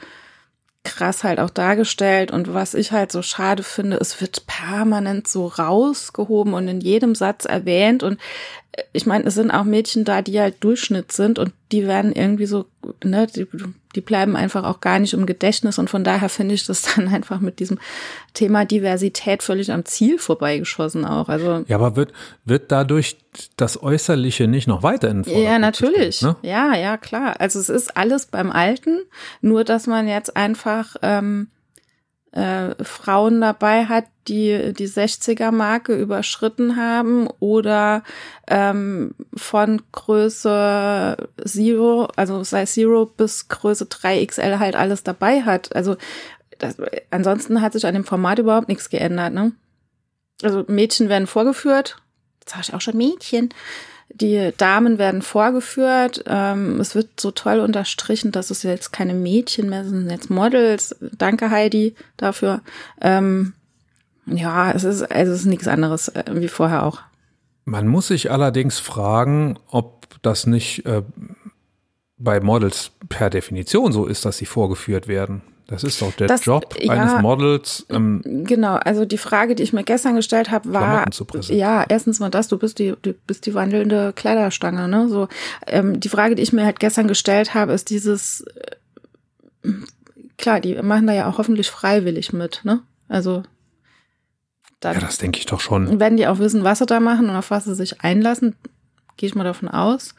krass 0.84 1.24
halt 1.24 1.40
auch 1.40 1.50
dargestellt. 1.50 2.30
Und 2.30 2.54
was 2.54 2.74
ich 2.74 2.92
halt 2.92 3.10
so 3.10 3.22
schade 3.22 3.62
finde, 3.62 3.96
es 3.96 4.20
wird 4.20 4.46
permanent 4.46 5.26
so 5.26 5.46
rausgehoben 5.46 6.54
und 6.54 6.68
in 6.68 6.80
jedem 6.80 7.14
Satz 7.14 7.44
erwähnt. 7.44 8.02
Und 8.02 8.20
ich 8.92 9.06
meine, 9.06 9.24
es 9.24 9.34
sind 9.34 9.50
auch 9.50 9.64
Mädchen 9.64 10.04
da, 10.04 10.22
die 10.22 10.40
halt 10.40 10.62
Durchschnitt 10.62 11.12
sind 11.12 11.38
und 11.38 11.52
die 11.72 11.86
werden 11.86 12.12
irgendwie 12.12 12.46
so, 12.46 12.66
ne, 13.02 13.26
die, 13.26 13.46
die 13.94 14.00
bleiben 14.00 14.36
einfach 14.36 14.64
auch 14.64 14.80
gar 14.80 14.98
nicht 14.98 15.12
im 15.12 15.26
Gedächtnis 15.26 15.78
und 15.78 15.90
von 15.90 16.04
daher 16.04 16.28
finde 16.28 16.54
ich 16.54 16.66
das 16.66 16.82
dann 16.94 17.08
einfach 17.08 17.40
mit 17.40 17.58
diesem 17.58 17.78
Thema 18.32 18.64
Diversität 18.64 19.42
völlig 19.42 19.72
am 19.72 19.84
Ziel 19.84 20.18
vorbeigeschossen 20.18 21.04
auch. 21.04 21.28
Also 21.28 21.64
ja, 21.66 21.76
aber 21.76 21.96
wird 21.96 22.12
wird 22.44 22.72
dadurch 22.72 23.16
das 23.56 23.82
Äußerliche 23.82 24.46
nicht 24.46 24.66
noch 24.66 24.82
weiter 24.82 25.08
in 25.08 25.24
Ja, 25.24 25.58
natürlich. 25.58 26.20
gestellt, 26.20 26.38
Ne? 26.42 26.48
Ja, 26.48 26.74
ja, 26.76 26.96
klar. 26.96 27.34
Also 27.40 27.58
es 27.58 27.68
ist 27.68 27.96
alles 27.96 28.26
beim 28.26 28.50
Alten, 28.50 29.00
nur 29.40 29.64
dass 29.64 29.86
man 29.86 30.08
jetzt 30.08 30.36
einfach 30.36 30.96
ähm, 31.02 31.48
äh, 32.34 32.74
Frauen 32.82 33.40
dabei 33.40 33.86
hat, 33.86 34.06
die 34.26 34.72
die 34.72 34.88
60er-Marke 34.88 35.94
überschritten 35.94 36.76
haben 36.76 37.28
oder 37.38 38.02
ähm, 38.48 39.14
von 39.36 39.82
Größe 39.92 41.16
Zero, 41.44 42.08
also 42.16 42.42
sei 42.42 42.64
Zero 42.66 43.06
bis 43.06 43.48
Größe 43.48 43.84
3XL 43.84 44.58
halt 44.58 44.74
alles 44.74 45.04
dabei 45.04 45.42
hat. 45.42 45.74
Also 45.76 45.96
das, 46.58 46.76
ansonsten 47.10 47.60
hat 47.60 47.72
sich 47.72 47.86
an 47.86 47.94
dem 47.94 48.04
Format 48.04 48.40
überhaupt 48.40 48.68
nichts 48.68 48.90
geändert. 48.90 49.32
Ne? 49.32 49.52
Also 50.42 50.64
Mädchen 50.66 51.08
werden 51.08 51.28
vorgeführt. 51.28 51.98
Jetzt 52.40 52.50
sage 52.50 52.62
ich 52.68 52.74
auch 52.74 52.80
schon 52.80 52.96
Mädchen. 52.96 53.50
Die 54.10 54.52
Damen 54.56 54.98
werden 54.98 55.22
vorgeführt. 55.22 56.24
Ähm, 56.26 56.78
es 56.80 56.94
wird 56.94 57.20
so 57.20 57.30
toll 57.30 57.60
unterstrichen, 57.60 58.30
dass 58.32 58.50
es 58.50 58.62
jetzt 58.62 58.92
keine 58.92 59.14
Mädchen 59.14 59.68
mehr 59.68 59.84
sind, 59.84 60.10
jetzt 60.10 60.30
Models. 60.30 60.96
Danke 61.18 61.50
Heidi 61.50 61.94
dafür. 62.16 62.60
Ähm, 63.00 63.54
ja, 64.26 64.70
es 64.70 64.84
ist 64.84 65.02
also 65.02 65.32
es 65.32 65.40
ist 65.40 65.46
nichts 65.46 65.68
anderes 65.68 66.08
äh, 66.08 66.24
wie 66.32 66.48
vorher 66.48 66.84
auch. 66.84 67.00
Man 67.64 67.88
muss 67.88 68.08
sich 68.08 68.30
allerdings 68.30 68.78
fragen, 68.78 69.58
ob 69.68 70.06
das 70.22 70.46
nicht 70.46 70.86
äh, 70.86 71.02
bei 72.16 72.40
Models 72.40 72.92
per 73.08 73.30
Definition 73.30 73.92
so 73.92 74.06
ist, 74.06 74.24
dass 74.24 74.38
sie 74.38 74.46
vorgeführt 74.46 75.08
werden. 75.08 75.42
Das 75.66 75.82
ist 75.82 76.02
doch 76.02 76.12
der 76.12 76.26
Das- 76.26 76.44
Job 76.44 76.76
ja. 76.78 76.92
eines 76.92 77.22
Models. 77.22 77.86
Ähm, 77.88 78.20
Genau, 78.24 78.74
also 78.74 79.04
die 79.06 79.16
Frage, 79.18 79.54
die 79.54 79.62
ich 79.62 79.72
mir 79.72 79.82
gestern 79.84 80.14
gestellt 80.16 80.50
habe, 80.50 80.72
war 80.72 81.06
ja 81.50 81.84
erstens 81.88 82.20
mal 82.20 82.28
das, 82.30 82.48
du 82.48 82.58
bist 82.58 82.78
die, 82.78 82.94
du 83.00 83.14
bist 83.26 83.46
die 83.46 83.54
wandelnde 83.54 84.12
Kleiderstange, 84.14 84.88
ne? 84.88 85.08
So 85.08 85.28
ähm, 85.66 86.00
die 86.00 86.08
Frage, 86.10 86.34
die 86.34 86.42
ich 86.42 86.52
mir 86.52 86.64
halt 86.66 86.80
gestern 86.80 87.08
gestellt 87.08 87.54
habe, 87.54 87.72
ist 87.72 87.88
dieses 87.88 88.42
äh, 89.62 89.70
klar, 90.36 90.60
die 90.60 90.74
machen 90.82 91.06
da 91.06 91.14
ja 91.14 91.28
auch 91.30 91.38
hoffentlich 91.38 91.70
freiwillig 91.70 92.32
mit, 92.32 92.60
ne? 92.64 92.82
Also 93.08 93.42
dann, 94.80 94.94
ja, 94.94 95.00
das 95.00 95.16
denke 95.18 95.38
ich 95.38 95.46
doch 95.46 95.60
schon. 95.60 95.98
wenn 95.98 96.16
die 96.18 96.26
auch 96.26 96.38
wissen, 96.38 96.62
was 96.64 96.78
sie 96.78 96.86
da 96.86 97.00
machen 97.00 97.30
und 97.30 97.36
auf 97.36 97.50
was 97.50 97.64
sie 97.64 97.74
sich 97.74 98.02
einlassen, 98.02 98.54
gehe 99.16 99.28
ich 99.28 99.34
mal 99.34 99.44
davon 99.44 99.68
aus. 99.68 100.14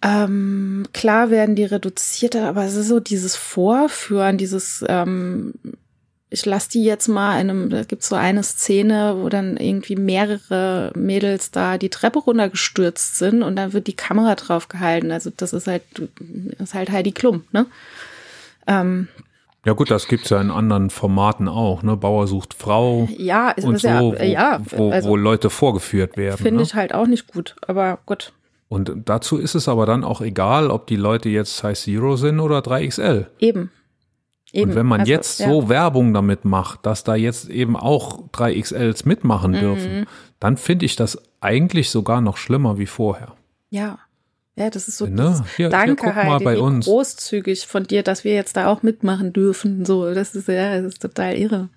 Ähm, 0.00 0.86
klar 0.92 1.30
werden 1.30 1.56
die 1.56 1.64
reduziert, 1.64 2.36
aber 2.36 2.64
es 2.64 2.74
ist 2.74 2.88
so 2.88 3.00
dieses 3.00 3.34
Vorführen, 3.34 4.38
dieses 4.38 4.84
ähm, 4.88 5.54
ich 6.30 6.44
lasse 6.44 6.70
die 6.70 6.84
jetzt 6.84 7.08
mal 7.08 7.40
in 7.40 7.48
einem, 7.50 7.70
da 7.70 7.84
gibt's 7.84 8.08
so 8.08 8.16
eine 8.16 8.42
Szene, 8.42 9.16
wo 9.18 9.28
dann 9.28 9.56
irgendwie 9.56 9.96
mehrere 9.96 10.92
Mädels 10.94 11.50
da 11.50 11.78
die 11.78 11.88
Treppe 11.88 12.18
runtergestürzt 12.18 13.16
sind 13.16 13.42
und 13.42 13.56
dann 13.56 13.72
wird 13.72 13.86
die 13.86 13.96
Kamera 13.96 14.34
drauf 14.34 14.68
gehalten. 14.68 15.10
Also 15.10 15.30
das 15.34 15.52
ist 15.52 15.66
halt, 15.66 15.82
das 16.58 16.68
ist 16.68 16.74
halt 16.74 16.90
Heidi 16.90 17.12
Klum, 17.12 17.44
ne? 17.52 17.66
Ähm, 18.66 19.08
Ja 19.64 19.72
gut, 19.72 19.90
das 19.90 20.06
gibt's 20.06 20.28
ja 20.28 20.40
in 20.40 20.50
anderen 20.50 20.90
Formaten 20.90 21.48
auch. 21.48 21.82
Ne? 21.82 21.96
Bauer 21.96 22.26
sucht 22.26 22.52
Frau 22.52 23.08
ja, 23.16 23.54
es 23.56 23.64
und 23.64 23.76
ist 23.76 23.82
so, 23.82 23.88
ja, 23.88 24.02
wo, 24.02 24.14
ja, 24.22 24.60
wo, 24.66 24.90
also 24.90 25.08
wo 25.08 25.16
Leute 25.16 25.48
vorgeführt 25.48 26.18
werden. 26.18 26.36
finde 26.36 26.58
Ne? 26.58 26.62
ich 26.62 26.74
halt 26.74 26.92
auch 26.92 27.06
nicht 27.06 27.28
gut, 27.28 27.56
aber 27.66 28.00
gut. 28.04 28.32
Und 28.68 28.92
dazu 29.06 29.38
ist 29.38 29.54
es 29.54 29.66
aber 29.68 29.86
dann 29.86 30.04
auch 30.04 30.20
egal, 30.20 30.70
ob 30.70 30.86
die 30.86 30.96
Leute 30.96 31.28
jetzt 31.30 31.56
Size 31.56 31.74
Zero 31.74 32.16
sind 32.16 32.38
oder 32.40 32.58
3XL. 32.58 33.26
Eben. 33.38 33.70
Eben. 34.52 34.70
Und 34.70 34.76
wenn 34.76 34.86
man 34.86 35.00
Also, 35.00 35.12
jetzt 35.12 35.40
ja. 35.40 35.48
so 35.48 35.68
Werbung 35.68 36.12
damit 36.14 36.44
macht, 36.44 36.84
dass 36.86 37.04
da 37.04 37.14
jetzt 37.14 37.48
eben 37.50 37.76
auch 37.76 38.28
3XLs 38.32 39.06
mitmachen 39.06 39.52
Mhm. 39.52 39.58
dürfen, 39.60 40.06
dann 40.40 40.56
finde 40.56 40.86
ich 40.86 40.96
das 40.96 41.18
eigentlich 41.40 41.90
sogar 41.90 42.20
noch 42.20 42.36
schlimmer 42.36 42.78
wie 42.78 42.86
vorher. 42.86 43.34
Ja. 43.70 43.98
Ja, 44.56 44.70
das 44.70 44.88
ist 44.88 44.98
so. 44.98 45.06
Ne? 45.06 45.44
Hier- 45.56 45.56
hier, 45.56 45.68
Danke, 45.70 46.06
mal 46.06 46.14
Heidi, 46.14 46.44
bei 46.44 46.58
uns. 46.58 46.86
großzügig 46.86 47.66
von 47.66 47.84
dir, 47.84 48.02
dass 48.02 48.24
wir 48.24 48.34
jetzt 48.34 48.56
da 48.56 48.66
auch 48.66 48.82
mitmachen 48.82 49.32
dürfen. 49.32 49.84
So, 49.84 50.12
das 50.12 50.34
ist 50.34 50.48
ja, 50.48 50.80
das 50.82 50.94
ist 50.94 51.02
total 51.02 51.36
irre. 51.36 51.68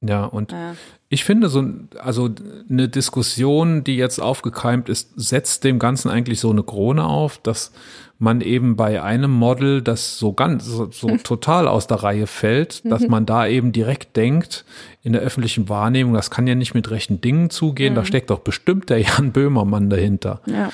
Ja, 0.00 0.24
und 0.26 0.52
Ja. 0.52 0.76
Ich 1.08 1.24
finde 1.24 1.48
so, 1.48 1.64
also 1.98 2.30
eine 2.68 2.88
Diskussion, 2.88 3.84
die 3.84 3.96
jetzt 3.96 4.18
aufgekeimt 4.20 4.88
ist, 4.88 5.12
setzt 5.16 5.62
dem 5.64 5.78
Ganzen 5.78 6.10
eigentlich 6.10 6.40
so 6.40 6.50
eine 6.50 6.64
Krone 6.64 7.04
auf, 7.04 7.38
dass 7.38 7.72
man 8.18 8.40
eben 8.40 8.76
bei 8.76 9.02
einem 9.02 9.30
Model, 9.30 9.82
das 9.82 10.18
so 10.18 10.32
ganz, 10.32 10.64
so, 10.64 10.90
so 10.90 11.16
total 11.22 11.68
aus 11.68 11.86
der 11.86 11.98
Reihe 12.02 12.26
fällt, 12.26 12.90
dass 12.90 13.06
man 13.06 13.26
da 13.26 13.46
eben 13.46 13.72
direkt 13.72 14.16
denkt, 14.16 14.64
in 15.02 15.12
der 15.12 15.22
öffentlichen 15.22 15.68
Wahrnehmung, 15.68 16.14
das 16.14 16.30
kann 16.30 16.46
ja 16.46 16.54
nicht 16.54 16.74
mit 16.74 16.90
rechten 16.90 17.20
Dingen 17.20 17.50
zugehen, 17.50 17.94
da 17.94 18.04
steckt 18.04 18.30
doch 18.30 18.40
bestimmt 18.40 18.90
der 18.90 19.00
Jan 19.00 19.32
Böhmermann 19.32 19.90
dahinter. 19.90 20.40
ja. 20.46 20.70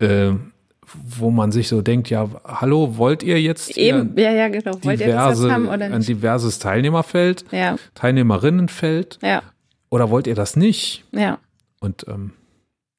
Äh, 0.00 0.32
wo 1.18 1.30
man 1.30 1.50
sich 1.50 1.68
so 1.68 1.82
denkt, 1.82 2.10
ja, 2.10 2.28
hallo, 2.44 2.98
wollt 2.98 3.22
ihr 3.22 3.40
jetzt 3.40 3.76
Eben, 3.76 4.12
ja, 4.16 4.30
ja, 4.30 4.48
genau. 4.48 4.76
Ihr 4.82 4.96
diverse, 4.96 5.44
jetzt 5.46 5.52
haben 5.52 5.66
oder 5.68 5.86
ein 5.86 6.02
diverses 6.02 6.58
Teilnehmerfeld, 6.58 7.44
Ja, 7.50 7.76
Teilnehmerinnenfeld? 7.94 9.18
ja, 9.22 9.42
Oder 9.94 10.10
wollt 10.10 10.26
ihr 10.26 10.34
das 10.34 10.56
nicht? 10.56 11.04
ja. 11.12 11.38
Und 11.78 12.04
ähm, 12.08 12.32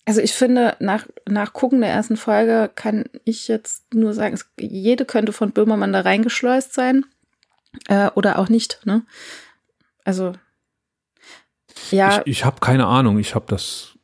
Also 0.05 0.21
ich 0.21 0.33
finde, 0.33 0.77
nach, 0.79 1.05
nach 1.27 1.51
Gucken 1.51 1.81
der 1.81 1.89
ersten 1.89 2.15
Folge 2.15 2.71
kann 2.73 3.03
ich 3.25 3.49
jetzt 3.49 3.93
nur 3.93 4.13
sagen, 4.13 4.33
es, 4.33 4.49
jede 4.57 5.03
könnte 5.03 5.33
von 5.33 5.51
Böhmermann 5.51 5.91
da 5.91 5.99
reingeschleust 5.99 6.73
sein. 6.73 7.03
Äh, 7.89 8.11
oder 8.15 8.39
auch 8.39 8.47
nicht, 8.47 8.79
ne? 8.85 9.05
Also, 10.05 10.31
ja, 11.91 12.21
ich, 12.21 12.27
ich 12.27 12.45
habe 12.45 12.61
keine 12.61 12.87
Ahnung, 12.87 13.19
ich 13.19 13.35
habe 13.35 13.45
das 13.49 13.97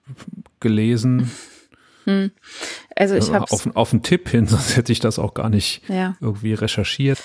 gelesen 0.59 1.31
hm. 2.03 2.31
also 2.95 3.15
ich 3.15 3.29
äh, 3.29 3.33
habe 3.33 3.49
auf, 3.51 3.73
auf 3.73 3.93
einen 3.93 4.03
Tipp 4.03 4.27
hin, 4.27 4.47
sonst 4.47 4.75
hätte 4.75 4.91
ich 4.91 4.99
das 4.99 5.17
auch 5.17 5.33
gar 5.33 5.49
nicht 5.49 5.87
ja. 5.87 6.17
irgendwie 6.19 6.53
recherchiert. 6.53 7.19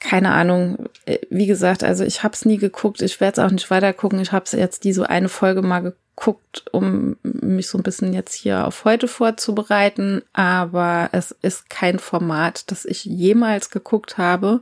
Keine 0.00 0.32
Ahnung. 0.32 0.88
Äh, 1.06 1.18
Wie 1.30 1.46
gesagt, 1.46 1.82
also 1.84 2.04
ich 2.04 2.22
habe 2.22 2.34
es 2.34 2.44
nie 2.44 2.56
geguckt. 2.58 3.02
Ich 3.02 3.20
werde 3.20 3.40
es 3.40 3.46
auch 3.46 3.50
nicht 3.50 3.70
weiter 3.70 3.92
gucken. 3.92 4.20
Ich 4.20 4.32
habe 4.32 4.44
es 4.44 4.52
jetzt 4.52 4.84
diese 4.84 5.08
eine 5.10 5.28
Folge 5.28 5.62
mal 5.62 5.80
geguckt, 5.80 6.64
um 6.72 7.16
mich 7.22 7.68
so 7.68 7.78
ein 7.78 7.82
bisschen 7.84 8.12
jetzt 8.12 8.34
hier 8.34 8.66
auf 8.66 8.84
heute 8.84 9.08
vorzubereiten. 9.08 10.22
Aber 10.32 11.08
es 11.12 11.32
ist 11.42 11.68
kein 11.70 11.98
Format, 11.98 12.70
das 12.70 12.84
ich 12.84 13.04
jemals 13.04 13.70
geguckt 13.70 14.18
habe. 14.18 14.60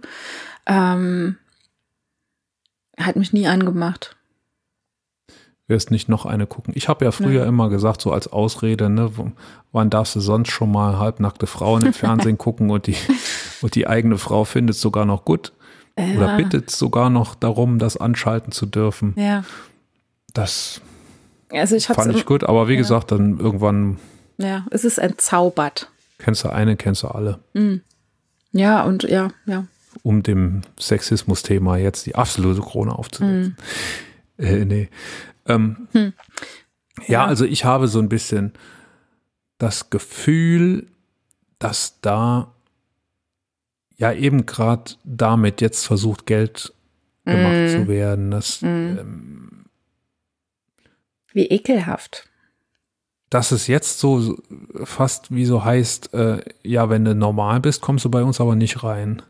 Ähm, 0.66 1.36
hat 2.98 3.16
mich 3.16 3.32
nie 3.32 3.46
angemacht. 3.46 4.16
Wirst 5.68 5.90
nicht 5.90 6.08
noch 6.08 6.26
eine 6.26 6.46
gucken. 6.46 6.72
Ich 6.76 6.88
habe 6.88 7.04
ja 7.04 7.10
früher 7.10 7.42
Ja. 7.42 7.46
immer 7.48 7.68
gesagt, 7.68 8.00
so 8.00 8.12
als 8.12 8.28
Ausrede, 8.28 8.88
ne, 8.88 9.10
wann 9.72 9.90
darfst 9.90 10.14
du 10.14 10.20
sonst 10.20 10.50
schon 10.50 10.70
mal 10.70 10.98
halbnackte 10.98 11.46
Frauen 11.48 11.84
im 11.86 11.92
Fernsehen 11.92 12.38
gucken 12.38 12.70
und 12.70 12.86
die, 12.86 12.96
und 13.62 13.74
die 13.74 13.86
eigene 13.86 14.18
Frau 14.18 14.44
findet 14.44 14.76
es 14.76 14.80
sogar 14.82 15.04
noch 15.04 15.24
gut 15.24 15.52
oder 15.96 16.26
Ja. 16.26 16.36
bittet 16.36 16.70
sogar 16.70 17.08
noch 17.10 17.34
darum, 17.34 17.78
das 17.78 17.96
anschalten 17.96 18.52
zu 18.52 18.66
dürfen. 18.66 19.14
Ja, 19.16 19.44
Das 20.34 20.80
also 21.50 21.76
ich 21.76 21.86
fand 21.86 22.14
ich 22.14 22.26
gut, 22.26 22.44
aber 22.44 22.68
wie 22.68 22.72
ja. 22.74 22.78
gesagt, 22.78 23.12
dann 23.12 23.38
irgendwann 23.38 23.98
Ja, 24.36 24.66
es 24.70 24.84
ist 24.84 24.98
entzaubert. 24.98 25.90
kennst 26.18 26.44
du 26.44 26.50
eine, 26.50 26.76
kennst 26.76 27.02
du 27.02 27.08
alle. 27.08 27.38
Ja, 28.52 28.82
und 28.84 29.04
ja, 29.04 29.28
ja. 29.46 29.64
um 30.02 30.22
dem 30.22 30.62
Sexismus-Thema 30.78 31.76
jetzt 31.78 32.04
die 32.06 32.14
absolute 32.14 32.60
Krone 32.60 32.92
aufzusetzen. 32.98 33.56
Äh, 34.38 34.64
nee. 34.66 34.88
Ähm, 35.46 35.88
Hm. 35.92 36.12
Ja, 37.06 37.22
Ja. 37.22 37.26
also 37.26 37.44
ich 37.46 37.64
habe 37.64 37.88
so 37.88 37.98
ein 38.00 38.08
bisschen 38.10 38.52
das 39.58 39.88
Gefühl, 39.90 40.88
dass 41.58 42.00
da 42.02 42.52
ja 43.96 44.12
eben 44.12 44.46
gerade 44.46 44.92
damit 45.04 45.60
jetzt 45.60 45.86
versucht, 45.86 46.26
Geld 46.26 46.72
gemacht 47.24 47.52
Mm. 47.54 47.68
zu 47.68 47.88
werden. 47.88 48.30
Das, 48.30 48.62
Mm. 48.62 48.66
ähm, 48.66 49.64
Wie 51.32 51.46
ekelhaft. 51.46 52.28
dass 53.30 53.50
es 53.50 53.66
jetzt 53.66 53.98
so 53.98 54.38
fast 54.84 55.34
wie 55.34 55.44
so 55.44 55.64
heißt, 55.64 56.14
äh, 56.14 56.40
ja, 56.62 56.88
wenn 56.90 57.04
du 57.04 57.14
normal 57.14 57.60
bist, 57.60 57.80
kommst 57.82 58.04
du 58.04 58.10
bei 58.10 58.22
uns 58.22 58.40
aber 58.40 58.54
nicht 58.54 58.82
rein. 58.84 59.20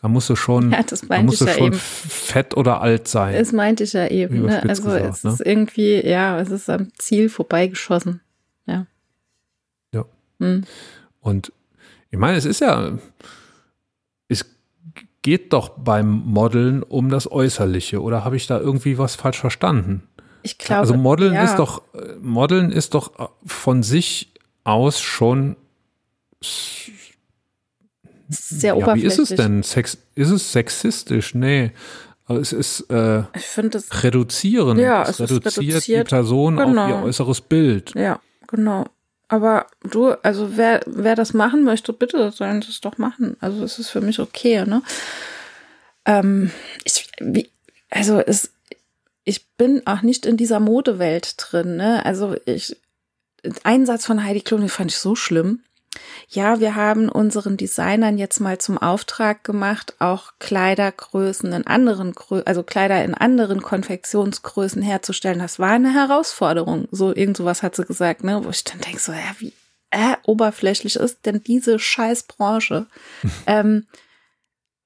Da 0.00 0.08
musst 0.08 0.28
du 0.30 0.34
schon, 0.36 0.72
Ja, 0.72 0.82
das 0.82 1.02
da 1.02 1.06
meinte 1.08 1.26
musst 1.26 1.42
du 1.42 1.44
ja 1.44 1.52
schon 1.52 1.66
eben. 1.68 1.74
fett 1.76 2.56
oder 2.56 2.80
alt 2.80 3.06
sein. 3.06 3.36
Das 3.38 3.52
meinte 3.52 3.84
ich 3.84 3.92
ja 3.92 4.08
eben. 4.08 4.42
Ne? 4.46 4.62
Also 4.68 4.82
gesagt, 4.84 5.04
es 5.04 5.22
ne? 5.24 5.30
ist 5.32 5.40
irgendwie, 5.42 6.04
ja, 6.04 6.40
es 6.40 6.50
ist 6.50 6.68
am 6.70 6.88
Ziel 6.98 7.28
vorbeigeschossen. 7.28 8.20
Ja. 8.66 8.86
Ja. 9.92 10.06
Hm. 10.40 10.64
Und 11.20 11.52
ich 12.10 12.18
meine, 12.18 12.36
es 12.38 12.46
ist 12.46 12.60
ja, 12.60 12.98
geht 15.22 15.52
doch 15.52 15.70
beim 15.70 16.10
Modeln 16.10 16.82
um 16.82 17.08
das 17.08 17.30
Äußerliche. 17.30 18.02
Oder 18.02 18.24
habe 18.24 18.36
ich 18.36 18.46
da 18.46 18.58
irgendwie 18.58 18.98
was 18.98 19.14
falsch 19.14 19.38
verstanden? 19.38 20.02
Ich 20.42 20.58
glaube, 20.58 20.80
also 20.80 20.94
Modeln 20.94 21.34
ja. 21.34 21.44
ist 21.44 21.56
doch, 21.56 21.82
Modeln 22.20 22.72
ist 22.72 22.94
doch 22.94 23.30
von 23.46 23.82
sich 23.82 24.32
aus 24.64 25.00
schon 25.00 25.56
sehr 28.28 28.70
ja, 28.70 28.76
wie 28.76 28.82
oberflächlich. 28.82 29.12
ist 29.12 29.18
es 29.30 29.36
denn? 29.36 29.62
Sex, 29.62 29.98
ist 30.14 30.30
es 30.30 30.52
sexistisch? 30.52 31.34
Nee. 31.34 31.72
Aber 32.26 32.40
es 32.40 32.52
ist 32.52 32.90
äh, 32.90 33.22
Ich 33.34 33.42
finde 33.42 33.78
es, 33.78 34.02
reduzierend. 34.02 34.80
Ja, 34.80 35.02
es 35.02 35.20
es 35.20 35.30
reduziert, 35.30 35.58
reduziert. 35.58 36.06
die 36.06 36.10
Person 36.10 36.56
Genau. 36.56 36.82
auf 36.84 36.88
ihr 36.88 37.02
äußeres 37.04 37.40
Bild. 37.42 37.92
ja, 37.94 38.20
genau. 38.48 38.86
Aber 39.32 39.66
du, 39.80 40.10
also 40.22 40.58
wer, 40.58 40.82
wer 40.84 41.14
das 41.16 41.32
machen 41.32 41.64
möchte, 41.64 41.94
bitte 41.94 42.30
sollen 42.32 42.58
es 42.58 42.82
doch 42.82 42.98
machen. 42.98 43.38
Also 43.40 43.64
es 43.64 43.78
ist 43.78 43.88
für 43.88 44.02
mich 44.02 44.20
okay, 44.20 44.66
ne? 44.66 44.82
Ähm, 46.04 46.50
ich, 46.84 47.10
wie, 47.18 47.50
also 47.88 48.20
es, 48.20 48.52
ich 49.24 49.48
bin 49.56 49.86
auch 49.86 50.02
nicht 50.02 50.26
in 50.26 50.36
dieser 50.36 50.60
Modewelt 50.60 51.36
drin, 51.38 51.76
ne? 51.76 52.04
Also 52.04 52.36
ich, 52.44 52.76
einen 53.64 53.86
Satz 53.86 54.04
von 54.04 54.22
Heidi 54.22 54.42
Klum, 54.42 54.60
den 54.60 54.68
fand 54.68 54.90
ich 54.90 54.98
so 54.98 55.14
schlimm. 55.14 55.60
Ja, 56.28 56.60
wir 56.60 56.74
haben 56.74 57.08
unseren 57.08 57.56
Designern 57.56 58.16
jetzt 58.16 58.40
mal 58.40 58.58
zum 58.58 58.78
Auftrag 58.78 59.44
gemacht, 59.44 59.94
auch 59.98 60.32
Kleidergrößen 60.38 61.52
in 61.52 61.66
anderen, 61.66 62.14
also 62.46 62.62
Kleider 62.62 63.04
in 63.04 63.14
anderen 63.14 63.60
Konfektionsgrößen 63.60 64.80
herzustellen. 64.80 65.38
Das 65.38 65.58
war 65.58 65.72
eine 65.72 65.92
Herausforderung. 65.92 66.88
So 66.90 67.14
irgend 67.14 67.36
sowas 67.36 67.62
hat 67.62 67.76
sie 67.76 67.84
gesagt, 67.84 68.24
ne? 68.24 68.44
Wo 68.44 68.50
ich 68.50 68.64
dann 68.64 68.80
denke 68.80 69.00
so, 69.00 69.12
ja, 69.12 69.34
wie 69.38 69.52
äh, 69.90 70.16
oberflächlich 70.24 70.96
ist 70.96 71.26
denn 71.26 71.42
diese 71.42 71.78
Scheißbranche? 71.78 72.86
ähm, 73.46 73.86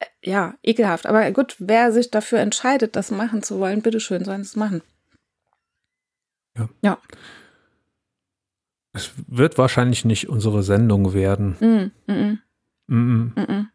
äh, 0.00 0.06
ja, 0.22 0.54
ekelhaft. 0.64 1.06
Aber 1.06 1.30
gut, 1.30 1.54
wer 1.58 1.92
sich 1.92 2.10
dafür 2.10 2.40
entscheidet, 2.40 2.96
das 2.96 3.12
machen 3.12 3.44
zu 3.44 3.60
wollen, 3.60 3.82
bitteschön, 3.82 4.24
sollen 4.24 4.40
es 4.40 4.56
machen. 4.56 4.82
Es 8.96 9.10
wird 9.26 9.58
wahrscheinlich 9.58 10.04
nicht 10.04 10.28
unsere 10.28 10.62
Sendung 10.62 11.12
werden. 11.14 11.56
Mm, 11.60 12.10
mm, 12.12 12.38
mm. 12.88 12.94
Mm 12.96 13.32
-mm. 13.36 13.66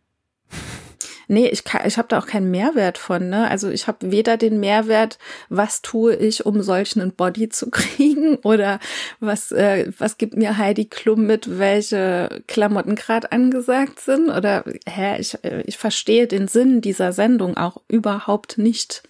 Nee, 1.28 1.48
ich, 1.48 1.64
kann- 1.64 1.88
ich 1.88 1.98
habe 1.98 2.10
da 2.10 2.20
auch 2.20 2.26
keinen 2.28 2.52
Mehrwert 2.52 2.98
von. 2.98 3.30
Ne? 3.30 3.50
Also 3.50 3.70
ich 3.70 3.88
habe 3.88 4.12
weder 4.12 4.36
den 4.36 4.60
Mehrwert, 4.60 5.18
was 5.48 5.82
tue 5.82 6.14
ich, 6.16 6.46
um 6.46 6.62
solchen 6.62 7.00
einen 7.02 7.14
Body 7.14 7.48
zu 7.48 7.70
kriegen, 7.72 8.36
oder 8.44 8.80
was, 9.22 9.54
äh, 9.54 9.92
was 9.98 10.18
gibt 10.18 10.36
mir 10.36 10.58
Heidi 10.58 10.86
Klum 10.86 11.26
mit, 11.28 11.58
welche 11.58 12.44
Klamotten 12.48 12.96
gerade 12.96 13.32
angesagt 13.32 14.02
sind. 14.02 14.30
Oder 14.30 14.66
hä, 14.86 15.20
ich, 15.20 15.42
äh, 15.46 15.62
ich 15.66 15.78
verstehe 15.78 16.28
den 16.28 16.50
Sinn 16.50 16.82
dieser 16.82 17.14
Sendung 17.14 17.56
auch 17.56 17.78
überhaupt 17.88 18.58
nicht. 18.58 19.04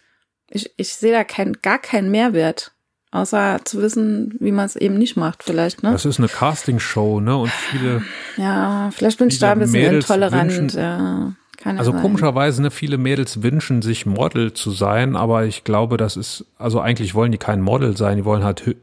Ich, 0.51 0.71
ich 0.77 0.93
sehe 0.93 1.13
da 1.13 1.23
kein, 1.23 1.53
gar 1.63 1.79
keinen 1.79 2.11
Mehrwert. 2.11 2.73
Außer 3.13 3.59
zu 3.65 3.81
wissen, 3.81 4.35
wie 4.39 4.53
man 4.53 4.65
es 4.65 4.77
eben 4.77 4.97
nicht 4.97 5.17
macht, 5.17 5.43
vielleicht, 5.43 5.83
ne? 5.83 5.91
Das 5.91 6.05
ist 6.05 6.17
eine 6.19 6.29
Castingshow, 6.29 7.19
ne? 7.19 7.35
Und 7.35 7.49
viele, 7.51 8.01
Ja, 8.37 8.89
vielleicht 8.95 9.17
bin 9.19 9.27
ich 9.27 9.37
da 9.39 9.51
ein 9.51 9.59
bisschen 9.59 9.81
Mädels 9.81 10.05
intolerant. 10.09 10.51
wünschen- 10.51 10.79
ja, 10.79 11.33
kann 11.57 11.75
ja 11.75 11.79
also 11.79 11.91
sein. 11.91 12.01
komischerweise, 12.01 12.61
ne, 12.61 12.71
viele 12.71 12.97
Mädels 12.97 13.43
wünschen 13.43 13.81
sich 13.81 14.05
Model 14.05 14.53
zu 14.53 14.71
sein, 14.71 15.17
aber 15.17 15.43
ich 15.45 15.65
glaube, 15.65 15.97
das 15.97 16.15
ist, 16.15 16.45
also 16.57 16.79
eigentlich 16.79 17.13
wollen 17.13 17.33
die 17.33 17.37
kein 17.37 17.59
Model 17.59 17.97
sein, 17.97 18.15
die 18.17 18.23
wollen 18.25 18.45
halt 18.45 18.65
äh, 18.65 18.75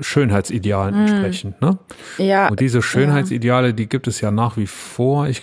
Schönheitsidealen 0.00 0.94
Hm. 0.94 1.00
entsprechen, 1.00 1.54
ne? 1.60 1.78
Ja, 2.18 2.48
Und 2.48 2.60
diese 2.60 2.82
Schönheitsideale, 2.82 3.74
die 3.74 3.88
gibt 3.88 4.06
es 4.06 4.20
ja 4.20 4.30
nach 4.30 4.56
wie 4.56 4.66
vor. 4.68 5.26
Ich, 5.26 5.42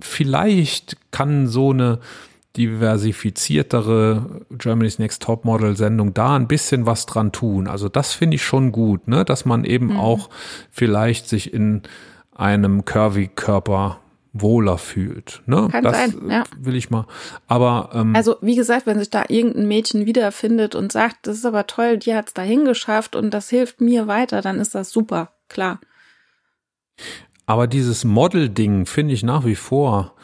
vielleicht 0.00 0.96
kann 1.12 1.46
so 1.46 1.70
eine 1.70 1.98
diversifiziertere 2.56 4.42
Germany's 4.50 4.98
Next 4.98 5.22
Top 5.22 5.44
Model 5.44 5.76
Sendung 5.76 6.14
da 6.14 6.36
ein 6.36 6.48
bisschen 6.48 6.86
was 6.86 7.06
dran 7.06 7.32
tun. 7.32 7.68
Also 7.68 7.88
das 7.88 8.12
finde 8.12 8.36
ich 8.36 8.44
schon 8.44 8.72
gut, 8.72 9.08
ne, 9.08 9.24
dass 9.24 9.44
man 9.44 9.64
eben 9.64 9.88
Mhm. 9.88 9.96
auch 9.98 10.30
vielleicht 10.70 11.28
sich 11.28 11.52
in 11.54 11.82
einem 12.34 12.84
curvy 12.84 13.28
Körper 13.28 13.98
wohler 14.32 14.78
fühlt, 14.78 15.42
ne? 15.46 15.68
Kann 15.72 15.82
das 15.82 15.96
sein, 15.96 16.30
ja. 16.30 16.44
will 16.56 16.76
ich 16.76 16.88
mal. 16.88 17.06
Aber 17.48 17.90
ähm, 17.92 18.14
Also, 18.14 18.36
wie 18.40 18.54
gesagt, 18.54 18.86
wenn 18.86 18.98
sich 19.00 19.10
da 19.10 19.24
irgendein 19.26 19.66
Mädchen 19.66 20.06
wiederfindet 20.06 20.76
und 20.76 20.92
sagt, 20.92 21.26
das 21.26 21.38
ist 21.38 21.44
aber 21.44 21.66
toll, 21.66 21.98
die 21.98 22.14
hat's 22.14 22.32
dahin 22.32 22.64
geschafft 22.64 23.16
und 23.16 23.34
das 23.34 23.50
hilft 23.50 23.80
mir 23.80 24.06
weiter, 24.06 24.40
dann 24.40 24.60
ist 24.60 24.76
das 24.76 24.90
super, 24.90 25.32
klar. 25.48 25.80
Aber 27.46 27.66
dieses 27.66 28.04
Model-Ding 28.04 28.86
finde 28.86 29.14
ich 29.14 29.24
nach 29.24 29.44
wie 29.44 29.56
vor. 29.56 30.14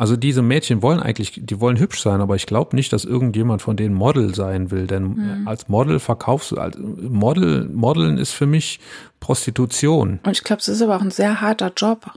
Also 0.00 0.16
diese 0.16 0.40
Mädchen 0.40 0.80
wollen 0.80 0.98
eigentlich, 0.98 1.42
die 1.44 1.60
wollen 1.60 1.78
hübsch 1.78 2.00
sein, 2.00 2.22
aber 2.22 2.34
ich 2.34 2.46
glaube 2.46 2.74
nicht, 2.74 2.90
dass 2.94 3.04
irgendjemand 3.04 3.60
von 3.60 3.76
denen 3.76 3.94
Model 3.94 4.34
sein 4.34 4.70
will, 4.70 4.86
denn 4.86 5.08
Mhm. 5.42 5.46
als 5.48 5.68
Model 5.68 5.98
verkaufst 6.00 6.52
du, 6.52 6.56
als 6.56 6.78
Model, 6.78 7.68
Modeln 7.68 8.16
ist 8.16 8.32
für 8.32 8.46
mich 8.46 8.80
Prostitution. 9.20 10.18
Und 10.24 10.32
ich 10.32 10.42
glaube, 10.42 10.60
es 10.60 10.68
ist 10.68 10.80
aber 10.80 10.96
auch 10.96 11.02
ein 11.02 11.10
sehr 11.10 11.42
harter 11.42 11.70
Job. 11.76 12.12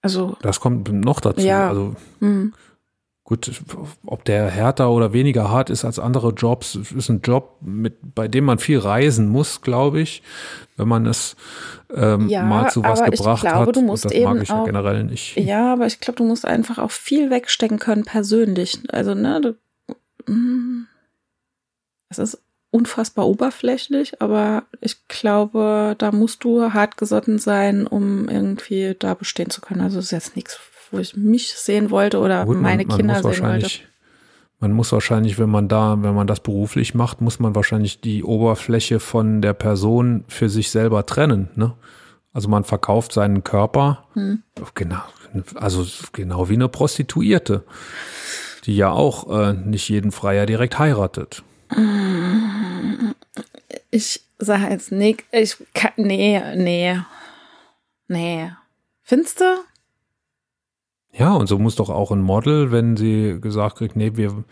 Also, 0.00 0.38
Das 0.40 0.60
kommt 0.60 0.90
noch 0.90 1.20
dazu. 1.20 1.42
Ja. 1.46 1.68
Also 1.68 1.96
hm, 2.20 2.54
gut, 3.30 3.50
ob 4.04 4.24
der 4.24 4.50
härter 4.50 4.90
oder 4.90 5.12
weniger 5.14 5.48
hart 5.50 5.70
ist 5.70 5.84
als 5.84 5.98
andere 5.98 6.30
Jobs, 6.32 6.74
ist 6.74 7.08
ein 7.08 7.20
Job, 7.22 7.56
mit, 7.62 7.94
bei 8.14 8.26
dem 8.28 8.44
man 8.44 8.58
viel 8.58 8.78
reisen 8.80 9.28
muss, 9.28 9.62
glaube 9.62 10.00
ich, 10.00 10.22
wenn 10.76 10.88
man 10.88 11.06
es 11.06 11.36
ähm, 11.94 12.28
Ja, 12.28 12.42
mal 12.42 12.68
zu 12.70 12.82
was 12.82 13.00
aber 13.00 13.12
ich 13.12 13.18
gebracht 13.20 13.40
glaube, 13.42 13.66
hat. 13.68 13.76
du 13.76 13.80
musst 13.82 14.04
Und 14.04 14.14
das 14.14 14.22
mag 14.24 14.42
ich 14.42 14.48
ja 14.48 14.60
auch- 14.60 14.64
generell 14.66 15.04
nicht. 15.04 15.36
ja, 15.36 15.72
aber 15.72 15.86
ich 15.86 16.00
glaube, 16.00 16.16
du 16.18 16.24
musst 16.24 16.44
einfach 16.44 16.78
auch 16.78 16.90
viel 16.90 17.30
wegstecken 17.30 17.78
können 17.78 18.04
persönlich. 18.04 18.78
Also, 18.92 19.14
ne, 19.14 19.40
du, 19.40 19.94
hm, 20.26 20.86
es 22.08 22.18
ist 22.18 22.42
unfassbar 22.72 23.26
oberflächlich, 23.26 24.20
aber 24.20 24.64
ich 24.80 25.06
glaube, 25.08 25.94
da 25.98 26.12
musst 26.12 26.44
du 26.44 26.72
hart 26.72 26.96
gesotten 26.96 27.38
sein, 27.38 27.86
um 27.86 28.28
irgendwie 28.28 28.94
da 28.98 29.14
bestehen 29.14 29.50
zu 29.50 29.60
können. 29.60 29.80
Also, 29.80 29.98
es 30.00 30.06
ist 30.06 30.10
jetzt 30.12 30.36
nichts, 30.36 30.58
wo 30.90 30.98
ich 30.98 31.16
mich 31.16 31.52
sehen 31.54 31.90
wollte 31.90 32.18
oder 32.18 32.44
Gut, 32.46 32.54
man- 32.56 32.62
meine 32.62 32.84
man 32.86 32.96
Kinder 32.96 33.22
muss 33.22 33.34
sehen 33.36 33.44
wollte. 33.44 33.68
Man 34.62 34.72
muss 34.72 34.92
wahrscheinlich, 34.92 35.38
wenn 35.38 35.48
man 35.48 35.68
da, 35.68 35.96
wenn 36.02 36.14
man 36.14 36.26
das 36.26 36.40
beruflich 36.40 36.94
macht, 36.94 37.20
muss 37.22 37.38
man 37.40 37.54
wahrscheinlich 37.54 38.00
die 38.02 38.22
Oberfläche 38.22 39.00
von 39.00 39.40
der 39.40 39.54
Person 39.54 40.24
für 40.28 40.50
sich 40.50 40.70
selber 40.70 41.06
trennen. 41.06 41.48
Ne? 41.54 41.72
Also 42.34 42.48
man 42.48 42.64
verkauft 42.64 43.12
seinen 43.12 43.42
Körper, 43.42 44.04
Hm. 44.12 44.42
genau, 44.74 45.00
also 45.54 45.86
genau 46.12 46.48
wie 46.50 46.54
eine 46.54 46.68
Prostituierte, 46.68 47.64
die 48.66 48.76
ja 48.76 48.90
auch 48.90 49.30
äh, 49.34 49.54
nicht 49.54 49.88
jeden 49.88 50.12
Freier 50.12 50.44
direkt 50.44 50.78
heiratet. 50.78 51.42
Ich 53.90 54.22
sage 54.38 54.70
jetzt 54.70 54.92
nicht, 54.92 55.24
ich 55.32 55.56
kann, 55.74 55.92
nee, 55.96 56.40
nee, 56.56 56.98
nee. 58.08 58.50
Findest 59.02 59.40
du? 59.40 59.44
Ja, 61.12 61.34
und 61.34 61.46
so 61.48 61.58
muss 61.58 61.76
doch 61.76 61.90
auch 61.90 62.10
ein 62.12 62.22
Model, 62.22 62.70
wenn 62.72 62.96
sie 62.96 63.38
gesagt 63.40 63.76
kriegt, 63.78 63.96
nee, 63.96 64.12
wir 64.14 64.44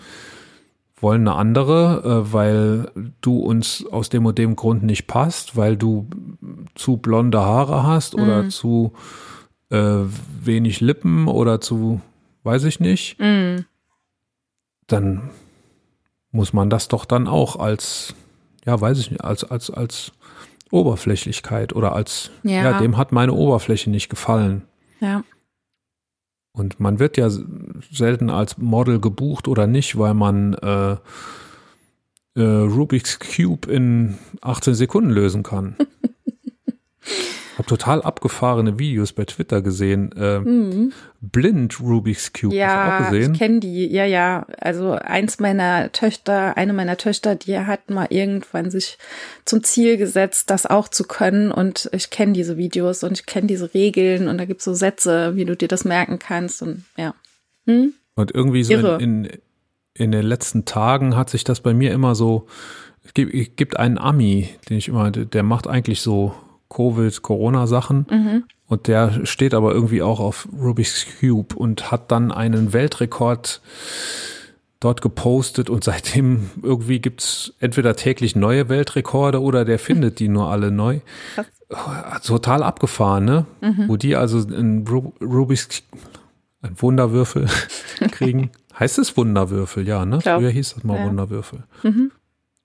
wollen 1.00 1.28
eine 1.28 1.36
andere, 1.36 2.24
äh, 2.28 2.32
weil 2.32 2.90
du 3.20 3.38
uns 3.38 3.86
aus 3.86 4.08
dem 4.08 4.26
und 4.26 4.36
dem 4.38 4.56
Grund 4.56 4.82
nicht 4.82 5.06
passt, 5.06 5.56
weil 5.56 5.76
du 5.76 6.08
zu 6.74 6.96
blonde 6.96 7.40
Haare 7.40 7.84
hast 7.84 8.14
oder 8.16 8.44
Mhm. 8.44 8.50
zu 8.50 8.92
äh, 9.70 10.00
wenig 10.42 10.80
Lippen 10.80 11.28
oder 11.28 11.60
zu, 11.60 12.00
weiß 12.42 12.64
ich 12.64 12.80
nicht, 12.80 13.18
Mm. 13.20 13.58
dann 14.86 15.28
muss 16.32 16.52
man 16.54 16.70
das 16.70 16.88
doch 16.88 17.04
dann 17.04 17.28
auch 17.28 17.56
als, 17.56 18.14
ja, 18.64 18.80
weiß 18.80 18.98
ich 18.98 19.10
nicht, 19.10 19.22
als, 19.22 19.44
als, 19.44 19.70
als 19.70 20.12
Oberflächlichkeit 20.70 21.74
oder 21.76 21.94
als, 21.94 22.30
Ja. 22.42 22.62
ja, 22.62 22.78
dem 22.78 22.96
hat 22.96 23.12
meine 23.12 23.32
Oberfläche 23.34 23.90
nicht 23.90 24.08
gefallen. 24.08 24.62
Ja. 25.00 25.22
Und 26.58 26.80
man 26.80 26.98
wird 26.98 27.16
ja 27.16 27.30
selten 27.90 28.30
als 28.30 28.58
Model 28.58 29.00
gebucht 29.00 29.48
oder 29.48 29.66
nicht, 29.66 29.98
weil 29.98 30.14
man 30.14 30.54
äh, 30.54 30.96
äh, 32.34 32.42
Rubik's 32.42 33.18
Cube 33.18 33.70
in 33.70 34.18
18 34.40 34.74
Sekunden 34.74 35.10
lösen 35.10 35.42
kann. 35.42 35.76
Hat 37.58 37.66
total 37.66 38.02
abgefahrene 38.02 38.78
Videos 38.78 39.12
bei 39.12 39.24
Twitter 39.24 39.62
gesehen. 39.62 40.12
Äh, 40.12 40.92
Blind 41.20 41.80
Rubik's 41.80 42.32
Cube. 42.32 42.54
Mhm. 42.54 42.60
Ja, 42.60 43.10
gesehen? 43.10 43.32
ich 43.32 43.38
kenne 43.38 43.58
die. 43.58 43.86
Ja, 43.88 44.04
ja. 44.04 44.46
Also 44.60 44.92
eins 44.92 45.40
meiner 45.40 45.90
Töchter, 45.90 46.56
eine 46.56 46.72
meiner 46.72 46.96
Töchter, 46.96 47.34
die 47.34 47.58
hat 47.58 47.90
mal 47.90 48.06
irgendwann 48.10 48.70
sich 48.70 48.96
zum 49.44 49.64
Ziel 49.64 49.96
gesetzt, 49.96 50.50
das 50.50 50.66
auch 50.66 50.86
zu 50.86 51.02
können. 51.02 51.50
Und 51.50 51.90
ich 51.92 52.10
kenne 52.10 52.32
diese 52.32 52.56
Videos 52.56 53.02
und 53.02 53.18
ich 53.18 53.26
kenne 53.26 53.48
diese 53.48 53.74
Regeln 53.74 54.28
und 54.28 54.38
da 54.38 54.44
gibt's 54.44 54.64
so 54.64 54.72
Sätze, 54.74 55.34
wie 55.34 55.44
du 55.44 55.56
dir 55.56 55.68
das 55.68 55.84
merken 55.84 56.20
kannst. 56.20 56.62
Und 56.62 56.84
ja. 56.96 57.12
Und 57.66 58.34
irgendwie 58.34 58.62
so 58.62 58.74
in, 58.74 59.24
in, 59.24 59.30
in 59.94 60.12
den 60.12 60.24
letzten 60.24 60.64
Tagen 60.64 61.16
hat 61.16 61.28
sich 61.28 61.42
das 61.42 61.60
bei 61.60 61.74
mir 61.74 61.92
immer 61.92 62.14
so, 62.14 62.46
es 63.04 63.14
gibt, 63.14 63.34
es 63.34 63.56
gibt 63.56 63.76
einen 63.76 63.98
Ami, 63.98 64.48
den 64.68 64.78
ich 64.78 64.86
immer, 64.86 65.10
der 65.10 65.42
macht 65.42 65.66
eigentlich 65.66 66.00
so 66.02 66.34
Covid-Corona-Sachen 66.70 68.44
und 68.66 68.86
der 68.88 69.24
steht 69.26 69.54
aber 69.54 69.72
irgendwie 69.72 70.02
auch 70.02 70.20
auf 70.20 70.48
Rubik's 70.52 71.06
Cube 71.20 71.54
und 71.56 71.90
hat 71.90 72.10
dann 72.12 72.30
einen 72.32 72.72
Weltrekord 72.72 73.60
dort 74.80 75.02
gepostet 75.02 75.70
und 75.70 75.82
seitdem 75.84 76.50
irgendwie 76.62 77.00
gibt's 77.00 77.52
entweder 77.58 77.96
täglich 77.96 78.36
neue 78.36 78.68
Weltrekorde 78.68 79.40
oder 79.42 79.64
der 79.64 79.78
findet 79.78 80.18
die 80.20 80.28
nur 80.28 80.50
alle 80.50 80.70
neu. 80.70 81.00
Total 82.24 82.62
abgefahren, 82.62 83.24
ne? 83.24 83.46
Wo 83.88 83.96
die 83.96 84.16
also 84.16 84.38
einen 84.38 84.86
Ru- 84.86 85.12
Rubik's 85.22 85.68
ein 86.62 86.80
Wunderwürfel 86.80 87.46
kriegen. 88.12 88.50
heißt 88.78 88.98
es 88.98 89.16
Wunderwürfel, 89.16 89.86
ja, 89.86 90.04
ne? 90.06 90.18
Glaub. 90.18 90.40
Früher 90.40 90.50
hieß 90.50 90.74
das 90.74 90.84
mal 90.84 90.98
Ja. 90.98 91.06
Wunderwürfel. 91.06 91.64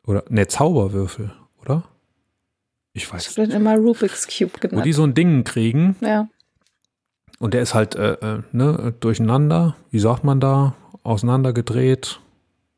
Oder 0.06 0.24
ne, 0.30 0.48
Zauberwürfel, 0.48 1.32
oder? 1.62 1.84
Ich 2.94 3.04
Ich 3.04 3.14
weiß 3.14 3.38
habe 3.38 3.48
den 3.48 3.56
immer 3.58 3.76
Rubik's 3.76 4.28
Cube 4.28 4.52
Wo 4.54 4.60
die 4.62 4.68
genannt. 4.70 4.94
so 4.96 5.04
ein 5.04 5.14
Ding 5.14 5.44
kriegen 5.44 5.96
Ja. 6.02 6.28
und 7.40 7.54
der 7.54 7.62
ist 7.62 7.74
halt 7.74 7.96
äh, 7.96 8.14
äh, 8.14 8.42
ne, 8.52 8.94
durcheinander, 9.00 9.76
wie 9.90 10.00
sagt 10.00 10.24
man 10.24 10.40
da, 10.40 10.76
auseinandergedreht, 11.04 12.20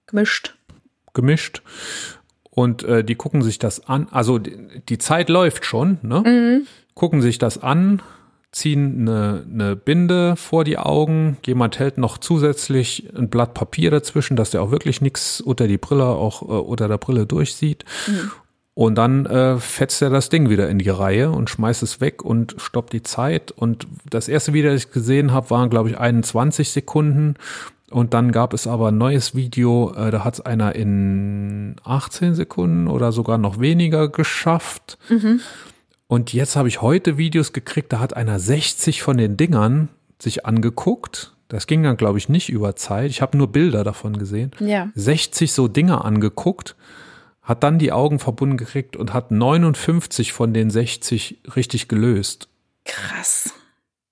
Gemischt. 0.08 0.56
gemischt. 1.14 1.62
Und 2.50 2.84
äh, 2.84 3.04
die 3.04 3.16
gucken 3.16 3.42
sich 3.42 3.60
das 3.60 3.88
an. 3.90 4.08
Also 4.12 4.38
die, 4.40 4.82
die 4.88 4.98
Zeit 4.98 5.28
läuft 5.30 5.66
schon, 5.66 5.98
ne? 6.04 6.22
Mhm. 6.22 6.68
Gucken 6.94 7.22
sich 7.22 7.38
das 7.38 7.62
an, 7.62 8.02
ziehen 8.54 9.02
eine, 9.10 9.46
eine 9.52 9.76
Binde 9.76 10.38
vor 10.38 10.64
die 10.64 10.78
Augen. 10.78 11.36
Jemand 11.46 11.78
hält 11.80 11.98
noch 11.98 12.18
zusätzlich 12.18 13.10
ein 13.14 13.30
Blatt 13.30 13.54
Papier 13.54 13.92
dazwischen, 13.92 14.38
dass 14.38 14.52
der 14.52 14.62
auch 14.62 14.72
wirklich 14.72 15.02
nichts 15.02 15.42
unter 15.42 15.68
die 15.68 15.78
Brille, 15.78 16.06
auch 16.06 16.42
äh, 16.44 16.46
unter 16.46 16.88
der 16.88 16.98
Brille 16.98 17.26
durchsieht. 17.26 17.84
Und 18.76 18.96
dann 18.96 19.26
äh, 19.26 19.58
fetzt 19.58 20.02
er 20.02 20.10
das 20.10 20.28
Ding 20.28 20.50
wieder 20.50 20.70
in 20.70 20.80
die 20.80 20.90
Reihe 20.90 21.32
und 21.32 21.50
schmeißt 21.50 21.82
es 21.82 22.02
weg 22.02 22.24
und 22.24 22.56
stoppt 22.58 22.92
die 22.92 23.04
Zeit. 23.04 23.52
Und 23.52 23.88
das 24.10 24.28
erste 24.28 24.52
Video, 24.52 24.72
das 24.72 24.84
ich 24.84 24.92
gesehen 24.92 25.32
habe, 25.32 25.50
waren, 25.50 25.70
glaube 25.70 25.90
ich, 25.90 25.98
21 25.98 26.70
Sekunden. 26.70 27.36
Und 27.90 28.14
dann 28.14 28.34
gab 28.34 28.54
es 28.54 28.68
aber 28.68 28.90
ein 28.90 28.98
neues 28.98 29.34
Video, 29.34 29.94
äh, 29.96 30.12
da 30.12 30.26
hat 30.26 30.36
es 30.36 30.42
einer 30.42 30.76
in 30.76 31.78
18 31.86 32.36
Sekunden 32.36 32.88
oder 32.90 33.14
sogar 33.14 33.38
noch 33.38 33.62
weniger 33.62 34.10
geschafft. 34.10 34.98
Und 36.08 36.34
jetzt 36.34 36.58
habe 36.58 36.68
ich 36.68 36.82
heute 36.82 37.18
Videos 37.18 37.54
gekriegt, 37.54 37.94
da 37.94 38.00
hat 38.00 38.14
einer 38.14 38.40
60 38.40 39.02
von 39.02 39.18
den 39.18 39.38
Dingern 39.38 39.88
sich 40.20 40.46
angeguckt. 40.46 41.34
Das 41.48 41.68
ging 41.68 41.82
dann, 41.84 41.96
glaube 41.96 42.18
ich, 42.18 42.28
nicht 42.28 42.50
über 42.50 42.76
Zeit. 42.76 43.10
Ich 43.10 43.22
habe 43.22 43.38
nur 43.38 43.48
Bilder 43.52 43.86
davon 43.86 44.18
gesehen. 44.18 44.52
Ja. 44.60 44.90
60 44.96 45.54
so 45.54 45.70
Dinger 45.70 46.04
angeguckt, 46.04 46.76
hat 47.46 47.64
dann 47.64 47.80
die 47.80 47.92
Augen 47.94 48.20
verbunden 48.20 48.58
gekriegt 48.58 48.96
und 48.98 49.14
hat 49.14 49.32
59 49.32 50.34
von 50.34 50.54
den 50.54 50.70
60 50.70 51.42
richtig 51.56 51.88
gelöst. 51.88 52.50
Krass. 52.84 53.54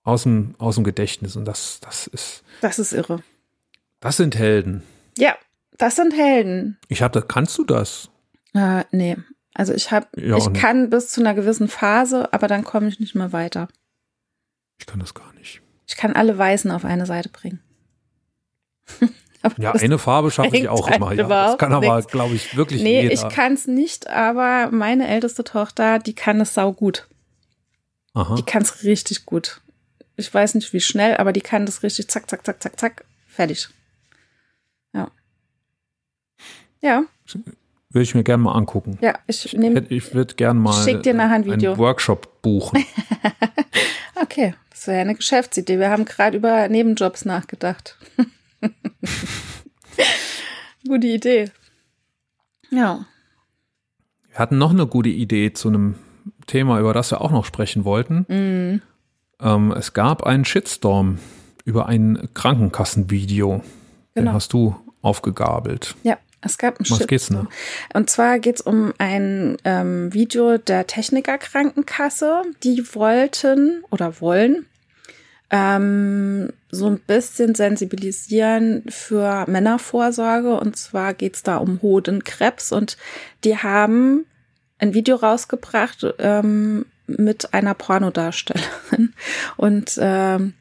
Aus 0.03 0.23
dem, 0.23 0.55
aus 0.59 0.75
dem 0.75 0.83
Gedächtnis. 0.83 1.35
Und 1.35 1.45
das, 1.45 1.79
das 1.81 2.07
ist, 2.07 2.43
Das 2.61 2.79
ist 2.79 2.93
irre. 2.93 3.21
das 3.99 4.17
sind 4.17 4.35
Helden. 4.37 4.83
Ja, 5.17 5.35
das 5.77 5.95
sind 5.95 6.13
Helden. 6.15 6.77
Ich 6.87 7.01
habe 7.01 7.19
das, 7.19 7.27
kannst 7.27 7.57
du 7.57 7.63
das? 7.65 8.09
Äh, 8.53 8.83
nee. 8.91 9.17
Also 9.55 9.73
ich 9.73 9.91
habe, 9.91 10.07
Ja, 10.15 10.37
ich 10.37 10.51
kann 10.53 10.89
bis 10.89 11.09
zu 11.09 11.21
einer 11.21 11.33
gewissen 11.33 11.67
Phase, 11.67 12.31
aber 12.33 12.47
dann 12.47 12.63
komme 12.63 12.87
ich 12.87 12.99
nicht 12.99 13.15
mehr 13.15 13.33
weiter. 13.33 13.67
Ich 14.79 14.85
kann 14.85 14.99
das 14.99 15.13
gar 15.13 15.31
nicht. 15.33 15.61
Ich 15.87 15.95
kann 15.95 16.13
alle 16.15 16.37
Weißen 16.37 16.71
auf 16.71 16.85
eine 16.85 17.05
Seite 17.05 17.29
bringen. 17.29 17.59
Ja, 19.57 19.71
eine 19.73 19.97
Farbe 19.97 20.31
schaffe 20.31 20.55
ich 20.55 20.69
auch 20.69 20.87
immer. 20.89 21.13
Ja. 21.13 21.27
Das 21.27 21.57
kann 21.57 21.73
aber, 21.73 22.01
glaube 22.03 22.35
ich, 22.35 22.55
wirklich 22.55 22.81
nee, 22.81 23.01
jeder. 23.03 23.13
ich 23.13 23.27
kann 23.29 23.53
es 23.53 23.67
nicht, 23.67 24.07
aber 24.09 24.69
meine 24.71 25.07
älteste 25.07 25.43
Tochter, 25.43 25.99
die 25.99 26.13
kann 26.15 26.39
es 26.41 26.53
sau 26.53 26.71
gut. 26.73 27.07
Aha. 28.13 28.35
Die 28.35 28.43
kann 28.43 28.61
es 28.61 28.83
richtig 28.83 29.25
gut. 29.25 29.61
Ich 30.15 30.31
weiß 30.33 30.55
nicht 30.55 30.71
wie 30.73 30.79
schnell, 30.79 31.17
aber 31.17 31.33
die 31.33 31.41
kann 31.41 31.65
das 31.65 31.83
richtig 31.83 32.07
zack, 32.09 32.29
zack, 32.29 32.45
zack, 32.45 32.61
zack, 32.61 32.79
zack, 32.79 33.05
fertig. 33.27 33.67
Ja. 34.93 35.09
Ja, 36.81 37.03
Würde 37.89 38.03
ich 38.03 38.13
mir 38.13 38.23
gerne 38.23 38.43
mal 38.43 38.53
angucken. 38.53 38.97
ja, 39.01 39.17
ich 39.27 39.53
nehme. 39.53 39.77
Hätte- 39.81 39.93
Ich 39.93 40.13
würde 40.13 40.35
gerne 40.35 40.59
mal 40.59 40.83
Schick 40.83 41.01
dir 41.03 41.13
nachher 41.13 41.35
ein 41.35 41.45
Video. 41.45 41.71
einen 41.71 41.79
Workshop 41.79 42.41
buchen. 42.41 42.85
Okay, 44.15 44.53
das 44.69 44.87
wäre 44.87 45.01
eine 45.01 45.15
Geschäftsidee. 45.15 45.79
Wir 45.79 45.89
haben 45.89 46.05
gerade 46.05 46.37
über 46.37 46.67
Nebenjobs 46.69 47.25
nachgedacht. 47.25 47.97
Gute 50.87 51.07
Idee. 51.07 51.51
Ja. 52.69 53.05
Wir 54.29 54.39
hatten 54.39 54.57
noch 54.57 54.71
eine 54.71 54.87
gute 54.87 55.09
Idee 55.09 55.53
zu 55.53 55.69
einem 55.69 55.95
Thema, 56.47 56.79
über 56.79 56.93
das 56.93 57.11
wir 57.11 57.21
auch 57.21 57.31
noch 57.31 57.45
sprechen 57.45 57.85
wollten. 57.85 58.25
Mhm. 58.27 58.81
Ähm, 59.39 59.71
es 59.71 59.93
gab 59.93 60.23
einen 60.23 60.45
Shitstorm 60.45 61.19
über 61.65 61.87
ein 61.87 62.29
Krankenkassenvideo. 62.33 63.57
Den 64.15 64.25
Genau. 64.25 64.33
hast 64.33 64.53
du 64.53 64.75
aufgegabelt. 65.01 65.95
Ja, 66.03 66.17
es 66.41 66.57
gab 66.57 66.79
ein 66.79 66.85
Was 66.89 66.97
Shit- 66.99 67.07
geht's 67.07 67.27
denn? 67.27 67.47
Und 67.93 68.09
zwar 68.09 68.39
geht's 68.39 68.61
um 68.61 68.93
ein 68.97 69.57
ähm, 69.63 70.13
Video 70.13 70.57
der 70.57 70.87
Techniker 70.87 71.37
Krankenkasse. 71.37 72.43
Die 72.63 72.83
wollten 72.95 73.83
oder 73.89 74.19
wollen 74.21 74.65
ähm, 75.53 76.51
so 76.71 76.87
ein 76.87 76.99
bisschen 76.99 77.53
sensibilisieren 77.53 78.83
für 78.89 79.45
Männervorsorge. 79.47 80.55
Und 80.55 80.77
zwar 80.77 81.13
geht's 81.13 81.43
da 81.43 81.57
um 81.57 81.79
Hodenkrebs. 81.83 82.71
Und 82.71 82.97
die 83.43 83.55
haben 83.57 84.25
ein 84.79 84.95
Video 84.95 85.15
rausgebracht 85.15 86.07
ähm, 86.17 86.87
mit 87.05 87.53
einer 87.53 87.75
Pornodarstellerin. 87.75 89.13
Und 89.55 89.99
ähm, 90.01 90.55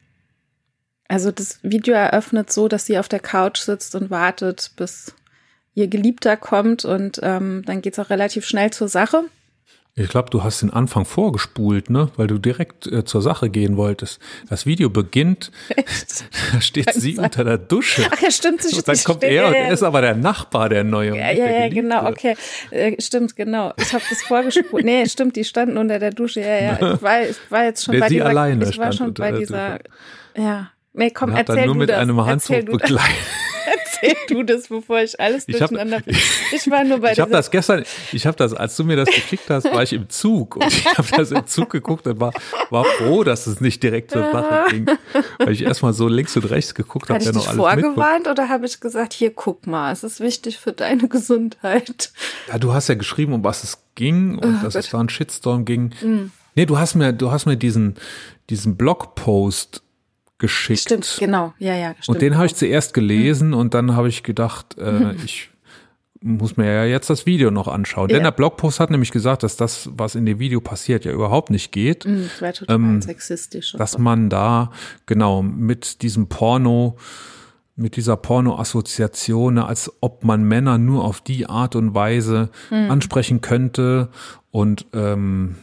also 1.07 1.31
das 1.31 1.57
Video 1.63 1.95
eröffnet 1.95 2.53
so, 2.53 2.67
dass 2.67 2.85
sie 2.85 2.99
auf 2.99 3.09
der 3.09 3.19
Couch 3.19 3.61
sitzt 3.61 3.95
und 3.95 4.11
wartet, 4.11 4.73
bis 4.75 5.15
ihr 5.73 5.87
Geliebter 5.87 6.37
kommt 6.37 6.85
und 6.85 7.19
ähm, 7.23 7.63
dann 7.65 7.81
geht's 7.81 7.97
auch 7.97 8.11
relativ 8.11 8.45
schnell 8.45 8.69
zur 8.71 8.87
Sache. 8.87 9.23
Ich 9.95 10.09
glaube, 10.09 10.31
du 10.31 10.43
hast 10.43 10.63
den 10.63 10.71
Anfang 10.71 11.05
vorgespult, 11.05 11.91
ne? 11.91 12.09
Weil 12.17 12.25
du 12.25 12.39
direkt 12.39 12.87
äh, 12.87 13.05
zur 13.05 13.21
Sache 13.21 13.51
gehen 13.51 13.77
wolltest. 13.77 14.19
Das 14.49 14.65
Video 14.65 14.89
beginnt, 14.89 15.51
da 16.53 16.61
steht 16.61 16.87
Kann 16.87 16.99
sie 16.99 17.13
sein. 17.13 17.25
unter 17.25 17.43
der 17.43 17.59
Dusche. 17.59 18.03
Ach 18.11 18.19
ja, 18.19 18.31
stimmt. 18.31 18.63
sie 18.63 18.75
und 18.75 18.87
dann 18.87 18.97
kommt 19.03 19.23
er 19.23 19.47
und 19.47 19.53
er 19.53 19.71
ist 19.71 19.83
aber 19.83 20.01
der 20.01 20.15
Nachbar, 20.15 20.69
der 20.69 20.83
neue. 20.83 21.15
ja, 21.15 21.31
ja, 21.31 21.45
ja, 21.47 21.69
genau, 21.69 22.07
okay. 22.07 22.35
Äh, 22.71 22.99
stimmt, 22.99 23.35
genau. 23.35 23.73
Ich 23.77 23.93
habe 23.93 24.03
das 24.09 24.23
vorgespult. 24.23 24.83
nee, 24.83 25.05
stimmt, 25.05 25.35
die 25.35 25.43
standen 25.43 25.77
unter 25.77 25.99
der 25.99 26.09
Dusche. 26.11 26.41
Ja, 26.41 26.57
ja. 26.79 26.93
Ich 26.95 27.01
war, 27.03 27.21
ich 27.21 27.37
war 27.51 27.63
jetzt 27.65 27.83
schon 27.83 27.91
Der 27.91 28.01
bei 28.01 28.07
sie 28.09 28.15
dieser, 28.15 28.25
alleine 28.29 28.67
ich 28.67 28.77
war 28.79 28.91
stand 28.91 28.97
schon 28.97 29.13
bei 29.13 29.31
dieser, 29.33 29.79
ja. 30.35 30.71
Nee, 30.93 31.11
komm, 31.11 31.31
Und 31.31 31.37
erzähl 31.37 31.55
dann 31.55 31.65
nur 31.65 31.73
du 31.75 31.79
mit 31.81 31.89
das. 31.89 31.97
einem 31.99 32.25
Handtuch 32.25 32.65
begleitet. 32.65 33.13
Erzähl 34.03 34.15
du 34.27 34.43
das, 34.43 34.67
bevor 34.67 35.01
ich 35.01 35.19
alles 35.19 35.45
Ich 35.47 35.55
hab- 35.61 35.69
durcheinander 35.69 35.99
bringe. 36.01 36.17
Ich 36.51 36.69
war 36.69 36.83
nur 36.83 36.99
bei 36.99 37.11
Ich 37.13 37.19
habe 37.19 37.31
das 37.31 37.49
gestern, 37.51 37.83
ich 38.11 38.25
habe 38.25 38.37
das, 38.37 38.53
als 38.53 38.75
du 38.75 38.83
mir 38.83 38.95
das 38.95 39.09
geschickt 39.09 39.49
hast, 39.49 39.65
war 39.65 39.83
ich 39.83 39.93
im 39.93 40.09
Zug 40.09 40.55
und 40.57 40.65
ich 40.67 40.85
habe 40.97 41.07
das 41.15 41.31
im 41.31 41.45
Zug 41.47 41.69
geguckt 41.69 42.05
und 42.07 42.19
war, 42.19 42.33
war 42.69 42.85
froh, 42.85 43.23
dass 43.23 43.47
es 43.47 43.61
nicht 43.61 43.81
direkt 43.83 44.11
zur 44.11 44.31
Sache 44.31 44.65
ging, 44.69 44.85
weil 45.39 45.51
ich 45.53 45.63
erstmal 45.63 45.93
so 45.93 46.07
links 46.07 46.35
und 46.35 46.49
rechts 46.49 46.73
geguckt 46.75 47.09
habe, 47.09 47.19
wer 47.23 47.29
ich 47.29 47.35
noch 47.35 47.45
dich 47.47 47.55
mitguckt. 47.55 47.81
vorgewarnt 47.83 48.27
oder 48.27 48.49
habe 48.49 48.65
ich 48.65 48.79
gesagt, 48.79 49.13
hier 49.13 49.31
guck 49.33 49.67
mal, 49.67 49.91
es 49.91 50.03
ist 50.03 50.19
wichtig 50.19 50.57
für 50.59 50.71
deine 50.73 51.07
Gesundheit? 51.07 52.11
Ja, 52.47 52.57
du 52.57 52.73
hast 52.73 52.87
ja 52.89 52.95
geschrieben, 52.95 53.33
um 53.33 53.43
was 53.43 53.63
es 53.63 53.79
ging 53.95 54.37
und 54.37 54.63
dass 54.63 54.75
es 54.75 54.85
Gott. 54.85 54.93
da 54.93 54.99
einen 54.99 55.09
Shitstorm 55.09 55.65
ging. 55.65 55.93
Nee, 56.55 56.65
du 56.65 56.77
hast 56.77 56.95
mir, 56.95 57.13
du 57.13 57.31
hast 57.31 57.45
mir 57.45 57.57
diesen, 57.57 57.95
diesen 58.49 58.75
Blogpost 58.77 59.81
geschickt. 60.43 60.81
Stimmt, 60.81 61.15
genau, 61.19 61.53
ja, 61.57 61.73
ja, 61.73 61.95
stimmt. 61.99 62.09
Und 62.09 62.21
den 62.21 62.35
habe 62.35 62.45
ich 62.47 62.55
zuerst 62.55 62.93
gelesen 62.93 63.53
und 63.53 63.73
dann 63.73 63.95
habe 63.95 64.09
ich 64.09 64.23
gedacht, 64.23 64.77
äh, 64.77 65.13
ich 65.23 65.49
muss 66.21 66.57
mir 66.57 66.65
ja 66.71 66.83
jetzt 66.85 67.09
das 67.09 67.25
Video 67.25 67.49
noch 67.51 67.67
anschauen. 67.69 68.09
Denn 68.09 68.17
Ja. 68.17 68.23
der 68.23 68.31
Blogpost 68.31 68.79
hat 68.81 68.91
nämlich 68.91 69.11
gesagt, 69.11 69.43
dass 69.43 69.55
das, 69.57 69.89
was 69.95 70.15
in 70.15 70.25
dem 70.25 70.39
Video 70.39 70.59
passiert, 70.61 71.05
ja 71.05 71.11
überhaupt 71.13 71.49
nicht 71.49 71.71
geht. 71.71 72.03
Hm, 72.05 72.23
Das 72.23 72.41
wäre 72.41 72.53
total 72.53 72.75
ähm, 72.75 73.01
sexistisch. 73.01 73.73
dass 73.77 73.93
so. 73.93 73.99
man 73.99 74.29
da 74.29 74.71
genau 75.05 75.41
mit 75.41 76.01
diesem 76.01 76.27
Porno, 76.27 76.97
mit 77.75 77.95
dieser 77.95 78.17
Porno-Assoziation, 78.17 79.55
ne, 79.55 79.65
als 79.65 79.91
ob 80.01 80.23
man 80.23 80.43
Männer 80.43 80.77
nur 80.77 81.03
auf 81.03 81.21
die 81.21 81.47
Art 81.47 81.75
und 81.75 81.93
Weise 81.95 82.49
Hm. 82.69 82.91
ansprechen 82.91 83.41
könnte 83.41 84.09
und 84.51 84.85
ähm, 84.93 85.55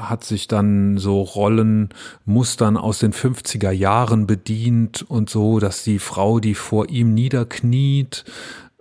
hat 0.00 0.24
sich 0.24 0.48
dann 0.48 0.98
so 0.98 1.22
Rollenmustern 1.22 2.76
aus 2.76 2.98
den 2.98 3.12
50er 3.12 3.70
Jahren 3.70 4.26
bedient 4.26 5.02
und 5.08 5.30
so, 5.30 5.60
dass 5.60 5.84
die 5.84 5.98
Frau, 5.98 6.40
die 6.40 6.54
vor 6.54 6.88
ihm 6.88 7.14
niederkniet, 7.14 8.24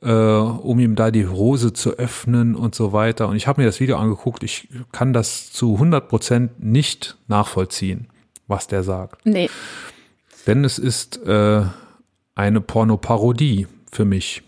äh, 0.01 0.11
um 0.11 0.79
ihm 0.79 0.95
da 0.95 1.11
die 1.11 1.27
Hose 1.27 1.73
zu 1.73 1.91
öffnen 1.91 2.55
und 2.55 2.73
so 2.73 2.91
weiter. 2.91 3.27
Und 3.27 3.35
ich 3.35 3.47
habe 3.47 3.61
mir 3.61 3.67
das 3.67 3.79
Video 3.79 3.97
angeguckt. 3.97 4.43
Ich 4.43 4.67
kann 4.91 5.13
das 5.13 5.51
zu 5.51 5.73
100 5.73 6.09
Prozent 6.09 6.63
nicht 6.63 7.17
nachvollziehen, 7.27 8.07
was 8.47 8.67
der 8.67 8.83
sagt. 8.83 9.25
Nee. 9.25 9.49
Denn 10.47 10.63
es 10.63 10.79
ist 10.79 11.17
äh, 11.27 11.63
eine 12.33 12.61
Pornoparodie 12.61 13.67
für 13.91 14.05
mich. 14.05 14.41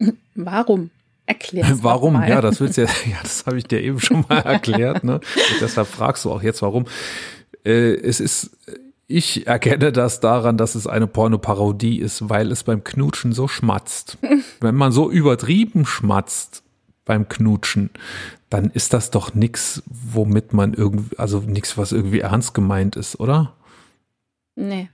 Warum? 0.34 0.90
Erklär 1.26 1.66
Warum? 1.82 2.14
Ja, 2.22 2.40
das 2.40 2.60
willst 2.60 2.76
du 2.76 2.82
ja, 2.82 2.88
ja, 3.06 3.16
das 3.22 3.46
habe 3.46 3.58
ich 3.58 3.64
dir 3.64 3.80
eben 3.80 4.00
schon 4.00 4.24
mal 4.28 4.38
erklärt, 4.44 5.04
ne? 5.04 5.14
Und 5.14 5.60
deshalb 5.60 5.88
fragst 5.88 6.24
du 6.24 6.32
auch 6.32 6.42
jetzt 6.42 6.62
warum. 6.62 6.84
Äh, 7.64 7.94
es 7.94 8.20
ist, 8.20 8.50
ich 9.06 9.46
erkenne 9.46 9.90
das 9.90 10.20
daran, 10.20 10.56
dass 10.58 10.74
es 10.74 10.86
eine 10.86 11.06
Pornoparodie 11.06 11.98
ist, 11.98 12.28
weil 12.28 12.52
es 12.52 12.64
beim 12.64 12.84
Knutschen 12.84 13.32
so 13.32 13.48
schmatzt. 13.48 14.18
Wenn 14.60 14.74
man 14.74 14.92
so 14.92 15.10
übertrieben 15.10 15.86
schmatzt 15.86 16.62
beim 17.06 17.28
Knutschen, 17.28 17.90
dann 18.50 18.70
ist 18.70 18.92
das 18.92 19.10
doch 19.10 19.34
nix, 19.34 19.82
womit 19.86 20.52
man 20.52 20.74
irgendwie, 20.74 21.18
also 21.18 21.40
nix, 21.40 21.76
was 21.76 21.92
irgendwie 21.92 22.20
ernst 22.20 22.54
gemeint 22.54 22.96
ist, 22.96 23.18
oder? 23.18 23.54
Nee. 24.56 24.88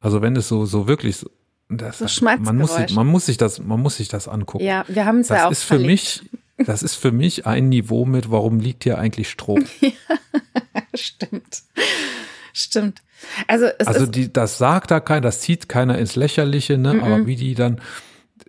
Also 0.00 0.22
wenn 0.22 0.36
es 0.36 0.48
so, 0.48 0.64
so 0.64 0.88
wirklich 0.88 1.16
so, 1.16 1.30
das, 1.70 1.98
So 1.98 2.04
man 2.24 2.56
muss, 2.56 2.70
sich, 2.70 2.76
Schmatzgeräusch. 2.76 2.92
man 2.94 3.06
muss 3.06 3.26
sich 3.26 3.36
das, 3.36 3.58
man 3.60 3.80
muss 3.80 3.96
sich 3.96 4.08
das 4.08 4.28
angucken. 4.28 4.64
Ja, 4.64 4.84
wir 4.88 5.06
haben 5.06 5.20
es 5.20 5.28
das 5.28 5.38
ja 5.38 5.46
auch 5.46 5.52
ist 5.52 5.62
für 5.62 5.76
verlinkt. 5.78 5.90
mich, 5.90 6.66
das 6.66 6.82
ist 6.82 6.96
für 6.96 7.12
mich 7.12 7.46
ein 7.46 7.68
Niveau 7.68 8.04
mit, 8.04 8.30
warum 8.30 8.60
liegt 8.60 8.84
hier 8.84 8.98
eigentlich 8.98 9.30
Strom? 9.30 9.64
Stimmt. 10.94 11.62
Stimmt. 12.52 13.02
Also 13.46 13.66
es 13.78 13.86
Also 13.86 14.06
die, 14.06 14.32
das 14.32 14.58
sagt 14.58 14.90
da 14.90 15.00
keiner, 15.00 15.20
das 15.22 15.40
zieht 15.40 15.68
keiner 15.68 15.98
ins 15.98 16.16
Lächerliche, 16.16 16.76
ne? 16.76 16.94
Mhm. 16.94 17.02
Aber 17.02 17.26
wie 17.26 17.36
die 17.36 17.54
dann, 17.54 17.80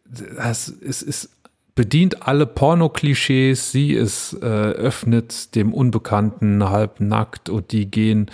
das 0.06 0.68
ist, 0.68 1.04
ist 1.04 1.30
bedient 1.76 2.28
alle 2.28 2.46
Porno-Klischees. 2.46 3.72
Sie 3.72 3.94
ist 3.94 4.34
äh, 4.42 4.46
öffnet 4.46 5.56
dem 5.56 5.74
Unbekannten 5.74 6.70
halb 6.70 7.00
nackt 7.00 7.50
und 7.50 7.72
die 7.72 7.90
gehen 7.90 8.30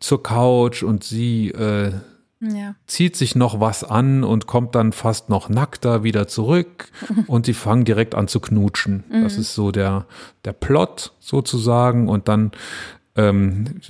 zur 0.00 0.22
Couch 0.22 0.82
und 0.82 1.04
sie 1.04 1.50
äh, 1.50 1.92
ja. 2.40 2.74
zieht 2.86 3.16
sich 3.16 3.34
noch 3.34 3.60
was 3.60 3.82
an 3.84 4.24
und 4.24 4.46
kommt 4.46 4.74
dann 4.74 4.92
fast 4.92 5.28
noch 5.28 5.48
nackter 5.48 6.02
wieder 6.04 6.28
zurück 6.28 6.90
und 7.26 7.46
die 7.46 7.54
fangen 7.54 7.84
direkt 7.84 8.14
an 8.14 8.28
zu 8.28 8.40
knutschen. 8.40 9.04
Das 9.10 9.36
ist 9.36 9.54
so 9.54 9.70
der, 9.72 10.06
der 10.44 10.52
Plot 10.52 11.12
sozusagen 11.20 12.08
und 12.08 12.28
dann 12.28 12.52
ähm, 13.16 13.80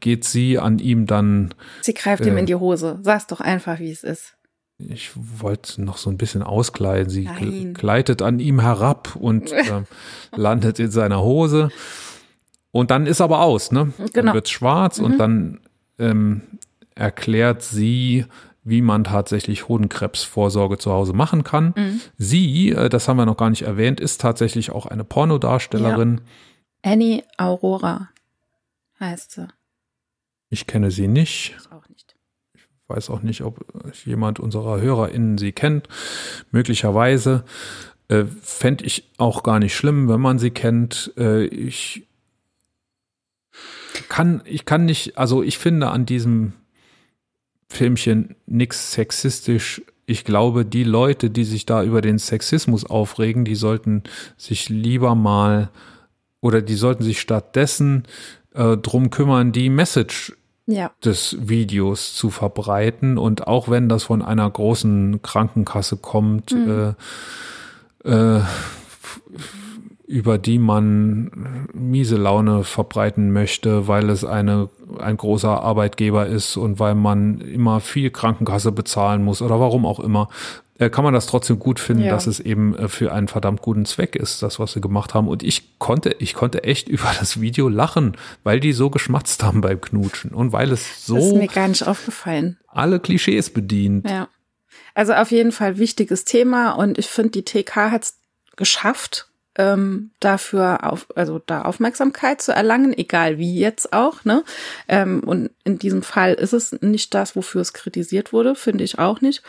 geht 0.00 0.24
sie 0.24 0.58
an 0.58 0.78
ihm 0.78 1.06
dann, 1.06 1.54
Sie 1.82 1.94
greift 1.94 2.26
ihm 2.26 2.36
Äh. 2.36 2.40
in 2.40 2.46
die 2.46 2.54
Hose. 2.56 2.98
Sag's 3.02 3.26
doch 3.26 3.40
einfach, 3.40 3.78
wie 3.78 3.90
es 3.90 4.04
ist. 4.04 4.34
ich 4.78 5.10
wollte 5.14 5.82
noch 5.82 5.96
so 5.96 6.10
ein 6.10 6.18
bisschen 6.18 6.42
auskleiden, 6.42 7.08
sie 7.08 7.24
Nein. 7.24 7.72
gl- 7.72 7.72
gleitet 7.74 8.20
an 8.22 8.38
ihm 8.40 8.60
herab 8.60 9.16
und 9.16 9.50
ähm, 9.70 9.86
landet 10.36 10.78
in 10.78 10.90
seiner 10.90 11.22
Hose. 11.22 11.70
Und 12.70 12.90
dann 12.90 13.06
ist 13.06 13.22
aber 13.22 13.40
aus, 13.40 13.72
ne? 13.72 13.92
Genau. 13.96 14.10
Dann 14.12 14.34
wird's 14.34 14.50
schwarz 14.50 14.98
und 14.98 15.16
dann 15.18 15.60
ähm, 15.98 16.42
erklärt 16.98 17.62
sie, 17.62 18.26
wie 18.64 18.82
man 18.82 19.04
tatsächlich 19.04 19.68
Hodenkrebsvorsorge 19.68 20.78
zu 20.78 20.92
Hause 20.92 21.14
machen 21.14 21.42
kann. 21.42 21.74
Sie, 22.18 22.70
äh, 22.70 22.88
das 22.88 23.08
haben 23.08 23.16
wir 23.16 23.26
noch 23.26 23.36
gar 23.36 23.50
nicht 23.50 23.62
erwähnt, 23.62 24.00
ist 24.00 24.20
tatsächlich 24.20 24.70
auch 24.70 24.86
eine 24.86 25.04
Pornodarstellerin. 25.04 26.20
Annie 26.82 27.24
Aurora 27.38 28.10
heißt 29.00 29.32
sie. 29.32 29.48
Ich 30.50 30.66
kenne 30.66 30.90
sie 30.90 31.08
nicht. 31.08 31.54
Ich 31.58 31.72
auch 31.72 31.88
nicht. 31.88 32.16
weiß 32.88 33.10
auch 33.10 33.22
nicht, 33.22 33.42
ob 33.42 33.64
jemand 34.04 34.40
unserer 34.40 34.80
HörerInnen 34.80 35.38
sie 35.38 35.52
kennt. 35.52 35.88
Möglicherweise 36.50 37.44
äh, 38.08 38.24
fände 38.42 38.84
ich 38.84 39.10
auch 39.18 39.42
gar 39.42 39.58
nicht 39.58 39.76
schlimm, 39.76 40.08
wenn 40.08 40.20
man 40.20 40.38
sie 40.38 40.50
kennt. 40.50 41.12
Äh, 41.16 41.44
ich 41.44 42.06
kann, 44.08 44.42
ich 44.44 44.64
kann 44.64 44.84
nicht, 44.84 45.18
also 45.18 45.42
ich 45.42 45.58
finde 45.58 45.90
an 45.90 46.06
diesem 46.06 46.54
Filmchen 47.68 48.34
nix 48.46 48.92
sexistisch. 48.92 49.82
Ich 50.06 50.24
glaube, 50.24 50.64
die 50.64 50.84
Leute, 50.84 51.28
die 51.30 51.44
sich 51.44 51.66
da 51.66 51.82
über 51.82 52.00
den 52.00 52.18
Sexismus 52.18 52.84
aufregen, 52.84 53.44
die 53.44 53.54
sollten 53.56 54.02
sich 54.36 54.68
lieber 54.68 55.14
mal 55.14 55.68
oder 56.40 56.62
die 56.62 56.74
sollten 56.76 57.02
sich 57.02 57.20
stattdessen 57.20 58.04
äh, 58.54 58.76
drum 58.78 59.10
kümmern, 59.10 59.52
die 59.52 59.68
Message 59.68 60.32
Ja. 60.66 60.92
des 61.04 61.36
Videos 61.40 62.14
zu 62.14 62.30
verbreiten 62.30 63.18
und 63.18 63.46
auch 63.46 63.68
wenn 63.68 63.88
das 63.90 64.04
von 64.04 64.22
einer 64.22 64.48
großen 64.50 65.20
Krankenkasse 65.20 65.98
kommt, 65.98 66.52
äh, 66.52 66.94
äh, 68.04 68.40
über 70.08 70.38
die 70.38 70.58
man 70.58 71.68
miese 71.74 72.16
Laune 72.16 72.64
verbreiten 72.64 73.30
möchte, 73.30 73.88
weil 73.88 74.08
es 74.08 74.24
eine, 74.24 74.70
ein 74.98 75.18
großer 75.18 75.62
Arbeitgeber 75.62 76.26
ist 76.26 76.56
und 76.56 76.80
weil 76.80 76.94
man 76.94 77.42
immer 77.42 77.80
viel 77.80 78.10
Krankenkasse 78.10 78.72
bezahlen 78.72 79.22
muss 79.22 79.42
oder 79.42 79.60
warum 79.60 79.84
auch 79.84 80.00
immer, 80.00 80.30
äh, 80.78 80.88
kann 80.88 81.04
man 81.04 81.12
das 81.12 81.26
trotzdem 81.26 81.58
gut 81.58 81.78
finden, 81.78 82.04
Ja. 82.04 82.12
dass 82.12 82.26
es 82.26 82.40
eben 82.40 82.74
äh, 82.74 82.88
für 82.88 83.12
einen 83.12 83.28
verdammt 83.28 83.60
guten 83.60 83.84
Zweck 83.84 84.16
ist, 84.16 84.42
das, 84.42 84.58
was 84.58 84.72
sie 84.72 84.80
gemacht 84.80 85.12
haben. 85.12 85.28
Und 85.28 85.42
ich 85.42 85.78
konnte, 85.78 86.16
ich 86.20 86.32
konnte 86.32 86.64
echt 86.64 86.88
über 86.88 87.10
das 87.18 87.40
Video 87.42 87.68
lachen, 87.68 88.16
weil 88.44 88.60
die 88.60 88.72
so 88.72 88.88
geschmatzt 88.88 89.42
haben 89.42 89.60
beim 89.60 89.78
Knutschen 89.78 90.30
und 90.30 90.52
weil 90.52 90.72
es 90.72 90.84
Das 90.84 90.98
ist 91.00 91.06
so 91.06 91.36
mir 91.36 91.48
gar 91.48 91.68
nicht 91.68 91.86
aufgefallen. 91.86 92.56
alle 92.68 92.98
Klischees 92.98 93.50
bedient. 93.50 94.08
Ja. 94.08 94.28
Also 94.94 95.12
auf 95.12 95.30
jeden 95.32 95.52
Fall 95.52 95.76
wichtiges 95.76 96.24
Thema 96.24 96.72
und 96.72 96.96
ich 96.96 97.08
finde, 97.08 97.30
die 97.30 97.42
TK 97.44 97.90
hat 97.90 98.04
es 98.04 98.18
geschafft, 98.56 99.28
ähm, 99.58 100.12
dafür 100.20 100.90
auf, 100.90 101.06
also 101.14 101.38
da 101.38 101.62
Aufmerksamkeit 101.62 102.40
zu 102.40 102.52
erlangen, 102.52 102.96
egal 102.96 103.38
wie 103.38 103.58
jetzt 103.58 103.92
auch, 103.92 104.24
ne? 104.24 104.44
Ähm, 104.88 105.20
und 105.24 105.50
in 105.64 105.78
diesem 105.78 106.02
Fall 106.02 106.34
ist 106.34 106.52
es 106.52 106.72
nicht 106.80 107.12
das, 107.14 107.36
wofür 107.36 107.60
es 107.60 107.72
kritisiert 107.72 108.32
wurde, 108.32 108.54
finde 108.54 108.84
ich 108.84 108.98
auch 108.98 109.20
nicht. 109.20 109.42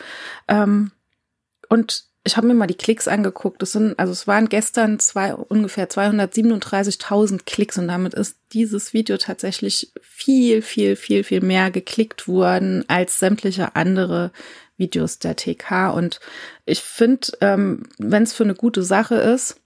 Und 1.68 2.04
ich 2.24 2.36
habe 2.36 2.46
mir 2.46 2.54
mal 2.54 2.66
die 2.66 2.74
Klicks 2.74 3.08
angeguckt. 3.08 3.62
Das 3.62 3.72
sind, 3.72 3.98
also 3.98 4.12
es 4.12 4.26
waren 4.26 4.48
gestern 4.48 4.98
zwei, 4.98 5.34
ungefähr 5.34 5.88
237.000 5.88 7.40
Klicks 7.46 7.78
und 7.78 7.88
damit 7.88 8.14
ist 8.14 8.36
dieses 8.52 8.92
Video 8.92 9.16
tatsächlich 9.16 9.92
viel, 10.02 10.60
viel, 10.60 10.96
viel, 10.96 11.24
viel 11.24 11.40
mehr 11.40 11.70
geklickt 11.70 12.28
worden 12.28 12.84
als 12.88 13.18
sämtliche 13.18 13.74
andere 13.74 14.32
Videos 14.76 15.18
der 15.18 15.36
TK. 15.36 15.94
Und 15.94 16.20
ich 16.66 16.80
finde, 16.80 17.28
ähm, 17.40 17.84
wenn 17.98 18.24
es 18.24 18.34
für 18.34 18.44
eine 18.44 18.54
gute 18.54 18.82
Sache 18.82 19.14
ist, 19.14 19.59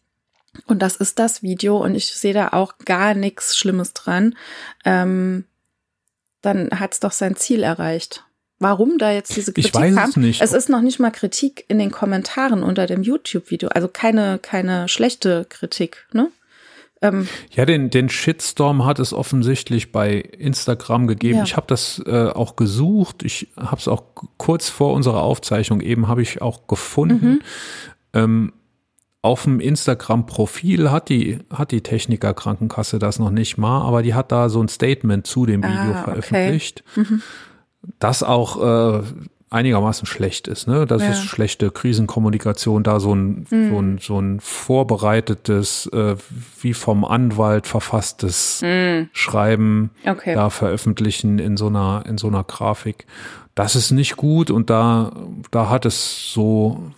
und 0.66 0.80
das 0.80 0.96
ist 0.96 1.18
das 1.18 1.42
Video 1.42 1.76
und 1.82 1.94
ich 1.94 2.06
sehe 2.06 2.34
da 2.34 2.48
auch 2.48 2.78
gar 2.84 3.14
nichts 3.14 3.56
Schlimmes 3.56 3.92
dran, 3.92 4.36
ähm, 4.84 5.44
dann 6.42 6.78
hat 6.78 6.94
es 6.94 7.00
doch 7.00 7.12
sein 7.12 7.36
Ziel 7.36 7.62
erreicht. 7.62 8.24
Warum 8.60 8.98
da 8.98 9.10
jetzt 9.10 9.34
diese 9.36 9.50
Ich 9.56 9.72
Kritik 9.72 9.74
weiß 9.74 9.94
kam? 9.94 10.10
es 10.10 10.16
nicht. 10.16 10.40
Es 10.40 10.52
ist 10.52 10.68
noch 10.68 10.80
nicht 10.80 11.00
mal 11.00 11.10
Kritik 11.10 11.64
in 11.68 11.78
den 11.78 11.90
Kommentaren 11.90 12.62
unter 12.62 12.86
dem 12.86 13.02
YouTube-Video, 13.02 13.68
also 13.70 13.88
keine 13.88 14.38
keine 14.38 14.88
schlechte 14.88 15.44
Kritik, 15.48 16.06
ne? 16.12 16.30
Ähm, 17.02 17.28
Ja, 17.50 17.66
den, 17.66 17.90
den 17.90 18.08
Shitstorm 18.08 18.84
hat 18.84 18.98
es 19.00 19.12
offensichtlich 19.12 19.90
bei 19.92 20.14
Instagram 20.14 21.06
gegeben. 21.06 21.38
Ja. 21.38 21.44
Ich 21.44 21.56
habe 21.56 21.66
das 21.66 22.00
äh, 22.06 22.28
auch 22.28 22.56
gesucht. 22.56 23.22
Ich 23.24 23.48
habe 23.56 23.78
es 23.78 23.88
auch 23.88 24.04
kurz 24.38 24.68
vor 24.68 24.94
unserer 24.94 25.22
Aufzeichnung 25.22 25.80
eben 25.80 26.08
habe 26.08 26.22
ich 26.22 26.40
auch 26.40 26.66
gefunden. 26.66 27.40
Ähm, 28.14 28.52
auf 29.24 29.44
dem 29.44 29.58
Instagram-Profil 29.58 30.90
hat 30.90 31.08
die, 31.08 31.38
hat 31.52 31.70
die 31.72 31.80
Techniker 31.80 32.34
Krankenkasse 32.34 32.98
das 32.98 33.18
noch 33.18 33.30
nicht 33.30 33.56
mal, 33.56 33.80
aber 33.82 34.02
die 34.02 34.12
hat 34.14 34.30
da 34.30 34.48
so 34.50 34.60
ein 34.62 34.68
Statement 34.68 35.26
zu 35.26 35.46
dem 35.46 35.62
Video 35.62 35.72
Ah, 35.94 36.00
okay. 36.02 36.04
veröffentlicht, 36.04 36.84
das 37.98 38.22
auch 38.22 39.00
äh, 39.00 39.02
einigermaßen 39.48 40.04
schlecht 40.06 40.46
ist. 40.48 40.66
Ne? 40.68 40.84
Das 40.84 41.02
Ja. 41.02 41.10
ist 41.10 41.22
schlechte 41.24 41.70
Krisenkommunikation, 41.70 42.82
da 42.82 43.00
so 43.00 43.14
ein, 43.14 43.46
so 43.48 43.56
ein, 43.80 43.98
so 43.98 44.18
ein 44.20 44.40
vorbereitetes, 44.40 45.86
äh, 45.86 46.16
wie 46.60 46.74
vom 46.74 47.04
Anwalt 47.06 47.66
verfasstes 47.66 48.62
Schreiben 49.12 49.90
Okay. 50.06 50.34
da 50.34 50.50
veröffentlichen 50.50 51.38
in 51.38 51.56
so 51.56 51.68
einer, 51.68 52.04
in 52.06 52.18
so 52.18 52.26
einer 52.26 52.44
Grafik. 52.44 53.06
Das 53.54 53.74
ist 53.74 53.90
nicht 53.90 54.16
gut 54.16 54.50
und 54.50 54.68
da, 54.68 55.12
da 55.50 55.70
hat 55.70 55.86
es 55.86 56.32
so 56.32 56.90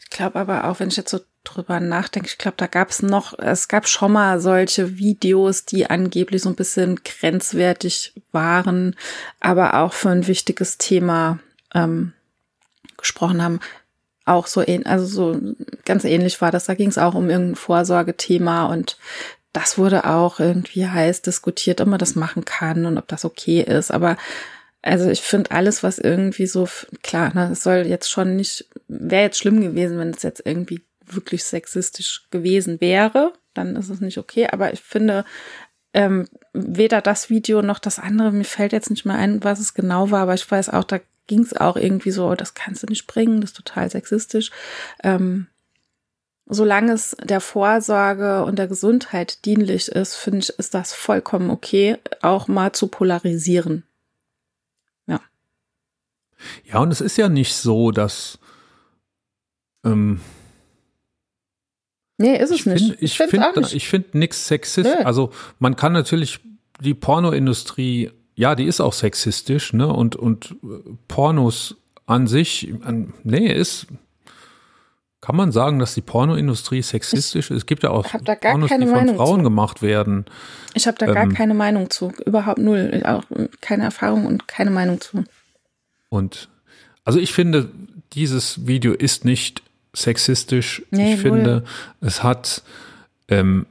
Ich 0.00 0.10
glaube 0.10 0.38
aber 0.38 0.64
auch, 0.64 0.80
wenn 0.80 0.88
ich 0.88 0.96
jetzt 0.96 1.10
so 1.10 1.20
drüber 1.44 1.80
nachdenke, 1.80 2.28
ich 2.28 2.38
glaube, 2.38 2.56
da 2.56 2.66
gab 2.66 2.90
es 2.90 3.02
noch, 3.02 3.38
es 3.38 3.68
gab 3.68 3.88
schon 3.88 4.12
mal 4.12 4.40
solche 4.40 4.98
Videos, 4.98 5.64
die 5.64 5.88
angeblich 5.88 6.42
so 6.42 6.48
ein 6.48 6.56
bisschen 6.56 7.00
grenzwertig 7.04 8.12
waren, 8.30 8.96
aber 9.40 9.74
auch 9.80 9.92
für 9.92 10.10
ein 10.10 10.26
wichtiges 10.26 10.78
Thema 10.78 11.38
ähm, 11.74 12.12
gesprochen 13.02 13.42
haben, 13.42 13.60
auch 14.24 14.46
so, 14.46 14.64
also 14.84 15.04
so 15.04 15.40
ganz 15.84 16.04
ähnlich 16.04 16.40
war 16.40 16.50
das. 16.50 16.66
Da 16.66 16.74
ging 16.74 16.88
es 16.88 16.98
auch 16.98 17.14
um 17.14 17.28
irgendein 17.28 17.56
Vorsorgethema 17.56 18.66
und 18.66 18.96
das 19.52 19.76
wurde 19.78 20.04
auch 20.06 20.40
irgendwie 20.40 20.86
heiß 20.88 21.22
diskutiert, 21.22 21.80
ob 21.80 21.88
man 21.88 21.98
das 21.98 22.14
machen 22.14 22.44
kann 22.44 22.86
und 22.86 22.98
ob 22.98 23.08
das 23.08 23.24
okay 23.24 23.60
ist. 23.60 23.90
Aber 23.90 24.16
also 24.80 25.10
ich 25.10 25.22
finde 25.22 25.50
alles, 25.50 25.82
was 25.82 25.98
irgendwie 25.98 26.46
so, 26.46 26.68
klar, 27.02 27.32
ne, 27.34 27.50
es 27.52 27.62
soll 27.62 27.86
jetzt 27.86 28.10
schon 28.10 28.36
nicht, 28.36 28.66
wäre 28.88 29.22
jetzt 29.22 29.38
schlimm 29.38 29.60
gewesen, 29.60 29.98
wenn 29.98 30.10
es 30.10 30.22
jetzt 30.22 30.42
irgendwie 30.44 30.82
wirklich 31.04 31.44
sexistisch 31.44 32.26
gewesen 32.30 32.80
wäre, 32.80 33.32
dann 33.54 33.76
ist 33.76 33.90
es 33.90 34.00
nicht 34.00 34.18
okay. 34.18 34.48
Aber 34.50 34.72
ich 34.72 34.80
finde, 34.80 35.24
ähm, 35.94 36.28
weder 36.52 37.00
das 37.02 37.28
Video 37.28 37.62
noch 37.62 37.78
das 37.78 37.98
andere, 37.98 38.32
mir 38.32 38.44
fällt 38.44 38.72
jetzt 38.72 38.90
nicht 38.90 39.04
mehr 39.04 39.16
ein, 39.16 39.44
was 39.44 39.60
es 39.60 39.74
genau 39.74 40.10
war, 40.10 40.22
aber 40.22 40.34
ich 40.34 40.50
weiß 40.50 40.70
auch, 40.70 40.84
da 40.84 40.98
ging 41.32 41.44
es 41.44 41.56
auch 41.56 41.76
irgendwie 41.76 42.10
so, 42.10 42.28
oh, 42.28 42.34
das 42.34 42.52
kannst 42.52 42.82
du 42.82 42.86
nicht 42.88 43.06
bringen, 43.06 43.40
das 43.40 43.52
ist 43.52 43.56
total 43.56 43.90
sexistisch. 43.90 44.50
Ähm, 45.02 45.46
solange 46.44 46.92
es 46.92 47.16
der 47.24 47.40
Vorsorge 47.40 48.44
und 48.44 48.58
der 48.58 48.68
Gesundheit 48.68 49.46
dienlich 49.46 49.88
ist, 49.88 50.14
finde 50.14 50.40
ich, 50.40 50.50
ist 50.50 50.74
das 50.74 50.92
vollkommen 50.92 51.48
okay, 51.48 51.96
auch 52.20 52.48
mal 52.48 52.72
zu 52.72 52.88
polarisieren. 52.88 53.84
Ja. 55.06 55.22
Ja, 56.64 56.80
und 56.80 56.92
es 56.92 57.00
ist 57.00 57.16
ja 57.16 57.30
nicht 57.30 57.54
so, 57.54 57.92
dass. 57.92 58.38
Ähm, 59.86 60.20
nee, 62.18 62.36
ist 62.36 62.50
es 62.50 62.60
ich 62.60 62.66
nicht. 62.66 62.84
Find, 62.84 63.02
ich 63.02 63.16
finde 63.16 63.68
ich 63.72 63.88
finde 63.88 64.18
nichts 64.18 64.46
sexistisch. 64.48 65.06
Also 65.06 65.32
man 65.58 65.76
kann 65.76 65.94
natürlich 65.94 66.40
die 66.78 66.92
Pornoindustrie 66.92 68.10
ja, 68.34 68.54
die 68.54 68.64
ist 68.64 68.80
auch 68.80 68.92
sexistisch, 68.92 69.72
ne? 69.72 69.92
Und, 69.92 70.16
und 70.16 70.56
äh, 70.62 70.90
Pornos 71.08 71.76
an 72.06 72.26
sich, 72.26 72.72
an, 72.82 73.14
nee, 73.24 73.52
ist, 73.52 73.86
kann 75.20 75.36
man 75.36 75.52
sagen, 75.52 75.78
dass 75.78 75.94
die 75.94 76.00
Pornoindustrie 76.00 76.82
sexistisch 76.82 77.50
ist? 77.50 77.58
Es 77.58 77.66
gibt 77.66 77.84
ja 77.84 77.90
auch 77.90 78.04
Pornos, 78.40 78.70
die 78.70 78.76
von 78.78 78.90
Meinung 78.90 79.16
Frauen 79.16 79.40
zu. 79.40 79.44
gemacht 79.44 79.80
werden. 79.80 80.24
Ich 80.74 80.86
habe 80.86 80.98
da 80.98 81.06
ähm, 81.06 81.14
gar 81.14 81.28
keine 81.28 81.54
Meinung 81.54 81.90
zu, 81.90 82.12
überhaupt 82.26 82.58
null, 82.58 83.02
auch 83.04 83.22
keine 83.60 83.84
Erfahrung 83.84 84.26
und 84.26 84.48
keine 84.48 84.70
Meinung 84.70 85.00
zu. 85.00 85.24
Und 86.08 86.48
also 87.04 87.20
ich 87.20 87.32
finde, 87.32 87.70
dieses 88.14 88.66
Video 88.66 88.92
ist 88.92 89.24
nicht 89.24 89.62
sexistisch. 89.92 90.82
Nee, 90.90 91.14
ich 91.14 91.20
finde, 91.20 91.64
es 92.00 92.22
hat 92.22 92.62
ähm, 93.28 93.66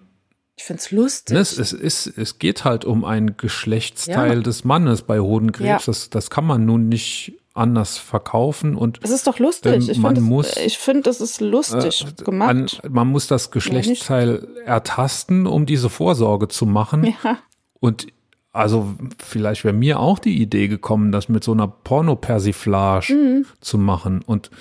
ich 0.62 0.68
finde 0.68 0.80
es 0.80 0.92
lustig. 0.92 1.36
Es, 1.36 1.58
es, 1.58 1.74
ist, 1.74 2.06
es 2.06 2.38
geht 2.38 2.66
halt 2.66 2.86
um 2.86 3.04
ein 3.04 3.36
Geschlechtsteil 3.36 4.36
ja. 4.36 4.42
des 4.42 4.64
Mannes 4.64 5.02
bei 5.02 5.20
Hodenkrebs. 5.20 5.68
Ja. 5.68 5.80
Das, 5.84 6.12
das 6.12 6.30
kann 6.30 6.46
man 6.46 6.66
nun 6.68 6.88
nicht 6.88 7.34
anders 7.56 7.98
verkaufen 7.98 8.76
und 8.76 9.00
es 9.02 9.10
ist 9.10 9.26
doch 9.26 9.40
lustig. 9.40 9.90
Ich 9.90 10.00
finde, 10.00 10.46
ich 10.64 10.78
finde, 10.78 11.02
das 11.02 11.20
ist 11.20 11.42
lustig 11.42 12.06
äh, 12.08 12.24
gemacht. 12.24 12.80
Man, 12.84 12.94
man, 12.94 13.08
muss 13.08 13.26
das 13.26 13.50
Geschlechtsteil 13.50 14.48
ja, 14.56 14.62
ertasten, 14.62 15.48
um 15.48 15.66
diese 15.66 15.90
Vorsorge 15.90 16.48
zu 16.48 16.68
machen. 16.68 17.16
Ja. 17.24 17.40
Und 17.80 18.08
also 18.52 18.94
vielleicht 19.18 19.64
wäre 19.64 19.74
mir 19.74 20.00
auch 20.00 20.20
die 20.20 20.40
Idee 20.40 20.68
gekommen, 20.68 21.12
das 21.12 21.28
mit 21.28 21.44
so 21.44 21.54
einer 21.54 21.68
Porno-Persiflage 21.68 23.14
mhm. 23.14 23.46
zu 23.60 23.80
machen. 23.80 24.22
Und 24.26 24.52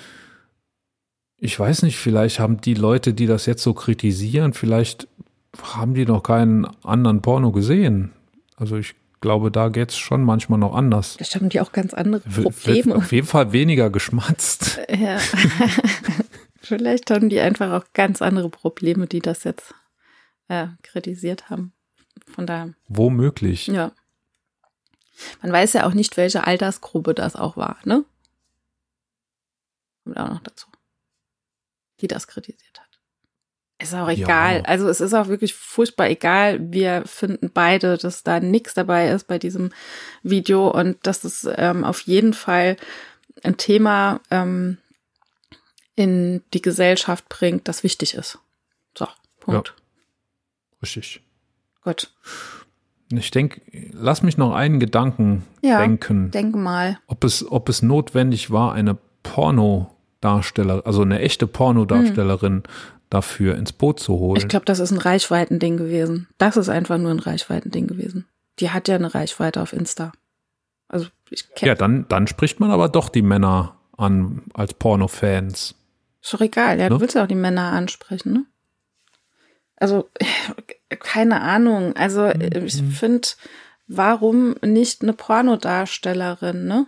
ich 1.37 1.57
weiß 1.57 1.83
nicht, 1.83 1.97
vielleicht 1.97 2.39
haben 2.39 2.59
die 2.59 2.73
Leute, 2.73 3.13
die 3.13 3.27
das 3.27 3.45
jetzt 3.45 3.61
so 3.61 3.73
kritisieren, 3.73 4.53
vielleicht 4.53 5.07
haben 5.61 5.93
die 5.93 6.05
noch 6.05 6.23
keinen 6.23 6.65
anderen 6.83 7.21
Porno 7.21 7.51
gesehen. 7.51 8.11
Also 8.55 8.77
ich 8.77 8.95
glaube, 9.21 9.51
da 9.51 9.69
geht 9.69 9.91
es 9.91 9.97
schon 9.97 10.23
manchmal 10.23 10.59
noch 10.59 10.75
anders. 10.75 11.17
Da 11.17 11.25
haben 11.39 11.49
die 11.49 11.61
auch 11.61 11.71
ganz 11.71 11.93
andere 11.93 12.21
Probleme. 12.21 12.95
Auf 12.95 13.11
jeden 13.11 13.27
Fall 13.27 13.53
weniger 13.53 13.89
geschmatzt. 13.89 14.79
Ja. 14.89 15.17
Vielleicht 16.63 17.09
haben 17.09 17.29
die 17.29 17.39
einfach 17.39 17.71
auch 17.71 17.85
ganz 17.93 18.21
andere 18.21 18.49
Probleme, 18.49 19.07
die 19.07 19.19
das 19.19 19.43
jetzt 19.43 19.73
äh, 20.47 20.67
kritisiert 20.83 21.49
haben. 21.49 21.73
Von 22.27 22.45
daher. 22.45 22.73
Womöglich. 22.87 23.67
Ja. 23.67 23.91
Man 25.41 25.51
weiß 25.51 25.73
ja 25.73 25.87
auch 25.87 25.93
nicht, 25.93 26.17
welche 26.17 26.45
Altersgruppe 26.45 27.13
das 27.13 27.35
auch 27.35 27.57
war, 27.57 27.77
ne? 27.83 28.05
Kommt 30.03 30.19
auch 30.19 30.29
noch 30.29 30.41
dazu. 30.41 30.67
Die 31.99 32.07
das 32.07 32.27
kritisiert 32.27 32.79
hat. 32.79 32.90
Ist 33.81 33.95
auch 33.95 34.09
egal. 34.09 34.57
Ja. 34.57 34.65
Also 34.65 34.87
es 34.87 35.01
ist 35.01 35.13
auch 35.13 35.27
wirklich 35.27 35.55
furchtbar 35.55 36.07
egal. 36.07 36.59
Wir 36.71 37.03
finden 37.05 37.49
beide, 37.51 37.97
dass 37.97 38.23
da 38.23 38.39
nichts 38.39 38.75
dabei 38.75 39.09
ist 39.09 39.27
bei 39.27 39.39
diesem 39.39 39.71
Video 40.21 40.69
und 40.69 40.97
dass 41.07 41.23
es 41.23 41.49
ähm, 41.55 41.83
auf 41.83 42.01
jeden 42.01 42.33
Fall 42.33 42.77
ein 43.43 43.57
Thema 43.57 44.19
ähm, 44.29 44.77
in 45.95 46.43
die 46.53 46.61
Gesellschaft 46.61 47.27
bringt, 47.27 47.67
das 47.67 47.83
wichtig 47.83 48.13
ist. 48.13 48.37
So, 48.95 49.07
Punkt. 49.39 49.69
Ja. 49.69 49.83
Richtig. 50.83 51.21
Gut. 51.83 52.11
Ich 53.09 53.31
denke, 53.31 53.61
lass 53.91 54.21
mich 54.21 54.37
noch 54.37 54.53
einen 54.53 54.79
Gedanken 54.79 55.43
ja, 55.61 55.79
denken. 55.79 56.29
Denke 56.31 56.57
mal. 56.57 56.99
Ob 57.07 57.23
es, 57.23 57.49
ob 57.49 57.67
es 57.67 57.81
notwendig 57.81 58.51
war, 58.51 58.73
eine 58.73 58.95
Pornodarsteller, 59.23 60.85
also 60.85 61.01
eine 61.01 61.19
echte 61.19 61.47
Pornodarstellerin 61.47 62.63
hm 62.63 62.63
dafür 63.11 63.57
ins 63.57 63.73
Boot 63.73 63.99
zu 63.99 64.13
holen. 64.13 64.37
Ich 64.37 64.47
glaube, 64.47 64.65
das 64.65 64.79
ist 64.79 64.89
ein 64.91 64.97
Reichweitending 64.97 65.77
gewesen. 65.77 66.27
Das 66.39 66.57
ist 66.57 66.69
einfach 66.69 66.97
nur 66.97 67.11
ein 67.11 67.19
Reichweitending 67.19 67.85
gewesen. 67.85 68.25
Die 68.59 68.71
hat 68.71 68.87
ja 68.87 68.95
eine 68.95 69.13
Reichweite 69.13 69.61
auf 69.61 69.73
Insta. 69.73 70.13
Also 70.87 71.07
ich 71.29 71.45
Ja, 71.59 71.75
dann, 71.75 72.07
dann 72.07 72.25
spricht 72.25 72.59
man 72.59 72.71
aber 72.71 72.89
doch 72.89 73.09
die 73.09 73.21
Männer 73.21 73.75
an 73.97 74.43
als 74.53 74.73
Porno-Fans. 74.73 75.75
Ist 76.23 76.33
doch 76.33 76.41
egal, 76.41 76.79
ja, 76.79 76.85
ne? 76.85 76.89
du 76.89 77.01
willst 77.01 77.15
ja 77.15 77.23
auch 77.23 77.27
die 77.27 77.35
Männer 77.35 77.73
ansprechen, 77.73 78.33
ne? 78.33 78.45
Also, 79.75 80.09
keine 80.89 81.41
Ahnung. 81.41 81.95
Also, 81.95 82.27
mhm. 82.27 82.65
ich 82.65 82.81
finde, 82.81 83.27
warum 83.87 84.55
nicht 84.63 85.01
eine 85.01 85.13
Pornodarstellerin, 85.13 86.65
ne? 86.65 86.87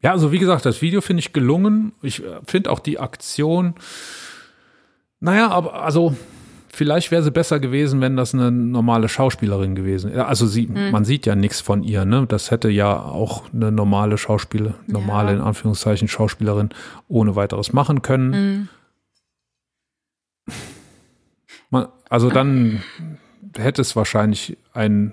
Ja, 0.00 0.12
also 0.12 0.32
wie 0.32 0.38
gesagt, 0.38 0.64
das 0.64 0.82
Video 0.82 1.00
finde 1.00 1.20
ich 1.20 1.32
gelungen. 1.32 1.92
Ich 2.02 2.24
äh, 2.24 2.40
finde 2.46 2.70
auch 2.70 2.80
die 2.80 2.98
Aktion 2.98 3.74
naja, 5.20 5.50
aber 5.50 5.82
also 5.82 6.16
vielleicht 6.68 7.10
wäre 7.10 7.22
sie 7.22 7.30
besser 7.30 7.60
gewesen, 7.60 8.00
wenn 8.00 8.16
das 8.16 8.34
eine 8.34 8.50
normale 8.50 9.08
Schauspielerin 9.08 9.74
gewesen 9.74 10.12
wäre. 10.12 10.26
Also 10.26 10.46
sie, 10.46 10.66
mhm. 10.66 10.90
man 10.90 11.04
sieht 11.04 11.26
ja 11.26 11.34
nichts 11.34 11.60
von 11.60 11.82
ihr, 11.82 12.04
ne? 12.04 12.26
Das 12.28 12.50
hätte 12.50 12.68
ja 12.68 13.00
auch 13.00 13.44
eine 13.52 13.72
normale 13.72 14.18
Schauspieler, 14.18 14.74
normale 14.86 15.30
ja. 15.30 15.36
in 15.36 15.42
Anführungszeichen 15.42 16.08
Schauspielerin 16.08 16.70
ohne 17.08 17.36
weiteres 17.36 17.72
machen 17.72 18.02
können. 18.02 18.68
Mhm. 20.46 20.54
Man, 21.70 21.88
also 22.08 22.30
dann 22.30 22.82
hätte 23.56 23.82
es 23.82 23.96
wahrscheinlich 23.96 24.56
ein 24.72 25.12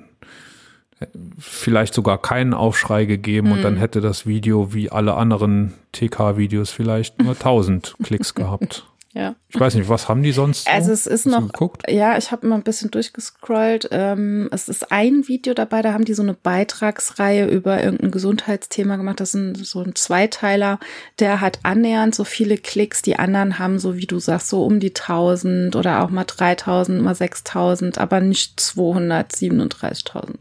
vielleicht 1.38 1.94
sogar 1.94 2.22
keinen 2.22 2.54
Aufschrei 2.54 3.06
gegeben 3.06 3.48
mhm. 3.48 3.54
und 3.54 3.62
dann 3.64 3.74
mhm. 3.76 3.80
hätte 3.80 4.02
das 4.02 4.26
Video 4.26 4.74
wie 4.74 4.90
alle 4.90 5.16
anderen 5.16 5.74
TK-Videos 5.92 6.72
vielleicht 6.72 7.22
nur 7.22 7.34
1000 7.34 7.96
Klicks 8.04 8.34
gehabt. 8.36 8.86
Ja. 9.16 9.36
Ich 9.48 9.58
weiß 9.58 9.76
nicht, 9.76 9.88
was 9.88 10.10
haben 10.10 10.24
die 10.24 10.34
sonst? 10.34 10.70
Also 10.70 10.88
so? 10.88 10.94
es 10.94 11.08
ist 11.08 11.26
noch, 11.26 11.50
ja, 11.88 12.18
ich 12.18 12.34
habe 12.34 12.46
mal 12.48 12.56
ein 12.56 12.64
bisschen 12.64 12.92
durchgescrollt. 12.92 13.88
Ähm, 13.92 14.50
es 14.52 14.68
ist 14.68 14.92
ein 14.92 15.30
Video 15.30 15.54
dabei, 15.54 15.82
da 15.82 15.94
haben 15.94 16.04
die 16.04 16.14
so 16.14 16.22
eine 16.22 16.34
Beitragsreihe 16.34 17.48
über 17.48 17.82
irgendein 17.82 18.12
Gesundheitsthema 18.12 18.98
gemacht. 18.98 19.22
Das 19.22 19.34
ist 19.34 19.72
so 19.72 19.82
ein 19.82 19.96
Zweiteiler, 19.96 20.80
der 21.20 21.40
hat 21.40 21.60
annähernd 21.64 22.14
so 22.14 22.26
viele 22.26 22.58
Klicks. 22.58 23.04
Die 23.04 23.18
anderen 23.18 23.58
haben 23.58 23.80
so, 23.80 23.96
wie 23.96 24.06
du 24.06 24.20
sagst, 24.20 24.50
so 24.50 24.66
um 24.66 24.82
die 24.82 24.90
1000 24.90 25.78
oder 25.78 26.04
auch 26.04 26.10
mal 26.10 26.26
3000, 26.26 27.02
mal 27.02 27.16
6000, 27.16 27.98
aber 27.98 28.20
nicht 28.20 28.60
237.000. 28.60 30.34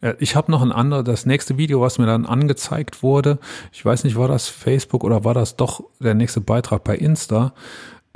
Äh, 0.00 0.14
Ich 0.18 0.34
habe 0.34 0.50
noch 0.50 0.62
ein 0.62 0.72
anderes, 0.72 1.04
das 1.04 1.26
nächste 1.26 1.58
Video, 1.58 1.80
was 1.80 1.98
mir 1.98 2.06
dann 2.06 2.26
angezeigt 2.26 3.04
wurde. 3.04 3.38
Ich 3.70 3.84
weiß 3.84 4.02
nicht, 4.02 4.16
war 4.16 4.26
das 4.26 4.48
Facebook 4.48 5.04
oder 5.04 5.22
war 5.24 5.34
das 5.34 5.54
doch 5.54 5.84
der 6.00 6.14
nächste 6.14 6.40
Beitrag 6.40 6.82
bei 6.82 6.96
Insta? 6.96 7.52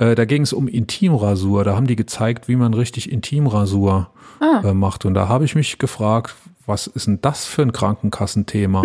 Äh, 0.01 0.15
da 0.15 0.25
ging 0.25 0.41
es 0.41 0.51
um 0.51 0.67
Intimrasur. 0.67 1.63
Da 1.63 1.75
haben 1.75 1.85
die 1.85 1.95
gezeigt, 1.95 2.47
wie 2.47 2.55
man 2.55 2.73
richtig 2.73 3.11
Intimrasur 3.11 4.09
Ah. 4.39 4.61
äh, 4.65 4.73
macht. 4.73 5.05
Und 5.05 5.13
da 5.13 5.27
habe 5.27 5.45
ich 5.45 5.53
mich 5.53 5.77
gefragt, 5.77 6.33
was 6.65 6.87
ist 6.87 7.05
denn 7.05 7.21
das 7.21 7.45
für 7.45 7.61
ein 7.61 7.71
Krankenkassenthema? 7.71 8.83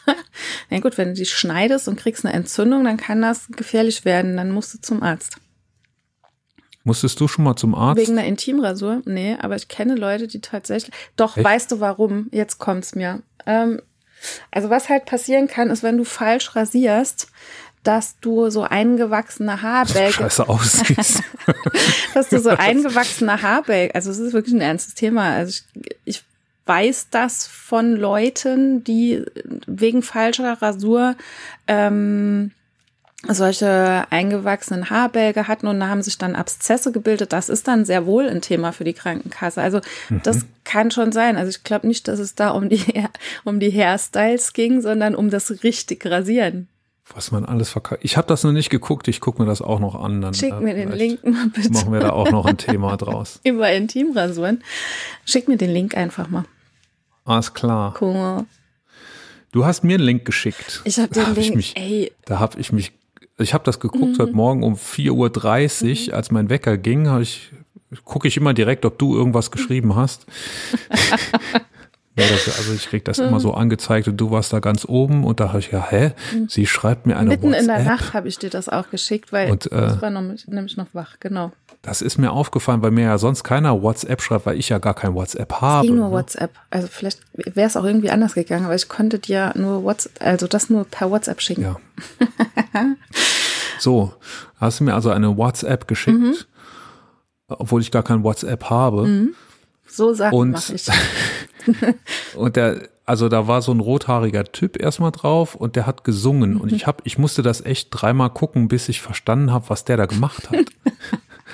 Na 0.70 0.80
gut, 0.80 0.96
wenn 0.96 1.08
du 1.08 1.14
die 1.14 1.26
schneidest 1.26 1.88
und 1.88 1.96
kriegst 1.96 2.24
eine 2.24 2.32
Entzündung, 2.34 2.84
dann 2.84 2.96
kann 2.96 3.20
das 3.20 3.48
gefährlich 3.48 4.06
werden. 4.06 4.38
Dann 4.38 4.50
musst 4.50 4.72
du 4.72 4.78
zum 4.80 5.02
Arzt. 5.02 5.36
Musstest 6.84 7.20
du 7.20 7.28
schon 7.28 7.44
mal 7.44 7.56
zum 7.56 7.74
Arzt? 7.74 8.00
Wegen 8.00 8.12
einer 8.16 8.26
Intimrasur? 8.26 9.02
Nee, 9.04 9.36
aber 9.38 9.56
ich 9.56 9.68
kenne 9.68 9.96
Leute, 9.96 10.26
die 10.28 10.40
tatsächlich. 10.40 10.94
Doch, 11.16 11.36
Echt? 11.36 11.44
weißt 11.44 11.72
du 11.72 11.80
warum? 11.80 12.28
Jetzt 12.30 12.58
kommt's 12.58 12.94
mir. 12.94 13.22
Ähm, 13.44 13.82
also, 14.50 14.70
was 14.70 14.88
halt 14.88 15.04
passieren 15.04 15.48
kann, 15.48 15.68
ist, 15.68 15.82
wenn 15.82 15.98
du 15.98 16.04
falsch 16.04 16.56
rasierst, 16.56 17.28
dass 17.86 18.18
du 18.20 18.50
so 18.50 18.62
eingewachsene 18.62 19.62
Haarbälge, 19.62 20.12
Scheiße 20.12 20.48
aussiehst. 20.48 21.22
dass 22.14 22.28
du 22.28 22.40
so 22.40 22.50
eingewachsene 22.58 23.42
Haarbälge, 23.42 23.94
also 23.94 24.10
es 24.10 24.18
ist 24.18 24.32
wirklich 24.32 24.54
ein 24.54 24.60
ernstes 24.60 24.94
Thema. 24.94 25.34
Also 25.34 25.50
ich, 25.50 25.84
ich 26.04 26.22
weiß 26.66 27.08
das 27.10 27.46
von 27.46 27.94
Leuten, 27.94 28.82
die 28.82 29.24
wegen 29.66 30.02
falscher 30.02 30.60
Rasur 30.60 31.14
ähm, 31.68 32.50
solche 33.28 34.04
eingewachsenen 34.10 34.90
Haarbälge 34.90 35.46
hatten 35.46 35.68
und 35.68 35.78
da 35.78 35.88
haben 35.88 36.02
sich 36.02 36.18
dann 36.18 36.34
Abszesse 36.34 36.90
gebildet. 36.90 37.32
Das 37.32 37.48
ist 37.48 37.68
dann 37.68 37.84
sehr 37.84 38.04
wohl 38.04 38.28
ein 38.28 38.40
Thema 38.40 38.72
für 38.72 38.84
die 38.84 38.92
Krankenkasse. 38.94 39.62
Also 39.62 39.80
das 40.24 40.40
kann 40.64 40.90
schon 40.90 41.12
sein. 41.12 41.36
Also 41.36 41.50
ich 41.50 41.62
glaube 41.62 41.86
nicht, 41.86 42.08
dass 42.08 42.18
es 42.18 42.34
da 42.34 42.50
um 42.50 42.68
die 42.68 42.82
um 43.44 43.60
die 43.60 43.70
Hairstyles 43.70 44.52
ging, 44.52 44.80
sondern 44.80 45.14
um 45.14 45.30
das 45.30 45.62
richtig 45.62 46.04
Rasieren. 46.04 46.68
Was 47.14 47.30
man 47.30 47.44
alles 47.44 47.70
verkauft. 47.70 48.00
Ich 48.04 48.16
habe 48.16 48.26
das 48.26 48.42
noch 48.44 48.52
nicht 48.52 48.68
geguckt. 48.70 49.08
Ich 49.08 49.20
gucke 49.20 49.40
mir 49.40 49.46
das 49.48 49.62
auch 49.62 49.78
noch 49.80 49.94
an. 49.94 50.20
Dann, 50.20 50.34
Schick 50.34 50.52
äh, 50.52 50.60
mir 50.60 50.74
den 50.74 50.92
Link 50.92 51.24
mal 51.24 51.48
bitte. 51.48 51.70
Machen 51.72 51.92
wir 51.92 52.00
da 52.00 52.10
auch 52.10 52.30
noch 52.30 52.46
ein 52.46 52.56
Thema 52.58 52.96
draus. 52.98 53.40
Über 53.44 53.70
Intimrasuren. 53.72 54.62
Schick 55.24 55.48
mir 55.48 55.56
den 55.56 55.70
Link 55.70 55.96
einfach 55.96 56.28
mal. 56.28 56.44
Alles 57.24 57.54
klar. 57.54 57.94
Cool. 58.00 58.44
Du 59.52 59.64
hast 59.64 59.84
mir 59.84 59.94
einen 59.94 60.04
Link 60.04 60.24
geschickt. 60.24 60.82
Ich 60.84 60.98
habe 60.98 61.08
Da 61.14 61.20
den 61.22 61.26
hab 61.30 61.36
ich 61.38 61.44
Link. 61.46 61.56
mich, 61.56 61.76
ey, 61.76 62.12
Da 62.26 62.38
habe 62.40 62.60
ich 62.60 62.72
mich, 62.72 62.92
ich 63.38 63.54
habe 63.54 63.64
das 63.64 63.80
geguckt 63.80 64.18
Mhm. 64.18 64.22
heute 64.22 64.32
Morgen 64.32 64.62
um 64.62 64.74
4.30 64.74 66.08
Uhr, 66.10 66.14
als 66.14 66.30
mein 66.30 66.50
Wecker 66.50 66.76
ging, 66.76 67.08
habe 67.08 67.22
ich, 67.22 67.50
gucke 68.04 68.28
ich 68.28 68.36
immer 68.36 68.52
direkt, 68.52 68.84
ob 68.84 68.98
du 68.98 69.16
irgendwas 69.16 69.50
geschrieben 69.52 69.94
hast. 69.96 70.26
Ja, 72.18 72.24
das, 72.28 72.46
also 72.58 72.72
ich 72.72 72.86
krieg 72.88 73.04
das 73.04 73.18
immer 73.18 73.40
so 73.40 73.52
angezeigt 73.52 74.08
und 74.08 74.16
du 74.16 74.30
warst 74.30 74.50
da 74.52 74.60
ganz 74.60 74.86
oben 74.86 75.22
und 75.24 75.38
da 75.38 75.48
habe 75.48 75.58
ich 75.58 75.70
ja, 75.70 75.86
hä? 75.90 76.12
Sie 76.48 76.66
schreibt 76.66 77.04
mir 77.06 77.18
eine 77.18 77.28
mitten 77.28 77.52
in 77.52 77.66
der 77.66 77.76
WhatsApp. 77.76 77.84
Nacht 77.84 78.14
habe 78.14 78.28
ich 78.28 78.38
dir 78.38 78.48
das 78.48 78.70
auch 78.70 78.88
geschickt, 78.88 79.32
weil 79.32 79.50
Und, 79.50 79.70
äh, 79.70 79.92
ich 79.94 80.00
war 80.00 80.08
noch, 80.08 80.22
nämlich 80.46 80.78
noch 80.78 80.86
wach. 80.94 81.16
Genau. 81.20 81.52
Das 81.82 82.00
ist 82.00 82.16
mir 82.16 82.32
aufgefallen, 82.32 82.80
weil 82.80 82.90
mir 82.90 83.04
ja 83.04 83.18
sonst 83.18 83.44
keiner 83.44 83.82
WhatsApp 83.82 84.22
schreibt, 84.22 84.46
weil 84.46 84.58
ich 84.58 84.70
ja 84.70 84.78
gar 84.78 84.94
kein 84.94 85.14
WhatsApp 85.14 85.52
Es 85.52 85.60
habe. 85.60 85.86
ging 85.86 85.96
nur 85.96 86.08
ne? 86.08 86.14
WhatsApp. 86.14 86.52
Also 86.70 86.88
vielleicht 86.90 87.20
wäre 87.34 87.66
es 87.68 87.76
auch 87.76 87.84
irgendwie 87.84 88.10
anders 88.10 88.32
gegangen, 88.34 88.64
aber 88.64 88.74
ich 88.74 88.88
konnte 88.88 89.18
dir 89.18 89.52
nur 89.54 89.84
WhatsApp, 89.84 90.12
also 90.20 90.46
das 90.46 90.70
nur 90.70 90.84
per 90.86 91.10
WhatsApp 91.10 91.42
schicken. 91.42 91.62
Ja. 91.62 91.76
so, 93.78 94.14
hast 94.58 94.80
du 94.80 94.84
mir 94.84 94.94
also 94.94 95.10
eine 95.10 95.36
WhatsApp 95.36 95.86
geschickt, 95.86 96.18
Mhm. 96.18 96.34
obwohl 97.48 97.80
ich 97.82 97.90
gar 97.90 98.02
kein 98.02 98.22
WhatsApp 98.24 98.64
habe. 98.70 99.28
So 99.86 100.14
Sachen 100.14 100.34
Und- 100.38 100.50
mache 100.52 100.74
ich. 100.74 100.86
Und 102.36 102.56
der, 102.56 102.88
also 103.04 103.28
da 103.28 103.46
war 103.46 103.62
so 103.62 103.72
ein 103.72 103.80
rothaariger 103.80 104.44
Typ 104.44 104.80
erstmal 104.80 105.12
drauf 105.12 105.54
und 105.54 105.76
der 105.76 105.86
hat 105.86 106.02
gesungen. 106.04 106.56
Und 106.56 106.72
ich 106.72 106.86
hab, 106.86 107.02
ich 107.04 107.18
musste 107.18 107.42
das 107.42 107.60
echt 107.64 107.88
dreimal 107.92 108.30
gucken, 108.30 108.68
bis 108.68 108.88
ich 108.88 109.00
verstanden 109.00 109.52
habe, 109.52 109.68
was 109.70 109.84
der 109.84 109.96
da 109.96 110.06
gemacht 110.06 110.50
hat. 110.50 110.58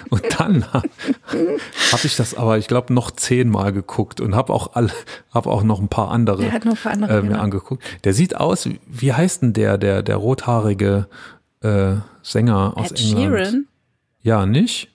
Und 0.08 0.22
dann 0.40 0.72
habe 0.72 0.88
hab 1.92 2.04
ich 2.04 2.16
das 2.16 2.34
aber, 2.34 2.58
ich 2.58 2.66
glaube, 2.66 2.92
noch 2.92 3.10
zehnmal 3.12 3.72
geguckt 3.72 4.20
und 4.20 4.34
habe 4.34 4.52
auch 4.52 4.74
alle, 4.74 4.90
habe 5.32 5.48
auch 5.50 5.62
noch 5.62 5.80
ein 5.80 5.88
paar 5.88 6.10
andere, 6.10 6.42
Der 6.42 6.52
hat 6.52 6.64
noch 6.64 6.72
ein 6.72 6.82
paar 6.82 6.92
andere, 6.92 7.12
äh, 7.18 7.22
mir 7.22 7.28
genau. 7.28 7.40
angeguckt. 7.42 7.84
Der 8.04 8.12
sieht 8.12 8.34
aus, 8.36 8.66
wie- 8.66 8.80
wie 8.88 9.12
heißt 9.12 9.42
denn 9.42 9.52
der, 9.52 9.78
der, 9.78 10.02
der 10.02 10.16
rothaarige 10.16 11.06
äh, 11.60 11.96
Sänger 12.22 12.72
aus 12.76 12.90
Ed 12.90 13.00
England? 13.00 13.36
Sheeran? 13.36 13.66
Ja, 14.22 14.44
nicht? 14.46 14.91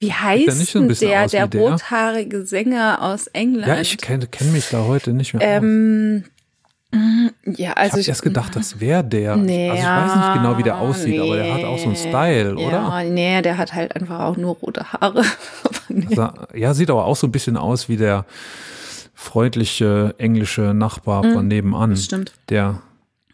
Wie 0.00 0.12
heißt 0.12 0.74
denn 0.74 0.88
der, 0.88 1.26
der, 1.26 1.46
der? 1.48 1.60
rothaarige 1.60 2.46
Sänger 2.46 3.02
aus 3.02 3.26
England? 3.28 3.66
Ja, 3.66 3.80
ich 3.80 3.96
kenne 3.98 4.26
kenn 4.28 4.52
mich 4.52 4.68
da 4.70 4.84
heute 4.84 5.12
nicht 5.12 5.34
mehr. 5.34 5.42
ähm, 5.42 6.24
ja, 7.44 7.72
Ich 7.72 7.76
also 7.76 7.96
habe 7.98 8.02
erst 8.06 8.22
gedacht, 8.22 8.54
das 8.56 8.80
wäre 8.80 9.02
der. 9.04 9.36
Nee, 9.36 9.68
also 9.70 9.82
ich 9.82 9.88
weiß 9.88 10.16
nicht 10.16 10.34
genau, 10.34 10.58
wie 10.58 10.62
der 10.62 10.78
aussieht, 10.78 11.18
aber 11.20 11.36
der 11.36 11.52
hat 11.52 11.64
auch 11.64 11.78
so 11.78 11.84
einen 11.84 11.92
nee. 11.92 11.98
Style, 12.08 12.54
oder? 12.56 12.70
Ja, 12.70 13.02
nee, 13.04 13.42
der 13.42 13.58
hat 13.58 13.74
halt 13.74 13.94
einfach 13.96 14.20
auch 14.20 14.36
nur 14.36 14.54
rote 14.56 14.92
Haare. 14.92 15.24
Nee. 15.90 16.14
Sa- 16.14 16.46
Ja, 16.54 16.74
sieht 16.74 16.90
aber 16.90 17.06
auch 17.06 17.16
so 17.16 17.26
ein 17.26 17.32
bisschen 17.32 17.56
aus 17.56 17.88
wie 17.88 17.96
der 17.96 18.26
freundliche 19.14 20.14
englische 20.18 20.74
Nachbar 20.74 21.22
von. 21.24 21.46
Mhm. 21.48 21.90
das 21.90 22.04
stimmt. 22.04 22.32
Der 22.50 22.82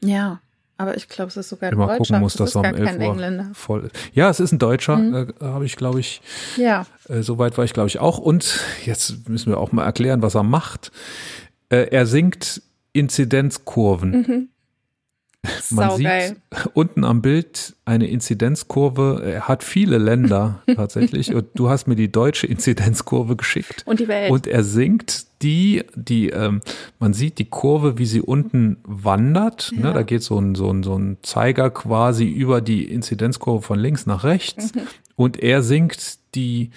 Ja, 0.00 0.38
aber 0.76 0.96
ich 0.96 1.08
glaube, 1.08 1.28
es 1.28 1.36
ist 1.36 1.48
sogar 1.48 1.68
ein 1.70 1.74
immer 1.74 1.86
Deutscher. 1.86 1.98
gucken 1.98 2.20
muss, 2.20 2.34
das 2.34 2.52
dass 2.52 2.56
er 2.56 2.62
gar 2.62 2.72
um 2.72 2.78
11 2.78 2.88
kein 2.88 3.00
Uhr 3.00 3.12
Engländer. 3.12 3.44
Mhm. 3.44 3.54
voll 3.54 3.84
ist. 3.84 3.96
Ja, 4.12 4.30
es 4.30 4.40
ist 4.40 4.52
ein 4.52 4.58
Deutscher, 4.58 4.98
äh, 4.98 5.44
habe 5.44 5.64
ich, 5.66 5.76
glaube 5.76 6.00
ich, 6.00 6.20
Ja, 6.56 6.86
äh, 7.08 7.22
soweit 7.22 7.56
war 7.58 7.64
ich, 7.64 7.72
glaube 7.72 7.88
ich, 7.88 7.98
auch. 7.98 8.18
Und 8.18 8.60
jetzt 8.84 9.28
müssen 9.28 9.50
wir 9.50 9.58
auch 9.58 9.72
mal 9.72 9.84
erklären, 9.84 10.22
was 10.22 10.34
er 10.34 10.42
macht. 10.42 10.90
Äh, 11.68 11.88
er 11.90 12.06
singt 12.06 12.62
Inzidenzkurven. 12.92 14.50
Man 15.70 15.90
saugeil. 15.90 16.28
sieht 16.28 16.66
unten 16.74 17.04
am 17.04 17.20
Bild 17.22 17.74
eine 17.84 18.06
Inzidenzkurve. 18.08 19.22
Er 19.24 19.48
hat 19.48 19.62
viele 19.62 19.98
Länder 19.98 20.62
tatsächlich. 20.74 21.34
und 21.34 21.46
du 21.54 21.68
hast 21.68 21.86
mir 21.86 21.96
die 21.96 22.10
deutsche 22.10 22.46
Inzidenzkurve 22.46 23.36
geschickt. 23.36 23.82
Und 23.86 24.00
die 24.00 24.08
Welt. 24.08 24.30
Und 24.30 24.46
er 24.46 24.64
singt 24.64 25.26
die, 25.42 25.84
die, 25.94 26.30
ähm, 26.30 26.60
man 26.98 27.12
sieht 27.12 27.38
die 27.38 27.44
Kurve, 27.50 27.98
wie 27.98 28.06
sie 28.06 28.20
unten 28.22 28.78
wandert. 28.84 29.72
Ne? 29.76 29.92
Da 29.92 30.02
geht 30.02 30.22
so 30.22 30.38
ein, 30.38 30.54
so, 30.54 30.70
ein, 30.70 30.82
so 30.82 30.96
ein 30.98 31.18
Zeiger 31.22 31.70
quasi 31.70 32.24
über 32.24 32.60
die 32.60 32.84
Inzidenzkurve 32.84 33.62
von 33.62 33.78
links 33.78 34.06
nach 34.06 34.24
rechts. 34.24 34.74
Mhm. 34.74 34.80
Und 35.16 35.42
er 35.42 35.62
singt 35.62 36.18
die 36.34 36.70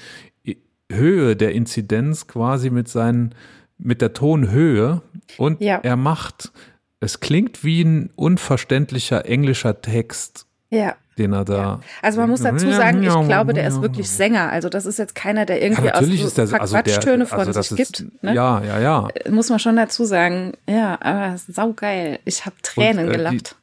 Höhe 0.91 1.35
der 1.35 1.53
Inzidenz 1.53 2.27
quasi 2.27 2.69
mit 2.69 2.87
seinen, 2.87 3.35
mit 3.77 4.01
der 4.01 4.13
Tonhöhe. 4.13 5.01
Und 5.37 5.61
Ja. 5.61 5.79
er 5.83 5.95
macht, 5.97 6.51
es 6.99 7.19
klingt 7.19 7.63
wie 7.63 7.83
ein 7.83 8.09
unverständlicher 8.15 9.25
englischer 9.25 9.81
Text, 9.81 10.45
ja. 10.69 10.95
den 11.17 11.33
er 11.33 11.45
da. 11.45 11.79
Also 12.01 12.19
man 12.19 12.29
muss 12.29 12.41
dazu 12.41 12.71
sagen, 12.71 13.03
ich 13.03 13.27
glaube, 13.27 13.53
der 13.53 13.67
ist 13.67 13.81
wirklich 13.81 14.09
Sänger. 14.09 14.49
Also 14.49 14.69
das 14.69 14.85
ist 14.85 14.97
jetzt 14.97 15.13
keiner, 15.15 15.45
der 15.45 15.57
Ja, 15.57 15.63
irgendwie 15.63 15.83
natürlich 15.83 16.21
aus 16.21 16.27
ist 16.27 16.37
der, 16.37 16.47
so 16.47 16.57
also 16.57 16.75
der, 16.75 16.83
Verquatschtöne 16.83 17.25
von 17.25 17.39
also 17.39 17.53
das 17.53 17.69
sich 17.69 17.79
ist, 17.79 17.97
gibt. 17.97 18.23
Ne? 18.23 18.33
Ja, 18.33 18.63
ja, 18.63 18.79
ja. 18.79 19.07
Muss 19.29 19.49
man 19.49 19.59
schon 19.59 19.75
dazu 19.75 20.05
sagen. 20.05 20.53
Ja, 20.67 20.97
aber 21.01 21.31
das 21.31 21.47
ist 21.47 21.55
saugeil. 21.55 22.19
Ich 22.25 22.45
habe 22.45 22.55
Tränen 22.63 23.07
Und, 23.07 23.13
äh, 23.13 23.17
gelacht. 23.17 23.55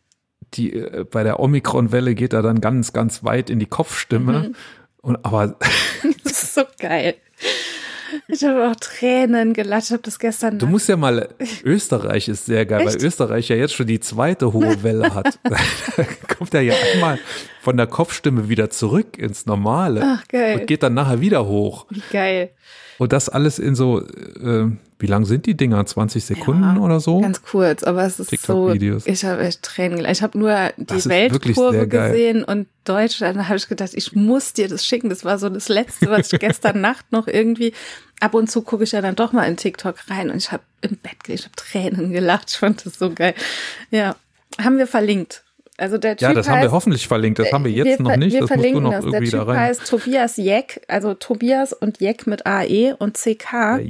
Die, 0.54 0.70
die, 0.70 0.78
äh, 0.78 1.04
bei 1.04 1.24
der 1.24 1.40
Omikron-Welle 1.40 2.14
geht 2.14 2.32
er 2.32 2.42
dann 2.42 2.60
ganz, 2.60 2.92
ganz 2.92 3.24
weit 3.24 3.50
in 3.50 3.58
die 3.58 3.66
Kopfstimme. 3.66 4.32
Mhm. 4.32 4.54
Und 5.02 5.24
aber 5.24 5.56
Das 6.22 6.42
ist 6.42 6.54
so 6.54 6.62
geil. 6.78 7.16
Ich 8.28 8.44
habe 8.44 8.68
auch 8.68 8.76
Tränen 8.76 9.52
gelacht. 9.52 9.84
Ich 9.84 9.92
habe 9.92 10.02
das 10.02 10.18
gestern 10.18 10.58
du 10.58 10.66
musst 10.66 10.88
ja 10.88 10.96
mal, 10.96 11.28
Österreich 11.64 12.28
ist 12.28 12.46
sehr 12.46 12.66
geil, 12.66 12.86
Echt? 12.86 13.00
weil 13.00 13.06
Österreich 13.06 13.48
ja 13.48 13.56
jetzt 13.56 13.74
schon 13.74 13.86
die 13.86 14.00
zweite 14.00 14.52
hohe 14.52 14.82
Welle 14.82 15.14
hat. 15.14 15.38
da 15.44 16.04
kommt 16.36 16.54
er 16.54 16.62
ja 16.62 16.74
einmal 16.94 17.18
von 17.64 17.78
der 17.78 17.86
Kopfstimme 17.86 18.50
wieder 18.50 18.68
zurück 18.68 19.16
ins 19.16 19.46
Normale 19.46 20.02
Ach, 20.04 20.28
geil. 20.28 20.60
und 20.60 20.66
geht 20.66 20.82
dann 20.82 20.92
nachher 20.92 21.22
wieder 21.22 21.46
hoch. 21.46 21.86
Wie 21.88 22.02
geil. 22.12 22.50
Und 22.98 23.12
das 23.12 23.30
alles 23.30 23.58
in 23.58 23.74
so, 23.74 24.00
äh, 24.02 24.70
wie 24.98 25.06
lang 25.06 25.24
sind 25.24 25.46
die 25.46 25.56
Dinger? 25.56 25.84
20 25.84 26.24
Sekunden 26.24 26.76
Ja, 26.76 26.80
oder 26.80 27.00
so? 27.00 27.22
Ganz 27.22 27.42
kurz, 27.42 27.82
aber 27.82 28.04
es 28.04 28.20
ist 28.20 28.38
so. 28.42 28.70
Ich 28.70 29.24
habe 29.24 29.42
echt 29.42 29.62
Tränen 29.62 29.96
gelacht. 29.96 30.12
Ich 30.12 30.22
habe 30.22 30.38
nur 30.38 30.54
die 30.76 30.84
Das 30.84 31.08
Weltkurve 31.08 31.88
gesehen 31.88 32.44
und 32.44 32.68
Deutschland. 32.84 33.38
Da 33.38 33.48
habe 33.48 33.56
ich 33.56 33.66
gedacht, 33.66 33.92
ich 33.94 34.14
muss 34.14 34.52
dir 34.52 34.68
das 34.68 34.84
schicken. 34.86 35.08
Das 35.08 35.24
war 35.24 35.38
so 35.38 35.48
das 35.48 35.68
Letzte, 35.70 36.10
was 36.10 36.32
ich 36.32 36.38
gestern 36.40 36.82
Nacht 36.82 37.10
noch 37.12 37.26
irgendwie. 37.26 37.72
Ab 38.20 38.34
und 38.34 38.50
zu 38.50 38.60
gucke 38.60 38.84
ich 38.84 38.92
ja 38.92 39.00
dann 39.00 39.16
doch 39.16 39.32
mal 39.32 39.44
in 39.44 39.56
TikTok 39.56 39.96
rein 40.08 40.30
und 40.30 40.36
ich 40.36 40.52
habe 40.52 40.62
im 40.82 40.96
Bett 40.98 41.16
ich 41.28 41.44
habe 41.44 41.56
Tränen 41.56 42.12
gelacht. 42.12 42.50
Ich 42.50 42.58
fand 42.58 42.84
das 42.84 42.98
so 42.98 43.10
geil. 43.10 43.34
Ja, 43.90 44.16
haben 44.62 44.76
wir 44.76 44.86
verlinkt. 44.86 45.43
Also 45.76 45.98
der 45.98 46.12
Typ 46.16 46.22
Ja, 46.22 46.32
das 46.34 46.46
heißt, 46.48 46.54
haben 46.56 46.62
wir 46.62 46.70
hoffentlich 46.72 47.08
verlinkt. 47.08 47.38
Das 47.40 47.50
haben 47.52 47.64
wir 47.64 47.72
jetzt 47.72 47.98
noch 48.00 48.10
ver- 48.10 48.16
nicht. 48.16 48.32
Wir 48.32 48.40
Das 48.40 48.50
musst 48.50 48.52
du 48.52 48.54
verlinken 48.60 48.82
noch 48.84 48.92
das. 48.92 49.04
irgendwie 49.04 49.30
der 49.30 49.38
da 49.40 49.44
Typ 49.44 49.48
rein. 49.54 49.60
heißt 49.60 49.86
Tobias 49.88 50.36
Jeck, 50.36 50.84
also 50.88 51.14
Tobias 51.14 51.72
und 51.72 52.00
Jeck 52.00 52.26
mit 52.28 52.46
AE 52.46 52.94
und 52.98 53.16
CK. 53.16 53.80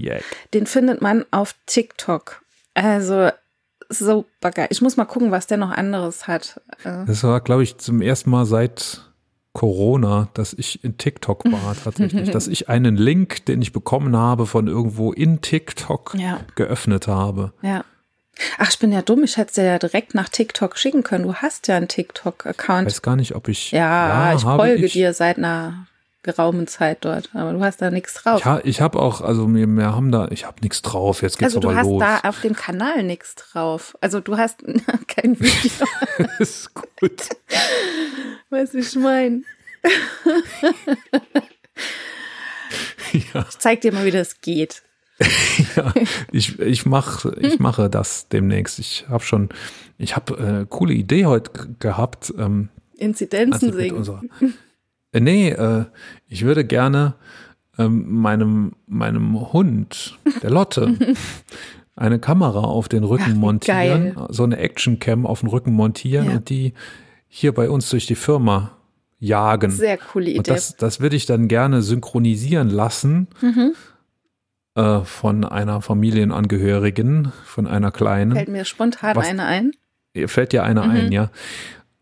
Den 0.54 0.66
findet 0.66 1.02
man 1.02 1.24
auf 1.30 1.54
TikTok. 1.66 2.40
Also 2.74 3.28
super 3.90 4.50
geil. 4.50 4.68
Ich 4.70 4.80
muss 4.80 4.96
mal 4.96 5.04
gucken, 5.04 5.30
was 5.30 5.46
der 5.46 5.58
noch 5.58 5.70
anderes 5.70 6.26
hat. 6.26 6.60
Äh, 6.84 7.04
Das 7.06 7.22
war, 7.22 7.40
glaube 7.40 7.62
ich, 7.62 7.76
zum 7.76 8.00
ersten 8.00 8.30
Mal 8.30 8.46
seit 8.46 9.02
Corona, 9.52 10.28
dass 10.34 10.52
ich 10.52 10.82
in 10.82 10.96
TikTok 10.98 11.44
war 11.44 11.76
tatsächlich. 11.84 12.30
dass 12.30 12.48
ich 12.48 12.68
einen 12.68 12.96
Link, 12.96 13.44
den 13.46 13.62
ich 13.62 13.72
bekommen 13.72 14.16
habe, 14.16 14.46
von 14.46 14.66
irgendwo 14.66 15.12
in 15.12 15.42
TikTok 15.42 16.14
Ja. 16.18 16.40
geöffnet 16.56 17.06
habe. 17.06 17.52
Ja. 17.62 17.84
Ach, 18.58 18.68
ich 18.70 18.78
bin 18.78 18.92
ja 18.92 19.02
dumm. 19.02 19.24
Ich 19.24 19.36
hätte 19.36 19.48
es 19.48 19.54
dir 19.54 19.64
ja 19.64 19.78
direkt 19.78 20.14
nach 20.14 20.28
TikTok 20.28 20.76
schicken 20.78 21.02
können. 21.02 21.24
Du 21.24 21.34
hast 21.34 21.68
ja 21.68 21.76
einen 21.76 21.88
TikTok-Account. 21.88 22.86
Weiß 22.86 23.02
gar 23.02 23.16
nicht, 23.16 23.34
ob 23.34 23.48
ich. 23.48 23.70
Ja, 23.72 24.34
ich 24.34 24.44
habe 24.44 24.62
folge 24.62 24.86
ich. 24.86 24.92
dir 24.92 25.12
seit 25.12 25.38
einer 25.38 25.86
geraumen 26.22 26.66
Zeit 26.66 27.04
dort, 27.04 27.28
aber 27.34 27.52
du 27.52 27.62
hast 27.62 27.82
da 27.82 27.90
nichts 27.90 28.14
drauf. 28.14 28.40
Ich, 28.40 28.44
ha, 28.46 28.60
ich 28.64 28.80
habe 28.80 28.98
auch, 29.00 29.20
also 29.20 29.46
wir, 29.54 29.66
wir 29.66 29.94
haben 29.94 30.10
da, 30.10 30.28
ich 30.30 30.46
habe 30.46 30.56
nichts 30.62 30.80
drauf. 30.80 31.20
Jetzt 31.20 31.38
geht's 31.38 31.54
also 31.54 31.60
du 31.60 31.68
aber 31.68 31.76
hast 31.78 31.86
los. 31.86 32.00
da 32.00 32.20
auf 32.28 32.40
dem 32.40 32.54
Kanal 32.54 33.02
nichts 33.02 33.34
drauf. 33.34 33.96
Also 34.00 34.20
du 34.20 34.38
hast 34.38 34.64
kein 35.06 35.38
Video. 35.40 35.86
ist 36.38 36.72
gut. 36.74 37.28
Du, 38.50 38.56
wie 38.56 38.78
ich 38.78 38.96
meine? 38.96 39.42
ja, 43.12 43.46
Ich 43.48 43.58
zeig 43.58 43.82
dir 43.82 43.92
mal, 43.92 44.04
wie 44.04 44.10
das 44.10 44.40
geht. 44.40 44.82
ja. 45.76 45.92
Ich, 46.32 46.58
ich 46.58 46.86
mach, 46.86 47.24
ich 47.38 47.58
mache 47.58 47.88
das 47.90 48.28
demnächst. 48.28 48.78
Ich 48.78 49.06
habe 49.08 49.24
schon, 49.24 49.48
ich 49.98 50.16
habe 50.16 50.62
äh, 50.62 50.66
coole 50.68 50.94
Idee 50.94 51.26
heute 51.26 51.50
gehabt. 51.78 52.32
Ähm, 52.38 52.68
Inzidenzen 52.96 53.68
Also 53.70 53.78
singen. 53.78 53.96
unserer, 53.96 54.22
äh, 55.12 55.20
nee, 55.20 55.50
äh, 55.50 55.84
ich 56.28 56.44
würde 56.44 56.64
gerne 56.64 57.14
ähm, 57.78 58.20
meinem, 58.20 58.72
meinem 58.86 59.52
Hund, 59.52 60.16
der 60.42 60.50
Lotte, 60.50 60.96
eine 61.96 62.18
Kamera 62.18 62.60
auf 62.60 62.88
den 62.88 63.04
Rücken 63.04 63.32
Ach, 63.32 63.36
montieren, 63.36 64.14
geil. 64.14 64.26
so 64.30 64.44
eine 64.44 64.58
Actioncam 64.58 65.26
auf 65.26 65.40
den 65.40 65.48
Rücken 65.48 65.72
montieren 65.72 66.26
Ja. 66.30 66.36
und 66.36 66.48
die 66.50 66.72
hier 67.28 67.52
bei 67.52 67.68
uns 67.68 67.90
durch 67.90 68.06
die 68.06 68.14
Firma 68.14 68.76
jagen. 69.18 69.70
Sehr 69.72 69.96
coole 69.98 70.26
Idee. 70.30 70.38
und 70.38 70.48
das, 70.48 70.76
das 70.76 71.00
würde 71.00 71.16
ich 71.16 71.26
dann 71.26 71.48
gerne 71.48 71.82
synchronisieren 71.82 72.68
lassen 72.70 73.26
Mhm. 73.40 73.72
Äh, 74.74 75.00
von 75.00 75.44
einer 75.44 75.80
Familienangehörigen, 75.82 77.32
von 77.44 77.66
einer 77.66 77.90
kleinen. 77.90 78.32
Fällt 78.32 78.48
mir 78.48 78.64
spontan 78.64 79.16
Was- 79.16 79.28
eine 79.28 79.44
ein. 79.44 79.72
Fällt 80.26 80.52
ja 80.52 80.62
einer 80.62 80.84
Mhm. 80.84 80.90
ein, 80.90 81.12
ja. 81.12 81.30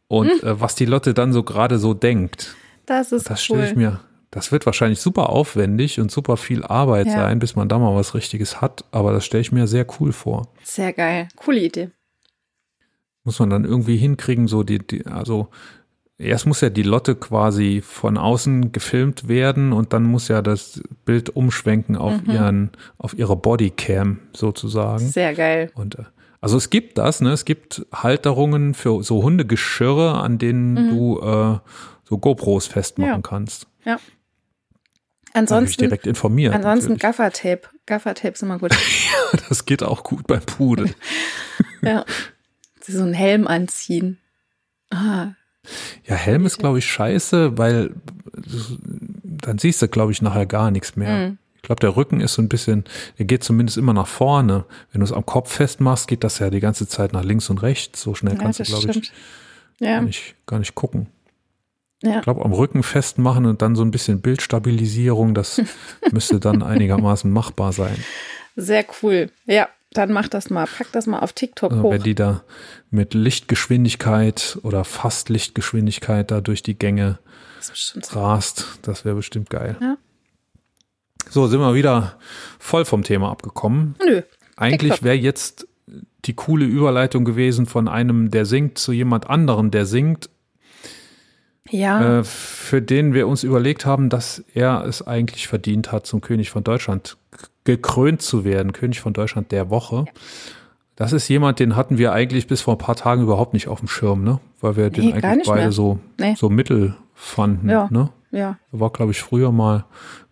Und 0.08 0.42
äh, 0.42 0.60
was 0.60 0.74
die 0.74 0.84
Lotte 0.84 1.14
dann 1.14 1.32
so 1.32 1.42
gerade 1.42 1.78
so 1.78 1.94
denkt. 1.94 2.54
Das 2.86 3.12
ist 3.12 3.30
Das 3.30 3.42
stelle 3.42 3.66
ich 3.70 3.76
mir, 3.76 4.00
das 4.30 4.52
wird 4.52 4.66
wahrscheinlich 4.66 5.00
super 5.00 5.30
aufwendig 5.30 5.98
und 6.00 6.10
super 6.10 6.36
viel 6.36 6.62
Arbeit 6.64 7.06
Ja. 7.06 7.12
sein, 7.14 7.38
bis 7.38 7.56
man 7.56 7.68
da 7.68 7.78
mal 7.78 7.94
was 7.94 8.14
Richtiges 8.14 8.60
hat, 8.60 8.84
aber 8.90 9.12
das 9.12 9.24
stelle 9.24 9.40
ich 9.40 9.52
mir 9.52 9.66
sehr 9.66 9.86
cool 10.00 10.12
vor. 10.12 10.48
Sehr 10.62 10.92
geil. 10.92 11.28
Coole 11.36 11.60
Idee. 11.60 11.90
Muss 13.24 13.38
man 13.38 13.50
dann 13.50 13.64
irgendwie 13.64 13.96
hinkriegen, 13.96 14.48
so 14.48 14.62
die, 14.64 14.78
die 14.78 15.06
also 15.06 15.48
erst 16.22 16.46
muss 16.46 16.60
ja 16.60 16.70
die 16.70 16.82
Lotte 16.82 17.14
quasi 17.14 17.82
von 17.84 18.16
außen 18.16 18.72
gefilmt 18.72 19.28
werden 19.28 19.72
und 19.72 19.92
dann 19.92 20.04
muss 20.04 20.28
ja 20.28 20.42
das 20.42 20.80
Bild 21.04 21.30
umschwenken 21.30 21.96
auf 21.96 22.22
Mhm. 22.22 22.30
ihren, 22.30 22.70
auf 22.98 23.14
ihre 23.14 23.36
Bodycam 23.36 24.20
sozusagen. 24.32 25.06
Sehr 25.08 25.34
geil. 25.34 25.70
Und 25.74 25.98
äh, 25.98 26.04
also 26.40 26.56
es 26.56 26.70
gibt 26.70 26.98
das, 26.98 27.20
ne? 27.20 27.30
Es 27.32 27.44
gibt 27.44 27.86
Halterungen 27.92 28.74
für 28.74 29.02
so 29.02 29.22
Hundegeschirre, 29.22 30.14
an 30.20 30.38
denen 30.38 30.90
du 30.90 31.20
äh, 31.20 31.58
so 32.04 32.18
GoPros 32.18 32.66
festmachen 32.66 33.10
Mhm. 33.10 33.16
Ja. 33.16 33.22
kannst. 33.22 33.66
Ja. 33.84 33.92
Habe 33.92 34.02
ich 35.28 35.34
Ansonsten, 35.34 35.82
direkt 35.84 36.06
informiert. 36.06 36.54
ansonsten. 36.54 36.98
Gaffertape. 36.98 37.62
Gaffertape 37.86 38.34
ist 38.34 38.42
immer 38.42 38.58
gut. 38.58 38.72
Das 39.48 39.64
geht 39.64 39.82
auch 39.82 40.02
gut 40.04 40.26
beim 40.26 40.42
Pudel. 40.42 40.94
ja. 41.82 42.04
So 42.86 43.00
einen 43.02 43.14
Helm 43.14 43.46
anziehen. 43.46 44.18
Ah, 44.90 45.28
Ja, 46.04 46.16
Helm 46.16 46.46
ist, 46.46 46.58
glaube 46.58 46.78
ich, 46.78 46.86
scheiße, 46.86 47.56
weil 47.56 47.94
dann 49.24 49.58
siehst 49.58 49.82
du, 49.82 49.88
glaube 49.88 50.12
ich, 50.12 50.22
nachher 50.22 50.46
gar 50.46 50.70
nichts 50.70 50.96
mehr. 50.96 51.28
Mhm. 51.28 51.38
Ich 51.56 51.62
glaube, 51.62 51.80
der 51.80 51.96
Rücken 51.96 52.20
ist 52.20 52.34
so 52.34 52.42
ein 52.42 52.48
bisschen, 52.48 52.84
der 53.18 53.26
geht 53.26 53.44
zumindest 53.44 53.78
immer 53.78 53.92
nach 53.92 54.08
vorne. 54.08 54.64
Wenn 54.90 55.00
du 55.00 55.04
es 55.04 55.12
am 55.12 55.24
Kopf 55.24 55.52
festmachst, 55.52 56.08
geht 56.08 56.24
das 56.24 56.40
ja 56.40 56.50
die 56.50 56.58
ganze 56.58 56.88
Zeit 56.88 57.12
nach 57.12 57.22
links 57.22 57.48
und 57.50 57.62
rechts. 57.62 58.02
So 58.02 58.16
schnell 58.16 58.34
ja, 58.34 58.40
kannst 58.40 58.58
du, 58.58 58.64
glaube 58.64 58.90
ich. 58.90 59.12
Ja, 59.78 59.94
gar, 59.94 60.02
nicht, 60.02 60.34
gar 60.46 60.58
nicht 60.58 60.74
gucken. 60.74 61.06
ja. 62.02 62.16
Ich 62.16 62.22
glaube, 62.22 62.44
am 62.44 62.52
Rücken 62.52 62.82
festmachen 62.82 63.46
und 63.46 63.62
dann 63.62 63.76
so 63.76 63.84
ein 63.84 63.92
bisschen 63.92 64.20
Bildstabilisierung, 64.20 65.34
das 65.34 65.62
müsste 66.10 66.40
dann 66.40 66.64
einigermaßen 66.64 67.30
machbar 67.30 67.72
sein. 67.72 67.96
Sehr 68.56 68.84
cool. 69.00 69.30
Ja, 69.46 69.68
dann 69.94 70.12
mach 70.12 70.28
das 70.28 70.50
mal. 70.50 70.66
Pack 70.66 70.92
das 70.92 71.06
mal 71.06 71.20
auf 71.20 71.32
TikTok 71.32 71.70
Also 71.72 71.82
hoch. 71.84 71.92
wenn 71.92 72.02
die 72.02 72.14
da 72.14 72.42
mit 72.90 73.14
Lichtgeschwindigkeit 73.14 74.58
oder 74.62 74.84
fast 74.84 75.28
Lichtgeschwindigkeit 75.28 76.30
da 76.30 76.40
durch 76.40 76.62
die 76.62 76.78
Gänge 76.78 77.18
Das 77.58 78.14
rast, 78.14 78.66
das 78.82 79.04
wäre 79.04 79.16
bestimmt 79.16 79.50
geil. 79.50 79.76
Ja. 79.80 79.96
So, 81.30 81.46
sind 81.46 81.60
wir 81.60 81.74
wieder 81.74 82.18
voll 82.58 82.84
vom 82.84 83.04
Thema 83.04 83.30
abgekommen. 83.30 83.94
Nö. 84.06 84.22
Eigentlich 84.56 85.02
wäre 85.02 85.14
jetzt 85.16 85.66
die 86.24 86.34
coole 86.34 86.64
Überleitung 86.64 87.24
gewesen 87.24 87.66
von 87.66 87.88
einem, 87.88 88.30
der 88.30 88.44
singt, 88.46 88.78
zu 88.78 88.92
jemand 88.92 89.28
anderem, 89.30 89.70
der 89.70 89.86
singt, 89.86 90.28
Ja, 91.70 92.18
äh, 92.18 92.24
für 92.24 92.82
den 92.82 93.14
wir 93.14 93.26
uns 93.28 93.44
überlegt 93.44 93.86
haben, 93.86 94.08
dass 94.10 94.44
er 94.54 94.84
es 94.84 95.06
eigentlich 95.06 95.48
verdient 95.48 95.90
hat, 95.90 96.06
zum 96.06 96.20
König 96.20 96.50
von 96.50 96.64
Deutschland 96.64 97.16
gekrönt 97.64 98.22
zu 98.22 98.44
werden, 98.44 98.72
König 98.72 99.00
von 99.00 99.12
Deutschland 99.12 99.52
der 99.52 99.70
Woche. 99.70 100.04
Das 100.96 101.12
ist 101.12 101.28
jemand, 101.28 101.58
den 101.58 101.74
hatten 101.76 101.96
wir 101.98 102.12
eigentlich 102.12 102.46
bis 102.46 102.60
vor 102.60 102.74
ein 102.74 102.78
paar 102.78 102.96
Tagen 102.96 103.22
überhaupt 103.22 103.54
nicht 103.54 103.68
auf 103.68 103.78
dem 103.80 103.88
Schirm, 103.88 104.24
ne? 104.24 104.40
Weil 104.60 104.76
wir 104.76 104.90
den 104.90 105.06
Nee, 105.06 105.20
gar 105.20 105.32
eigentlich 105.32 105.46
beide 105.48 105.60
mehr. 105.62 105.72
so, 105.72 105.98
Nee. 106.18 106.34
so 106.36 106.50
mittel 106.50 106.96
fanden, 107.14 107.68
Ja. 107.70 107.88
ne? 107.90 108.10
ja. 108.30 108.58
Er 108.72 108.80
war, 108.80 108.90
glaube 108.90 109.12
ich, 109.12 109.20
früher 109.22 109.52
mal 109.52 109.84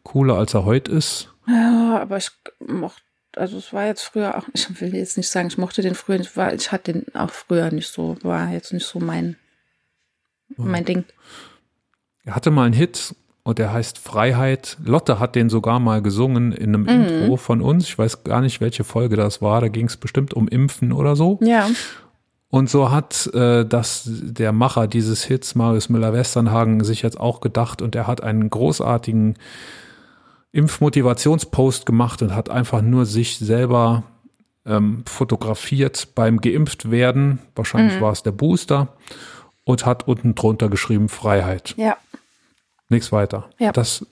cooler, 0.03 0.37
als 0.37 0.55
er 0.55 0.65
heute 0.65 0.93
ist. 0.93 1.33
Ja, 1.49 1.99
aber 2.03 2.17
ich 2.19 2.31
mochte, 2.67 3.01
also 3.37 3.57
es 3.59 3.73
war 3.73 3.87
jetzt 3.87 4.03
früher 4.03 4.37
auch, 4.37 4.45
ich 4.53 4.81
will 4.81 4.95
jetzt 4.95 5.17
nicht 5.17 5.29
sagen, 5.29 5.49
ich 5.49 5.59
mochte 5.59 5.83
den 5.83 5.95
früher 5.95 6.19
nicht, 6.19 6.37
weil 6.37 6.55
ich 6.57 6.71
hatte 6.73 6.93
den 6.93 7.15
auch 7.15 7.31
früher 7.31 7.71
nicht 7.73 7.89
so, 7.89 8.17
war 8.23 8.51
jetzt 8.51 8.73
nicht 8.73 8.87
so 8.87 9.01
mein, 9.01 9.37
mein 10.57 10.85
Ding. 10.85 11.05
Er 12.25 12.35
hatte 12.35 12.51
mal 12.51 12.65
einen 12.65 12.75
Hit 12.75 13.15
und 13.51 13.59
der 13.59 13.73
heißt 13.73 13.99
Freiheit. 13.99 14.79
Lotte 14.85 15.19
hat 15.21 15.35
den 15.37 15.51
sogar 15.51 15.79
mal 15.79 16.01
gesungen 16.03 16.53
in 16.53 16.75
einem 16.75 16.83
Mhm. 16.83 16.89
Intro 16.89 17.37
von 17.37 17.61
uns. 17.61 17.85
Ich 17.85 17.99
weiß 17.99 18.25
gar 18.25 18.41
nicht, 18.41 18.61
welche 18.61 18.83
Folge 18.85 19.17
das 19.17 19.43
war. 19.43 19.61
Da 19.61 19.69
ging 19.69 19.87
es 19.87 19.97
bestimmt 19.99 20.33
um 20.35 20.49
Impfen 20.49 20.93
oder 20.93 21.15
so. 21.17 21.39
Ja, 21.43 21.69
Und 22.49 22.69
so 22.69 22.91
hat 22.91 23.29
äh, 23.33 23.65
das 23.65 24.09
der 24.11 24.51
Macher 24.53 24.89
dieses 24.89 25.23
Hits, 25.23 25.55
Marius 25.55 25.89
Müller-Westernhagen, 25.89 26.83
sich 26.83 27.03
jetzt 27.03 27.21
auch 27.21 27.41
gedacht 27.41 27.81
und 27.83 27.95
er 27.95 28.07
hat 28.09 28.23
einen 28.25 28.51
großartigen 28.51 29.37
Impfmotivationspost 30.53 31.87
gemacht 31.87 32.23
und 32.23 32.35
hat 32.35 32.51
einfach 32.51 32.83
nur 32.83 33.07
sich 33.07 33.39
selber 33.39 34.03
ähm, 34.67 35.05
fotografiert 35.07 36.09
beim 36.15 36.41
geimpft 36.41 36.91
werden. 36.91 37.39
Wahrscheinlich 37.55 37.97
Mhm. 37.97 38.01
war 38.03 38.13
es 38.13 38.23
der 38.23 38.33
Booster 38.33 38.89
und 39.65 39.87
hat 39.87 40.07
unten 40.09 40.35
drunter 40.35 40.69
geschrieben 40.69 41.09
Freiheit. 41.09 41.75
ja, 41.77 41.97
Nichts 42.91 43.11
weiter. 43.13 43.49
Ja. 43.59 43.73
Das 43.73 44.05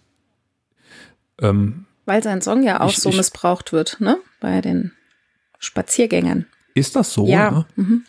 ähm, 1.40 1.84
weil 2.06 2.22
sein 2.22 2.40
Song 2.40 2.62
ja 2.62 2.80
auch 2.80 2.88
Ich- 2.90 2.98
so 2.98 3.10
ich- 3.10 3.16
missbraucht 3.16 3.72
wird, 3.72 4.00
ne, 4.00 4.18
bei 4.40 4.60
den 4.60 4.92
Spaziergängern. 5.58 6.46
ist 6.74 6.96
das 6.96 7.12
so? 7.12 7.26
ja, 7.26 7.50
Ne? 7.50 7.66
mhm. 7.76 8.04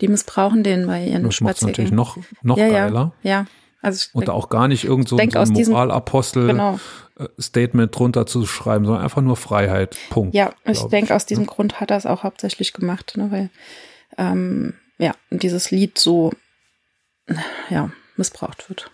die 0.00 0.08
missbrauchen 0.08 0.62
den 0.62 0.86
bei 0.86 1.04
ihren 1.04 1.24
Das 1.24 1.40
macht 1.42 1.56
es 1.56 1.62
natürlich 1.62 1.90
Spaziergängen. 1.90 1.96
noch, 1.96 2.16
noch 2.42 2.56
ja, 2.56 2.68
geiler. 2.68 3.12
ja, 3.22 3.30
ja. 3.30 3.46
Also 3.82 4.08
Und 4.12 4.28
auch 4.30 4.48
gar 4.50 4.68
nicht 4.68 4.84
irgend 4.84 5.08
so, 5.08 5.16
denk 5.16 5.32
so 5.32 5.38
ein 5.38 5.42
aus 5.42 5.52
diesem- 5.52 5.72
Moralapostel 5.72 6.46
genau. 6.48 6.78
äh, 7.18 7.26
Statement 7.40 7.96
drunter 7.98 8.26
zu 8.26 8.44
schreiben, 8.46 8.84
sondern 8.84 9.02
einfach 9.02 9.22
nur 9.22 9.36
Freiheit. 9.36 9.96
Punkt. 10.10 10.34
Ja, 10.34 10.52
ich 10.66 10.82
denke, 10.84 11.14
aus 11.14 11.24
diesem 11.26 11.46
Grund 11.46 11.80
hat 11.80 11.90
er 11.90 11.96
es 11.96 12.04
auch 12.06 12.22
hauptsächlich 12.22 12.72
gemacht, 12.74 13.14
ne, 13.16 13.30
weil 13.30 13.50
ähm, 14.18 14.74
ja, 14.98 15.12
dieses 15.30 15.70
Lied 15.70 15.98
so 15.98 16.32
ja, 17.70 17.90
missbraucht 18.16 18.68
wird. 18.68 18.90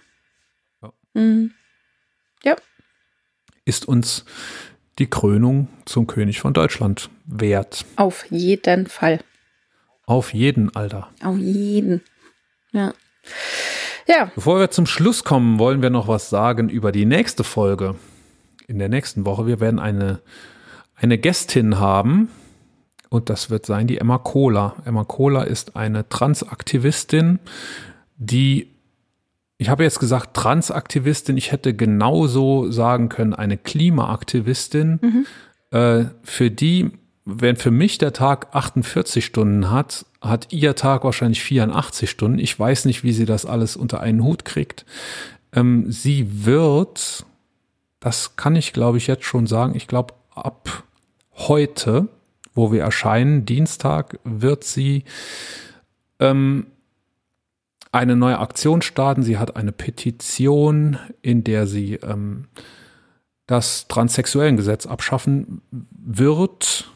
Ja. 1.17 1.23
Mhm. 1.23 1.51
Ist 3.65 3.89
uns 3.89 4.25
die 4.99 5.09
Krönung 5.09 5.69
zum 5.85 6.07
König 6.07 6.41
von 6.41 6.55
Deutschland 6.55 7.11
wert. 7.27 7.85
Auf 7.97 8.27
jeden 8.31 8.87
Fall. 8.87 9.21
Auf 10.07 10.33
jeden, 10.33 10.75
Alter. 10.77 11.09
Auf 11.23 11.37
jeden. 11.37 12.03
Ja. 12.73 12.95
Ja, 14.07 14.31
Bevor 14.37 14.61
wir 14.61 14.71
zum 14.71 14.87
Schluss 14.87 15.25
kommen, 15.25 15.59
wollen 15.59 15.83
wir 15.83 15.91
noch 15.91 16.07
was 16.07 16.31
sagen 16.31 16.69
über 16.69 16.93
die 16.93 17.07
nächste 17.07 17.43
Folge. 17.43 17.97
In 18.69 18.79
der 18.79 18.89
nächsten 18.89 19.27
Woche. 19.27 19.49
Wir 19.49 19.59
werden 19.59 19.81
eine, 19.81 20.21
eine 20.95 21.19
Gästin 21.19 21.81
haben. 21.81 22.31
Und 23.09 23.31
das 23.31 23.51
wird 23.51 23.67
sein 23.67 23.89
die 23.89 23.99
Emma 23.99 24.19
Kohler. 24.19 24.77
Emma 24.85 25.03
Kohler 25.05 25.47
ist 25.47 25.75
eine 25.75 26.09
Transaktivistin, 26.09 27.41
die, 28.17 28.76
ich 29.59 29.69
habe 29.71 29.85
jetzt 29.85 30.01
gesagt 30.01 30.35
Transaktivistin, 30.35 31.37
ich 31.37 31.53
hätte 31.53 31.75
genauso 31.75 32.71
sagen 32.71 33.09
können, 33.09 33.35
eine 33.35 33.57
Klimaaktivistin, 33.57 34.99
mhm. 35.01 35.27
äh, 35.71 36.05
für 36.23 36.51
die, 36.51 36.91
wenn 37.25 37.57
für 37.57 37.71
mich 37.71 37.99
der 37.99 38.13
Tag 38.13 38.55
48 38.55 39.25
Stunden 39.25 39.71
hat, 39.71 40.05
hat 40.21 40.53
ihr 40.53 40.75
Tag 40.75 41.05
wahrscheinlich 41.05 41.43
84 41.43 42.11
Stunden. 42.11 42.39
Ich 42.39 42.59
weiß 42.59 42.85
nicht, 42.85 43.03
wie 43.03 43.13
sie 43.13 43.25
das 43.25 43.47
alles 43.47 43.77
unter 43.77 44.01
einen 44.01 44.23
Hut 44.23 44.45
kriegt. 44.45 44.85
Ähm, 45.53 45.91
sie 45.91 46.45
wird, 46.45 47.25
das 47.99 48.37
kann 48.37 48.57
ich 48.57 48.73
glaube 48.73 48.99
ich 48.99 49.07
jetzt 49.07 49.25
schon 49.25 49.47
sagen, 49.47 49.75
ich 49.75 49.87
glaube 49.87 50.15
ab 50.35 50.85
heute, 51.35 52.09
wo 52.55 52.73
wir 52.73 52.83
erscheinen, 52.83 53.47
Dienstag, 53.47 54.19
wird 54.25 54.65
sie 54.65 55.05
ähm, 56.19 56.67
eine 57.97 58.17
neue 58.17 58.39
Aktion 58.39 58.83
starten. 58.83 59.23
Sie 59.23 59.39
hat 59.39 59.57
eine 59.57 59.73
Petition, 59.73 60.99
in 61.23 61.45
der 61.45 61.67
sie 61.67 61.95
ähm, 61.95 62.49
das 63.47 63.89
Transsexuellengesetz 63.89 64.87
abschaffen 64.87 65.63
wird. 65.71 66.91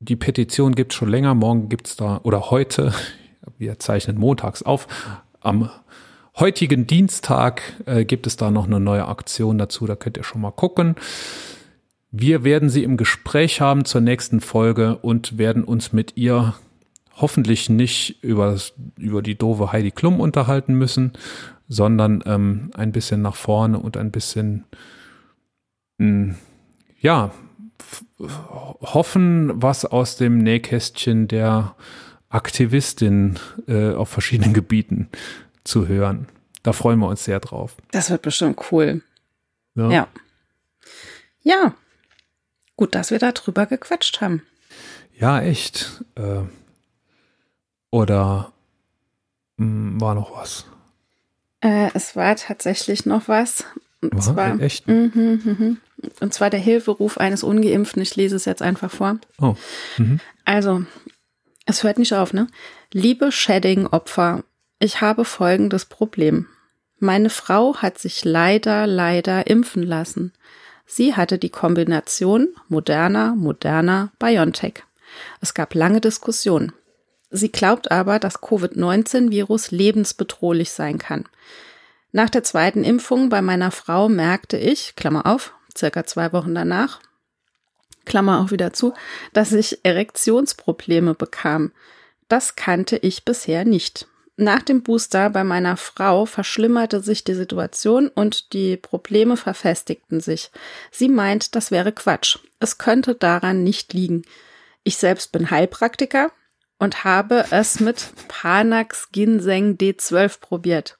Die 0.00 0.16
Petition 0.16 0.74
gibt 0.74 0.92
es 0.92 0.98
schon 0.98 1.08
länger. 1.08 1.34
Morgen 1.34 1.68
gibt 1.68 1.86
es 1.88 1.96
da, 1.96 2.20
oder 2.22 2.50
heute, 2.50 2.92
wir 3.58 3.78
zeichnen 3.78 4.18
montags 4.18 4.62
auf, 4.62 4.86
am 5.40 5.70
heutigen 6.36 6.86
Dienstag 6.86 7.62
äh, 7.86 8.04
gibt 8.04 8.26
es 8.26 8.36
da 8.36 8.50
noch 8.50 8.66
eine 8.66 8.80
neue 8.80 9.06
Aktion 9.06 9.58
dazu. 9.58 9.86
Da 9.86 9.96
könnt 9.96 10.16
ihr 10.16 10.24
schon 10.24 10.40
mal 10.40 10.50
gucken. 10.50 10.96
Wir 12.10 12.44
werden 12.44 12.68
sie 12.70 12.84
im 12.84 12.96
Gespräch 12.96 13.60
haben 13.60 13.84
zur 13.84 14.00
nächsten 14.00 14.40
Folge 14.40 14.96
und 14.96 15.36
werden 15.36 15.64
uns 15.64 15.92
mit 15.92 16.16
ihr 16.16 16.54
hoffentlich 17.16 17.68
nicht 17.68 18.22
über, 18.22 18.58
über 18.98 19.22
die 19.22 19.36
doofe 19.36 19.72
Heidi 19.72 19.90
Klum 19.90 20.20
unterhalten 20.20 20.74
müssen, 20.74 21.12
sondern 21.68 22.22
ähm, 22.26 22.70
ein 22.74 22.92
bisschen 22.92 23.22
nach 23.22 23.36
vorne 23.36 23.78
und 23.78 23.96
ein 23.96 24.10
bisschen, 24.10 24.64
mh, 25.98 26.06
hm, 26.06 26.34
ja, 27.00 27.32
hoffen, 28.80 29.50
was 29.54 29.84
aus 29.84 30.16
dem 30.16 30.38
Nähkästchen 30.38 31.28
der 31.28 31.74
Aktivistin 32.30 33.38
äh, 33.68 33.92
auf 33.92 34.08
verschiedenen 34.08 34.52
Gebieten 34.54 35.08
zu 35.64 35.86
hören. 35.86 36.28
Da 36.62 36.72
freuen 36.72 36.98
wir 36.98 37.08
uns 37.08 37.24
sehr 37.24 37.40
drauf. 37.40 37.76
Das 37.90 38.10
wird 38.10 38.22
bestimmt 38.22 38.58
cool. 38.70 39.02
Ja. 39.74 39.90
Ja, 39.90 40.08
ja 41.42 41.74
Gut, 42.76 42.94
dass 42.94 43.10
wir 43.10 43.18
da 43.18 43.32
drüber 43.32 43.66
gequatscht 43.66 44.20
haben. 44.20 44.42
Ja, 45.18 45.40
echt. 45.40 46.04
Äh, 46.16 46.42
oder 47.94 48.52
mh, 49.56 49.66
hm, 49.66 50.00
war 50.00 50.14
noch 50.16 50.36
was? 50.36 50.66
Äh, 51.60 51.90
es 51.94 52.16
war 52.16 52.34
tatsächlich 52.34 53.06
noch 53.06 53.28
was. 53.28 53.64
Und 54.00 54.14
war 54.14 54.20
zwar, 54.20 54.60
echt? 54.60 54.88
Mh, 54.88 55.10
mh, 55.14 55.76
und 56.20 56.34
zwar 56.34 56.50
der 56.50 56.58
Hilferuf 56.58 57.18
eines 57.18 57.44
Ungeimpften. 57.44 58.02
Ich 58.02 58.16
lese 58.16 58.34
es 58.34 58.46
jetzt 58.46 58.62
einfach 58.62 58.90
vor. 58.90 59.18
Oh. 59.40 59.54
Mhm. 59.96 60.18
Also, 60.44 60.84
es 61.66 61.84
hört 61.84 61.98
nicht 61.98 62.12
auf, 62.14 62.32
ne? 62.32 62.48
Liebe 62.92 63.30
Shedding-Opfer, 63.30 64.42
ich 64.80 65.00
habe 65.00 65.24
folgendes 65.24 65.84
Problem. 65.84 66.48
Meine 66.98 67.30
Frau 67.30 67.76
hat 67.76 67.98
sich 67.98 68.24
leider, 68.24 68.88
leider 68.88 69.46
impfen 69.46 69.84
lassen. 69.84 70.32
Sie 70.84 71.14
hatte 71.14 71.38
die 71.38 71.48
Kombination 71.48 72.48
Moderna, 72.68 73.36
Moderna, 73.36 74.10
BioNTech. 74.18 74.82
Es 75.40 75.54
gab 75.54 75.74
lange 75.74 76.00
Diskussionen. 76.00 76.72
Sie 77.36 77.50
glaubt 77.50 77.90
aber, 77.90 78.20
dass 78.20 78.42
Covid-19-Virus 78.42 79.72
lebensbedrohlich 79.72 80.70
sein 80.70 80.98
kann. 80.98 81.24
Nach 82.12 82.30
der 82.30 82.44
zweiten 82.44 82.84
Impfung 82.84 83.28
bei 83.28 83.42
meiner 83.42 83.72
Frau 83.72 84.08
merkte 84.08 84.56
ich, 84.56 84.94
Klammer 84.94 85.26
auf, 85.26 85.52
circa 85.76 86.04
zwei 86.04 86.32
Wochen 86.32 86.54
danach, 86.54 87.00
Klammer 88.04 88.40
auch 88.40 88.52
wieder 88.52 88.72
zu, 88.72 88.94
dass 89.32 89.50
ich 89.50 89.84
Erektionsprobleme 89.84 91.14
bekam. 91.14 91.72
Das 92.28 92.54
kannte 92.54 92.98
ich 92.98 93.24
bisher 93.24 93.64
nicht. 93.64 94.06
Nach 94.36 94.62
dem 94.62 94.84
Booster 94.84 95.28
bei 95.28 95.42
meiner 95.42 95.76
Frau 95.76 96.26
verschlimmerte 96.26 97.00
sich 97.00 97.24
die 97.24 97.34
Situation 97.34 98.06
und 98.14 98.52
die 98.52 98.76
Probleme 98.76 99.36
verfestigten 99.36 100.20
sich. 100.20 100.52
Sie 100.92 101.08
meint, 101.08 101.56
das 101.56 101.72
wäre 101.72 101.90
Quatsch. 101.90 102.38
Es 102.60 102.78
könnte 102.78 103.16
daran 103.16 103.64
nicht 103.64 103.92
liegen. 103.92 104.22
Ich 104.84 104.98
selbst 104.98 105.32
bin 105.32 105.50
Heilpraktiker 105.50 106.30
und 106.78 107.04
habe 107.04 107.44
es 107.50 107.80
mit 107.80 108.12
Panax 108.28 109.10
Ginseng 109.12 109.76
D12 109.76 110.40
probiert. 110.40 110.98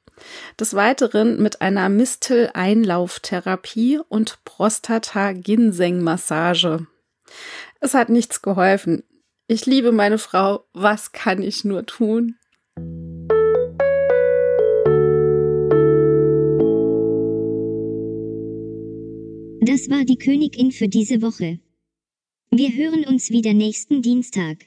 Des 0.59 0.75
Weiteren 0.75 1.41
mit 1.43 1.61
einer 1.61 1.89
Mistel-Einlauftherapie 1.89 4.01
und 4.09 4.39
Prostata-Ginseng-Massage. 4.45 6.87
Es 7.81 7.95
hat 7.95 8.09
nichts 8.09 8.43
geholfen. 8.43 9.03
Ich 9.47 9.67
liebe 9.67 9.93
meine 9.93 10.19
Frau. 10.19 10.65
Was 10.73 11.13
kann 11.13 11.43
ich 11.43 11.65
nur 11.65 11.85
tun? 11.85 12.37
Das 19.61 19.89
war 19.91 20.05
die 20.05 20.19
Königin 20.19 20.73
für 20.73 20.89
diese 20.89 21.23
Woche. 21.23 21.61
Wir 22.51 22.71
hören 22.71 23.05
uns 23.07 23.31
wieder 23.31 23.53
nächsten 23.53 24.03
Dienstag. 24.03 24.67